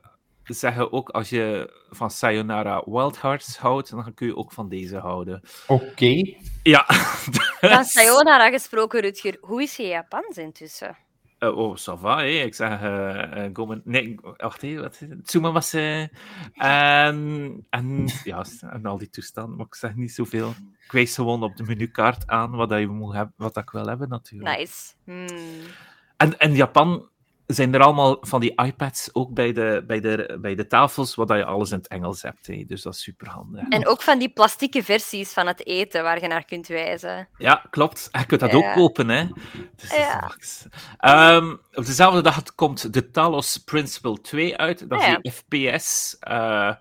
zeggen 0.53 0.93
ook, 0.93 1.09
als 1.09 1.29
je 1.29 1.73
van 1.91 2.11
Sayonara 2.11 2.83
Wild 2.85 3.21
Hearts 3.21 3.57
houdt, 3.57 3.91
dan 3.91 4.15
kun 4.15 4.27
je 4.27 4.37
ook 4.37 4.53
van 4.53 4.69
deze 4.69 4.97
houden. 4.97 5.43
Oké. 5.67 6.35
Ja. 6.63 6.85
Van 7.61 7.85
Sayonara 7.97 8.51
gesproken, 8.51 9.01
Rutger. 9.01 9.37
Hoe 9.41 9.63
is 9.63 9.77
je 9.77 9.87
Japans 9.87 10.37
intussen? 10.37 10.97
Uh, 11.39 11.57
oh, 11.57 11.77
ça 11.77 11.95
va, 11.95 12.19
hé. 12.19 12.45
Ik 12.45 12.55
zeg, 12.55 12.83
uh, 12.83 13.49
uh, 13.57 13.77
nee, 13.85 14.17
wacht 14.37 14.63
even, 14.63 14.83
wat 14.83 15.01
Tsumamase. 15.23 16.11
En, 16.55 17.67
en, 17.71 18.09
ja, 18.25 18.45
en 18.61 18.87
al 18.87 18.99
die 18.99 19.11
toestanden, 19.11 19.57
maar 19.57 19.67
ik 19.67 19.75
zeg 19.75 19.95
niet 19.95 20.13
zoveel. 20.13 20.55
Ik 20.85 20.93
wijs 20.93 21.15
gewoon 21.15 21.43
op 21.43 21.57
de 21.57 21.63
menukaart 21.63 22.27
aan 22.27 22.51
wat, 22.51 22.71
je 22.71 22.87
moet 22.87 23.15
hebben, 23.15 23.35
wat 23.37 23.57
ik 23.57 23.71
wil 23.71 23.87
hebben, 23.87 24.09
natuurlijk. 24.09 24.59
Nice. 24.59 24.93
Hmm. 25.05 25.27
En, 26.17 26.39
en 26.39 26.55
Japan 26.55 27.09
zijn 27.47 27.75
er 27.75 27.81
allemaal 27.81 28.17
van 28.21 28.41
die 28.41 28.63
iPads 28.63 29.09
ook 29.13 29.35
bij 29.35 29.53
de, 29.53 29.85
bij 29.87 30.01
de, 30.01 30.39
bij 30.41 30.55
de 30.55 30.67
tafels, 30.67 31.15
waar 31.15 31.37
je 31.37 31.45
alles 31.45 31.71
in 31.71 31.77
het 31.77 31.89
Engels 31.89 32.23
hebt. 32.23 32.47
Hè. 32.47 32.65
Dus 32.67 32.83
dat 32.83 32.95
is 32.95 33.03
super 33.03 33.29
handig. 33.29 33.69
En 33.69 33.87
ook 33.87 34.03
van 34.03 34.19
die 34.19 34.29
plastieke 34.29 34.83
versies 34.83 35.33
van 35.33 35.47
het 35.47 35.67
eten 35.67 36.03
waar 36.03 36.21
je 36.21 36.29
naar 36.29 36.45
kunt 36.45 36.67
wijzen. 36.67 37.29
Ja, 37.39 37.65
klopt. 37.71 38.09
Je 38.19 38.27
kunt 38.27 38.41
dat 38.41 38.55
ook 38.55 38.73
kopen. 38.75 39.09
Hè. 39.09 39.27
Dus 39.77 39.91
ja. 39.91 40.35
Um, 41.37 41.61
op 41.73 41.87
dezelfde 41.87 42.23
dag 42.23 42.55
komt 42.55 42.93
de 42.93 43.11
Talos 43.11 43.57
Principle 43.59 44.21
2 44.21 44.57
uit. 44.57 44.89
Dat 44.89 45.01
is 45.01 45.07
ja. 45.07 45.19
die 45.19 45.33
FPS. 45.33 46.17
Uh, 46.29 46.73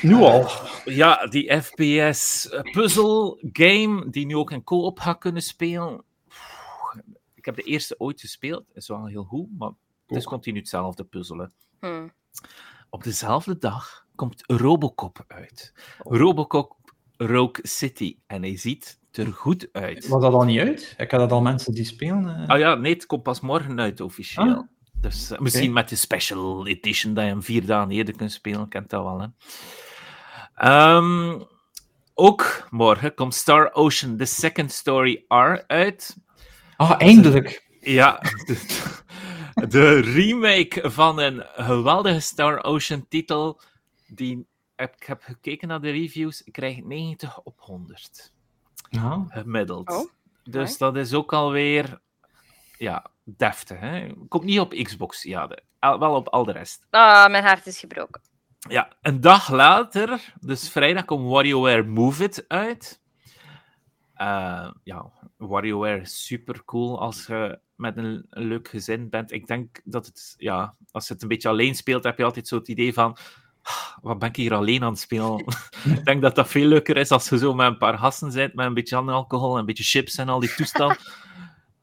nu 0.00 0.14
al. 0.14 0.50
Ja, 0.84 1.26
die 1.26 1.62
FPS 1.62 2.48
puzzle 2.72 3.38
game 3.52 4.10
die 4.10 4.26
nu 4.26 4.36
ook 4.36 4.50
in 4.50 4.64
co-op 4.64 5.00
gaat 5.00 5.18
kunnen 5.18 5.42
spelen 5.42 6.04
ik 7.42 7.54
heb 7.54 7.64
de 7.64 7.70
eerste 7.70 7.94
ooit 7.98 8.20
gespeeld. 8.20 8.64
is 8.74 8.88
wel 8.88 9.06
heel 9.06 9.24
goed, 9.24 9.48
maar 9.58 9.70
het 10.06 10.16
is 10.16 10.24
continu 10.24 10.58
hetzelfde 10.58 11.04
puzzelen. 11.04 11.52
Hmm. 11.80 12.12
Op 12.90 13.04
dezelfde 13.04 13.58
dag 13.58 14.06
komt 14.14 14.42
Robocop 14.46 15.24
uit. 15.26 15.72
Oh. 16.02 16.16
Robocop 16.16 16.76
Rogue 17.16 17.66
City. 17.66 18.18
En 18.26 18.42
hij 18.42 18.56
ziet 18.56 19.00
er 19.12 19.32
goed 19.32 19.68
uit. 19.72 20.08
Was 20.08 20.22
dat 20.22 20.32
al 20.32 20.44
niet 20.44 20.60
uit? 20.60 20.94
Ik 20.98 21.10
had 21.10 21.20
dat 21.20 21.32
al 21.32 21.40
mensen 21.40 21.74
die 21.74 21.84
spelen. 21.84 22.40
Uh... 22.40 22.54
Oh 22.54 22.58
ja, 22.58 22.74
nee, 22.74 22.92
het 22.92 23.06
komt 23.06 23.22
pas 23.22 23.40
morgen 23.40 23.80
uit 23.80 24.00
officieel. 24.00 24.56
Ah. 24.56 24.66
Dus 25.00 25.32
uh, 25.32 25.38
misschien 25.38 25.72
met 25.72 25.88
de 25.88 25.96
special 25.96 26.66
edition 26.66 27.14
dat 27.14 27.24
je 27.24 27.30
hem 27.30 27.42
vier 27.42 27.66
dagen 27.66 27.90
eerder 27.90 28.16
kunt 28.16 28.32
spelen, 28.32 28.68
kent 28.68 28.90
dat 28.90 29.02
wel. 29.02 29.20
Hè? 29.20 30.96
Um, 30.96 31.46
ook 32.14 32.66
morgen 32.70 33.14
komt 33.14 33.34
Star 33.34 33.72
Ocean 33.72 34.16
The 34.16 34.24
Second 34.24 34.72
Story 34.72 35.24
R 35.28 35.64
uit. 35.66 36.16
Ah, 36.82 36.94
eindelijk. 36.98 37.66
Ja, 37.80 38.20
de, 39.68 40.00
remake 40.00 40.90
van 40.90 41.18
een 41.18 41.44
geweldige 41.54 42.20
Star 42.20 42.64
Ocean 42.64 43.06
titel. 43.08 43.60
Die, 44.06 44.46
ik 44.76 45.02
heb 45.06 45.22
gekeken 45.22 45.68
naar 45.68 45.80
de 45.80 45.90
reviews, 45.90 46.42
ik 46.42 46.52
krijg 46.52 46.82
90 46.82 47.40
op 47.42 47.60
100. 47.60 48.32
Oh. 48.90 49.20
Gemiddeld. 49.28 49.90
Oh, 49.90 50.10
dus 50.44 50.78
dat 50.78 50.96
is 50.96 51.14
ook 51.14 51.32
alweer 51.32 52.00
ja, 52.78 53.06
deftig. 53.24 53.80
Hè? 53.80 54.12
Komt 54.28 54.44
niet 54.44 54.60
op 54.60 54.74
Xbox, 54.82 55.22
ja, 55.22 55.46
de, 55.46 55.62
wel 55.78 56.14
op 56.14 56.28
al 56.28 56.44
de 56.44 56.52
rest. 56.52 56.86
Ah, 56.90 57.30
mijn 57.30 57.44
hart 57.44 57.66
is 57.66 57.78
gebroken. 57.78 58.20
Ja, 58.58 58.92
een 59.00 59.20
dag 59.20 59.50
later, 59.50 60.34
dus 60.40 60.70
vrijdag, 60.70 61.04
komt 61.04 61.30
WarioWare 61.30 61.82
Move 61.82 62.24
It 62.24 62.44
uit. 62.48 63.01
Uh, 64.16 64.70
ja, 64.84 65.12
WarioWare 65.36 66.00
is 66.00 66.26
super 66.26 66.64
cool 66.64 67.00
als 67.00 67.26
je 67.26 67.58
met 67.76 67.96
een, 67.96 68.26
leuk 68.30 68.68
gezin 68.68 69.08
bent. 69.10 69.32
Ik 69.32 69.46
denk 69.46 69.80
dat 69.84 70.06
het, 70.06 70.34
ja, 70.36 70.74
als 70.90 71.06
je 71.06 71.12
het 71.12 71.22
een 71.22 71.28
beetje 71.28 71.48
alleen 71.48 71.74
speelt, 71.74 72.04
heb 72.04 72.18
je 72.18 72.24
altijd 72.24 72.48
zo 72.48 72.56
het 72.56 72.68
idee 72.68 72.92
van. 72.92 73.16
Ah, 73.62 73.98
wat 74.00 74.18
ben 74.18 74.28
ik 74.28 74.36
hier 74.36 74.54
alleen 74.54 74.82
aan 74.82 74.92
het 74.92 75.00
spelen? 75.00 75.44
ik 75.96 76.04
denk 76.04 76.22
dat 76.22 76.34
dat 76.34 76.48
veel 76.48 76.66
leuker 76.66 76.96
is 76.96 77.10
als 77.10 77.28
je 77.28 77.38
zo 77.38 77.54
met 77.54 77.66
een 77.66 77.78
paar 77.78 77.98
gasten 77.98 78.32
zit, 78.32 78.54
met 78.54 78.66
een 78.66 78.74
beetje 78.74 78.96
alcohol, 78.96 79.58
een 79.58 79.66
beetje 79.66 79.84
chips 79.84 80.16
en 80.16 80.28
al 80.28 80.40
die 80.40 80.54
toestand. 80.54 80.98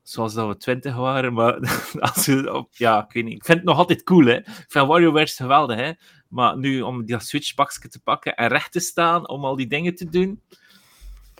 Zoals 0.04 0.34
dat 0.34 0.48
we 0.48 0.58
twintig 0.58 0.96
waren, 0.96 1.34
maar 1.34 1.54
als 2.14 2.26
je, 2.26 2.66
ja, 2.72 3.04
ik 3.04 3.14
weet 3.14 3.24
niet. 3.24 3.36
Ik 3.36 3.46
vind 3.46 3.58
het 3.58 3.68
nog 3.68 3.78
altijd 3.78 4.04
cool, 4.04 4.26
hè. 4.26 4.36
Ik 4.36 4.66
vind 4.68 4.88
WarioWare 4.88 5.28
geweldig, 5.28 5.78
hè. 5.78 5.92
Maar 6.28 6.58
nu, 6.58 6.82
om 6.82 7.06
dat 7.06 7.24
switchpakje 7.24 7.90
te 7.90 8.00
pakken 8.00 8.36
en 8.36 8.48
recht 8.48 8.72
te 8.72 8.80
staan, 8.80 9.28
om 9.28 9.46
al 9.46 9.56
die 9.56 9.68
dingen 9.68 9.96
te 9.96 10.10
doen, 10.10 10.42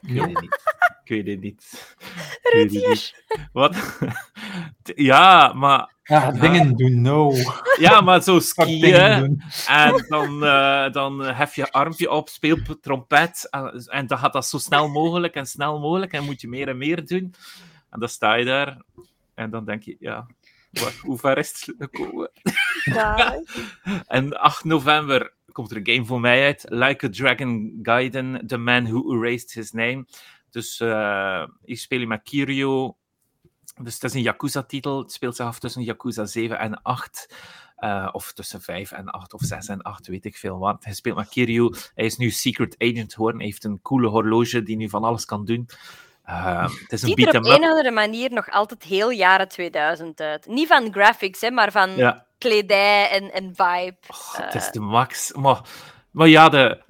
ik 0.02 0.10
weet 0.12 0.28
het 0.28 0.41
niet. 0.41 0.60
Ik 1.04 1.16
weet 1.16 1.28
het 1.28 1.41
niet. 1.41 1.95
Weet 2.54 2.74
het 2.74 2.88
niet. 2.88 3.24
Wat? 3.52 4.00
ja, 5.12 5.54
maar... 5.54 5.97
Ja, 6.04 6.32
dingen 6.32 6.76
doen, 6.76 7.02
no. 7.02 7.34
Ja, 7.80 8.02
maar 8.02 8.24
zo 8.24 8.39
skiën. 8.39 9.43
En 9.68 10.06
dan, 10.08 10.43
uh, 10.43 10.91
dan 10.91 11.20
hef 11.20 11.56
je 11.56 11.72
armpje 11.72 12.12
op, 12.12 12.30
speel 12.30 12.58
trompet. 12.82 13.47
En, 13.50 13.86
en 13.86 14.08
dan 14.08 14.18
gaat 14.18 14.34
dat 14.34 14.45
zo 14.45 14.58
snel 14.58 14.89
mogelijk 14.89 15.36
en 15.36 15.45
snel 15.45 15.80
mogelijk. 15.80 16.14
En 16.14 16.24
moet 16.24 16.41
je 16.41 16.47
meer 16.47 16.68
en 16.68 16.78
meer 16.78 17.06
doen. 17.06 17.34
En 17.89 18.00
dan 18.00 18.10
sta 18.10 18.34
je 18.34 18.45
daar. 18.45 18.78
En 19.36 19.50
dan 19.50 19.66
denk 19.66 19.84
je, 19.84 19.95
ja, 20.00 20.28
wat, 20.72 20.93
hoe 20.93 21.18
ver 21.18 21.38
is 21.38 21.66
het 21.66 21.76
gekomen? 21.80 22.32
Ja. 22.84 23.41
en 24.08 24.39
8 24.39 24.64
november 24.64 25.34
komt 25.52 25.72
er 25.72 25.78
een 25.78 25.88
game 25.93 26.06
voor 26.06 26.20
mij 26.20 26.45
uit. 26.45 26.66
Like 26.68 27.06
a 27.06 27.10
Dragon 27.10 27.80
Gaiden, 27.82 28.47
The 28.47 28.58
Man 28.58 28.84
Who 28.84 29.14
Erased 29.16 29.52
His 29.52 29.72
Name. 29.72 30.06
Dus 30.50 30.80
uh, 30.80 31.47
ik 31.64 31.80
speel 31.80 32.06
met 32.06 32.24
Kiryu. 32.24 32.93
Dus 33.82 33.93
het 33.93 34.04
is 34.04 34.14
een 34.14 34.22
Yakuza-titel. 34.22 35.00
Het 35.00 35.12
speelt 35.12 35.36
zich 35.36 35.45
af 35.45 35.60
tussen 35.60 35.84
Yakuza 35.84 36.26
7 36.26 36.60
en 36.60 36.82
8. 36.82 37.36
Uh, 37.78 37.89
eh, 37.89 38.10
of 38.12 38.34
tussen 38.34 38.62
5 38.62 38.91
en 38.91 39.10
8 39.10 39.34
of 39.34 39.41
6 39.41 39.68
en 39.68 39.82
8, 39.82 40.08
weet 40.08 40.26
ik 40.26 40.38
veel 40.38 40.58
wat. 40.58 40.84
Hij 40.84 40.93
speelt 40.93 41.16
met 41.16 41.30
Kiryu. 41.30 41.74
Hij 41.95 42.06
is 42.06 42.18
nu 42.18 42.30
Secret 42.30 42.76
Agent 42.78 43.14
geworden. 43.14 43.39
Hij 43.39 43.50
heeft 43.50 43.64
een 43.64 43.82
coole 43.82 44.08
horloge 44.08 44.64
die 44.64 44.76
nu 44.76 44.89
van 44.89 45.04
alles 45.04 45.26
kan 45.26 45.45
doen. 45.45 45.70
Uh, 46.30 46.62
het 46.62 46.92
is 46.92 47.02
een 47.02 47.08
Ziet 47.08 47.20
er 47.20 47.38
op 47.38 47.46
een 47.46 47.64
of 47.64 47.70
andere 47.70 47.92
manier 47.92 48.32
nog 48.32 48.50
altijd 48.50 48.84
heel 48.84 49.10
jaren 49.10 49.48
2000 49.48 50.22
uit. 50.22 50.46
Niet 50.48 50.68
van 50.68 50.92
graphics, 50.94 51.42
hè, 51.42 51.52
maar 51.52 51.72
van 51.72 51.96
ja. 51.96 52.26
kledij 52.38 53.10
en, 53.10 53.32
en 53.32 53.56
vibe. 53.56 53.98
Oh, 54.08 54.36
het 54.36 54.56
is 54.56 54.72
de 54.72 54.80
max. 54.80 55.32
Maar, 55.34 55.62
maar 56.12 56.28
ja, 56.28 56.50
de, 56.50 56.82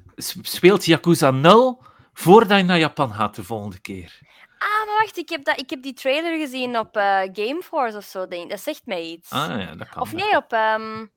speelt 0.42 0.86
Yakuza 0.86 1.32
0 1.32 1.84
voordat 2.14 2.58
je 2.58 2.64
naar 2.64 2.80
Japan 2.80 3.14
gaat 3.14 3.36
de 3.36 3.44
volgende 3.44 3.80
keer. 3.80 4.20
Ah, 4.58 4.86
maar 4.86 4.98
wacht, 5.00 5.18
ik 5.18 5.30
heb, 5.30 5.44
dat, 5.44 5.60
ik 5.60 5.70
heb 5.70 5.82
die 5.82 5.94
trailer 5.94 6.38
gezien 6.40 6.80
op 6.80 6.98
uh, 6.98 7.22
Gameforce 7.34 7.98
of 7.98 8.04
zo, 8.04 8.28
denk 8.28 8.50
Dat 8.50 8.60
zegt 8.60 8.86
mij 8.86 9.04
iets. 9.04 9.30
Ah 9.30 9.60
ja, 9.60 9.76
dat 9.76 9.90
kan. 9.90 10.02
Of 10.02 10.14
nee, 10.14 10.36
op, 10.36 10.52
um, 10.52 11.12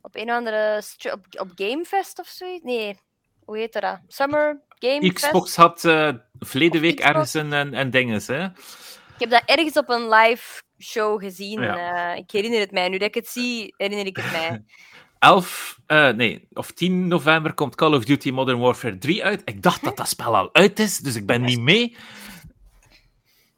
op 0.00 0.16
een 0.16 0.30
of 0.30 0.36
andere... 0.36 0.82
Op, 1.12 1.26
op 1.40 1.50
Gamefest 1.54 2.18
of 2.18 2.26
zoiets? 2.26 2.64
Nee, 2.64 2.98
hoe 3.44 3.58
heet 3.58 3.72
dat? 3.72 4.00
Summer 4.08 4.60
Game 4.68 5.12
Xbox 5.12 5.56
had 5.56 5.84
uh, 5.84 6.12
verleden 6.38 6.80
week 6.80 7.00
ergens 7.00 7.34
een, 7.34 7.52
een, 7.52 7.78
een 7.78 7.90
dinges, 7.90 8.26
hè? 8.26 8.44
Ik 8.44 9.20
heb 9.20 9.30
dat 9.30 9.42
ergens 9.46 9.76
op 9.76 9.88
een 9.88 10.08
live 10.08 10.62
show 10.78 11.20
gezien. 11.20 11.60
Ja. 11.60 12.12
Uh, 12.12 12.18
ik 12.18 12.30
herinner 12.30 12.60
het 12.60 12.70
mij. 12.70 12.88
Nu 12.88 12.98
dat 12.98 13.08
ik 13.08 13.14
het 13.14 13.28
zie, 13.28 13.74
herinner 13.76 14.06
ik 14.06 14.16
het 14.16 14.32
mij. 14.32 14.62
11, 15.18 15.78
uh, 15.86 16.08
eh, 16.08 16.16
nee, 16.16 16.48
of 16.52 16.72
10 16.72 17.08
november 17.08 17.54
komt 17.54 17.74
Call 17.74 17.94
of 17.94 18.04
Duty 18.04 18.30
Modern 18.30 18.58
Warfare 18.58 18.98
3 18.98 19.24
uit. 19.24 19.42
Ik 19.44 19.62
dacht 19.62 19.84
dat 19.84 19.96
dat 19.96 20.08
spel 20.08 20.36
al 20.36 20.54
uit 20.54 20.78
is, 20.78 20.98
dus 20.98 21.14
ik 21.14 21.26
ben 21.26 21.42
niet 21.42 21.60
mee. 21.60 21.96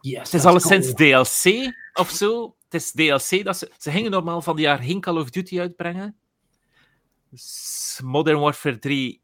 Yes, 0.01 0.19
het 0.19 0.35
is 0.35 0.45
alleszins 0.45 0.93
cool. 0.93 1.25
DLC 1.25 1.73
of 1.93 2.11
zo. 2.11 2.57
Het 2.69 2.83
is 2.83 2.91
DLC. 2.91 3.45
Dat 3.45 3.59
ze, 3.59 3.73
ze 3.79 3.91
gingen 3.91 4.11
normaal 4.11 4.43
van 4.43 4.57
die 4.57 4.65
jaar 4.65 4.79
geen 4.79 5.01
Call 5.01 5.17
of 5.17 5.31
Duty 5.31 5.61
uitbrengen. 5.61 6.17
Dus 7.31 8.01
Modern 8.05 8.39
Warfare 8.39 8.79
3 8.79 9.23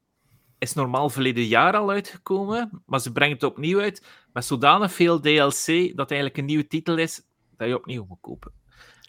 is 0.63 0.73
normaal 0.73 1.11
verleden 1.11 1.45
jaar 1.45 1.77
al 1.77 1.91
uitgekomen, 1.91 2.83
maar 2.87 3.01
ze 3.01 3.13
brengen 3.13 3.35
het 3.35 3.43
opnieuw 3.43 3.81
uit 3.81 4.07
met 4.33 4.45
zodanig 4.45 4.93
veel 4.93 5.21
DLC 5.21 5.67
dat 5.67 5.97
het 5.97 6.11
eigenlijk 6.11 6.37
een 6.37 6.45
nieuwe 6.45 6.67
titel 6.67 6.99
is 6.99 7.23
dat 7.57 7.69
je 7.69 7.77
opnieuw 7.77 8.05
moet 8.09 8.21
kopen. 8.21 8.53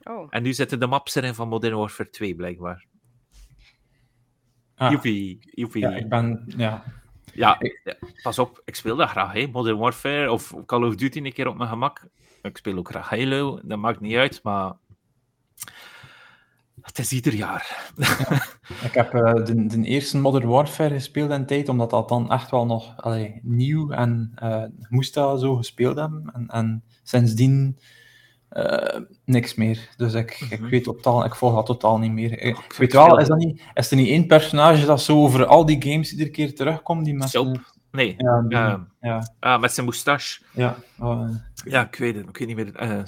Oh. 0.03 0.27
En 0.29 0.43
nu 0.43 0.53
zitten 0.53 0.79
de 0.79 0.87
maps 0.87 1.15
erin 1.15 1.33
van 1.33 1.47
Modern 1.47 1.75
Warfare 1.75 2.09
2, 2.09 2.35
blijkbaar. 2.35 2.85
Ah. 4.75 4.91
Joepie, 4.91 5.39
joepie. 5.51 5.81
Ja, 5.81 5.95
ik 5.95 6.09
ben... 6.09 6.43
Ja. 6.57 6.83
Ja, 7.33 7.57
pas 8.23 8.39
op, 8.39 8.61
ik 8.65 8.75
speel 8.75 8.95
dat 8.95 9.09
graag, 9.09 9.33
hè. 9.33 9.47
Modern 9.47 9.77
Warfare 9.77 10.31
of 10.31 10.53
Call 10.65 10.83
of 10.83 10.95
Duty 10.95 11.17
een 11.17 11.33
keer 11.33 11.47
op 11.47 11.57
mijn 11.57 11.69
gemak. 11.69 12.07
Ik 12.41 12.57
speel 12.57 12.77
ook 12.77 12.89
graag 12.89 13.09
Halo, 13.09 13.59
dat 13.63 13.77
maakt 13.77 13.99
niet 13.99 14.15
uit, 14.15 14.43
maar 14.43 14.73
het 16.83 16.99
is 16.99 17.11
ieder 17.11 17.33
jaar. 17.33 17.91
ik 18.87 18.93
heb 18.93 19.13
uh, 19.13 19.33
de, 19.33 19.65
de, 19.65 19.83
eerste 19.83 20.17
Modern 20.17 20.47
Warfare 20.47 20.93
gespeeld 20.93 21.31
in 21.31 21.45
tijd, 21.45 21.69
omdat 21.69 21.89
dat 21.89 22.09
dan 22.09 22.31
echt 22.31 22.51
wel 22.51 22.65
nog 22.65 22.93
allee, 22.97 23.39
nieuw 23.43 23.91
en 23.91 24.31
uh, 24.43 24.63
moest 24.89 25.13
dat 25.13 25.39
zo 25.39 25.55
gespeeld 25.55 25.97
hebben. 25.97 26.31
En, 26.33 26.47
en 26.47 26.83
sindsdien 27.03 27.77
uh, 28.53 28.99
niks 29.25 29.55
meer. 29.55 29.89
Dus 29.97 30.13
ik, 30.13 30.45
ik 30.49 30.59
mhm. 30.59 30.69
weet 30.69 30.83
totaal, 30.83 31.25
ik 31.25 31.35
volg 31.35 31.55
dat 31.55 31.65
totaal 31.65 31.97
niet 31.97 32.11
meer. 32.11 32.39
Ik, 32.39 32.73
weet 32.77 32.93
wel, 32.93 33.19
is, 33.19 33.27
dat 33.27 33.37
niet, 33.37 33.61
is 33.73 33.91
er 33.91 33.97
niet 33.97 34.09
één 34.09 34.27
personage 34.27 34.85
dat 34.85 35.01
zo 35.01 35.23
over 35.23 35.45
al 35.45 35.65
die 35.65 35.81
games 35.81 36.11
iedere 36.11 36.29
keer 36.29 36.55
terugkomt? 36.55 37.05
Die 37.05 37.13
met 37.13 37.29
Soap. 37.29 37.72
Nee, 37.93 38.15
Ja, 38.17 38.45
eh, 38.49 38.75
ja. 39.01 39.27
ah, 39.39 39.61
met 39.61 39.71
zijn 39.73 39.85
moustache. 39.85 40.41
Ja, 40.51 40.75
oh, 40.99 41.29
Ja, 41.65 41.85
ik 41.85 41.95
weet 41.95 42.15
het. 42.15 42.27
Ik 42.29 42.37
weet 42.37 42.47
niet 42.47 42.55
meer. 42.57 42.75
eh, 42.75 43.01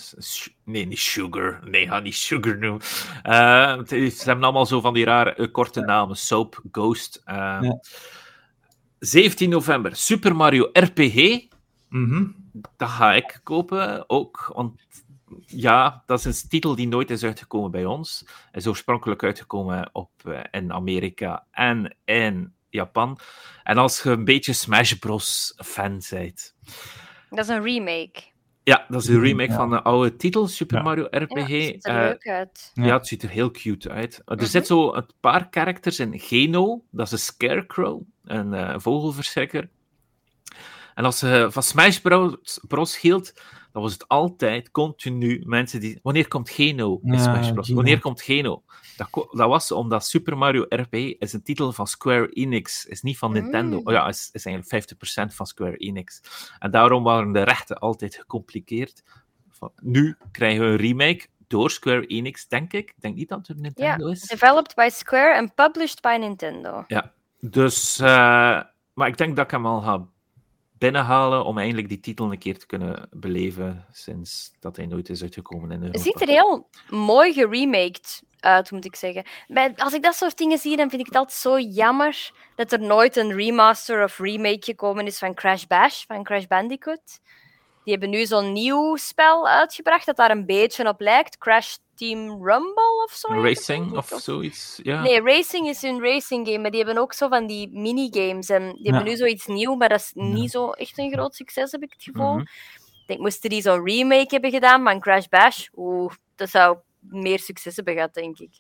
nee, 0.64 0.86
niet 0.86 1.00
Sugar. 1.00 1.60
Nee, 1.64 1.88
ga 1.88 2.00
niet 2.00 2.16
Sugar 2.16 2.58
noemen. 2.58 2.82
Eh, 3.24 3.80
ze 3.86 4.22
hebben 4.26 4.44
allemaal 4.44 4.66
zo 4.66 4.82
van 4.82 4.94
die 4.94 5.06
rare 5.06 5.34
eh, 5.36 5.52
korte 5.52 5.82
namen. 5.82 6.18
Soap, 6.18 6.62
Ghost. 6.72 7.22
eh. 7.26 7.36
Ja. 7.62 7.80
17 9.00 9.50
november, 9.50 9.96
Super 9.96 10.36
Mario 10.36 10.70
RPG. 10.74 11.48
mhm. 11.90 12.26
Dat 12.78 12.90
ga 12.90 13.14
ik 13.14 13.40
kopen 13.44 14.10
ook. 14.10 14.52
Want 14.56 14.82
ja, 15.46 16.04
dat 16.06 16.26
is 16.26 16.42
een 16.44 16.50
titel 16.50 16.76
die 16.76 16.88
nooit 16.88 17.10
is 17.12 17.24
uitgekomen 17.24 17.72
bij 17.72 17.86
ons. 17.86 18.24
Hij 18.28 18.62
is 18.62 18.68
oorspronkelijk 18.68 19.24
uitgekomen 19.24 19.90
op, 19.94 20.10
in 20.52 20.74
Amerika 20.74 21.46
en 21.52 21.96
in 22.06 22.54
Japan. 22.76 23.20
En 23.64 23.78
als 23.78 24.04
je 24.04 24.10
een 24.10 24.26
beetje 24.26 24.54
Smash 24.54 24.94
Bros. 24.94 25.54
fan 25.66 26.02
bent. 26.10 26.56
Dat 27.30 27.40
is 27.40 27.48
een 27.48 27.64
remake. 27.64 28.34
Ja, 28.64 28.86
dat 28.90 29.02
is 29.02 29.08
een 29.08 29.20
remake 29.22 29.50
Ja. 29.50 29.56
van 29.56 29.74
een 29.74 29.82
oude 29.82 30.16
titel, 30.16 30.48
Super 30.48 30.78
Ja. 30.78 30.84
Mario 30.84 31.08
Ja, 31.12 31.20
RPG. 31.20 31.36
het 31.48 31.48
ziet 31.64 31.86
er 31.86 31.96
Eh, 32.02 32.08
leuk 32.08 32.28
uit. 32.28 32.72
ja. 32.74 32.86
Ja. 32.86 32.94
het 32.98 33.08
ziet 33.08 33.24
er 33.24 33.30
heel 33.30 33.52
cute 33.52 33.90
uit. 33.90 34.22
Er 34.26 34.36
Mhm. 34.36 34.46
zit 34.46 34.68
zo 34.68 34.94
een 34.94 35.06
paar 35.20 35.48
characters 35.52 36.00
in. 36.00 36.20
Geno, 36.20 36.84
dat 36.92 37.06
is 37.06 37.12
een 37.12 37.18
scarecrow, 37.20 38.02
een 38.24 38.54
eh, 38.54 38.76
vogelverschrikker. 38.78 39.70
En 40.96 41.06
als 41.06 41.20
je 41.20 41.48
van 41.50 41.64
Smash 41.64 41.98
Bros. 41.98 42.60
Bros. 42.68 43.00
hield, 43.00 43.34
dan 43.72 43.82
was 43.82 43.94
het 43.94 44.08
altijd 44.08 44.72
continu 44.72 45.42
mensen 45.46 45.80
die... 45.80 46.00
Wanneer 46.04 46.28
komt 46.28 46.50
Geno 46.50 47.00
in 47.04 47.14
Ja, 47.14 47.20
Smash 47.20 47.52
Bros? 47.52 47.66
Geno. 47.66 47.76
Wanneer 47.82 48.00
komt 48.00 48.22
Geno? 48.22 48.64
Dat, 48.98 49.28
dat 49.32 49.48
was 49.50 49.72
omdat 49.72 50.06
Super 50.06 50.38
Mario 50.38 50.66
RPG 50.70 50.94
is 51.20 51.34
een 51.34 51.44
titel 51.44 51.72
van 51.72 51.88
Square 51.88 52.30
Enix, 52.30 52.86
is 52.86 53.02
niet 53.02 53.18
van 53.18 53.32
Nintendo. 53.34 53.80
Mm. 53.80 53.88
Oh 53.88 53.94
ja, 53.94 54.08
is, 54.08 54.30
is 54.32 54.46
eigenlijk 54.46 54.94
50% 55.32 55.36
van 55.36 55.46
Square 55.46 55.78
Enix. 55.78 56.22
En 56.60 56.72
daarom 56.72 57.04
waren 57.04 57.32
de 57.32 57.42
rechten 57.44 57.78
altijd 57.78 58.16
gecompliceerd. 58.16 59.04
Van, 59.52 59.72
nu 59.82 60.18
krijgen 60.32 60.66
we 60.66 60.72
een 60.72 60.78
remake 60.78 61.28
door 61.48 61.72
Square 61.72 62.06
Enix, 62.06 62.48
denk 62.48 62.74
ik. 62.74 62.90
Ik 62.90 63.02
denk 63.02 63.16
niet 63.16 63.30
dat 63.30 63.48
het 63.48 63.58
Ja, 63.58 63.62
Nintendo 63.64 64.08
is. 64.08 64.22
developed 64.22 64.76
by 64.76 64.88
Square 64.92 65.38
and 65.38 65.56
published 65.56 66.02
by 66.02 66.18
Nintendo. 66.20 66.86
Dus, 67.40 68.00
eh, 68.00 68.62
maar 68.94 69.08
ik 69.08 69.18
denk 69.18 69.36
dat 69.36 69.46
ik 69.46 69.52
hem 69.52 69.66
al 69.66 69.82
ga 69.82 70.08
binnenhalen 70.78 71.46
om 71.46 71.58
eindelijk 71.58 71.90
die 71.90 72.00
titel 72.00 72.32
een 72.32 72.38
keer 72.38 72.60
te 72.60 72.66
kunnen 72.66 73.08
beleven, 73.12 73.86
sinds 73.92 74.52
dat 74.60 74.76
hij 74.76 74.86
nooit 74.86 75.10
is 75.10 75.22
uitgekomen 75.22 75.72
in. 75.72 75.82
Het 75.82 76.02
ziet 76.02 76.22
er 76.22 76.28
heel 76.28 76.70
mooi 76.90 77.34
geremaked 77.34 78.22
uit, 78.40 78.72
moet 78.72 78.86
ik 78.86 78.96
zeggen. 78.96 79.24
Bij, 79.48 79.74
als 79.76 79.94
ik 79.94 80.04
dat 80.04 80.16
soort 80.16 80.38
dingen 80.38 80.58
zie, 80.58 80.78
dan 80.78 80.90
vind 80.90 81.08
ik 81.08 81.16
altijd 81.16 81.40
zo 81.40 81.60
jammer 81.60 82.32
dat 82.56 82.72
er 82.72 82.80
nooit 82.80 83.16
een 83.16 83.34
remaster 83.34 84.04
of 84.04 84.18
remake 84.18 84.64
gekomen 84.64 85.06
is 85.06 85.18
van 85.18 85.34
Crash 85.34 85.64
Bash, 85.64 86.06
van 86.06 86.24
Crash 86.24 86.46
Bandicoot. 86.46 87.20
Die 87.84 87.94
hebben 87.94 88.10
nu 88.10 88.26
zo'n 88.26 88.54
nieuw 88.54 88.96
spel 88.96 89.48
uitgebracht 89.48 90.06
dat 90.06 90.16
daar 90.16 90.32
een 90.32 90.46
beetje 90.46 90.88
op 90.88 91.00
lijkt. 91.02 91.38
Crash 91.38 91.76
Team 91.96 92.30
Rumble 92.30 93.04
of 93.06 93.12
zo. 93.12 93.28
Racing 93.42 93.98
of 93.98 94.12
zoiets, 94.18 94.80
ja. 94.84 95.02
Nee, 95.02 95.22
Racing 95.22 95.68
is 95.68 95.82
een 95.82 96.02
racing 96.02 96.48
game, 96.48 96.60
maar 96.60 96.72
die 96.72 96.84
hebben 96.84 97.02
ook 97.04 97.14
zo 97.14 97.28
van 97.28 97.48
die 97.48 97.70
minigames. 97.72 98.50
En 98.50 98.74
die 98.74 98.92
hebben 98.92 99.04
nu 99.04 99.16
zoiets 99.18 99.46
nieuw, 99.46 99.76
maar 99.76 99.90
dat 99.90 100.00
is 100.00 100.12
niet 100.14 100.52
zo 100.52 100.72
echt 100.72 100.98
een 100.98 101.12
groot 101.12 101.36
succes, 101.36 101.72
heb 101.72 101.84
ik 101.84 101.92
het 101.92 102.04
gevoel. 102.04 102.34
Mhm. 102.34 102.40
Ik 103.02 103.04
denk, 103.12 103.20
moesten 103.20 103.50
die 103.50 103.62
zo'n 103.62 103.86
remake 103.86 104.28
hebben 104.30 104.52
gedaan 104.52 104.84
van 104.84 105.00
Crash 105.00 105.26
Bash, 105.28 105.68
oeh, 105.76 106.14
dat 106.36 106.50
zou 106.50 106.78
meer 107.00 107.40
succes 107.40 107.76
hebben 107.76 107.94
gehad, 107.94 108.14
denk 108.14 108.40
ik. 108.40 108.52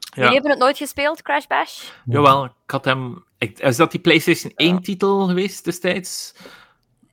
Ja. 0.00 0.08
Jullie 0.14 0.32
hebben 0.32 0.50
het 0.50 0.60
nooit 0.60 0.76
gespeeld, 0.76 1.22
Crash 1.22 1.46
Bash? 1.46 1.90
Jawel, 2.04 2.44
ik 2.44 2.50
had 2.66 2.84
hem... 2.84 3.24
Ik, 3.38 3.58
is 3.58 3.76
dat 3.76 3.90
die 3.90 4.00
PlayStation 4.00 4.52
1-titel 4.52 5.26
geweest 5.26 5.64
destijds? 5.64 6.34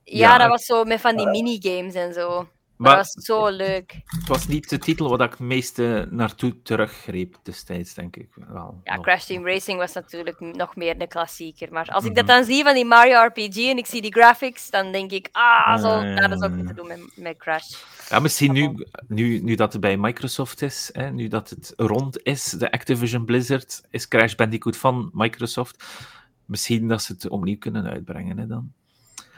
Ja, 0.04 0.30
Ja. 0.30 0.38
dat 0.38 0.48
was 0.48 0.66
zo 0.66 0.84
met 0.84 1.02
van 1.02 1.18
die 1.18 1.28
minigames 1.28 1.94
en 1.94 2.14
zo. 2.14 2.48
Maar 2.82 2.96
dat 2.96 3.14
was 3.14 3.26
zo 3.26 3.48
leuk. 3.50 3.96
het 4.06 4.28
was 4.28 4.48
niet 4.48 4.70
de 4.70 4.78
titel 4.78 5.10
waar 5.10 5.22
ik 5.28 5.32
het 5.32 5.40
meeste 5.40 6.08
naartoe 6.10 6.62
teruggreep 6.62 7.36
destijds, 7.44 7.94
denk 7.94 8.16
ik. 8.16 8.28
Wel, 8.48 8.82
Ja, 8.84 8.96
nog. 8.96 9.04
Crash 9.04 9.26
Team 9.26 9.48
Racing 9.48 9.78
was 9.80 9.94
natuurlijk 9.94 10.40
nog 10.40 10.76
meer 10.76 11.02
een 11.02 11.08
klassieker. 11.08 11.72
Maar 11.72 11.88
als 11.90 12.04
ik 12.04 12.10
Mhm. 12.10 12.20
dat 12.20 12.28
dan 12.28 12.44
zie 12.46 12.64
van 12.64 12.74
die 12.74 12.86
Mario 12.86 13.24
RPG 13.26 13.56
en 13.58 13.78
ik 13.78 13.86
zie 13.86 14.02
die 14.02 14.12
graphics, 14.14 14.70
dan 14.70 14.92
denk 14.92 15.12
ik, 15.12 15.30
ah, 15.32 15.80
zo, 15.82 15.88
Ja, 16.02 16.28
dat 16.28 16.44
ook 16.44 16.50
ja, 16.50 16.56
niet 16.56 16.62
ja. 16.68 16.68
te 16.68 16.74
doen 16.74 16.88
met, 16.88 17.00
met 17.16 17.38
Crash. 17.38 17.76
Ja, 18.10 18.20
misschien 18.20 18.52
nu, 18.52 18.86
nu, 19.08 19.40
nu 19.40 19.56
dat 19.56 19.72
het 19.72 19.82
bij 19.82 19.98
Microsoft 19.98 20.62
is, 20.62 20.90
hè, 20.94 21.10
nu 21.12 21.28
dat 21.28 21.50
het 21.50 21.74
rond 21.78 22.24
is, 22.24 22.44
de 22.50 22.72
Activision 22.72 23.26
Blizzard, 23.26 23.82
is 23.90 24.08
Crash 24.08 24.36
Bandicoot 24.36 24.78
van 24.78 25.10
Microsoft. 25.14 25.84
Misschien 26.46 26.88
dat 26.88 27.02
ze 27.04 27.14
het 27.14 27.30
opnieuw 27.30 27.58
kunnen 27.58 27.86
uitbrengen 27.86 28.38
hè, 28.38 28.48
dan. 28.48 28.72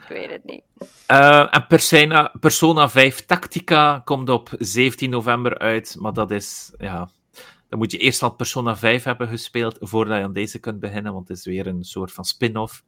Ik 0.08 0.16
weet 0.16 0.30
het 0.30 0.44
niet. 0.44 0.62
Eh, 1.06 1.54
en 1.54 1.66
Persona, 1.66 2.32
Persona 2.40 2.88
5 2.88 3.24
Tactica 3.24 4.02
komt 4.04 4.28
op 4.28 4.50
17 4.58 5.10
november 5.10 5.58
uit, 5.58 5.96
maar 5.98 6.12
dat 6.12 6.30
is, 6.30 6.72
ja... 6.78 7.08
Dan 7.68 7.82
moet 7.82 7.92
je 7.92 7.98
eerst 7.98 8.22
al 8.22 8.30
Persona 8.30 8.76
5 8.76 9.04
hebben 9.04 9.28
gespeeld 9.28 9.76
voordat 9.80 10.18
je 10.18 10.24
aan 10.24 10.32
deze 10.32 10.58
kunt 10.58 10.80
beginnen, 10.80 11.12
want 11.12 11.28
het 11.28 11.38
is 11.38 11.44
weer 11.44 11.66
een 11.66 11.84
soort 11.84 12.12
van 12.12 12.24
spin-off. 12.24 12.84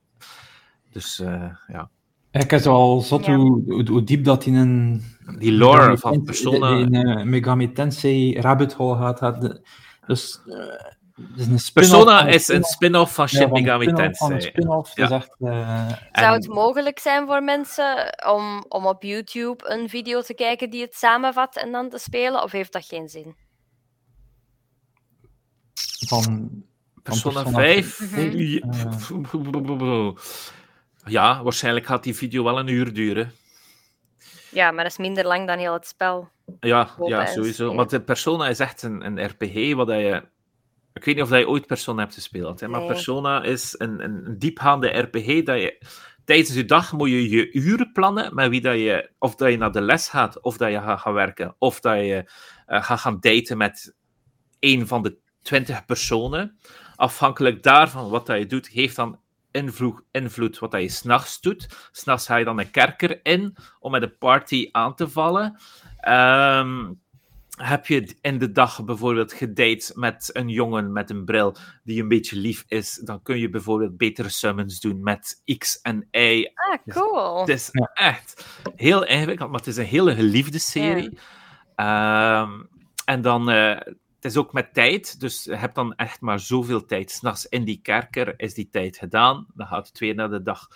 Dus 0.93 1.21
eh, 1.21 1.51
ja, 1.67 1.91
Ik 2.31 2.53
is 2.53 2.67
al 2.67 3.01
zot 3.01 3.25
Ja. 3.25 3.37
hoe, 3.37 3.63
hoe, 3.67 3.89
hoe 3.89 4.05
diep 4.05 4.25
dat 4.25 4.47
in 4.47 4.55
een... 4.55 5.03
die 5.39 5.53
lore 5.53 5.77
Megami 5.79 5.99
van 5.99 6.23
Persona... 6.23 6.79
In 6.79 6.95
een 6.95 7.29
Megami 7.29 7.73
Tensei 7.73 8.41
rabbit 8.41 8.73
hole 8.73 8.97
gaat. 8.97 9.61
dus... 10.07 10.41
eh, 11.17 11.37
is 11.37 11.47
een 11.47 11.73
Persona 11.73 12.27
is 12.27 12.49
een 12.49 12.65
spin-off 12.65 13.15
van 13.15 13.29
Shin 13.29 13.53
Megami 13.53 13.93
Tensei. 13.93 14.41
spin-off. 14.41 14.97
Ja. 14.97 15.07
Dat 15.07 15.23
is 15.23 15.27
echt... 15.27 15.37
eh, 15.41 15.89
Zou 16.13 16.27
En- 16.27 16.33
het 16.33 16.49
mogelijk 16.49 16.99
zijn 16.99 17.27
voor 17.27 17.43
mensen 17.43 18.15
om, 18.27 18.65
om 18.69 18.87
op 18.87 19.03
YouTube 19.03 19.69
een 19.71 19.89
video 19.89 20.21
te 20.21 20.35
kijken 20.35 20.71
die 20.71 20.83
het 20.83 20.95
samenvat 20.95 21.57
en 21.57 21.73
dan 21.73 21.89
te 21.91 21.99
spelen? 21.99 22.43
Of 22.43 22.53
heeft 22.53 22.73
dat 22.73 22.85
geen 22.85 23.09
zin? 23.09 23.37
van, 26.07 26.23
van 26.23 26.65
Persona 27.03 27.43
Persona 27.43 27.59
5. 27.59 28.01
Mhm. 28.01 28.61
Ja. 31.05 31.33
Ja, 31.37 31.43
waarschijnlijk 31.43 31.87
gaat 31.87 32.03
die 32.03 32.15
video 32.17 32.45
wel 32.45 32.59
een 32.59 32.69
uur 32.69 32.93
duren. 32.93 33.33
Ja, 34.51 34.71
maar 34.71 34.83
dat 34.83 34.93
is 34.93 34.99
minder 34.99 35.27
lang 35.27 35.47
dan 35.47 35.59
heel 35.59 35.73
het 35.73 35.87
spel. 35.87 36.29
Ja, 36.61 36.91
ja 37.05 37.27
sowieso. 37.27 37.75
Want 37.75 37.91
de 37.91 38.01
Persona 38.01 38.49
is 38.49 38.59
echt 38.59 38.83
een, 38.83 39.05
een 39.07 39.27
RPG 39.27 39.75
wat 39.75 39.87
dat 39.87 39.99
je... 39.99 40.23
Ik 40.97 41.05
weet 41.05 41.15
niet 41.15 41.25
of 41.25 41.31
dat 41.31 41.39
je 41.39 41.49
ooit 41.49 41.67
Persona 41.67 42.03
hebt 42.03 42.15
gespeeld, 42.15 42.61
hè, 42.61 42.69
maar 42.69 42.81
Nee. 42.81 42.89
Persona 42.89 43.43
is 43.43 43.75
een, 43.79 44.05
een, 44.05 44.39
diepgaande 44.39 44.89
RPG 44.89 45.43
dat 45.43 45.61
je... 45.61 45.87
Tijdens 46.25 46.55
je 46.55 46.65
dag 46.65 46.93
moet 46.93 47.09
je 47.09 47.31
je 47.31 47.53
uren 47.53 47.93
plannen 47.93 48.35
met 48.35 48.49
wie 48.49 48.61
dat 48.61 48.75
je... 48.75 49.11
Of 49.19 49.35
dat 49.35 49.51
je 49.51 49.57
naar 49.57 49.73
de 49.73 49.81
les 49.81 50.09
gaat, 50.09 50.41
of 50.41 50.57
dat 50.57 50.71
je 50.71 50.81
gaat 50.81 51.01
gaan 51.01 51.13
werken, 51.13 51.55
of 51.59 51.81
dat 51.81 51.97
je 51.97 52.31
eh, 52.67 52.85
gaat 52.85 53.01
gaan 53.01 53.21
daten 53.21 53.57
met 53.57 53.95
een 54.61 54.87
van 54.87 55.03
de 55.03 55.17
twintig 55.43 55.85
personen. 55.85 56.59
Afhankelijk 56.97 57.63
daarvan 57.63 58.11
wat 58.11 58.27
dat 58.27 58.39
je 58.39 58.47
doet, 58.47 58.69
heeft 58.69 58.97
dan 58.97 59.21
invloed, 59.51 60.03
invloed 60.11 60.59
wat 60.59 60.71
dat 60.71 60.81
je 60.81 60.89
s'nachts 60.89 61.41
doet. 61.41 61.89
S'nachts 61.93 62.27
ga 62.27 62.37
je 62.37 62.45
dan 62.45 62.59
een 62.59 62.71
kerker 62.71 63.21
in 63.23 63.57
om 63.81 63.91
met 63.91 64.03
een 64.03 64.19
party 64.19 64.69
aan 64.73 64.95
te 64.95 65.09
vallen. 65.09 65.61
Ehm, 66.01 66.93
heb 67.57 67.87
je 67.87 68.17
in 68.21 68.39
de 68.39 68.53
dag 68.53 68.85
bijvoorbeeld 68.85 69.33
gedate 69.33 69.93
met 69.95 70.31
een 70.33 70.49
jongen 70.49 70.93
met 70.93 71.11
een 71.11 71.25
bril 71.25 71.57
die 71.85 72.03
een 72.03 72.09
beetje 72.09 72.37
lief 72.37 72.65
is, 72.69 73.01
dan 73.05 73.23
kun 73.23 73.39
je 73.39 73.49
bijvoorbeeld 73.51 73.97
betere 73.97 74.29
summons 74.29 74.81
doen 74.81 75.03
met 75.03 75.43
X 75.59 75.81
en 75.81 76.09
Y. 76.11 76.51
Ah, 76.55 76.79
cool. 76.95 77.41
Het 77.41 77.49
is 77.49 77.69
Ja. 77.73 77.91
echt 77.95 78.47
heel 78.77 79.05
ingewikkeld, 79.05 79.51
maar 79.51 79.59
het 79.59 79.69
is 79.69 79.77
een 79.77 79.85
hele 79.85 80.15
geliefde 80.15 80.59
serie. 80.59 81.19
Ehm, 81.75 82.51
en 83.05 83.23
dan, 83.23 83.51
eh, 83.51 83.71
het 84.17 84.25
is 84.25 84.37
ook 84.37 84.53
met 84.53 84.75
tijd, 84.75 85.21
dus 85.21 85.45
je 85.45 85.55
hebt 85.57 85.75
dan 85.75 85.95
echt 85.95 86.21
maar 86.21 86.41
zoveel 86.41 86.85
tijd. 86.87 87.11
S'nachts 87.11 87.47
in 87.47 87.65
die 87.65 87.81
kerker 87.83 88.35
is 88.37 88.55
die 88.55 88.69
tijd 88.69 88.97
gedaan, 88.97 89.47
dan 89.55 89.67
gaat 89.67 89.89
het 89.89 89.99
weer 89.99 90.15
naar 90.15 90.31
de 90.31 90.43
dag. 90.43 90.67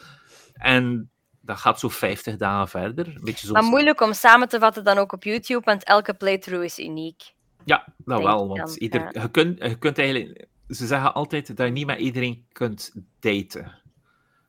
En 0.52 1.10
dat 1.50 1.58
gaat 1.58 1.80
zo 1.80 1.88
50 1.88 2.36
dagen 2.36 2.68
verder. 2.68 3.06
Een 3.06 3.20
beetje 3.24 3.46
zo 3.46 3.52
Maar 3.52 3.62
moeilijk 3.62 4.00
om 4.00 4.12
samen 4.12 4.48
te 4.48 4.58
vatten 4.58 4.84
dan 4.84 4.98
ook 4.98 5.12
op 5.12 5.24
YouTube, 5.24 5.64
want 5.64 5.84
elke 5.84 6.14
playthrough 6.14 6.64
is 6.64 6.78
uniek. 6.78 7.34
Ja, 7.64 7.84
dat 7.96 8.16
denk 8.18 8.22
wel. 8.22 8.48
Want 8.48 8.60
dan, 8.60 8.76
ieder, 8.78 9.00
ja. 9.00 9.22
je, 9.22 9.30
kunt, 9.30 9.58
je 9.62 9.78
kunt 9.78 9.98
eigenlijk... 9.98 10.46
Ze 10.68 10.86
zeggen 10.86 11.14
altijd 11.14 11.56
dat 11.56 11.66
je 11.66 11.72
niet 11.72 11.86
met 11.86 11.98
iedereen 11.98 12.46
kunt 12.52 12.92
daten. 13.20 13.80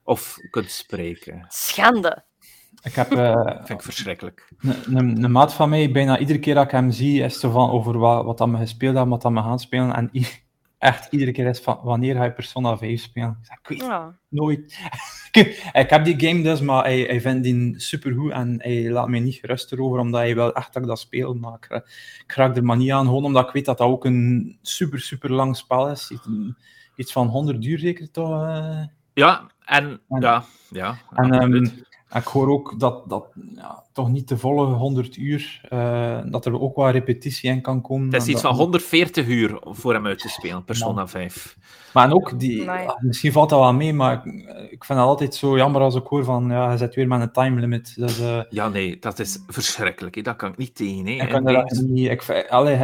Of 0.04 0.38
kunt 0.50 0.72
spreken. 0.72 1.46
Schande. 1.48 2.24
Ik 2.84 2.94
heb 2.94 3.12
eh, 3.12 3.34
Dat 3.34 3.56
vind 3.68 3.70
ik 3.70 3.82
verschrikkelijk. 3.82 4.50
een, 4.60 4.96
een, 4.96 5.24
een 5.24 5.32
maat 5.32 5.54
van 5.54 5.70
mij, 5.70 5.92
bijna 5.92 6.18
iedere 6.18 6.40
keer 6.40 6.56
dat 6.56 6.66
ik 6.66 6.72
hem 6.72 6.92
zie, 6.92 7.24
is 7.24 7.42
het 7.42 7.52
van 7.52 7.70
over 7.70 7.98
wat, 7.98 8.26
wat 8.26 8.38
dan 8.38 8.52
we 8.52 8.58
gespeeld 8.58 8.96
hebben, 8.96 9.12
wat 9.12 9.22
dan 9.22 9.34
we 9.34 9.40
gaan 9.40 9.60
spelen. 9.60 9.96
En 9.96 10.10
echt 10.82 11.08
iedere 11.12 11.32
keer 11.32 11.48
is 11.48 11.60
van, 11.60 11.80
wanneer 11.84 12.16
ga 12.16 12.24
je 12.24 12.32
Persona 12.32 12.78
5 12.78 13.02
spelen? 13.02 13.38
Ik 13.42 13.46
zeg, 13.46 13.58
ik 13.58 13.68
weet 13.68 13.82
Ja. 13.82 14.18
nooit. 14.30 14.80
ik 15.74 15.90
heb 15.90 16.06
die 16.06 16.20
game 16.28 16.42
dus, 16.44 16.62
maar 16.62 16.84
hij, 16.84 17.00
hij 17.02 17.22
vindt 17.22 17.44
die 17.44 17.80
supergoed 17.80 18.32
en 18.32 18.56
hij 18.62 18.90
laat 18.90 19.08
mij 19.08 19.20
niet 19.20 19.36
gerust 19.36 19.72
erover, 19.72 20.00
omdat 20.00 20.22
hij 20.22 20.36
wel 20.36 20.54
echt 20.54 20.74
dat 20.74 20.82
ik 20.82 20.88
dat 20.88 21.00
speel. 21.00 21.34
Maar 21.34 21.54
ik, 21.54 21.84
ik 22.26 22.34
raak 22.34 22.56
er 22.56 22.64
maar 22.64 22.78
niet 22.78 22.92
aan, 22.92 23.06
gewoon 23.06 23.24
omdat 23.26 23.48
ik 23.48 23.54
weet 23.54 23.66
dat 23.66 23.78
dat 23.78 23.88
ook 23.88 24.06
een 24.06 24.58
super, 24.62 25.00
super 25.00 25.32
lang 25.32 25.58
spel 25.58 25.90
is. 25.90 26.12
Iets, 26.12 26.28
iets 26.96 27.12
van 27.12 27.28
100 27.28 27.66
uur 27.66 27.80
zeker 27.80 28.12
toch? 28.12 28.44
eh? 28.48 28.84
Ja, 29.14 29.52
En, 29.66 30.02
ja, 30.20 30.44
ja. 30.70 30.96
En 31.10 31.86
ik 32.14 32.24
hoor 32.24 32.50
ook 32.50 32.80
dat, 32.80 33.10
dat 33.10 33.26
ja, 33.56 33.84
toch 33.94 34.10
niet 34.10 34.28
de 34.28 34.38
volle 34.38 34.66
100 34.66 35.18
uur, 35.18 35.62
uh, 35.74 36.20
dat 36.26 36.46
er 36.46 36.62
ook 36.62 36.76
wat 36.76 36.92
repetitie 36.92 37.50
in 37.50 37.62
kan 37.62 37.82
komen. 37.82 38.14
Het 38.14 38.22
is 38.22 38.28
iets 38.28 38.42
van 38.42 38.56
140 38.56 39.28
uur 39.28 39.58
voor 39.62 39.94
hem 39.94 40.06
uit 40.06 40.20
te 40.20 40.30
spelen, 40.30 40.64
Persona 40.64 41.08
5. 41.08 41.58
Maar 41.94 42.06
en 42.06 42.14
ook, 42.14 42.40
die, 42.40 42.70
misschien 43.00 43.32
valt 43.32 43.50
dat 43.50 43.60
wel 43.60 43.74
mee, 43.74 43.94
maar 43.94 44.14
ik, 44.14 44.34
ik 44.72 44.84
vind 44.84 45.00
het 45.00 45.08
altijd 45.08 45.36
zo 45.36 45.58
jammer 45.58 45.82
als 45.82 45.96
ik 45.96 46.06
hoor 46.06 46.24
van, 46.24 46.48
ja, 46.50 46.68
hij 46.68 46.78
zit 46.78 46.96
weer 46.96 47.08
met 47.08 47.22
een 47.22 47.32
time 47.32 47.60
limit. 47.60 47.94
Dus, 47.96 48.20
uh, 48.20 48.42
ja, 48.50 48.70
nee, 48.70 49.00
dat 49.00 49.20
is 49.20 49.40
verschrikkelijk. 49.48 50.24
Dat 50.24 50.36
kan 50.36 50.52
ik 50.52 50.58
niet 50.58 50.76
tegen. 50.76 51.06
Hè. 51.06 51.12
Ik, 51.12 51.30
kan 51.30 51.44
dat 51.44 51.82
niet, 51.86 52.10
ik, 52.10 52.48
allee, 52.50 52.76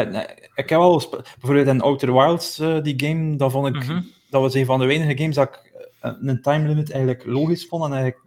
ik 0.55 0.69
heb 0.69 0.79
wel, 0.79 1.03
bijvoorbeeld 1.39 1.67
in 1.67 1.81
Outer 1.81 2.13
Wilds, 2.13 2.59
uh, 2.59 2.81
die 2.81 2.93
game, 2.97 3.35
dat 3.35 3.51
vond 3.51 3.67
ik, 3.67 3.73
mm 3.75 3.81
-hmm. 3.81 4.05
dat 4.29 4.41
was 4.41 4.53
een 4.53 4.65
van 4.65 4.79
de 4.79 4.85
weinige 4.85 5.17
games 5.17 5.35
dat 5.35 5.47
ik 5.47 5.65
een 6.01 6.41
time 6.41 6.67
limit 6.67 6.91
eigenlijk 6.91 7.25
logisch 7.25 7.67
vond 7.67 7.83
en 7.83 7.91
eigenlijk 7.93 8.26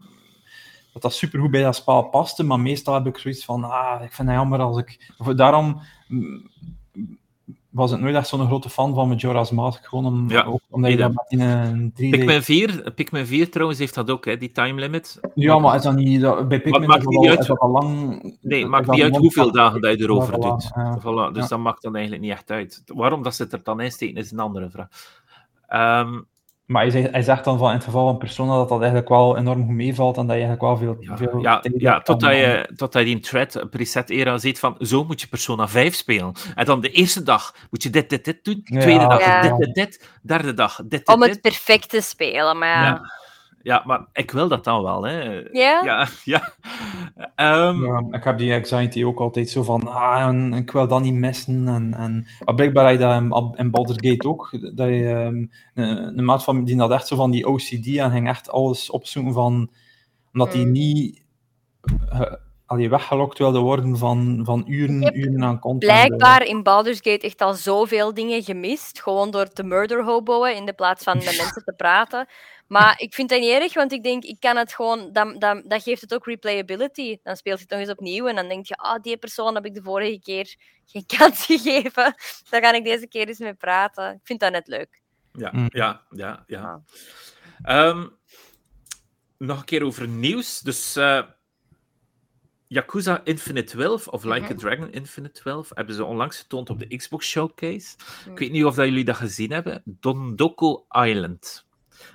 dat 0.92 1.02
dat 1.02 1.14
supergoed 1.14 1.50
bij 1.50 1.62
dat 1.62 1.76
spel 1.76 2.02
paste, 2.02 2.44
maar 2.44 2.60
meestal 2.60 2.94
heb 2.94 3.06
ik 3.06 3.18
zoiets 3.18 3.44
van, 3.44 3.64
ah, 3.64 4.02
ik 4.02 4.12
vind 4.12 4.28
het 4.28 4.36
jammer 4.36 4.60
als 4.60 4.78
ik... 4.78 5.12
Daarom 5.36 5.80
mm, 6.08 6.50
was 7.70 7.90
het 7.90 8.00
nooit 8.00 8.14
echt 8.14 8.28
zo'n 8.28 8.46
grote 8.46 8.70
fan 8.70 8.94
van 8.94 9.08
Majora's 9.08 9.50
Mask, 9.50 9.86
gewoon 9.86 10.06
om, 10.06 10.30
ja, 10.30 10.42
ook, 10.42 10.60
omdat 10.70 10.90
je 10.90 10.96
dat 10.96 11.24
in 11.28 11.40
een 11.40 11.90
3D... 11.90 11.94
Pikmin 11.94 12.42
4, 12.42 12.92
Pikmin 12.94 13.26
4 13.26 13.50
trouwens 13.50 13.78
heeft 13.78 13.94
dat 13.94 14.10
ook, 14.10 14.24
hè, 14.24 14.36
die 14.36 14.52
time 14.52 14.80
limit. 14.80 15.20
Ja, 15.34 15.58
maar 15.58 15.76
is 15.76 15.82
dat 15.82 15.94
niet... 15.94 16.20
Dat, 16.20 16.48
bij 16.48 16.60
Pikmin 16.60 16.88
maakt 16.88 17.06
niet 17.06 17.28
uit, 17.28 17.46
dat 17.46 17.58
al 17.58 17.70
lang... 17.70 18.22
Nee, 18.40 18.66
maakt 18.66 18.90
niet 18.90 19.02
uit 19.02 19.16
hoeveel 19.16 19.52
dagen 19.52 19.80
dat 19.80 19.98
je 19.98 20.04
erover 20.04 20.34
voilà, 20.34 20.38
doet. 20.38 20.70
Ja. 20.74 20.98
Voilà, 20.98 21.32
dus 21.32 21.42
ja. 21.42 21.48
dat 21.48 21.58
maakt 21.58 21.82
dan 21.82 21.94
eigenlijk 21.94 22.24
niet 22.24 22.32
echt 22.32 22.50
uit. 22.50 22.82
Waarom 22.86 23.22
dat 23.22 23.34
ze 23.34 23.42
het 23.42 23.52
er 23.52 23.60
dan 23.62 23.80
in 23.80 23.92
steken, 23.92 24.16
is 24.16 24.30
een 24.30 24.38
andere 24.38 24.70
vraag. 24.70 24.88
Um, 26.04 26.26
maar 26.70 26.82
hij 26.82 26.90
zegt, 26.90 27.10
hij 27.10 27.22
zegt, 27.22 27.44
dan 27.44 27.58
van 27.58 27.68
in 27.68 27.74
het 27.74 27.84
geval 27.84 28.06
van 28.06 28.18
Persona 28.18 28.56
dat 28.56 28.68
dat 28.68 28.78
eigenlijk 28.78 29.08
wel 29.08 29.36
enorm 29.36 29.64
goed 29.64 29.74
meevalt 29.74 30.16
en 30.16 30.26
dat 30.26 30.36
je 30.36 30.42
eigenlijk 30.42 30.62
wel 30.62 30.76
veel... 30.76 30.96
Ja, 31.00 31.16
veel 31.16 31.40
ja, 31.40 31.62
ja 31.76 32.00
totdat, 32.00 32.30
je, 32.30 32.70
totdat 32.76 33.02
je 33.02 33.08
die 33.08 33.20
thread, 33.20 33.66
preset-era 33.70 34.38
ziet 34.38 34.58
van 34.58 34.76
zo 34.78 35.04
moet 35.04 35.20
je 35.20 35.26
Persona 35.26 35.68
5 35.68 35.94
spelen. 35.94 36.32
En 36.54 36.64
dan 36.64 36.80
de 36.80 36.90
eerste 36.90 37.22
dag 37.22 37.54
moet 37.70 37.82
je 37.82 37.90
dit, 37.90 38.10
dit, 38.10 38.24
dit 38.24 38.44
doen. 38.44 38.62
Tweede 38.64 39.06
dag 39.06 39.20
ja. 39.20 39.42
dit, 39.42 39.58
dit, 39.58 39.74
dit. 39.74 40.08
Derde 40.22 40.54
dag 40.54 40.76
dit, 40.76 40.90
dit, 40.90 41.08
Om 41.08 41.22
het 41.22 41.40
perfect 41.40 41.88
te 41.88 42.00
spelen, 42.00 42.58
maar 42.58 42.84
ja. 42.84 43.19
Ja, 43.62 43.82
maar 43.86 44.06
ik 44.12 44.30
wil 44.30 44.48
dat 44.48 44.64
dan 44.64 44.82
wel, 44.82 45.02
hè. 45.02 45.22
Ja? 45.52 45.82
Ja, 45.84 46.08
ja. 46.24 46.52
Um, 47.68 47.84
ja. 47.86 48.04
Ik 48.10 48.24
heb 48.24 48.38
die 48.38 48.54
anxiety 48.54 49.04
ook 49.04 49.20
altijd 49.20 49.50
zo 49.50 49.62
van, 49.62 49.88
ah, 49.88 50.26
en, 50.26 50.52
ik 50.52 50.70
wil 50.70 50.88
dat 50.88 51.00
niet 51.00 51.14
missen. 51.14 51.68
En, 51.68 51.94
en, 51.94 52.26
maar 52.44 52.54
blijkbaar 52.54 52.84
heb 52.84 52.98
je 52.98 53.04
dat 53.04 53.16
in, 53.20 53.54
in 53.56 53.70
Baldur's 53.70 54.08
Gate 54.08 54.28
ook, 54.28 54.50
dat 54.74 54.88
je 54.88 55.08
um, 55.08 55.50
een, 55.74 56.18
een 56.18 56.24
maat 56.24 56.44
van 56.44 56.64
die 56.64 56.78
had 56.78 56.90
echt 56.90 57.06
zo 57.06 57.16
van 57.16 57.30
die 57.30 57.46
OCD 57.46 57.86
en 57.96 58.10
ging 58.10 58.28
echt 58.28 58.50
alles 58.50 58.90
opzoeken 58.90 59.32
van, 59.32 59.70
omdat 60.32 60.52
hij 60.52 60.64
mm. 60.64 60.70
niet... 60.70 61.22
Uh, 62.12 62.20
allee, 62.66 62.88
weggelokt 62.88 63.38
wilde 63.38 63.58
worden 63.58 63.98
van, 63.98 64.40
van 64.44 64.64
uren, 64.66 65.18
uren 65.18 65.44
aan 65.44 65.58
content. 65.58 65.92
Blijkbaar 65.92 66.46
in 66.46 66.62
Baldur's 66.62 67.00
Gate 67.02 67.26
echt 67.26 67.40
al 67.40 67.54
zoveel 67.54 68.14
dingen 68.14 68.42
gemist, 68.42 69.02
gewoon 69.02 69.30
door 69.30 69.48
te 69.48 69.62
murder 69.62 70.04
hoboen 70.04 70.54
in 70.54 70.66
de 70.66 70.72
plaats 70.72 71.04
van 71.04 71.16
met 71.16 71.24
mensen 71.24 71.64
te 71.64 71.74
praten. 71.76 72.26
Maar 72.70 73.00
ik 73.00 73.14
vind 73.14 73.28
dat 73.28 73.40
niet 73.40 73.50
erg, 73.50 73.74
want 73.74 73.92
ik 73.92 74.02
denk, 74.02 74.24
ik 74.24 74.40
kan 74.40 74.56
het 74.56 74.74
gewoon, 74.74 75.12
dat, 75.12 75.40
dat, 75.40 75.62
dat 75.64 75.82
geeft 75.82 76.00
het 76.00 76.14
ook 76.14 76.26
replayability. 76.26 77.18
Dan 77.22 77.36
speelt 77.36 77.56
je 77.58 77.62
het 77.62 77.72
nog 77.72 77.80
eens 77.80 77.90
opnieuw 77.90 78.26
en 78.26 78.34
dan 78.34 78.48
denk 78.48 78.66
je, 78.66 78.74
ah, 78.74 78.94
oh, 78.94 79.02
die 79.02 79.16
persoon 79.16 79.54
heb 79.54 79.64
ik 79.64 79.74
de 79.74 79.82
vorige 79.82 80.20
keer 80.20 80.56
geen 80.84 81.06
kans 81.18 81.44
gegeven. 81.46 82.14
Daar 82.50 82.62
ga 82.62 82.72
ik 82.72 82.84
deze 82.84 83.06
keer 83.06 83.28
eens 83.28 83.38
mee 83.38 83.54
praten. 83.54 84.12
Ik 84.12 84.20
vind 84.22 84.40
dat 84.40 84.52
net 84.52 84.66
leuk. 84.66 85.00
Ja, 85.32 85.50
mm. 85.52 85.66
ja, 85.68 86.02
ja, 86.10 86.44
ja. 86.46 86.82
Ah. 87.62 87.86
Um, 87.86 88.18
nog 89.38 89.58
een 89.58 89.64
keer 89.64 89.84
over 89.84 90.08
nieuws. 90.08 90.60
Dus 90.60 90.96
uh, 90.96 91.22
Yakuza 92.66 93.20
Infinite 93.24 93.72
12, 93.72 94.08
of 94.08 94.24
Like 94.24 94.38
mm 94.38 94.46
-hmm. 94.46 94.56
a 94.56 94.58
Dragon 94.58 94.92
Infinite 94.92 95.40
12, 95.40 95.70
hebben 95.74 95.94
ze 95.94 96.04
onlangs 96.04 96.38
getoond 96.38 96.70
op 96.70 96.78
de 96.78 96.96
Xbox 96.96 97.28
Showcase. 97.28 97.96
Mm. 98.26 98.32
Ik 98.32 98.38
weet 98.38 98.52
niet 98.52 98.64
of 98.64 98.74
dat 98.74 98.84
jullie 98.84 99.04
dat 99.04 99.16
gezien 99.16 99.52
hebben. 99.52 99.82
Dondoko 99.84 100.86
Island. 100.90 101.68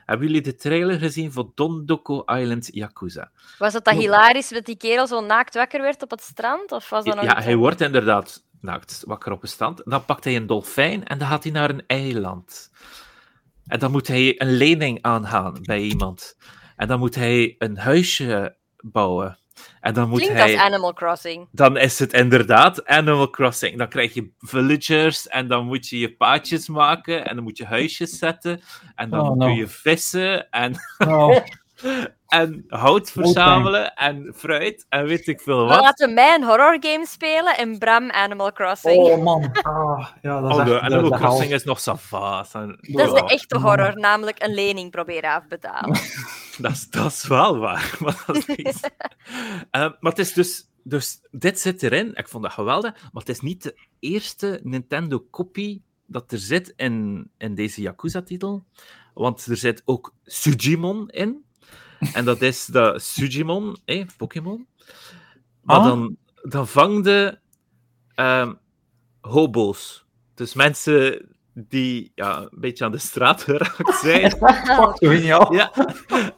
Hebben 0.05 0.27
jullie 0.27 0.41
de 0.41 0.55
trailer 0.55 0.99
gezien 0.99 1.31
voor 1.31 1.51
Dondoko 1.55 2.23
Island 2.25 2.69
Yakuza? 2.71 3.31
Was 3.57 3.73
het 3.73 3.85
dat 3.85 3.93
hilarisch 3.93 4.49
dat 4.49 4.65
die 4.65 4.77
kerel 4.77 5.07
zo 5.07 5.21
naakt 5.21 5.55
wakker 5.55 5.81
werd 5.81 6.01
op 6.01 6.11
het 6.11 6.21
strand? 6.21 6.71
Of 6.71 6.89
was 6.89 7.05
dat 7.05 7.15
nog 7.15 7.23
ja, 7.23 7.41
hij 7.41 7.55
wordt 7.55 7.81
inderdaad 7.81 8.43
naakt 8.61 9.03
wakker 9.07 9.31
op 9.31 9.41
het 9.41 9.49
strand. 9.49 9.81
Dan 9.85 10.05
pakt 10.05 10.23
hij 10.23 10.35
een 10.35 10.47
dolfijn 10.47 11.05
en 11.05 11.17
dan 11.17 11.27
gaat 11.27 11.43
hij 11.43 11.51
naar 11.51 11.69
een 11.69 11.83
eiland. 11.87 12.71
En 13.65 13.79
dan 13.79 13.91
moet 13.91 14.07
hij 14.07 14.41
een 14.41 14.57
lening 14.57 15.01
aangaan 15.01 15.57
bij 15.61 15.81
iemand. 15.81 16.37
En 16.75 16.87
dan 16.87 16.99
moet 16.99 17.15
hij 17.15 17.55
een 17.57 17.77
huisje 17.77 18.55
bouwen. 18.77 19.37
En 19.79 19.93
dan 19.93 20.09
moet 20.09 20.19
Klinkt 20.19 20.37
hij... 20.37 20.53
als 20.53 20.61
Animal 20.61 20.93
Crossing. 20.93 21.47
Dan 21.51 21.77
is 21.77 21.99
het 21.99 22.13
inderdaad 22.13 22.85
Animal 22.85 23.29
Crossing. 23.29 23.77
Dan 23.77 23.87
krijg 23.87 24.13
je 24.13 24.31
villagers 24.39 25.27
en 25.27 25.47
dan 25.47 25.65
moet 25.65 25.87
je 25.87 25.99
je 25.99 26.15
paadjes 26.15 26.67
maken 26.67 27.25
en 27.27 27.35
dan 27.35 27.43
moet 27.43 27.57
je 27.57 27.65
huisjes 27.65 28.17
zetten 28.17 28.61
en 28.95 29.09
dan 29.09 29.19
Oh, 29.19 29.29
kun 29.29 29.37
no. 29.37 29.47
je 29.47 29.67
vissen 29.67 30.49
en, 30.49 30.75
Oh, 30.97 31.37
en 32.27 32.63
hout 32.67 33.11
verzamelen 33.11 33.93
en 33.95 34.33
fruit 34.35 34.85
en 34.89 35.05
weet 35.05 35.27
ik 35.27 35.41
veel 35.41 35.65
wat. 35.65 35.81
laten 35.81 36.15
wij 36.15 36.35
een 36.35 36.43
horrorgame 36.43 37.05
spelen 37.07 37.57
en 37.57 37.77
Bram 37.77 38.11
Animal 38.11 38.51
Crossing. 38.51 38.97
oh 39.03 39.23
man. 39.23 39.51
Ah, 39.61 40.07
ja, 40.21 40.41
dat 40.41 40.49
is 40.49 40.55
Oh, 40.55 40.61
echt 40.61 40.67
de 40.69 40.73
de- 40.73 40.81
Animal 40.81 41.09
de 41.09 41.17
Crossing 41.17 41.51
is 41.51 41.63
nog 41.63 41.79
savaas. 41.79 42.51
Dat 42.51 42.67
is 42.81 43.13
de 43.21 43.25
echte 43.27 43.57
horror, 43.57 43.97
namelijk 43.99 44.43
een 44.43 44.53
lening 44.53 44.91
proberen 44.91 45.29
afbetalen. 45.29 45.97
Dat 46.57 46.71
is, 46.71 46.89
dat 46.89 47.11
is 47.11 47.27
wel 47.27 47.57
waar. 47.57 47.95
Maar, 47.99 48.23
dat 48.27 48.35
is 48.35 48.45
iets. 48.47 48.79
Eh, 49.71 49.81
maar 49.99 50.11
het 50.11 50.19
is 50.19 50.33
dus, 50.33 50.69
dus... 50.83 51.19
Dit 51.31 51.59
zit 51.59 51.83
erin. 51.83 52.11
Ik 52.15 52.27
vond 52.27 52.43
dat 52.43 52.51
geweldig. 52.53 52.93
Maar 52.93 53.09
het 53.23 53.29
is 53.29 53.39
niet 53.39 53.63
de 53.63 53.77
eerste 53.99 54.59
Nintendo-kopie 54.63 55.83
dat 56.05 56.31
er 56.31 56.37
zit 56.37 56.73
in, 56.75 57.29
in 57.37 57.55
deze 57.55 57.81
Yakuza-titel. 57.81 58.63
Want 59.13 59.45
er 59.45 59.57
zit 59.57 59.81
ook 59.85 60.13
Sujimon 60.23 61.09
in. 61.09 61.43
En 62.13 62.25
dat 62.25 62.41
is 62.41 62.65
de 62.65 62.93
Sujimon, 62.99 63.77
eh, 63.85 64.05
Pokémon. 64.17 64.67
Maar 65.61 65.77
Ah. 65.77 65.85
dan, 65.85 66.17
dan 66.41 66.67
vangde 66.67 67.39
ehm 68.15 68.53
hobo's. 69.21 70.05
Dus 70.35 70.53
mensen 70.53 71.29
die 71.53 72.11
ja, 72.15 72.37
een 72.37 72.49
beetje 72.51 72.85
aan 72.85 72.91
de 72.91 72.97
straat 72.97 73.43
geraakt 73.43 73.95
zijn. 73.99 74.31
Fuck, 74.37 74.65
zo 74.65 74.93
geniaal. 75.09 75.53
Ja. 75.53 75.71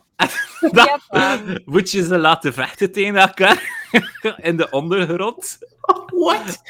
Dan 0.71 1.59
moet 1.65 1.91
je 1.91 2.03
ze 2.03 2.17
laten 2.17 2.53
vechten 2.53 2.91
tegen 2.91 3.15
elkaar 3.15 3.87
in 4.41 4.57
de 4.57 4.69
ondergrond. 4.69 5.57
What? 6.05 6.61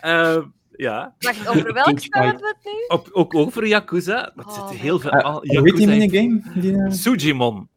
Ehm, 0.00 0.42
ja, 0.76 1.14
Wacht, 1.18 1.48
over 1.48 1.72
welk 1.72 1.98
spel 1.98 2.22
hebben 2.22 2.40
we 2.42 2.54
het 2.62 2.64
nu? 2.74 2.84
Op, 2.88 3.08
ook 3.12 3.34
over 3.34 3.66
Yakuza. 3.66 4.32
Maar 4.34 4.44
er 4.44 4.50
Oh 4.50 4.56
zitten 4.56 4.74
my 4.74 4.80
heel 4.80 4.98
veel. 4.98 5.14
Uh, 5.14 5.24
al- 5.24 5.32
hoe 5.32 5.40
heet 5.42 5.52
die 5.76 5.86
Yakuza- 5.86 5.86
minigame? 5.90 6.60
Die, 6.60 6.76
eh, 6.82 6.90
Sujimon. 6.92 7.68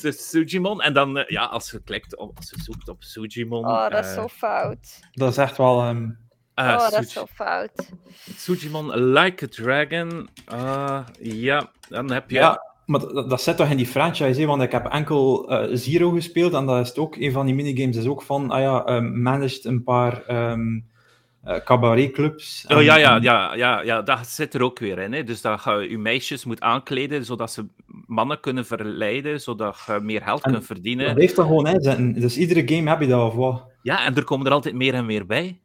Dus 0.00 0.28
Sujimon. 0.28 0.82
En 0.82 0.92
dan, 0.92 1.18
eh, 1.18 1.28
ja, 1.28 1.44
als 1.44 1.70
je 1.70 1.82
klikt 1.82 2.16
op, 2.16 2.36
als 2.36 2.50
je 2.50 2.62
zoekt 2.62 2.88
op 2.88 3.02
Sujimon. 3.02 3.66
Oh, 3.66 3.88
dat 3.88 4.04
is 4.04 4.10
eh, 4.10 4.16
zo 4.16 4.28
fout. 4.28 5.00
Dat 5.12 5.30
is 5.30 5.36
echt 5.36 5.56
wel... 5.56 5.80
ehm, 5.80 6.10
ah, 6.54 6.74
Oh, 6.74 6.90
dat 6.90 7.02
is 7.02 7.12
zo 7.12 7.26
fout. 7.34 7.88
Sujimon 8.36 8.96
Like 8.96 9.44
a 9.44 9.48
Dragon. 9.48 10.28
Ah, 10.44 11.00
ja, 11.20 11.70
dan 11.88 12.10
heb 12.10 12.30
je. 12.30 12.36
Ja, 12.36 12.62
maar 12.88 13.00
dat, 13.00 13.30
dat 13.30 13.42
zit 13.42 13.56
toch 13.56 13.70
in 13.70 13.76
die 13.76 13.86
franchise, 13.86 14.40
hè? 14.40 14.46
want 14.46 14.62
ik 14.62 14.72
heb 14.72 14.86
enkel 14.86 15.50
eh, 15.50 15.76
Zero 15.76 16.10
gespeeld 16.10 16.52
en 16.52 16.66
dat 16.66 16.80
is 16.80 16.88
het 16.88 16.98
ook, 16.98 17.16
een 17.16 17.32
van 17.32 17.46
die 17.46 17.54
minigames 17.54 17.96
is 17.96 18.06
ook 18.06 18.22
van, 18.22 18.50
ah 18.50 18.60
ja, 18.60 18.84
ehm, 18.84 19.22
managed 19.22 19.64
een 19.64 19.82
paar 19.82 20.22
ehm 20.26 20.76
eh, 20.76 20.82
cabaretclubs. 21.64 22.64
Oh 22.68 22.76
En- 22.76 22.84
ja, 22.84 22.96
ja, 22.96 23.16
ja, 23.16 23.54
ja, 23.54 23.80
ja, 23.82 24.02
dat 24.02 24.26
zit 24.26 24.54
er 24.54 24.62
ook 24.62 24.78
weer 24.78 24.98
in. 24.98 25.12
Hè. 25.12 25.24
Dus 25.24 25.40
dat 25.40 25.64
je 25.64 25.86
je 25.90 25.98
meisjes 25.98 26.44
moet 26.44 26.60
aankleden, 26.60 27.24
zodat 27.24 27.52
ze 27.52 27.66
mannen 28.06 28.40
kunnen 28.40 28.66
verleiden, 28.66 29.40
zodat 29.40 29.78
je 29.86 30.00
meer 30.02 30.22
geld 30.22 30.40
kunt 30.42 30.66
verdienen. 30.66 31.06
Dat 31.06 31.16
heeft 31.16 31.38
er 31.38 31.44
gewoon 31.44 31.66
in. 31.66 32.12
Dus 32.12 32.36
iedere 32.36 32.74
game 32.74 32.90
heb 32.90 33.00
je 33.00 33.06
dat, 33.06 33.26
of 33.26 33.34
wat? 33.34 33.64
Ja, 33.82 34.04
en 34.04 34.16
er 34.16 34.24
komen 34.24 34.46
er 34.46 34.52
altijd 34.52 34.74
meer 34.74 34.94
en 34.94 35.06
meer 35.06 35.26
bij. 35.26 35.60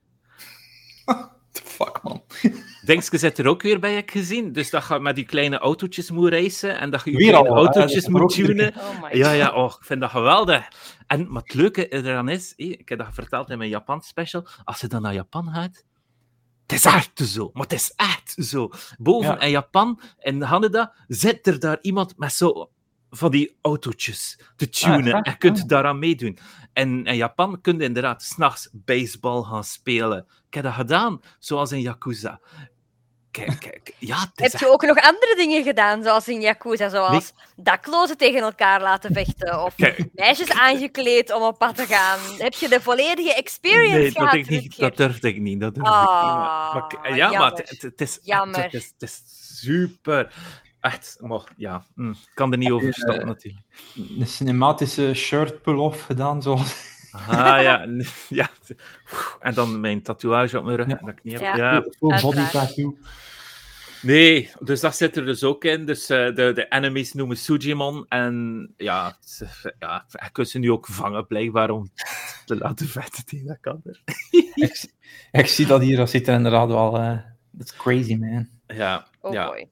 Fuck, 1.74 2.00
man. 2.04 2.24
Denkske 2.86 3.18
zit 3.18 3.38
er 3.38 3.48
ook 3.48 3.62
weer 3.62 3.80
bij, 3.80 3.94
heb 3.94 4.04
ik 4.04 4.12
gezien. 4.12 4.52
Dus 4.52 4.70
dat 4.70 4.88
je 4.88 5.00
met 5.00 5.16
die 5.16 5.26
kleine 5.26 5.58
autootjes 5.58 6.12
moet 6.12 6.30
racen 6.30 6.80
en 6.80 6.90
dat 6.90 7.04
je 7.04 7.12
je 7.12 7.18
Weer 7.18 7.30
kleine 7.30 7.50
al, 7.50 7.56
autootjes 7.56 8.08
moet 8.08 8.34
tunen. 8.34 8.74
Oh 8.78 9.12
Ja, 9.12 9.32
ja, 9.32 9.54
oh, 9.54 9.74
ik 9.80 9.86
vind 9.86 10.02
dat 10.02 10.10
geweldig. 10.10 10.68
En 11.08 11.32
maar 11.32 11.42
het 11.42 11.54
leuke 11.54 11.88
eraan 11.90 12.30
is, 12.30 12.54
ik 12.56 12.90
heb 12.90 12.98
dat 12.98 13.08
verteld 13.14 13.50
in 13.50 13.58
mijn 13.58 13.70
Japan 13.70 14.02
special, 14.02 14.48
als 14.64 14.82
je 14.82 14.88
dan 14.88 15.02
naar 15.02 15.14
Japan 15.14 15.48
gaat, 15.54 15.84
het 16.62 16.72
is 16.72 16.86
echt 16.86 17.20
zo, 17.20 17.50
maar 17.54 17.64
het 17.64 17.74
is 17.74 17.94
echt 17.96 18.36
zo. 18.46 18.70
Boven 18.98 19.32
Ja. 19.32 19.40
in 19.40 19.50
Japan, 19.50 20.00
in 20.20 20.42
Haneda, 20.42 20.94
zit 21.08 21.48
er 21.48 21.60
daar 21.60 21.78
iemand 21.82 22.18
met 22.18 22.34
zo 22.34 22.70
van 23.10 23.32
die 23.32 23.58
autootjes 23.62 24.40
te 24.56 24.70
tunen 24.70 25.14
Ah, 25.14 25.20
en 25.24 25.32
je 25.32 25.38
kunt 25.38 25.62
ah. 25.62 25.68
daaraan 25.68 26.00
meedoen. 26.00 26.38
En 26.74 27.06
in 27.06 27.16
Japan 27.16 27.62
kun 27.62 27.78
je 27.78 27.84
inderdaad 27.84 28.24
s'nachts 28.24 28.70
baseball 28.72 29.44
gaan 29.44 29.64
spelen. 29.64 30.26
Ik 30.48 30.54
heb 30.54 30.64
dat 30.64 30.74
gedaan, 30.74 31.22
zoals 31.40 31.72
in 31.72 31.82
Yakuza. 31.82 32.40
kijk, 33.32 33.60
kijk. 33.60 33.94
Ja, 34.00 34.32
Heb 34.36 34.52
je 34.52 34.72
ook 34.72 34.82
nog 34.86 34.98
andere 35.02 35.36
dingen 35.38 35.64
gedaan, 35.64 36.04
zoals 36.04 36.28
in 36.28 36.42
Yakuza, 36.42 36.90
zoals 36.90 37.34
daklozen 37.56 38.18
tegen 38.18 38.42
elkaar 38.42 38.82
laten 38.82 39.14
vechten, 39.14 39.64
of 39.64 39.76
meisjes 40.14 40.52
aangekleed 40.52 41.34
om 41.34 41.42
op 41.42 41.58
pad 41.58 41.76
te 41.76 41.86
gaan? 41.86 42.20
Heb 42.38 42.54
je 42.54 42.70
de 42.70 42.82
volledige 42.82 43.34
experience 43.34 43.98
nee, 43.98 44.12
gehad? 44.12 44.32
Dat, 44.32 44.48
niet, 44.50 44.78
dat 44.78 44.98
durfde 44.98 45.28
ik 45.28 45.40
niet. 45.40 45.60
Dat 45.60 45.76
durfde 45.76 45.92
ik 45.94 45.98
niet. 46.00 46.22
Maar, 46.22 46.82
Ah, 47.04 47.16
ja, 47.16 47.30
maar 47.30 47.32
jammer. 47.32 47.52
het, 47.52 47.82
het 47.82 48.02
is, 48.02 48.20
Jammer. 48.24 48.64
Het, 48.64 48.74
is, 48.74 48.86
het 48.98 49.02
is 49.10 49.22
super. 49.60 50.34
Echt, 50.84 51.18
maar 51.22 51.44
ja, 51.58 51.86
hm, 51.96 52.10
ik 52.10 52.32
kan 52.34 52.52
er 52.52 52.58
niet 52.58 52.72
over 52.72 52.94
stappen 52.94 53.20
eh, 53.22 53.26
natuurlijk. 53.28 53.64
Een 54.20 54.28
cinematische 54.28 55.14
shirt 55.14 55.62
pull-off 55.62 56.06
gedaan, 56.06 56.42
zoals... 56.42 56.92
Ah 57.12 57.62
ja, 57.62 57.88
ja. 58.30 58.50
En 59.40 59.54
dan 59.54 59.80
mijn 59.80 60.02
tatoeage 60.02 60.58
op 60.58 60.64
mijn 60.64 60.78
rug. 60.78 60.88
Ja. 60.88 60.96
Dat 60.96 61.10
ik 61.10 61.24
niet 61.24 61.40
heb. 61.40 61.56
Ja. 61.56 61.84
Body 62.00 62.50
tattoo. 62.52 62.98
Nee, 64.02 64.50
dus 64.60 64.80
dat 64.80 64.96
zit 64.96 65.18
er 65.18 65.26
dus 65.26 65.44
ook 65.44 65.64
in. 65.64 65.86
Dus 65.86 66.10
eh, 66.10 66.26
de, 66.36 66.52
de 66.54 66.66
enemies 66.70 67.14
noemen 67.14 67.38
Sujimon. 67.38 68.06
En 68.10 68.68
ja, 68.78 69.18
ze, 69.20 69.74
ja, 69.80 70.06
kunt 70.32 70.50
ze 70.50 70.60
nu 70.60 70.72
ook 70.72 70.88
vangen, 70.88 71.28
blijkbaar, 71.28 71.70
om 71.70 71.90
te 72.46 72.56
laten 72.58 72.88
vechten 72.88 73.26
tegen 73.26 73.48
dat 73.48 73.58
kan. 73.62 73.82
er. 73.84 74.02
ik, 74.56 74.76
zie- 74.76 74.94
ik 75.32 75.48
zie 75.48 75.66
dat 75.66 75.82
hier, 75.82 75.98
dat 75.98 76.10
ziet 76.10 76.28
er 76.28 76.34
inderdaad 76.36 76.68
wel... 76.68 76.98
eh 76.98 77.18
that's 77.58 77.76
crazy, 77.76 78.16
man. 78.16 78.50
Ja, 78.68 79.08
Oh 79.22 79.34
ja, 79.34 79.46
boy. 79.46 79.70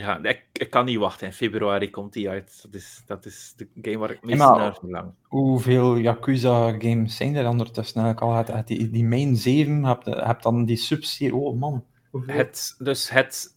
Ja 0.00 0.22
ik, 0.22 0.44
ik 0.52 0.70
kan 0.70 0.84
niet 0.84 0.98
wachten. 0.98 1.26
In 1.26 1.32
februari 1.32 1.90
komt 1.90 2.12
die 2.12 2.28
uit. 2.28 2.58
Dat 2.62 2.74
is, 2.74 3.02
dat 3.06 3.24
is 3.24 3.54
de 3.56 3.68
game 3.82 3.98
waar 3.98 4.10
ik 4.10 4.18
Ja, 4.20 4.26
meest 4.26 4.38
maar- 4.38 4.58
naar 4.58 4.74
verlang. 4.74 5.10
Hoeveel 5.22 5.96
Yakuza-games 5.98 7.16
zijn 7.16 7.34
er 7.36 7.48
ondertussen? 7.48 8.02
eigenlijk 8.02 8.32
al? 8.32 8.38
Het- 8.38 8.52
het- 8.58 8.66
Die, 8.66 8.90
die 8.90 9.04
main 9.04 9.36
7, 9.36 9.84
heb 9.84 10.02
je 10.02 10.10
hebt 10.10 10.42
dan 10.42 10.64
die 10.64 10.76
subserie... 10.76 11.34
Oh, 11.34 11.58
man. 11.58 11.84
Hoeveel? 12.10 12.34
Het, 12.34 12.74
dus 12.78 13.10
het 13.10 13.55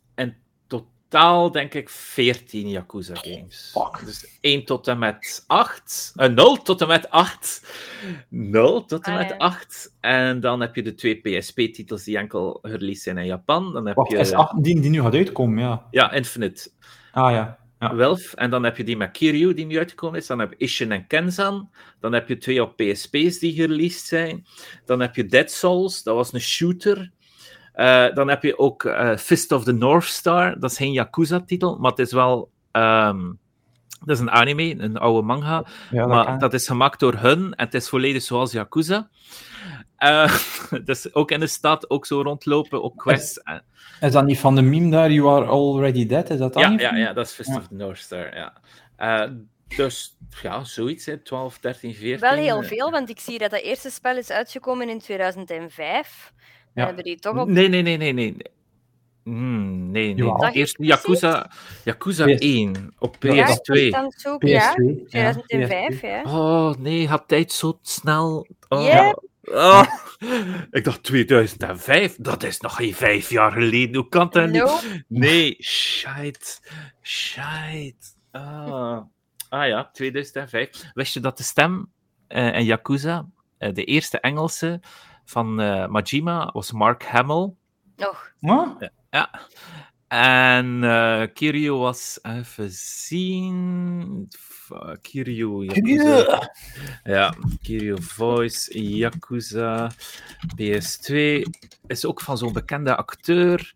totaal, 1.09 1.51
denk 1.51 1.73
ik, 1.73 1.89
14 1.89 2.69
Yakuza 2.69 3.15
games. 3.15 3.69
Fuck. 3.73 4.05
Dus 4.05 4.37
1 4.41 4.65
tot 4.65 4.87
en 4.87 4.99
met 4.99 5.43
8. 5.47 6.13
eh 6.15 6.29
0 6.29 6.61
tot 6.61 6.81
en 6.81 6.87
met 6.87 7.09
8. 7.09 7.61
0 8.29 8.85
tot 8.85 9.05
en 9.05 9.13
met 9.13 9.29
ja. 9.29 9.35
8. 9.37 9.95
En 9.99 10.39
dan 10.39 10.61
heb 10.61 10.75
je 10.75 10.83
de 10.83 10.95
twee 10.95 11.15
PSP-titels 11.15 12.03
die 12.03 12.17
enkel 12.17 12.59
released 12.61 13.03
zijn 13.03 13.17
in 13.17 13.25
Japan. 13.25 13.73
Dan 13.73 13.85
heb 13.85 13.95
Wacht, 13.95 14.11
je 14.11 14.17
is 14.17 14.31
8 14.33 14.63
die, 14.63 14.79
die 14.79 14.89
nu 14.89 15.01
gaat 15.01 15.13
uitkomen, 15.13 15.63
ja. 15.63 15.87
ja, 15.91 16.11
Infinite 16.11 16.69
Ah, 17.11 17.31
ja. 17.31 17.57
Ja. 17.79 17.95
Welf. 17.95 18.33
En 18.33 18.49
dan 18.49 18.63
heb 18.63 18.77
je 18.77 18.83
die 18.83 18.97
met 18.97 19.11
Kiryu 19.11 19.53
die 19.53 19.65
nu 19.65 19.77
uitgekomen 19.77 20.19
is. 20.19 20.27
Dan 20.27 20.39
heb 20.39 20.49
je 20.49 20.57
Ishin 20.57 20.91
en 20.91 21.07
Kenzan. 21.07 21.69
Dan 21.99 22.13
heb 22.13 22.27
je 22.27 22.37
twee 22.37 22.61
op 22.61 22.75
PSP's 22.75 23.39
die 23.39 23.53
gereleased 23.53 24.05
zijn. 24.05 24.45
Dan 24.85 24.99
heb 24.99 25.15
je 25.15 25.25
Dead 25.25 25.51
Souls, 25.51 26.03
dat 26.03 26.15
was 26.15 26.33
een 26.33 26.41
shooter. 26.41 27.11
Eh, 27.79 28.13
dan 28.13 28.29
heb 28.29 28.43
je 28.43 28.57
ook 28.57 28.83
eh, 28.83 29.17
Fist 29.17 29.51
of 29.51 29.63
the 29.63 29.71
North 29.71 30.03
Star. 30.05 30.59
Dat 30.59 30.71
is 30.71 30.77
geen 30.77 30.91
Yakuza-titel, 30.91 31.77
maar 31.77 31.89
het 31.91 31.99
is 31.99 32.11
wel... 32.11 32.49
ehm, 32.71 33.31
dat 33.99 34.15
is 34.15 34.19
een 34.19 34.31
anime, 34.31 34.75
een 34.79 34.97
oude 34.97 35.27
manga. 35.27 35.65
ja 35.91 35.99
dat 35.99 36.07
maar 36.07 36.25
kan. 36.25 36.39
dat 36.39 36.53
is 36.53 36.67
gemaakt 36.67 36.99
door 36.99 37.13
hun 37.13 37.53
en 37.55 37.65
het 37.65 37.73
is 37.73 37.89
volledig 37.89 38.21
zoals 38.23 38.51
Yakuza. 38.51 39.09
Eh, 39.95 40.35
dus 40.85 41.13
ook 41.13 41.31
in 41.31 41.39
de 41.39 41.47
stad, 41.47 41.89
ook 41.89 42.05
zo 42.05 42.21
rondlopen, 42.21 42.83
ook 42.83 42.97
quests. 42.97 43.41
Is 44.01 44.11
dat 44.11 44.25
niet 44.25 44.39
van 44.39 44.55
de 44.55 44.61
meme 44.61 44.91
daar, 44.91 45.11
You 45.11 45.29
Are 45.29 45.45
Already 45.45 46.05
Dead? 46.05 46.29
Is 46.29 46.37
dat 46.37 46.53
dat 46.53 46.63
ja, 46.63 46.69
ja, 46.69 46.95
ja, 46.95 47.13
dat 47.13 47.25
is 47.25 47.31
Fist 47.31 47.49
Ja. 47.49 47.57
of 47.57 47.67
the 47.67 47.75
North 47.75 47.97
Star, 47.97 48.35
ja. 48.35 48.53
Eh, 48.95 49.31
dus 49.75 50.17
ja, 50.41 50.63
zoiets, 50.63 51.05
hè, 51.05 51.17
12, 51.17 51.59
13, 51.59 51.93
14. 51.95 52.19
Wel 52.19 52.37
heel 52.37 52.63
veel, 52.63 52.91
want 52.91 53.09
ik 53.09 53.19
zie 53.19 53.39
dat 53.39 53.51
dat 53.51 53.61
eerste 53.61 53.89
spel 53.89 54.17
is 54.17 54.29
uitgekomen 54.29 54.89
in 54.89 54.99
2005. 54.99 56.33
Ja. 56.79 56.85
hebben 56.85 57.03
die 57.03 57.19
toch 57.19 57.37
op... 57.37 57.47
Nee, 57.47 57.67
nee, 57.67 57.81
nee, 57.81 57.97
nee, 57.97 58.13
nee. 58.13 58.35
Hmm, 59.23 59.91
nee, 59.91 60.13
nee. 60.13 60.37
Dat 60.37 60.53
Eerst 60.53 60.75
Yakuza, 60.79 61.51
Yakuza 61.83 62.25
PS. 62.25 62.39
1 62.39 62.93
op 62.99 63.15
Ja, 63.19 63.33
Ja, 63.33 63.47
ik 63.47 63.57
PS2. 63.57 63.89
was 63.89 63.91
aan 63.91 64.05
het 64.05 64.21
zoeken, 64.21 64.49
ja. 64.49 64.71
PS2. 64.71 65.05
2005, 65.07 66.01
ja. 66.01 66.21
Oh 66.23 66.73
nee, 66.77 67.07
gaat 67.07 67.27
tijd 67.27 67.51
zo 67.51 67.79
snel. 67.81 68.47
Oh. 68.69 68.83
Ja. 68.83 69.17
Oh. 69.41 69.83
Ik 70.71 70.83
dacht 70.83 71.03
2005, 71.03 72.15
dat 72.19 72.43
is 72.43 72.59
nog 72.59 72.75
geen 72.75 72.93
vijf 72.93 73.29
jaar 73.29 73.51
geleden. 73.51 73.95
Hoe 73.95 74.09
kan 74.09 74.29
dat 74.29 74.49
niet? 74.49 75.03
Nee, 75.07 75.55
shit. 75.59 76.61
Shit. 77.01 78.15
Ah. 78.31 79.01
ah 79.49 79.67
ja, 79.67 79.89
2005. 79.93 80.69
Wist 80.93 81.13
je 81.13 81.19
dat 81.19 81.37
de 81.37 81.43
stem 81.43 81.91
eh 82.27 82.55
in 82.57 82.65
Yakuza, 82.65 83.27
eh, 83.57 83.73
de 83.73 83.83
eerste 83.83 84.19
Engelse 84.19 84.79
van 85.29 85.59
eh, 85.59 85.87
Majima, 85.87 86.49
was 86.53 86.71
Mark 86.71 87.03
Hamill? 87.03 87.55
Och, 87.97 88.31
Wat? 88.39 88.89
Ja. 89.09 89.29
En 90.07 90.83
eh 90.83 91.27
Kiryu 91.33 91.77
was, 91.77 92.19
even 92.23 92.69
zien. 92.71 94.27
Eh, 94.69 94.95
Kiryu, 95.01 95.63
Yakuza. 95.63 96.49
Ja, 97.03 97.33
Kiryu 97.61 98.01
Voice, 98.01 98.79
Yakuza, 98.79 99.91
PS2. 100.55 101.41
Is 101.87 102.05
ook 102.05 102.21
van 102.21 102.37
zo'n 102.37 102.53
bekende 102.53 102.95
acteur. 102.95 103.73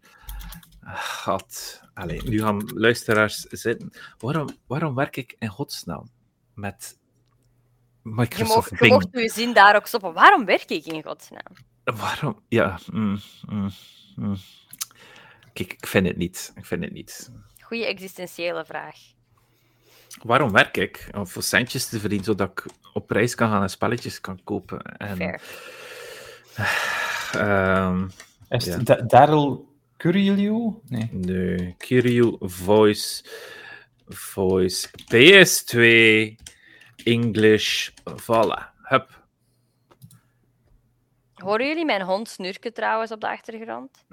Gat. 0.84 1.82
Allee, 1.94 2.22
nu 2.24 2.40
gaan 2.40 2.72
luisteraars 2.74 3.40
zitten. 3.42 3.92
Waarom, 4.18 4.48
waarom 4.68 4.96
werk 4.96 5.18
ik 5.18 5.36
in 5.40 5.48
godsnaam 5.50 6.10
met 6.54 6.98
je 8.04 8.10
Microsoft 8.10 8.72
mocht, 8.72 8.84
je 8.84 8.92
mocht 8.92 9.08
je 9.12 9.30
zin 9.30 9.54
daar 9.54 9.76
ook 9.76 9.88
stoppen. 9.88 10.14
Waarom 10.14 10.46
werk 10.46 10.70
ik 10.70 10.86
in 10.86 11.04
godsnaam? 11.04 11.54
Waarom? 11.84 12.40
Ja. 12.48 12.80
mm, 12.92 13.20
mm, 13.50 13.70
mm. 14.16 14.36
Kijk, 15.54 15.74
ik 15.74 15.88
vind 15.88 16.08
het 16.08 16.18
niet. 16.18 16.52
Ik 16.56 16.66
vind 16.66 16.84
het 16.84 16.94
niet. 16.94 17.32
Goeie 17.62 17.86
existentiële 17.86 18.66
vraag. 18.66 18.96
Waarom 20.24 20.52
werk 20.52 20.78
ik? 20.78 21.08
Om 21.12 21.28
voor 21.28 21.44
centjes 21.44 21.88
te 21.90 22.00
verdienen, 22.00 22.26
zodat 22.26 22.50
ik 22.52 22.66
op 22.94 23.12
reis 23.12 23.36
kan 23.36 23.50
gaan 23.50 23.62
en 23.62 23.70
spelletjes 23.70 24.22
kan 24.22 24.40
kopen. 24.44 24.82
En, 24.82 25.16
Fair. 25.18 25.42
ehm, 27.32 28.08
Is 28.50 28.66
Ja. 28.66 28.78
het 28.78 28.86
Da- 28.86 29.02
Daryl? 29.02 29.72
Nee. 29.98 31.10
nee, 31.12 31.76
Kiryu 31.78 32.36
Voice, 32.40 33.24
Voice, 34.08 34.90
PS2, 34.90 36.36
English, 37.04 37.90
voilà. 38.22 38.72
Hup. 38.82 39.22
Horen 41.34 41.68
jullie 41.68 41.86
mijn 41.86 42.02
hond 42.02 42.30
snurken 42.30 42.74
trouwens 42.74 43.12
op 43.12 43.22
de 43.22 43.30
achtergrond? 43.30 44.06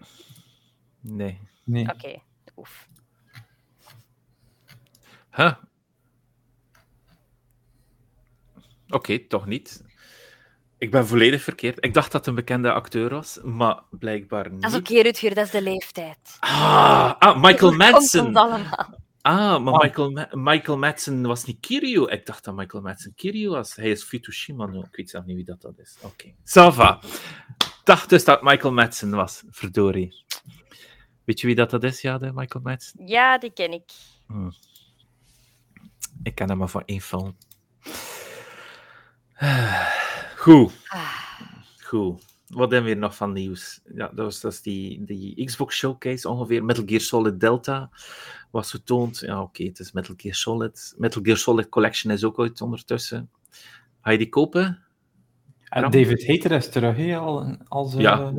Nee. 1.00 1.40
nee. 1.64 1.88
Oké, 1.88 2.22
oef. 2.56 2.88
Huh? 5.30 5.52
Oké, 8.88 9.18
toch 9.18 9.46
niet. 9.46 9.84
Ik 10.78 10.90
ben 10.90 11.06
volledig 11.06 11.42
verkeerd. 11.42 11.84
Ik 11.84 11.94
dacht 11.94 12.12
dat 12.12 12.20
het 12.20 12.26
een 12.26 12.34
bekende 12.34 12.72
acteur 12.72 13.10
was, 13.10 13.38
maar 13.42 13.82
blijkbaar 13.90 14.50
niet. 14.50 14.62
Dat 14.62 14.72
is 14.72 14.78
oké, 14.78 15.00
Rutger, 15.00 15.34
dat 15.34 15.44
is 15.44 15.50
de 15.50 15.62
leeftijd. 15.62 16.36
Ah, 16.40 17.12
ah, 17.18 17.42
Michael 17.42 17.72
Madsen. 17.72 18.32
Ah, 19.22 19.62
maar 19.62 19.74
Ah. 19.74 19.80
Michael, 19.82 20.10
Ma- 20.10 20.28
Michael 20.32 20.78
Madsen 20.78 21.22
was 21.26 21.44
niet 21.44 21.60
Kiryu. 21.60 22.06
Ik 22.10 22.26
dacht 22.26 22.44
dat 22.44 22.54
Michael 22.54 22.82
Madsen 22.82 23.14
Kiryu 23.14 23.48
was. 23.48 23.74
Hij 23.76 23.90
is 23.90 24.02
Fukushima 24.02 24.66
nu. 24.66 24.78
Ik 24.78 24.96
weet 24.96 25.10
zelf 25.10 25.24
niet 25.24 25.36
wie 25.36 25.44
dat, 25.44 25.60
dat 25.60 25.78
is. 25.78 25.96
Oké. 26.02 26.34
Sava. 26.44 27.00
dacht 27.84 28.08
dus 28.08 28.24
dat 28.24 28.42
Michael 28.42 28.72
Madsen 28.72 29.10
was. 29.10 29.42
Verdorie. 29.50 30.24
Weet 31.24 31.40
je 31.40 31.46
wie 31.46 31.56
dat, 31.56 31.70
dat 31.70 31.84
is, 31.84 32.00
ja, 32.00 32.18
de 32.18 32.32
Michael 32.32 32.64
Madsen? 32.64 33.06
Ja, 33.06 33.38
die 33.38 33.52
ken 33.52 33.72
ik. 33.72 33.90
Ik 36.22 36.34
ken 36.34 36.48
hem 36.48 36.58
maar 36.58 36.68
van 36.68 36.82
één 36.84 37.00
film. 37.00 37.36
Goed. 40.36 40.72
Ah, 40.88 41.22
Goed. 41.82 42.24
Wat 42.50 42.70
hebben 42.70 42.82
we 42.82 42.94
hier 42.94 42.98
nog 43.02 43.16
van 43.16 43.32
nieuws? 43.32 43.80
Ja, 43.94 44.06
dat 44.14 44.24
was, 44.24 44.40
dat 44.40 44.52
is 44.52 44.62
die, 44.62 45.04
die 45.04 45.44
Xbox 45.44 45.76
Showcase 45.76 46.28
ongeveer. 46.28 46.64
Metal 46.64 46.84
Gear 46.86 47.00
Solid 47.00 47.40
Delta 47.40 47.90
was 48.50 48.70
getoond. 48.70 49.18
Ja, 49.18 49.42
oké, 49.42 49.64
het 49.64 49.78
is 49.78 49.92
Metal 49.92 50.14
Gear 50.18 50.34
Solid. 50.34 50.94
Metal 50.98 51.22
Gear 51.22 51.36
Solid 51.36 51.68
Collection 51.68 52.12
is 52.12 52.24
ook 52.24 52.38
uit 52.38 52.60
ondertussen. 52.60 53.30
Ga 54.02 54.10
je 54.10 54.18
die 54.18 54.28
kopen? 54.28 54.82
En. 55.64 55.82
David 55.90 56.26
Hater 56.26 56.52
is 56.52 56.68
terug, 56.70 56.96
hè, 56.96 57.16
al, 57.16 57.56
als... 57.68 57.94
eh, 57.94 58.00
Ja. 58.00 58.32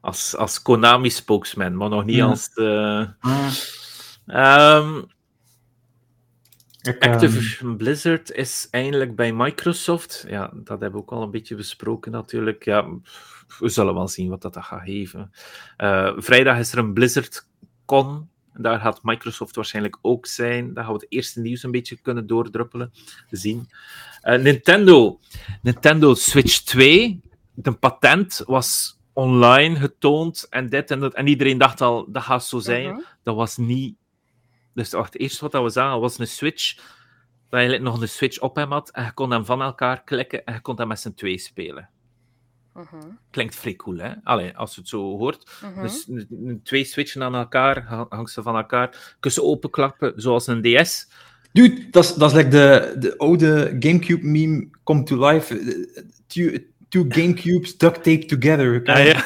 Als, 0.00 0.36
als 0.36 0.62
Konami-spokesman, 0.62 1.76
maar 1.76 1.88
nog 1.88 2.04
niet 2.04 2.16
Ja. 2.16 2.26
als... 2.26 2.48
eh, 2.54 3.06
ah, 3.20 3.52
ehm, 4.26 5.02
ik, 6.86 6.98
ehm, 6.98 7.12
Activision 7.12 7.76
Blizzard 7.76 8.32
is 8.32 8.68
eindelijk 8.70 9.16
bij 9.16 9.32
Microsoft. 9.32 10.24
Ja, 10.28 10.50
dat 10.54 10.80
hebben 10.80 10.92
we 10.92 11.06
ook 11.06 11.12
al 11.12 11.22
een 11.22 11.30
beetje 11.30 11.54
besproken 11.54 12.12
natuurlijk. 12.12 12.64
Ja, 12.64 12.88
we 13.58 13.68
zullen 13.68 13.94
wel 13.94 14.08
zien 14.08 14.28
wat 14.28 14.42
dat 14.42 14.56
gaat 14.56 14.82
geven. 14.84 15.30
Eh, 15.76 16.12
vrijdag 16.16 16.58
is 16.58 16.72
er 16.72 16.78
een 16.78 16.92
BlizzardCon. 16.92 18.28
Daar 18.54 18.80
gaat 18.80 19.02
Microsoft 19.02 19.56
waarschijnlijk 19.56 19.98
ook 20.02 20.26
zijn. 20.26 20.74
Daar 20.74 20.84
gaan 20.84 20.92
we 20.92 20.98
het 20.98 21.12
eerste 21.12 21.40
nieuws 21.40 21.62
een 21.62 21.70
beetje 21.70 22.00
kunnen 22.02 22.26
doordruppelen, 22.26 22.92
zien. 23.30 23.68
Eh, 24.20 24.38
Nintendo. 24.38 25.20
Nintendo 25.62 26.14
Switch 26.14 26.60
2. 26.60 27.20
De 27.54 27.72
patent 27.72 28.42
was 28.46 28.98
online 29.12 29.76
getoond 29.76 30.46
en 30.50 30.68
dit 30.68 30.90
en 30.90 31.00
dat. 31.00 31.14
En 31.14 31.26
iedereen 31.26 31.58
dacht 31.58 31.80
al, 31.80 32.10
dat 32.10 32.22
gaat 32.22 32.44
zo 32.44 32.58
zijn. 32.58 32.90
Mhm. 32.90 33.00
Dat 33.22 33.36
was 33.36 33.56
niet... 33.56 33.96
Dus 34.76 34.90
wacht, 34.90 35.12
het 35.12 35.22
eerste 35.22 35.48
wat 35.48 35.62
we 35.62 35.68
zagen 35.68 36.00
was 36.00 36.18
een 36.18 36.26
Switch, 36.26 36.78
dat 37.48 37.70
je 37.70 37.78
nog 37.78 38.00
een 38.00 38.08
Switch 38.08 38.38
op 38.38 38.56
hem 38.56 38.72
had, 38.72 38.90
en 38.90 39.04
je 39.04 39.12
kon 39.12 39.30
hem 39.30 39.44
van 39.44 39.62
elkaar 39.62 40.04
klikken 40.04 40.44
en 40.44 40.54
je 40.54 40.60
kon 40.60 40.76
hem 40.76 40.88
met 40.88 41.00
z'n 41.00 41.14
twee 41.14 41.38
spelen. 41.38 41.88
Mhm. 42.74 43.08
Klinkt 43.30 43.54
vrij 43.54 43.76
cool, 43.76 43.96
hè? 43.96 44.12
Allee, 44.24 44.56
als 44.56 44.74
je 44.74 44.80
het 44.80 44.88
zo 44.88 45.16
hoort. 45.16 45.50
Mhm. 45.62 45.82
Dus 45.82 46.10
twee 46.62 46.84
switchen 46.84 47.22
aan 47.22 47.34
elkaar, 47.34 47.84
hangt 48.08 48.30
ze 48.30 48.42
van 48.42 48.56
elkaar. 48.56 49.16
Kun 49.20 49.30
ze 49.30 49.42
openklappen, 49.42 50.12
zoals 50.16 50.46
een 50.46 50.62
DS. 50.62 51.08
Dude, 51.52 51.90
dat 51.90 52.04
is, 52.04 52.14
dat 52.14 52.30
is 52.30 52.36
like 52.36 52.48
de, 52.48 52.96
de 52.98 53.18
oude 53.18 53.76
Gamecube 53.80 54.26
meme 54.26 54.68
come 54.84 55.02
to 55.02 55.28
life. 55.28 55.74
Two, 56.26 56.58
two 56.88 57.04
Gamecubes 57.08 57.76
duct 57.76 58.02
tape 58.02 58.24
together. 58.24 58.80
Ja, 58.84 58.98
ja. 58.98 59.24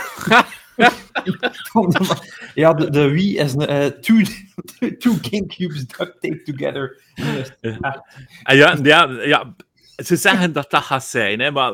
Ja, 2.54 2.74
de, 2.74 2.90
de 2.90 3.08
Wii 3.08 3.36
is 3.38 3.54
uh, 3.54 3.86
two, 3.86 4.22
two 4.98 5.14
Gamecubes 5.22 5.86
duct 5.86 6.20
tape 6.20 6.42
together. 6.42 7.02
Ja, 7.60 8.04
ja, 8.42 8.76
ja, 8.82 9.10
ja 9.22 9.54
ze 10.04 10.16
zeggen 10.16 10.52
dat 10.52 10.70
dat 10.70 10.82
gaat 10.82 11.04
zijn, 11.04 11.40
hè, 11.40 11.50
maar 11.50 11.72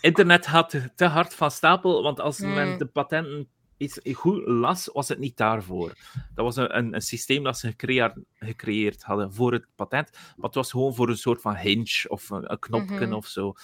internet 0.00 0.46
gaat 0.46 0.80
te 0.96 1.04
hard 1.04 1.34
van 1.34 1.50
stapel, 1.50 2.02
want 2.02 2.20
als 2.20 2.38
mm. 2.38 2.54
men 2.54 2.78
de 2.78 2.86
patenten 2.86 3.48
iets 3.84 4.00
goed 4.12 4.46
las, 4.46 4.90
was 4.92 5.08
het 5.08 5.18
niet 5.18 5.36
daarvoor. 5.36 5.92
Dat 6.34 6.44
was 6.44 6.56
een, 6.56 6.76
een, 6.78 6.94
een 6.94 7.02
systeem 7.02 7.42
dat 7.42 7.58
ze 7.58 7.68
gecreëerd, 7.68 8.14
gecreëerd, 8.38 9.02
hadden 9.02 9.32
voor 9.32 9.52
het 9.52 9.66
patent, 9.74 10.10
maar 10.12 10.46
het 10.46 10.54
was 10.54 10.70
gewoon 10.70 10.94
voor 10.94 11.08
een 11.08 11.16
soort 11.16 11.40
van 11.40 11.56
hinge 11.56 12.04
of 12.08 12.30
een, 12.30 12.52
een 12.52 12.58
knopje 12.58 13.06
mhm. 13.06 13.12
of 13.12 13.26
zo. 13.26 13.54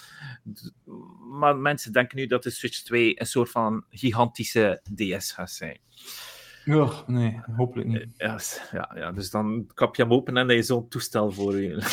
Maar 1.29 1.57
mensen 1.57 1.91
denken 1.91 2.17
nu 2.17 2.25
dat 2.25 2.43
de 2.43 2.49
Switch 2.49 2.83
2 2.83 3.19
een 3.19 3.25
soort 3.25 3.49
van 3.49 3.85
gigantische 3.89 4.81
DS 4.95 5.31
gaat 5.31 5.51
zijn. 5.51 5.79
Ja, 6.65 7.03
nee, 7.07 7.41
hopelijk 7.55 7.87
niet. 7.87 8.07
Ja, 8.17 8.39
ja, 8.71 8.91
ja, 8.95 9.11
dus 9.11 9.29
dan 9.29 9.71
kap 9.73 9.95
je 9.95 10.01
hem 10.01 10.11
open 10.11 10.37
en 10.37 10.47
dan 10.47 10.55
je 10.55 10.63
zo'n 10.63 10.87
toestel 10.87 11.31
voor 11.31 11.59
je. 11.59 11.83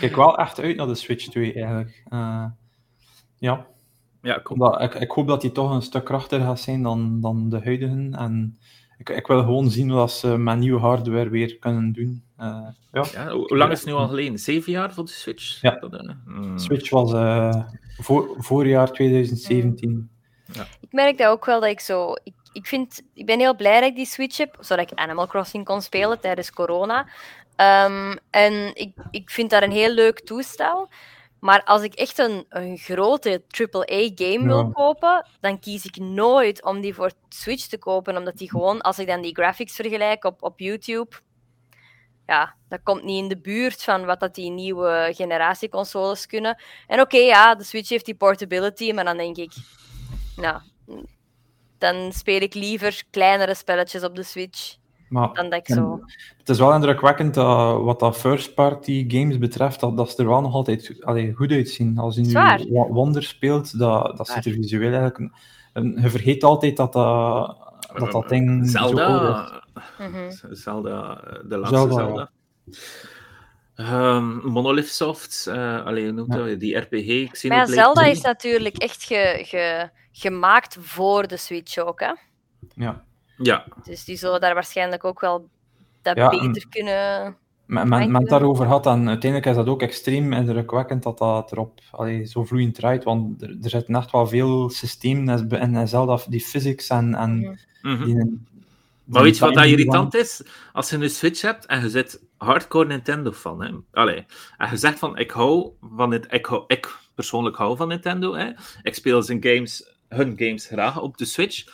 Kijk 0.00 0.16
wel 0.16 0.38
echt 0.38 0.60
uit 0.60 0.76
naar 0.76 0.86
de 0.86 0.94
Switch 0.94 1.28
2 1.28 1.52
eigenlijk. 1.54 2.02
Uh, 2.08 2.46
ja. 3.38 3.66
Ja, 4.22 4.40
cool. 4.42 4.82
ik, 4.82 4.94
ik 4.94 5.10
hoop 5.10 5.26
dat 5.26 5.40
die 5.40 5.52
toch 5.52 5.70
een 5.70 5.82
stuk 5.82 6.04
krachtiger 6.04 6.44
gaat 6.46 6.60
zijn 6.60 6.82
dan, 6.82 7.20
dan 7.20 7.48
de 7.48 7.60
huidige. 7.64 8.08
En 8.10 8.58
ik, 8.98 9.08
ik 9.08 9.26
wil 9.26 9.40
gewoon 9.40 9.70
zien 9.70 9.92
wat 9.92 10.12
ze 10.12 10.38
met 10.38 10.58
nieuwe 10.58 10.80
hardware 10.80 11.28
weer 11.28 11.58
kunnen 11.58 11.92
doen. 11.92 12.24
Uh, 12.40 12.68
ja. 12.92 13.04
ja. 13.12 13.30
hoe 13.30 13.56
lang 13.56 13.72
is 13.72 13.78
het 13.78 13.88
nu 13.88 13.94
al 13.94 14.08
geleden? 14.08 14.38
Zeven 14.38 14.72
jaar 14.72 14.92
voor 14.92 15.04
de 15.04 15.10
Switch? 15.10 15.60
Ja. 15.60 15.82
Uh, 15.90 16.56
Switch 16.56 16.90
was 16.90 17.12
uh, 17.12 17.62
voor, 17.98 18.34
voorjaar 18.38 18.92
2017. 18.92 20.10
Ja. 20.52 20.66
Ik 20.80 20.92
merk 20.92 21.18
dat 21.18 21.28
ook 21.28 21.44
wel 21.44 21.60
dat 21.60 21.70
ik 21.70 21.80
zo. 21.80 22.12
Ik, 22.24 22.34
ik, 22.52 22.66
vind, 22.66 23.02
ik 23.14 23.26
ben 23.26 23.38
heel 23.38 23.56
blij 23.56 23.80
dat 23.80 23.88
ik 23.88 23.96
die 23.96 24.06
Switch 24.06 24.36
heb, 24.36 24.56
zodat 24.60 24.90
ik 24.90 24.98
Animal 24.98 25.26
Crossing 25.26 25.64
kon 25.64 25.82
spelen 25.82 26.20
tijdens 26.20 26.52
corona. 26.52 27.06
Um, 27.56 28.18
en 28.30 28.70
ik, 28.74 28.92
ik 29.10 29.30
vind 29.30 29.50
dat 29.50 29.62
een 29.62 29.70
heel 29.70 29.94
leuk 29.94 30.20
toestel. 30.20 30.88
Maar 31.42 31.64
als 31.64 31.82
ik 31.82 31.94
echt 31.94 32.18
een, 32.18 32.46
een 32.48 32.78
grote 32.78 33.42
AAA-game 33.50 34.46
wil 34.46 34.70
kopen, 34.70 35.26
dan 35.40 35.58
kies 35.58 35.84
ik 35.84 35.96
nooit 35.96 36.64
om 36.64 36.80
die 36.80 36.94
voor 36.94 37.12
Switch 37.28 37.66
te 37.66 37.78
kopen. 37.78 38.16
Omdat 38.16 38.36
die 38.36 38.50
gewoon, 38.50 38.80
als 38.80 38.98
ik 38.98 39.06
dan 39.06 39.22
die 39.22 39.34
graphics 39.34 39.74
vergelijk 39.74 40.24
op, 40.24 40.42
op 40.42 40.60
YouTube, 40.60 41.16
ja, 42.26 42.54
dat 42.68 42.80
komt 42.82 43.02
niet 43.02 43.22
in 43.22 43.28
de 43.28 43.38
buurt 43.38 43.82
van 43.82 44.04
wat 44.04 44.20
dat 44.20 44.34
die 44.34 44.50
nieuwe 44.50 45.10
generatie 45.14 45.68
consoles 45.68 46.26
kunnen. 46.26 46.62
En 46.86 47.00
oké, 47.00 47.18
ja, 47.18 47.54
de 47.54 47.64
Switch 47.64 47.88
heeft 47.88 48.04
die 48.04 48.14
portability, 48.14 48.92
maar 48.92 49.04
dan 49.04 49.16
denk 49.16 49.36
ik, 49.36 49.52
nou, 50.36 50.60
dan 51.78 52.12
speel 52.12 52.40
ik 52.40 52.54
liever 52.54 53.02
kleinere 53.10 53.54
spelletjes 53.54 54.04
op 54.04 54.16
de 54.16 54.22
Switch. 54.22 54.76
Maar, 55.12 55.32
dan 55.32 55.50
dat 55.50 55.68
ik 55.68 55.74
zo... 55.74 56.00
Het 56.38 56.48
is 56.48 56.58
wel 56.58 56.74
indrukwekkend 56.74 57.34
dat 57.34 57.82
wat 57.82 58.00
dat 58.00 58.16
first-party 58.16 59.04
games 59.08 59.38
betreft, 59.38 59.80
dat, 59.80 59.96
dat 59.96 60.10
ze 60.10 60.22
er 60.22 60.28
wel 60.28 60.40
nog 60.40 60.54
altijd 60.54 60.96
allee, 61.00 61.32
goed 61.32 61.50
uitzien. 61.50 61.98
Als 61.98 62.14
je 62.16 62.20
nu 62.20 62.72
Wonder 62.72 63.22
speelt, 63.22 63.78
dat, 63.78 64.16
dat 64.16 64.28
ziet 64.28 64.46
er 64.46 64.52
visueel 64.52 64.92
eigenlijk... 64.92 65.30
En 65.72 65.98
je 66.00 66.10
vergeet 66.10 66.44
altijd 66.44 66.76
dat 66.76 66.92
dat, 66.92 67.56
dat, 67.94 68.12
dat 68.12 68.28
ding 68.28 68.70
Zelda, 68.70 69.62
zo 69.98 70.04
mm 70.08 70.30
Zelda, 70.50 71.14
de 71.44 71.56
laatste 71.56 71.92
Zelda. 71.92 72.30
Zelda. 73.74 74.16
Um, 74.16 74.40
Monolith 74.44 74.88
Soft, 74.88 75.46
uh, 75.48 75.84
alleen 75.84 76.14
noemt 76.14 76.34
ja. 76.34 76.54
die 76.54 76.76
RPG. 76.76 77.42
Maar 77.48 77.66
Zelda 77.66 78.04
is 78.04 78.20
natuurlijk 78.20 78.76
echt 78.76 79.02
ge, 79.02 79.42
ge, 79.46 79.90
gemaakt 80.12 80.76
voor 80.80 81.26
de 81.26 81.36
Switch 81.36 81.78
ook, 81.78 82.00
hè? 82.00 82.12
Ja. 82.74 83.04
Ja. 83.42 83.64
Dus 83.84 84.04
die 84.04 84.16
zullen 84.16 84.40
daar 84.40 84.54
waarschijnlijk 84.54 85.04
ook 85.04 85.20
wel 85.20 85.48
dat 86.02 86.14
beter 86.14 86.68
kunnen. 86.68 87.36
Men, 87.66 87.88
men, 87.88 88.10
men 88.10 88.24
daarover 88.24 88.66
had, 88.66 88.86
en 88.86 89.08
uiteindelijk 89.08 89.50
is 89.50 89.56
dat 89.56 89.66
ook 89.66 89.82
extreem 89.82 90.32
indrukwekkend 90.32 91.02
dat 91.02 91.18
dat 91.18 91.52
erop 91.52 91.80
allee, 91.90 92.24
zo 92.24 92.44
vloeiend 92.44 92.74
draait, 92.74 93.04
want 93.04 93.42
er, 93.42 93.56
er 93.62 93.70
zitten 93.70 93.94
echt 93.94 94.10
wel 94.10 94.26
veel 94.26 94.70
systemen 94.70 95.50
en 95.50 95.88
Zelda, 95.88 96.18
die 96.28 96.40
physics 96.40 96.88
en, 96.88 97.14
en 97.14 97.58
mhm. 97.82 98.04
die, 98.04 98.40
maar 99.04 99.22
weet 99.22 99.38
je 99.38 99.44
wat 99.44 99.54
dat 99.54 99.64
irritant 99.64 100.14
is? 100.14 100.42
Als 100.72 100.90
je 100.90 100.96
een 100.96 101.10
Switch 101.10 101.40
hebt 101.40 101.66
en 101.66 101.80
je 101.80 101.90
zit 101.90 102.22
hardcore 102.36 102.86
Nintendo 102.86 103.32
fan, 103.32 103.62
hè? 103.62 103.70
Allee, 103.90 104.24
en 104.56 104.70
je 104.70 104.76
zegt 104.76 104.98
van, 104.98 105.18
ik 105.18 105.30
hou 105.30 105.70
van 105.80 106.10
het, 106.10 106.26
ik, 106.30 106.46
hou, 106.46 106.64
ik 106.66 106.98
persoonlijk 107.14 107.56
hou 107.56 107.76
van 107.76 107.88
Nintendo, 107.88 108.34
hè? 108.34 108.50
ik 108.82 108.94
speel 108.94 109.22
zijn 109.22 109.42
games, 109.42 109.96
hun 110.08 110.34
games 110.36 110.66
graag 110.66 111.00
op 111.00 111.16
de 111.16 111.24
Switch, 111.24 111.64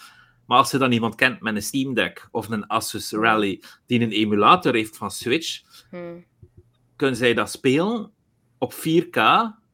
maar 0.49 0.59
als 0.59 0.71
je 0.71 0.79
dan 0.79 0.93
iemand 0.93 1.15
kent 1.15 1.41
met 1.41 1.55
een 1.55 1.63
Steam 1.63 1.95
Deck 1.95 2.29
of 2.31 2.49
een 2.49 2.71
Asus 2.71 3.13
Rally 3.13 3.61
die 3.87 4.01
een 4.01 4.11
emulator 4.11 4.75
heeft 4.75 4.97
van 4.97 5.11
Switch, 5.11 5.63
hmm. 5.91 6.25
kunnen 6.97 7.17
zij 7.17 7.35
dat 7.35 7.51
spelen 7.51 8.11
op 8.59 8.73
4K, 8.73 9.21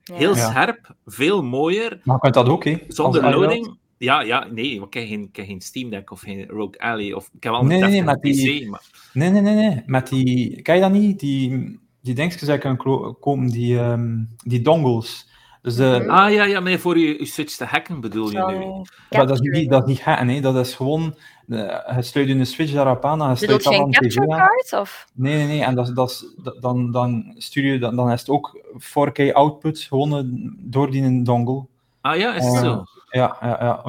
heel 0.03 0.35
scherp, 0.35 0.95
veel 1.07 1.43
mooier. 1.43 2.01
Maar 2.05 2.19
kan 2.19 2.33
dat 2.33 2.49
ook, 2.49 2.65
hè? 2.65 2.79
Zonder 2.89 3.31
loading. 3.31 3.77
Ja, 3.99 4.21
ja, 4.21 4.47
nee, 4.51 4.75
ik 4.75 4.95
heb 4.95 5.07
geen, 5.07 5.29
geen 5.33 5.61
Steam 5.61 5.91
Deck 5.91 6.11
of 6.11 6.21
geen 6.21 6.47
Rogue 6.47 6.81
Alley. 6.81 7.13
Of, 7.13 7.31
ik 7.33 7.43
heb 7.43 7.53
wel 7.53 7.61
een 7.61 7.67
nee, 7.67 7.81
nee, 7.81 8.03
met 8.03 8.23
die, 8.23 8.63
PC, 8.63 8.69
maar... 8.69 8.83
Nee, 9.13 9.31
nee, 9.31 9.41
nee, 9.41 9.55
nee. 9.55 9.83
Met 9.87 10.09
die... 10.09 10.63
Kan 10.63 10.75
je 10.75 10.81
dat 10.81 10.93
niet? 10.93 11.21
Die, 11.21 11.81
die 12.01 12.15
dingetjes 12.15 12.49
die 12.49 12.59
kunnen 12.59 13.19
komen, 13.21 13.49
die, 13.49 13.79
um, 13.79 14.35
die 14.37 14.63
dongles. 14.63 15.29
Dus, 15.65 15.79
uh, 15.79 16.07
ah 16.07 16.33
ja, 16.33 16.45
ja, 16.45 16.61
maar 16.61 16.79
voor 16.79 16.99
je, 16.99 17.19
je 17.19 17.25
Switch 17.25 17.57
te 17.57 17.65
hacken 17.65 18.01
bedoel 18.01 18.31
je 18.31 18.39
nu? 18.39 18.85
Maar 19.11 19.27
dat 19.27 19.41
is 19.41 19.41
niet, 19.41 19.71
dat 19.71 19.83
is 19.83 19.89
niet 19.89 20.03
hacken, 20.03 20.29
hè. 20.29 20.41
dat 20.41 20.57
is 20.57 20.75
gewoon. 20.75 21.15
Uh, 21.47 21.59
je 21.97 22.03
sluit 22.03 22.29
je 22.29 22.45
Switch 22.45 22.73
daarop 22.73 23.05
aan 23.05 23.23
en 23.23 23.29
je 23.29 23.37
sluit 23.37 23.65
dat 23.65 23.75
aan 23.75 23.91
TV 23.91 24.15
cards, 24.15 24.73
of? 24.73 25.07
Nee, 25.15 25.37
nee, 25.37 25.47
nee. 25.47 25.63
En 25.63 25.75
dat, 25.75 25.95
dat, 25.95 26.27
dan, 26.61 26.91
dan 26.91 27.35
stuur 27.37 27.73
je, 27.73 27.79
dan, 27.79 27.97
dan 27.97 28.11
is 28.11 28.21
het 28.21 28.29
ook 28.29 28.61
4K 28.79 29.33
output 29.33 29.79
gewoon 29.79 30.31
door 30.59 30.91
die 30.91 31.23
dongle. 31.23 31.67
Ah 32.01 32.17
ja, 32.17 32.35
is 32.35 32.45
het 32.45 32.55
uh, 32.55 32.61
zo? 32.61 32.85
Ja, 33.11 33.37
ja, 33.41 33.59
ja. 33.61 33.83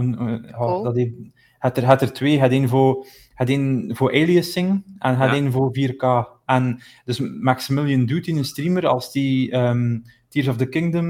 oh, 0.58 0.84
dat 0.84 0.96
heeft, 0.96 1.14
het, 1.60 1.78
er, 1.78 1.88
het 1.88 2.02
er 2.02 2.14
twee. 2.14 2.40
Het 2.40 2.52
een 2.52 2.70
voor, 2.70 3.06
het 3.34 3.50
voor 3.88 4.10
aliasing 4.12 4.84
en 5.00 5.18
het 5.18 5.32
ja. 5.32 5.38
een 5.38 5.52
voor 5.52 5.76
4K. 5.80 6.34
En 6.46 6.82
dus 7.06 7.20
Maximilian 7.20 8.06
doet 8.06 8.28
in 8.28 8.38
een 8.38 8.46
streamer 8.46 8.88
als 8.88 9.12
die. 9.12 9.56
Um, 9.56 10.04
Tears 10.36 10.48
of 10.48 10.58
the 10.58 10.66
Kingdom 10.66 11.08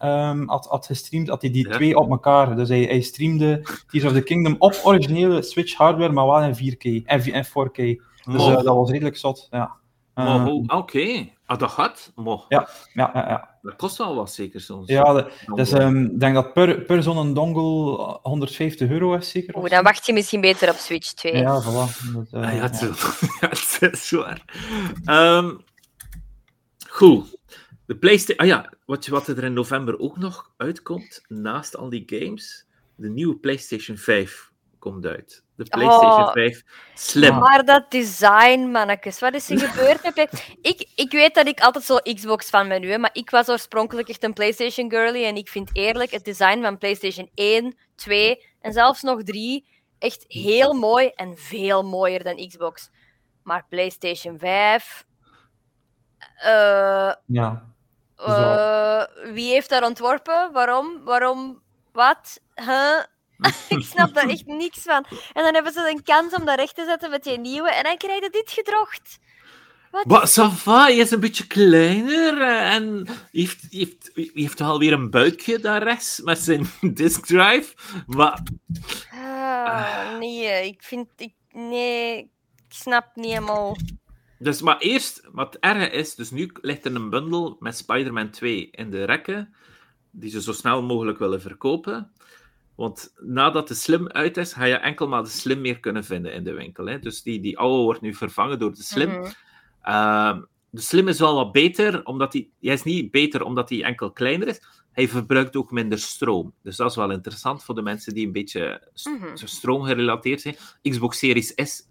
um, 0.00 0.48
had, 0.48 0.66
had 0.66 0.86
gestreamd, 0.86 1.28
had 1.28 1.42
hij 1.42 1.50
die 1.50 1.68
twee 1.68 1.96
op 1.96 2.10
elkaar. 2.10 2.56
Dus 2.56 2.68
hij, 2.68 2.82
hij 2.82 3.00
streamde 3.00 3.64
Tears 3.90 4.04
of 4.04 4.12
the 4.12 4.22
Kingdom 4.22 4.56
op 4.58 4.80
originele 4.84 5.42
Switch 5.42 5.74
hardware, 5.74 6.12
maar 6.12 6.26
wel 6.26 6.42
in 6.42 6.54
4K 6.54 7.06
en, 7.06 7.44
4K. 7.46 7.74
Dus 7.74 8.46
uh, 8.46 8.54
dat 8.54 8.64
was 8.64 8.90
redelijk 8.90 9.16
zot, 9.16 9.46
ja. 9.50 9.72
Uh, 10.14 10.46
Oké, 10.46 10.74
okay. 10.74 11.34
ah, 11.46 11.58
dat 11.58 11.70
gaat? 11.70 12.12
Ja, 12.16 12.44
ja, 12.48 12.68
ja, 13.14 13.28
ja. 13.28 13.48
Dat 13.62 13.76
kost 13.76 13.98
wel 13.98 14.14
wat, 14.14 14.32
zeker 14.32 14.60
soms. 14.60 14.88
Ja, 14.88 15.12
de, 15.12 15.30
dus 15.54 15.72
um, 15.72 16.04
ik 16.04 16.20
denk 16.20 16.34
dat 16.34 16.52
per, 16.52 16.82
per 16.82 17.02
zo'n 17.02 17.34
dongle 17.34 18.18
150 18.22 18.90
euro 18.90 19.14
is, 19.14 19.30
zeker. 19.30 19.56
Oeh, 19.56 19.70
dan 19.70 19.82
wacht 19.82 20.06
je 20.06 20.12
misschien 20.12 20.40
beter 20.40 20.70
op 20.70 20.76
Switch 20.76 21.12
2. 21.12 21.36
Ja, 21.36 21.62
voilà. 21.62 22.12
Dat, 22.12 22.42
uh, 22.42 22.48
ah, 22.48 22.54
ja, 22.54 22.62
het, 22.62 22.80
ja. 23.40 23.48
het 23.48 23.78
is 23.92 24.08
zwaar. 24.08 24.44
Um, 25.04 25.64
goed. 26.88 27.40
De 27.86 27.96
PlayStation. 27.96 28.38
Ah 28.38 28.46
ja, 28.46 28.72
wat, 28.86 29.06
wat 29.06 29.28
er 29.28 29.44
in 29.44 29.52
november 29.52 29.98
ook 29.98 30.18
nog 30.18 30.52
uitkomt, 30.56 31.24
naast 31.28 31.76
al 31.76 31.88
die 31.88 32.02
games, 32.06 32.66
de 32.96 33.08
nieuwe 33.08 33.36
PlayStation 33.36 33.96
5 33.96 34.50
komt 34.78 35.06
uit. 35.06 35.44
De 35.56 35.64
PlayStation 35.64 36.26
oh, 36.26 36.32
5 36.32 36.62
Slim. 36.94 37.38
Maar 37.38 37.64
dat 37.64 37.90
design, 37.90 38.60
mannetjes, 38.60 39.20
wat 39.20 39.34
is 39.34 39.50
er 39.50 39.58
gebeurd? 39.58 40.30
ik, 40.60 40.88
ik 40.94 41.12
weet 41.12 41.34
dat 41.34 41.46
ik 41.46 41.60
altijd 41.60 41.84
zo 41.84 41.96
Xbox 41.96 42.50
van 42.50 42.68
ben 42.68 42.80
nu, 42.80 42.98
maar 42.98 43.10
ik 43.12 43.30
was 43.30 43.48
oorspronkelijk 43.48 44.08
echt 44.08 44.24
een 44.24 44.32
PlayStation 44.32 44.90
girly 44.90 45.24
en 45.24 45.36
ik 45.36 45.48
vind 45.48 45.70
eerlijk 45.72 46.10
het 46.10 46.24
design 46.24 46.62
van 46.62 46.78
PlayStation 46.78 47.30
1, 47.34 47.76
2 47.94 48.46
en 48.60 48.72
zelfs 48.72 49.02
nog 49.02 49.22
3 49.22 49.66
echt 49.98 50.24
heel 50.28 50.72
mooi 50.72 51.08
en 51.14 51.36
veel 51.36 51.82
mooier 51.82 52.24
dan 52.24 52.48
Xbox. 52.48 52.90
Maar 53.42 53.66
PlayStation 53.68 54.38
5. 54.38 55.06
Uh, 56.44 57.08
eh, 57.08 57.14
ja. 57.26 57.71
Uh, 58.18 59.02
wie 59.32 59.52
heeft 59.52 59.68
dat 59.68 59.82
ontworpen? 59.82 60.52
Waarom? 60.52 61.04
Waarom? 61.04 61.62
Wat? 61.92 62.40
Huh? 62.54 62.98
ik 63.78 63.84
snap 63.84 64.14
daar 64.14 64.28
echt 64.28 64.46
niks 64.46 64.82
van. 64.82 65.04
En 65.32 65.42
dan 65.42 65.54
hebben 65.54 65.72
ze 65.72 65.90
een 65.90 66.02
kans 66.02 66.34
om 66.34 66.44
dat 66.44 66.58
recht 66.58 66.74
te 66.74 66.84
zetten 66.84 67.10
met 67.10 67.24
die 67.24 67.38
nieuwe. 67.38 67.70
En 67.70 67.82
dan 67.82 67.96
krijg 67.96 68.20
je 68.20 68.30
dit 68.30 68.50
gedrocht. 68.50 69.18
Wat? 70.02 70.30
Sava, 70.30 70.82
hij 70.82 70.96
is 70.96 71.10
een 71.10 71.20
beetje 71.20 71.46
kleiner 71.46 72.40
eh, 72.40 72.74
en 72.74 73.06
heeft, 73.30 73.66
heeft, 73.70 74.10
heeft 74.14 74.58
wel 74.58 74.78
weer 74.78 74.92
een 74.92 75.10
buikje 75.10 75.58
daar 75.58 75.82
rechts 75.82 76.20
met 76.20 76.38
zijn 76.38 76.66
disk 76.94 77.26
drive. 77.26 77.74
Maar... 78.06 78.42
Uh, 79.14 80.18
nee, 80.18 80.66
ik 80.66 80.82
vind... 80.82 81.08
Ik, 81.16 81.34
nee, 81.50 82.18
ik 82.18 82.30
snap 82.68 83.10
niet 83.14 83.32
helemaal... 83.32 83.76
Dus, 84.42 84.62
maar 84.62 84.78
eerst, 84.78 85.28
wat 85.32 85.56
erg 85.60 85.90
is, 85.90 86.14
dus 86.14 86.30
nu 86.30 86.50
ligt 86.60 86.84
er 86.84 86.94
een 86.94 87.10
bundel 87.10 87.56
met 87.60 87.76
Spider-Man 87.76 88.30
2 88.30 88.68
in 88.70 88.90
de 88.90 89.04
rekken, 89.04 89.54
die 90.10 90.30
ze 90.30 90.42
zo 90.42 90.52
snel 90.52 90.82
mogelijk 90.82 91.18
willen 91.18 91.40
verkopen. 91.40 92.12
Want 92.74 93.12
nadat 93.20 93.68
de 93.68 93.74
Slim 93.74 94.08
uit 94.08 94.36
is, 94.36 94.52
ga 94.52 94.64
je 94.64 94.74
enkel 94.74 95.08
maar 95.08 95.22
de 95.22 95.28
Slim 95.28 95.60
meer 95.60 95.80
kunnen 95.80 96.04
vinden 96.04 96.32
in 96.32 96.44
de 96.44 96.52
winkel. 96.52 96.86
Hè? 96.86 96.98
Dus 96.98 97.22
die, 97.22 97.40
die 97.40 97.58
oude 97.58 97.82
wordt 97.82 98.00
nu 98.00 98.14
vervangen 98.14 98.58
door 98.58 98.74
de 98.74 98.82
Slim. 98.82 99.10
Mhm. 99.10 99.30
Ehm, 99.82 100.42
de 100.70 100.80
Slim 100.80 101.08
is 101.08 101.18
wel 101.18 101.34
wat 101.34 101.52
beter, 101.52 102.04
omdat 102.04 102.32
hij... 102.32 102.48
Hij 102.60 102.72
is 102.72 102.82
niet 102.82 103.10
beter 103.10 103.42
omdat 103.42 103.68
hij 103.68 103.82
enkel 103.82 104.10
kleiner 104.10 104.48
is. 104.48 104.62
Hij 104.92 105.08
verbruikt 105.08 105.56
ook 105.56 105.70
minder 105.70 105.98
stroom. 105.98 106.54
Dus 106.62 106.76
dat 106.76 106.90
is 106.90 106.96
wel 106.96 107.10
interessant 107.10 107.64
voor 107.64 107.74
de 107.74 107.82
mensen 107.82 108.14
die 108.14 108.26
een 108.26 108.32
beetje 108.32 108.90
mm 109.04 109.20
stroom 109.34 109.82
gerelateerd 109.82 110.40
zijn. 110.40 110.56
Xbox 110.82 111.18
Series 111.18 111.52
S 111.54 111.90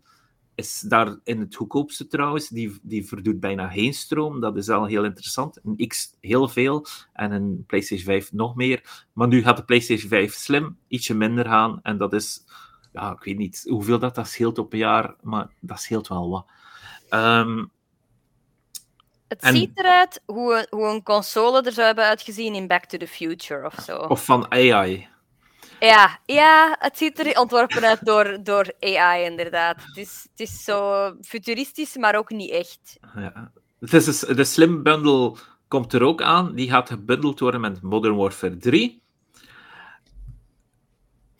is 0.61 0.79
daar 0.79 1.15
in 1.23 1.39
het 1.39 1.55
goedkoopste 1.55 2.07
trouwens. 2.07 2.47
Die, 2.47 2.79
die 2.81 3.07
verdoet 3.07 3.39
bijna 3.39 3.67
geen 3.67 3.93
stroom. 3.93 4.39
Dat 4.39 4.57
is 4.57 4.69
al 4.69 4.85
heel 4.85 5.03
interessant. 5.03 5.59
Een 5.63 5.87
X 5.87 6.13
heel 6.19 6.47
veel 6.47 6.85
en 7.13 7.31
een 7.31 7.63
PlayStation 7.67 8.05
5 8.05 8.31
nog 8.31 8.55
meer. 8.55 9.05
Maar 9.13 9.27
nu 9.27 9.43
gaat 9.43 9.57
de 9.57 9.63
PlayStation 9.63 10.09
5 10.09 10.33
slim 10.33 10.77
ietsje 10.87 11.13
minder 11.13 11.45
gaan. 11.45 11.79
En 11.83 11.97
dat 11.97 12.13
is, 12.13 12.43
ja, 12.93 13.11
ik 13.11 13.23
weet 13.23 13.37
niet 13.37 13.65
hoeveel 13.69 13.99
dat, 13.99 14.15
dat 14.15 14.27
scheelt 14.27 14.57
op 14.57 14.73
een 14.73 14.79
jaar, 14.79 15.15
maar 15.21 15.47
dat 15.59 15.79
scheelt 15.79 16.07
wel 16.07 16.29
wat. 16.29 16.45
Um, 17.09 17.71
het 19.27 19.45
ziet 19.45 19.79
eruit 19.79 20.21
hoe, 20.25 20.67
hoe 20.69 20.87
een 20.87 21.03
console 21.03 21.61
er 21.61 21.71
zou 21.71 21.85
hebben 21.85 22.05
uitgezien 22.05 22.55
in 22.55 22.67
Back 22.67 22.85
to 22.85 22.97
the 22.97 23.07
Future 23.07 23.65
of 23.65 23.75
zo. 23.85 23.97
Of 23.97 24.25
van 24.25 24.51
AI. 24.51 25.09
Ja, 25.87 26.19
ja 26.25 26.75
het 26.79 26.97
ziet 26.97 27.19
er 27.19 27.39
ontworpen 27.39 27.83
uit 27.83 28.05
door, 28.05 28.37
door 28.43 28.73
AI, 28.79 29.23
inderdaad. 29.23 29.83
Het 29.85 29.97
is, 29.97 30.27
het 30.31 30.39
is 30.39 30.63
zo 30.63 31.11
futuristisch, 31.21 31.97
maar 31.97 32.15
ook 32.15 32.29
niet 32.29 32.51
echt. 32.51 32.99
Ja. 33.15 33.51
Het 33.79 33.93
is 33.93 34.05
dus, 34.05 34.19
de 34.19 34.43
Slim 34.43 34.83
Bundle 34.83 35.35
komt 35.67 35.93
er 35.93 36.03
ook 36.03 36.21
aan. 36.21 36.55
Die 36.55 36.69
gaat 36.69 36.89
gebundeld 36.89 37.39
worden 37.39 37.61
met 37.61 37.81
Modern 37.81 38.15
Warfare 38.15 38.57
3. 38.57 39.01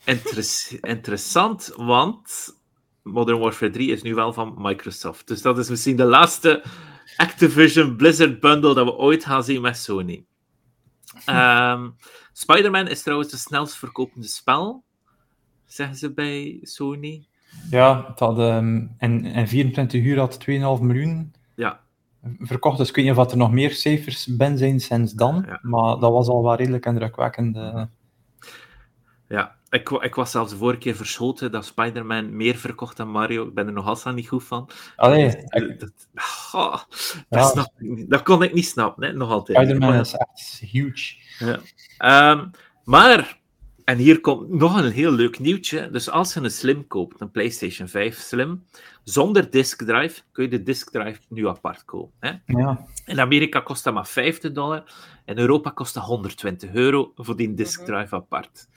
interessant, 0.80 1.72
want 1.76 2.56
Modern 3.02 3.38
Warfare 3.38 3.72
3 3.72 3.90
is 3.90 4.02
nu 4.02 4.14
wel 4.14 4.32
van 4.32 4.54
Microsoft. 4.58 5.28
Dus 5.28 5.42
dat 5.42 5.58
is 5.58 5.68
misschien 5.68 5.96
de 5.96 6.04
laatste 6.04 6.62
Activision 7.16 7.96
Blizzard 7.96 8.40
bundle 8.40 8.74
dat 8.74 8.84
we 8.84 8.96
ooit 8.96 9.24
gaan 9.24 9.44
zien 9.44 9.60
met 9.60 9.76
Sony. 9.76 10.24
Um, 11.26 11.96
Spider-Man 12.32 12.88
is 12.88 13.02
trouwens 13.02 13.30
de 13.30 13.36
snelst 13.36 13.76
verkopende 13.76 14.26
spel, 14.26 14.84
zeggen 15.66 15.96
ze 15.96 16.12
bij 16.12 16.58
Sony. 16.62 17.26
Ja, 17.70 18.06
het 18.08 18.18
had, 18.18 18.38
um, 18.38 18.94
in, 18.98 19.24
in 19.24 19.48
24 19.48 20.02
uur 20.02 20.18
had 20.18 20.38
2,5 20.40 20.46
miljoen 20.80 21.34
ja. 21.54 21.80
verkocht. 22.38 22.78
Dus 22.78 22.88
ik 22.88 22.94
weet 22.94 23.04
niet 23.04 23.16
of 23.16 23.30
er 23.30 23.36
nog 23.36 23.52
meer 23.52 23.70
cijfers 23.70 24.26
ben 24.26 24.58
zijn 24.58 24.80
sinds 24.80 25.12
dan. 25.12 25.58
Maar 25.62 25.98
dat 25.98 26.12
was 26.12 26.28
al 26.28 26.42
wel 26.42 26.54
redelijk 26.54 26.86
indrukwekkend. 26.86 27.56
Ja, 29.28 29.56
ik, 29.72 29.90
ik, 29.90 30.14
was 30.14 30.30
zelfs 30.30 30.50
de 30.50 30.56
vorige 30.56 30.78
keer 30.78 30.94
verschoten 30.94 31.52
dat 31.52 31.64
Spider-Man 31.64 32.36
meer 32.36 32.56
verkocht 32.56 32.96
dan 32.96 33.10
Mario. 33.10 33.46
Ik 33.46 33.54
ben 33.54 33.66
er 33.66 33.72
nog 33.72 33.86
altijd 33.86 34.14
niet 34.14 34.28
goed 34.28 34.44
van. 34.44 34.70
Allee, 34.96 35.44
dat, 35.48 35.78
dat, 35.78 35.92
oh, 36.52 36.82
dat, 37.28 37.50
snap, 37.50 37.72
dat, 38.08 38.22
kon 38.22 38.42
ik 38.42 38.54
niet 38.54 38.66
snappen, 38.66 39.04
hè, 39.04 39.12
nog 39.12 39.30
altijd. 39.30 39.58
Spider-Man 39.58 39.94
is 39.94 40.12
echt 40.12 40.62
huge. 40.70 41.14
Ja. 41.38 42.30
Um, 42.30 42.50
maar, 42.84 43.40
en 43.84 43.98
hier 43.98 44.20
komt 44.20 44.48
nog 44.48 44.76
een 44.76 44.92
heel 44.92 45.12
leuk 45.12 45.38
nieuwtje. 45.38 45.90
Dus 45.90 46.10
als 46.10 46.34
je 46.34 46.40
een 46.40 46.50
Slim 46.50 46.86
koopt, 46.86 47.20
een 47.20 47.30
PlayStation 47.30 47.88
5 47.88 48.18
Slim, 48.18 48.64
zonder 49.04 49.50
disk 49.50 49.82
drive, 49.82 50.20
kun 50.32 50.44
je 50.44 50.50
de 50.50 50.62
disk 50.62 50.90
drive 50.90 51.20
nu 51.28 51.48
apart 51.48 51.84
kopen. 51.84 52.16
Hè? 52.20 52.32
Ja. 52.58 52.86
In 53.06 53.20
Amerika 53.20 53.60
kost 53.60 53.84
dat 53.84 53.94
maar 53.94 54.06
50 54.06 54.52
dollar. 54.52 54.92
In 55.24 55.38
Europa 55.38 55.70
kost 55.70 55.94
dat 55.94 56.04
120 56.04 56.72
euro 56.72 57.12
voor 57.16 57.36
die 57.36 57.54
disk 57.54 57.80
mhm. 57.80 57.90
drive 57.90 58.14
apart. 58.14 58.70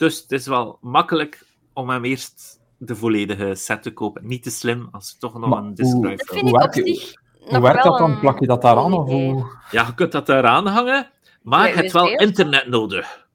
Dus 0.00 0.20
het 0.20 0.32
is 0.32 0.46
wel 0.46 0.78
makkelijk 0.80 1.44
om 1.72 1.90
hem 1.90 2.04
eerst 2.04 2.60
de 2.76 2.96
volledige 2.96 3.54
set 3.54 3.82
te 3.82 3.92
kopen. 3.92 4.26
Niet 4.26 4.42
te 4.42 4.50
slim, 4.50 4.88
als 4.92 5.10
je 5.10 5.16
toch 5.18 5.38
nog 5.38 5.58
een 5.58 5.74
disk 5.74 5.96
drive 6.00 6.16
Dat 6.16 6.36
vind 6.36 6.48
ik 6.48 6.62
op 6.62 6.72
zich 6.72 7.14
hoe 7.40 7.60
werkt 7.60 7.84
dat 7.84 7.98
dan? 7.98 8.20
Plak 8.20 8.40
je 8.40 8.46
dat 8.46 8.62
daaraan? 8.62 8.92
Of 8.92 9.08
hoe? 9.08 9.46
Ja, 9.70 9.86
je 9.86 9.94
kunt 9.94 10.12
dat 10.12 10.28
eraan 10.28 10.66
hangen, 10.66 11.10
maar 11.42 11.68
je 11.68 11.74
hebt 11.74 11.92
wel 11.92 12.08
internet 12.08 12.66
nodig. 12.66 13.26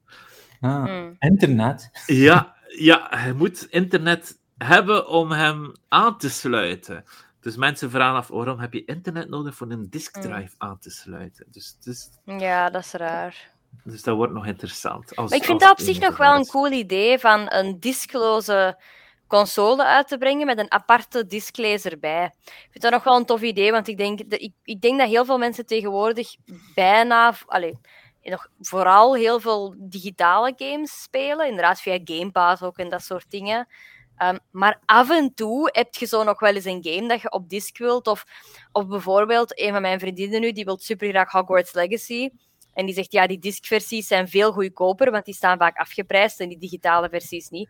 Ah, 0.60 0.84
hmm. 0.84 1.16
Internet? 1.18 1.90
Ja, 2.06 2.54
ja, 2.68 3.24
je 3.26 3.32
moet 3.32 3.66
internet 3.70 4.38
hebben 4.58 5.08
om 5.08 5.30
hem 5.30 5.72
aan 5.88 6.18
te 6.18 6.30
sluiten. 6.30 7.04
Dus 7.40 7.56
mensen 7.56 7.90
vragen 7.90 8.16
af, 8.16 8.28
waarom 8.28 8.58
heb 8.58 8.72
je 8.72 8.84
internet 8.84 9.28
nodig 9.28 9.54
voor 9.54 9.70
een 9.70 9.90
diskdrive 9.90 10.54
hmm. 10.58 10.68
aan 10.68 10.78
te 10.78 10.90
sluiten? 10.90 11.46
Dus, 11.50 11.76
dus... 11.80 12.10
Ja, 12.24 12.70
dat 12.70 12.84
is 12.84 12.92
raar. 12.92 13.54
Dus 13.84 14.02
dat 14.02 14.16
wordt 14.16 14.32
nog 14.32 14.46
interessant. 14.46 15.16
Als, 15.16 15.30
maar 15.30 15.38
ik 15.38 15.44
vind 15.44 15.60
dat 15.60 15.70
op 15.70 15.80
zich 15.80 15.98
nog 15.98 16.16
wel 16.16 16.34
een 16.34 16.46
cool 16.46 16.72
idee 16.72 17.18
van 17.18 17.52
een 17.52 17.80
diskloze 17.80 18.78
console 19.26 19.84
uit 19.84 20.08
te 20.08 20.18
brengen 20.18 20.46
met 20.46 20.58
een 20.58 20.72
aparte 20.72 21.26
disklezer 21.26 21.98
bij. 21.98 22.24
Ik 22.44 22.68
vind 22.70 22.82
dat 22.82 22.92
nog 22.92 23.04
wel 23.04 23.16
een 23.16 23.24
tof 23.24 23.42
idee, 23.42 23.72
want 23.72 23.88
ik 23.88 23.96
denk, 23.96 24.20
ik, 24.20 24.52
ik 24.62 24.80
denk 24.80 24.98
dat 24.98 25.08
heel 25.08 25.24
veel 25.24 25.38
mensen 25.38 25.66
tegenwoordig 25.66 26.36
bijna, 26.74 27.34
allez, 27.46 27.74
nog 28.22 28.48
vooral 28.60 29.14
heel 29.14 29.40
veel 29.40 29.74
digitale 29.78 30.52
games 30.56 31.02
spelen, 31.02 31.46
inderdaad 31.46 31.80
via 31.80 31.98
Game 32.04 32.30
Pass 32.30 32.62
ook 32.62 32.78
en 32.78 32.88
dat 32.88 33.02
soort 33.02 33.30
dingen. 33.30 33.68
Ehm, 34.16 34.38
maar 34.50 34.80
af 34.84 35.10
en 35.10 35.34
toe 35.34 35.68
heb 35.72 35.94
je 35.94 36.06
zo 36.06 36.22
nog 36.22 36.40
wel 36.40 36.54
eens 36.54 36.64
een 36.64 36.84
game 36.84 37.08
dat 37.08 37.20
je 37.20 37.30
op 37.30 37.48
disc 37.48 37.78
wilt. 37.78 38.06
Of, 38.06 38.24
of 38.72 38.86
bijvoorbeeld, 38.86 39.60
een 39.60 39.72
van 39.72 39.82
mijn 39.82 40.00
vriendinnen 40.00 40.40
nu, 40.40 40.52
die 40.52 40.64
wil 40.64 40.78
super 40.78 41.08
graag 41.08 41.30
Hogwarts 41.30 41.72
Legacy. 41.72 42.30
En 42.76 42.86
die 42.86 42.94
zegt, 42.94 43.12
ja, 43.12 43.26
die 43.26 43.38
discversies 43.38 44.06
zijn 44.06 44.28
veel 44.28 44.52
goedkoper, 44.52 45.10
want 45.10 45.24
die 45.24 45.34
staan 45.34 45.58
vaak 45.58 45.76
afgeprijsd 45.76 46.40
en 46.40 46.48
die 46.48 46.58
digitale 46.58 47.08
versies 47.08 47.48
niet. 47.48 47.68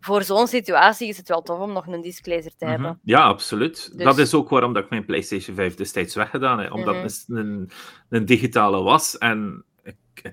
Voor 0.00 0.22
zo'n 0.22 0.46
situatie 0.46 1.08
is 1.08 1.16
het 1.16 1.28
wel 1.28 1.42
tof 1.42 1.58
om 1.58 1.72
nog 1.72 1.86
een 1.86 2.00
disclezer 2.00 2.56
te 2.56 2.64
hebben. 2.66 2.88
Mhm. 2.88 3.10
Ja, 3.10 3.22
absoluut. 3.22 3.90
Dus- 3.96 4.04
dat 4.04 4.18
is 4.18 4.34
ook 4.34 4.48
waarom 4.48 4.72
dat 4.72 4.84
ik 4.84 4.90
mijn 4.90 5.04
PlayStation 5.04 5.56
5 5.56 5.74
destijds 5.74 6.14
weggedaan 6.14 6.58
heb. 6.58 6.72
Omdat 6.72 6.94
mhm. 6.94 7.02
het 7.02 7.24
een, 7.28 7.70
een 8.08 8.24
digitale 8.24 8.82
was 8.82 9.18
en 9.18 9.64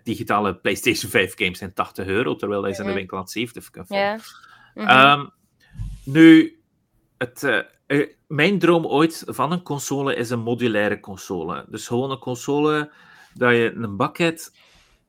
digitale 0.03 0.55
PlayStation 0.55 1.11
5 1.11 1.33
games 1.35 1.57
zijn 1.57 1.73
80 1.73 2.07
euro, 2.07 2.35
terwijl 2.35 2.63
hij 2.63 2.73
ze 2.73 2.81
in 2.81 2.87
de 2.87 2.93
winkel 2.93 3.17
aan 3.17 3.27
70 3.27 3.69
kan 3.69 3.85
vinden. 3.85 4.21
Ja. 4.73 5.31
nu, 6.03 6.59
het, 7.17 7.43
uh, 7.87 8.07
mijn 8.27 8.59
droom 8.59 8.85
ooit 8.85 9.23
van 9.25 9.51
een 9.51 9.63
console 9.63 10.15
is 10.15 10.29
een 10.29 10.39
modulaire 10.39 10.99
console. 10.99 11.65
Dus 11.69 11.87
gewoon 11.87 12.11
een 12.11 12.19
console 12.19 12.91
dat 13.33 13.51
je 13.51 13.73
een 13.75 13.95
bak 13.95 14.17
hebt 14.17 14.51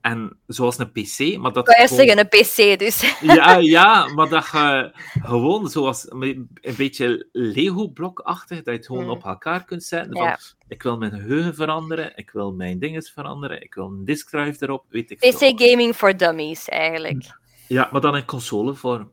en 0.00 0.38
zoals 0.46 0.78
een 0.78 0.92
PC, 0.92 1.36
maar 1.38 1.52
dat... 1.52 1.64
Kan 1.64 1.82
je 1.82 1.88
zeggen, 1.88 2.18
een 2.18 2.28
PC 2.28 2.78
dus. 2.78 3.18
Ja, 3.20 3.56
ja, 3.78 4.06
maar 4.14 4.28
dat 4.28 4.48
je 4.52 4.90
gewoon 5.22 5.68
zoals 5.68 6.06
een 6.10 6.48
beetje 6.76 7.28
Lego-blokachtig, 7.32 8.56
dat 8.56 8.64
je 8.64 8.70
het 8.70 8.86
gewoon 8.86 9.04
mm. 9.04 9.10
op 9.10 9.24
elkaar 9.24 9.64
kunt 9.64 9.84
zetten. 9.84 10.12
Van, 10.12 10.36
ik 10.68 10.82
wil 10.82 10.98
mijn 10.98 11.10
geheugen 11.10 11.54
veranderen, 11.54 12.12
ik 12.16 12.30
wil 12.30 12.52
mijn 12.52 12.78
dinges 12.78 13.10
veranderen, 13.10 13.62
ik 13.62 13.74
wil 13.74 13.86
een 13.86 14.04
diskdrive 14.04 14.64
erop, 14.64 14.84
weet 14.88 15.10
ik 15.10 15.18
PC-gaming 15.18 15.94
for 15.94 16.16
dummies, 16.16 16.68
eigenlijk. 16.68 17.38
Ja, 17.66 17.88
maar 17.92 18.00
dan 18.00 18.16
in 18.16 18.24
consolevorm 18.24 19.12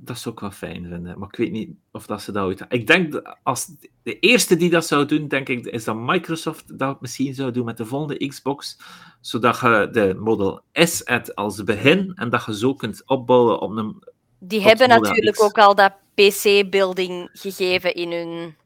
dat 0.00 0.18
zou 0.18 0.34
ik 0.34 0.40
wel 0.40 0.50
fijn 0.50 0.86
vinden. 0.88 1.18
Maar 1.18 1.28
ik 1.28 1.36
weet 1.36 1.52
niet 1.52 1.70
of 1.92 2.06
dat 2.06 2.22
ze 2.22 2.32
dat 2.32 2.44
ooit... 2.44 2.64
Ik 2.68 2.86
denk, 2.86 3.36
als 3.42 3.70
de 4.02 4.18
eerste 4.18 4.56
die 4.56 4.70
dat 4.70 4.86
zou 4.86 5.06
doen, 5.06 5.28
denk 5.28 5.48
ik, 5.48 5.66
is 5.66 5.84
dat 5.84 5.96
Microsoft 5.96 6.78
dat 6.78 7.00
misschien 7.00 7.34
zou 7.34 7.50
doen 7.50 7.64
met 7.64 7.76
de 7.76 7.86
volgende 7.86 8.26
Xbox. 8.26 8.78
Zodat 9.20 9.60
je 9.60 9.88
de 9.92 10.14
Model 10.18 10.60
S 10.72 11.02
hebt 11.04 11.34
als 11.34 11.64
begin 11.64 12.12
en 12.14 12.30
dat 12.30 12.44
je 12.44 12.56
zo 12.56 12.74
kunt 12.74 13.02
opbouwen 13.06 13.60
op 13.60 13.76
een... 13.76 14.02
Die 14.38 14.60
hebben 14.60 14.88
natuurlijk 14.88 15.42
ook 15.42 15.58
al 15.58 15.74
dat 15.74 15.92
PC-building 16.14 17.28
gegeven 17.32 17.94
in 17.94 18.12
hun... 18.12 18.56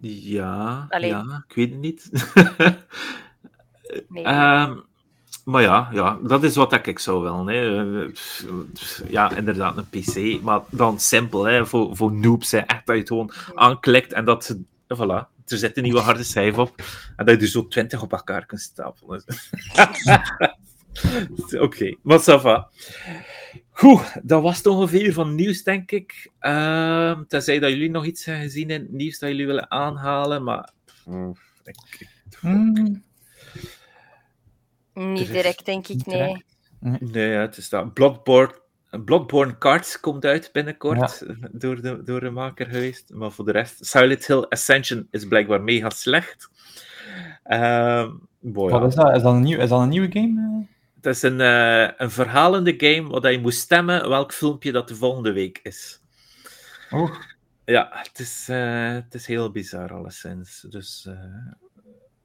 Ja, 0.00 0.86
ja, 0.98 1.44
ik 1.48 1.54
weet 1.54 1.70
het 1.70 1.80
niet. 1.80 2.10
nee. 4.08 4.26
um, 4.26 4.84
Maar 5.46 5.62
ja, 5.62 5.88
ja, 5.92 6.18
dat 6.22 6.42
is 6.42 6.56
wat 6.56 6.86
ik 6.86 6.98
zou 6.98 7.22
wel. 7.22 7.46
Hè. 7.46 7.60
Ja, 9.08 9.36
inderdaad, 9.36 9.76
een 9.76 9.88
PC. 9.88 10.42
Maar 10.42 10.60
dan 10.70 11.00
simpel, 11.00 11.44
hè, 11.44 11.66
voor, 11.66 11.96
voor 11.96 12.12
noobs. 12.12 12.50
Hè. 12.50 12.58
Echt 12.58 12.86
dat 12.86 12.94
je 12.94 13.00
het 13.00 13.08
gewoon 13.08 13.32
aanklikt 13.54 14.12
en 14.12 14.24
dat. 14.24 14.56
Voilà, 14.94 15.28
er 15.46 15.58
zit 15.58 15.76
een 15.76 15.82
nieuwe 15.82 16.00
harde 16.00 16.22
cijfer 16.22 16.60
op. 16.60 16.82
En 17.16 17.24
dat 17.24 17.34
je 17.34 17.40
dus 17.40 17.56
ook 17.56 17.70
20 17.70 18.02
op 18.02 18.12
elkaar 18.12 18.46
kunt 18.46 18.60
stapelen. 18.60 19.24
Oké, 21.60 21.94
okay, 22.04 22.38
va. 22.38 22.68
Goed, 23.70 24.20
dat 24.22 24.42
was 24.42 24.56
het 24.56 24.66
ongeveer 24.66 25.12
van 25.12 25.34
nieuws, 25.34 25.62
denk 25.62 25.90
ik. 25.90 26.30
Uh, 26.40 27.20
tenzij 27.28 27.58
dat 27.58 27.70
jullie 27.70 27.90
nog 27.90 28.04
iets 28.04 28.24
hebben 28.24 28.44
gezien 28.44 28.70
in 28.70 28.80
het 28.80 28.92
nieuws 28.92 29.18
dat 29.18 29.30
jullie 29.30 29.46
willen 29.46 29.70
aanhalen, 29.70 30.42
maar... 30.44 30.70
ik, 31.64 32.08
hmm. 32.40 33.04
Niet 34.96 35.26
direct, 35.26 35.64
denk 35.64 35.88
ik, 35.88 36.06
nee. 36.06 36.44
Nee, 36.80 37.30
ja, 37.30 37.40
het 37.40 37.56
is 37.56 37.68
dat. 37.68 37.94
Bloodborne, 37.94 38.60
Bloodborne 39.04 39.58
Cards 39.58 40.00
komt 40.00 40.24
uit 40.24 40.50
binnenkort, 40.52 41.26
door, 41.52 41.80
de, 41.80 42.02
door 42.02 42.20
de 42.20 42.30
maker 42.30 42.66
geweest. 42.66 43.10
Maar 43.14 43.30
voor 43.30 43.44
de 43.44 43.52
rest, 43.52 43.86
Silent 43.86 44.26
Hill 44.26 44.46
Ascension 44.48 45.08
is 45.10 45.26
blijkbaar 45.26 45.62
mega 45.62 45.90
slecht. 45.90 46.50
Uh, 47.46 48.10
Wat 48.40 48.88
is 48.88 48.94
dat? 48.94 49.16
Is 49.16 49.22
dat 49.22 49.34
een, 49.34 49.42
nieuw, 49.42 49.58
is 49.58 49.68
dat 49.68 49.80
een 49.80 49.88
nieuwe 49.88 50.12
game? 50.12 50.66
Het 50.96 51.06
is 51.06 51.22
een, 51.22 51.40
uh, 51.40 51.90
een 51.96 52.10
verhalende 52.10 52.74
game 52.76 53.20
waar 53.20 53.32
je 53.32 53.40
moet 53.40 53.54
stemmen 53.54 54.08
welk 54.08 54.32
filmpje 54.32 54.72
dat 54.72 54.88
de 54.88 54.94
volgende 54.94 55.32
week 55.32 55.60
is. 55.62 56.00
Oh. 56.90 57.14
Ja, 57.64 57.88
het 57.90 58.18
is, 58.18 58.46
uh, 58.50 58.92
het 58.92 59.14
is 59.14 59.26
heel 59.26 59.50
bizar 59.50 59.92
alleszins. 59.92 60.66
Dus, 60.70 61.06
uh... 61.08 61.14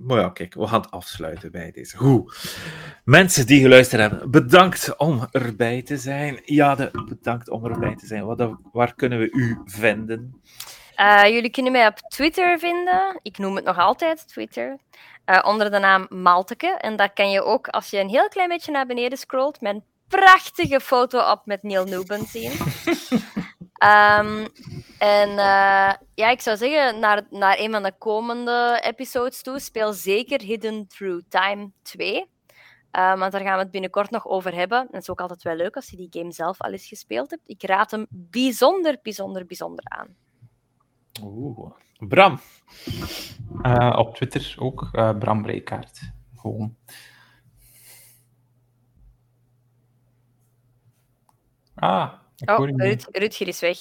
maar 0.03 0.19
ja, 0.19 0.29
kijk, 0.29 0.53
we 0.53 0.67
gaan 0.67 0.81
het 0.81 0.91
afsluiten 0.91 1.51
bij 1.51 1.71
deze. 1.71 1.97
Goed. 1.97 2.55
Mensen 3.03 3.45
die 3.45 3.61
geluisterd 3.61 4.01
hebben, 4.01 4.31
bedankt 4.31 4.97
om 4.97 5.27
erbij 5.31 5.81
te 5.81 5.97
zijn. 5.97 6.39
Jade, 6.45 6.91
bedankt 7.05 7.49
om 7.49 7.65
erbij 7.65 7.95
te 7.95 8.05
zijn. 8.05 8.25
Wat, 8.25 8.49
waar 8.71 8.95
kunnen 8.95 9.19
we 9.19 9.31
u 9.31 9.61
vinden? 9.65 10.41
jullie 11.23 11.49
kunnen 11.49 11.71
mij 11.71 11.87
op 11.87 11.97
Twitter 11.97 12.59
vinden. 12.59 13.19
Ik 13.21 13.37
noem 13.37 13.55
het 13.55 13.65
nog 13.65 13.77
altijd 13.77 14.27
Twitter. 14.27 14.77
Uh, 15.25 15.39
onder 15.43 15.71
de 15.71 15.79
naam 15.79 16.05
Malteke. 16.09 16.67
En 16.67 16.95
dat 16.95 17.13
kan 17.13 17.31
je 17.31 17.43
ook, 17.43 17.67
als 17.67 17.89
je 17.89 17.99
een 17.99 18.09
heel 18.09 18.27
klein 18.27 18.49
beetje 18.49 18.71
naar 18.71 18.85
beneden 18.85 19.17
scrolt, 19.17 19.57
een 19.61 19.83
prachtige 20.07 20.79
foto 20.79 21.31
op 21.31 21.45
met 21.45 21.63
Neil 21.63 21.85
Newben 21.85 22.25
zien. 22.25 22.51
um, 23.83 24.47
en 24.97 25.29
uh, 25.29 25.93
ja, 26.13 26.29
ik 26.29 26.41
zou 26.41 26.57
zeggen, 26.57 26.99
naar, 26.99 27.23
naar 27.29 27.59
een 27.59 27.71
van 27.71 27.83
de 27.83 27.93
komende 27.97 28.79
episodes 28.83 29.41
toe, 29.41 29.59
speel 29.59 29.93
zeker 29.93 30.41
Hidden 30.41 30.87
Through 30.87 31.21
Time 31.29 31.71
2. 31.81 32.15
Uh, 32.15 32.21
ehm, 32.91 33.19
want 33.19 33.31
daar 33.31 33.41
gaan 33.41 33.55
we 33.55 33.61
het 33.61 33.71
binnenkort 33.71 34.09
nog 34.09 34.27
over 34.27 34.53
hebben. 34.53 34.79
En 34.79 34.87
het 34.91 35.01
is 35.01 35.09
ook 35.09 35.21
altijd 35.21 35.43
wel 35.43 35.55
leuk 35.55 35.75
als 35.75 35.89
je 35.89 35.97
die 35.97 36.07
game 36.09 36.31
zelf 36.31 36.61
al 36.61 36.71
eens 36.71 36.87
gespeeld 36.87 37.29
hebt. 37.29 37.43
Ik 37.45 37.63
raad 37.63 37.91
hem 37.91 38.05
bijzonder, 38.09 38.99
bijzonder, 39.01 39.45
bijzonder 39.45 39.85
aan. 39.87 40.15
Oeh. 41.23 41.71
Bram. 42.07 42.39
Uh, 43.61 43.95
op 43.97 44.15
Twitter 44.15 44.55
ook, 44.59 44.89
uh, 44.91 45.17
Bram 45.17 45.41
Breikaart. 45.41 46.11
Gewoon. 46.35 46.75
Ah, 51.75 52.13
ik 52.41 52.49
oh, 52.49 52.69
Rut, 52.75 53.07
Rutger 53.11 53.47
is 53.47 53.59
weg. 53.59 53.77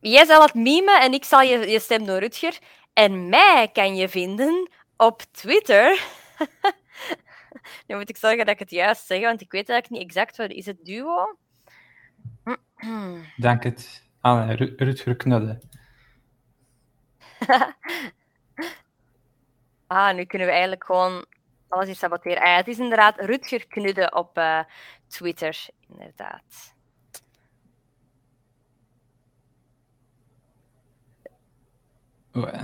Jij 0.00 0.24
zal 0.24 0.42
het 0.42 0.54
meme 0.54 1.00
en 1.00 1.12
ik 1.12 1.24
zal 1.24 1.40
je, 1.40 1.68
je 1.68 1.80
stem 1.80 2.04
door 2.04 2.18
Rutger. 2.18 2.58
En 2.92 3.28
mij 3.28 3.70
kan 3.72 3.96
je 3.96 4.08
vinden 4.08 4.70
op 4.96 5.22
Twitter. 5.30 6.04
nu 7.86 7.96
moet 7.96 8.08
ik 8.08 8.16
zorgen 8.16 8.38
dat 8.38 8.54
ik 8.54 8.58
het 8.58 8.70
juist 8.70 9.06
zeg, 9.06 9.20
want 9.20 9.40
ik 9.40 9.52
weet 9.52 9.68
eigenlijk 9.68 10.02
niet 10.02 10.10
exact 10.10 10.36
wat 10.36 10.50
is 10.50 10.66
het 10.66 10.84
duo. 10.84 11.38
Dank 13.36 13.62
het. 13.62 14.08
Ah, 14.20 14.50
Rutger 14.56 15.16
Knudde. 15.16 15.60
ah, 19.86 20.14
nu 20.14 20.24
kunnen 20.24 20.46
we 20.46 20.52
eigenlijk 20.52 20.84
gewoon 20.84 21.24
alles 21.68 21.86
hier 21.86 21.96
saboteren. 21.96 22.42
Ah, 22.42 22.56
het 22.56 22.68
is 22.68 22.78
inderdaad 22.78 23.20
Rutger 23.20 23.66
Knudde 23.66 24.10
op 24.10 24.38
uh, 24.38 24.60
Twitter, 25.10 25.66
inderdaad. 25.88 26.74
Oh, 32.32 32.62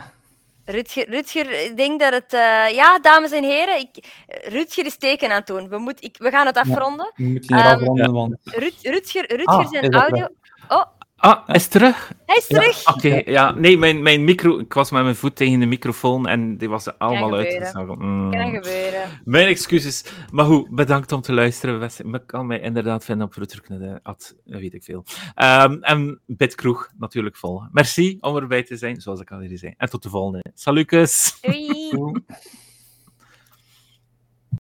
Rutger, 0.64 1.10
Rutger, 1.10 1.50
ik 1.50 1.76
denk 1.76 2.00
dat 2.00 2.12
het... 2.12 2.32
Uh, 2.32 2.70
ja, 2.70 2.98
dames 2.98 3.30
en 3.32 3.44
heren, 3.44 3.78
ik, 3.78 4.24
Rutger 4.26 4.86
is 4.86 4.96
teken 4.96 5.30
aan 5.30 5.36
het 5.36 5.46
doen. 5.46 5.68
We, 5.68 5.78
moet, 5.78 6.04
ik, 6.04 6.16
we 6.18 6.30
gaan 6.30 6.46
het 6.46 6.56
afronden. 6.56 7.12
Ja, 7.14 7.22
we 7.24 7.24
moeten 7.24 7.56
hier 7.56 7.66
um, 7.66 7.72
afronden, 7.72 8.12
want... 8.12 8.36
Rut, 8.42 8.74
Rutger, 8.82 9.26
Rutger 9.36 9.46
ah, 9.46 9.68
zijn 9.68 9.94
audio... 9.94 10.28
Oh, 10.68 10.84
Ah, 11.16 11.46
hij 11.46 11.56
is 11.56 11.66
terug? 11.66 12.12
Hij 12.26 12.36
is 12.36 12.46
terug. 12.46 12.94
Oké, 12.94 13.22
ja. 13.24 13.50
Nee, 13.50 13.78
mijn, 13.78 14.02
mijn 14.02 14.24
micro... 14.24 14.58
Ik 14.58 14.72
was 14.72 14.90
met 14.90 15.02
mijn 15.02 15.16
voet 15.16 15.36
tegen 15.36 15.60
de 15.60 15.66
microfoon 15.66 16.26
en 16.26 16.56
die 16.56 16.68
was 16.68 16.86
er 16.86 16.94
allemaal 16.98 17.34
uit. 17.34 17.74
Mm. 17.74 18.30
Kan 18.30 18.50
gebeuren. 18.50 19.20
Mijn 19.24 19.46
excuses. 19.46 20.04
Maar 20.30 20.44
goed, 20.44 20.70
bedankt 20.70 21.12
om 21.12 21.20
te 21.20 21.32
luisteren. 21.32 21.90
Je 21.96 22.24
kan 22.26 22.46
mij 22.46 22.60
inderdaad 22.60 23.04
vinden 23.04 23.26
op 23.26 23.34
Rutterknudde, 23.34 24.00
at 24.02 24.36
weet 24.44 24.74
ik 24.74 24.84
veel. 24.84 25.04
Um, 25.36 25.82
en 25.82 26.20
Bitkroeg 26.26 26.90
natuurlijk 26.98 27.36
volgen. 27.36 27.68
Merci 27.72 28.16
om 28.20 28.36
erbij 28.36 28.62
te 28.62 28.76
zijn, 28.76 29.00
zoals 29.00 29.20
ik 29.20 29.30
al 29.30 29.40
eerder 29.40 29.58
zei. 29.58 29.74
En 29.76 29.90
tot 29.90 30.02
de 30.02 30.08
volgende. 30.08 30.44
Salutjes! 30.54 31.38
Doei! 31.40 31.90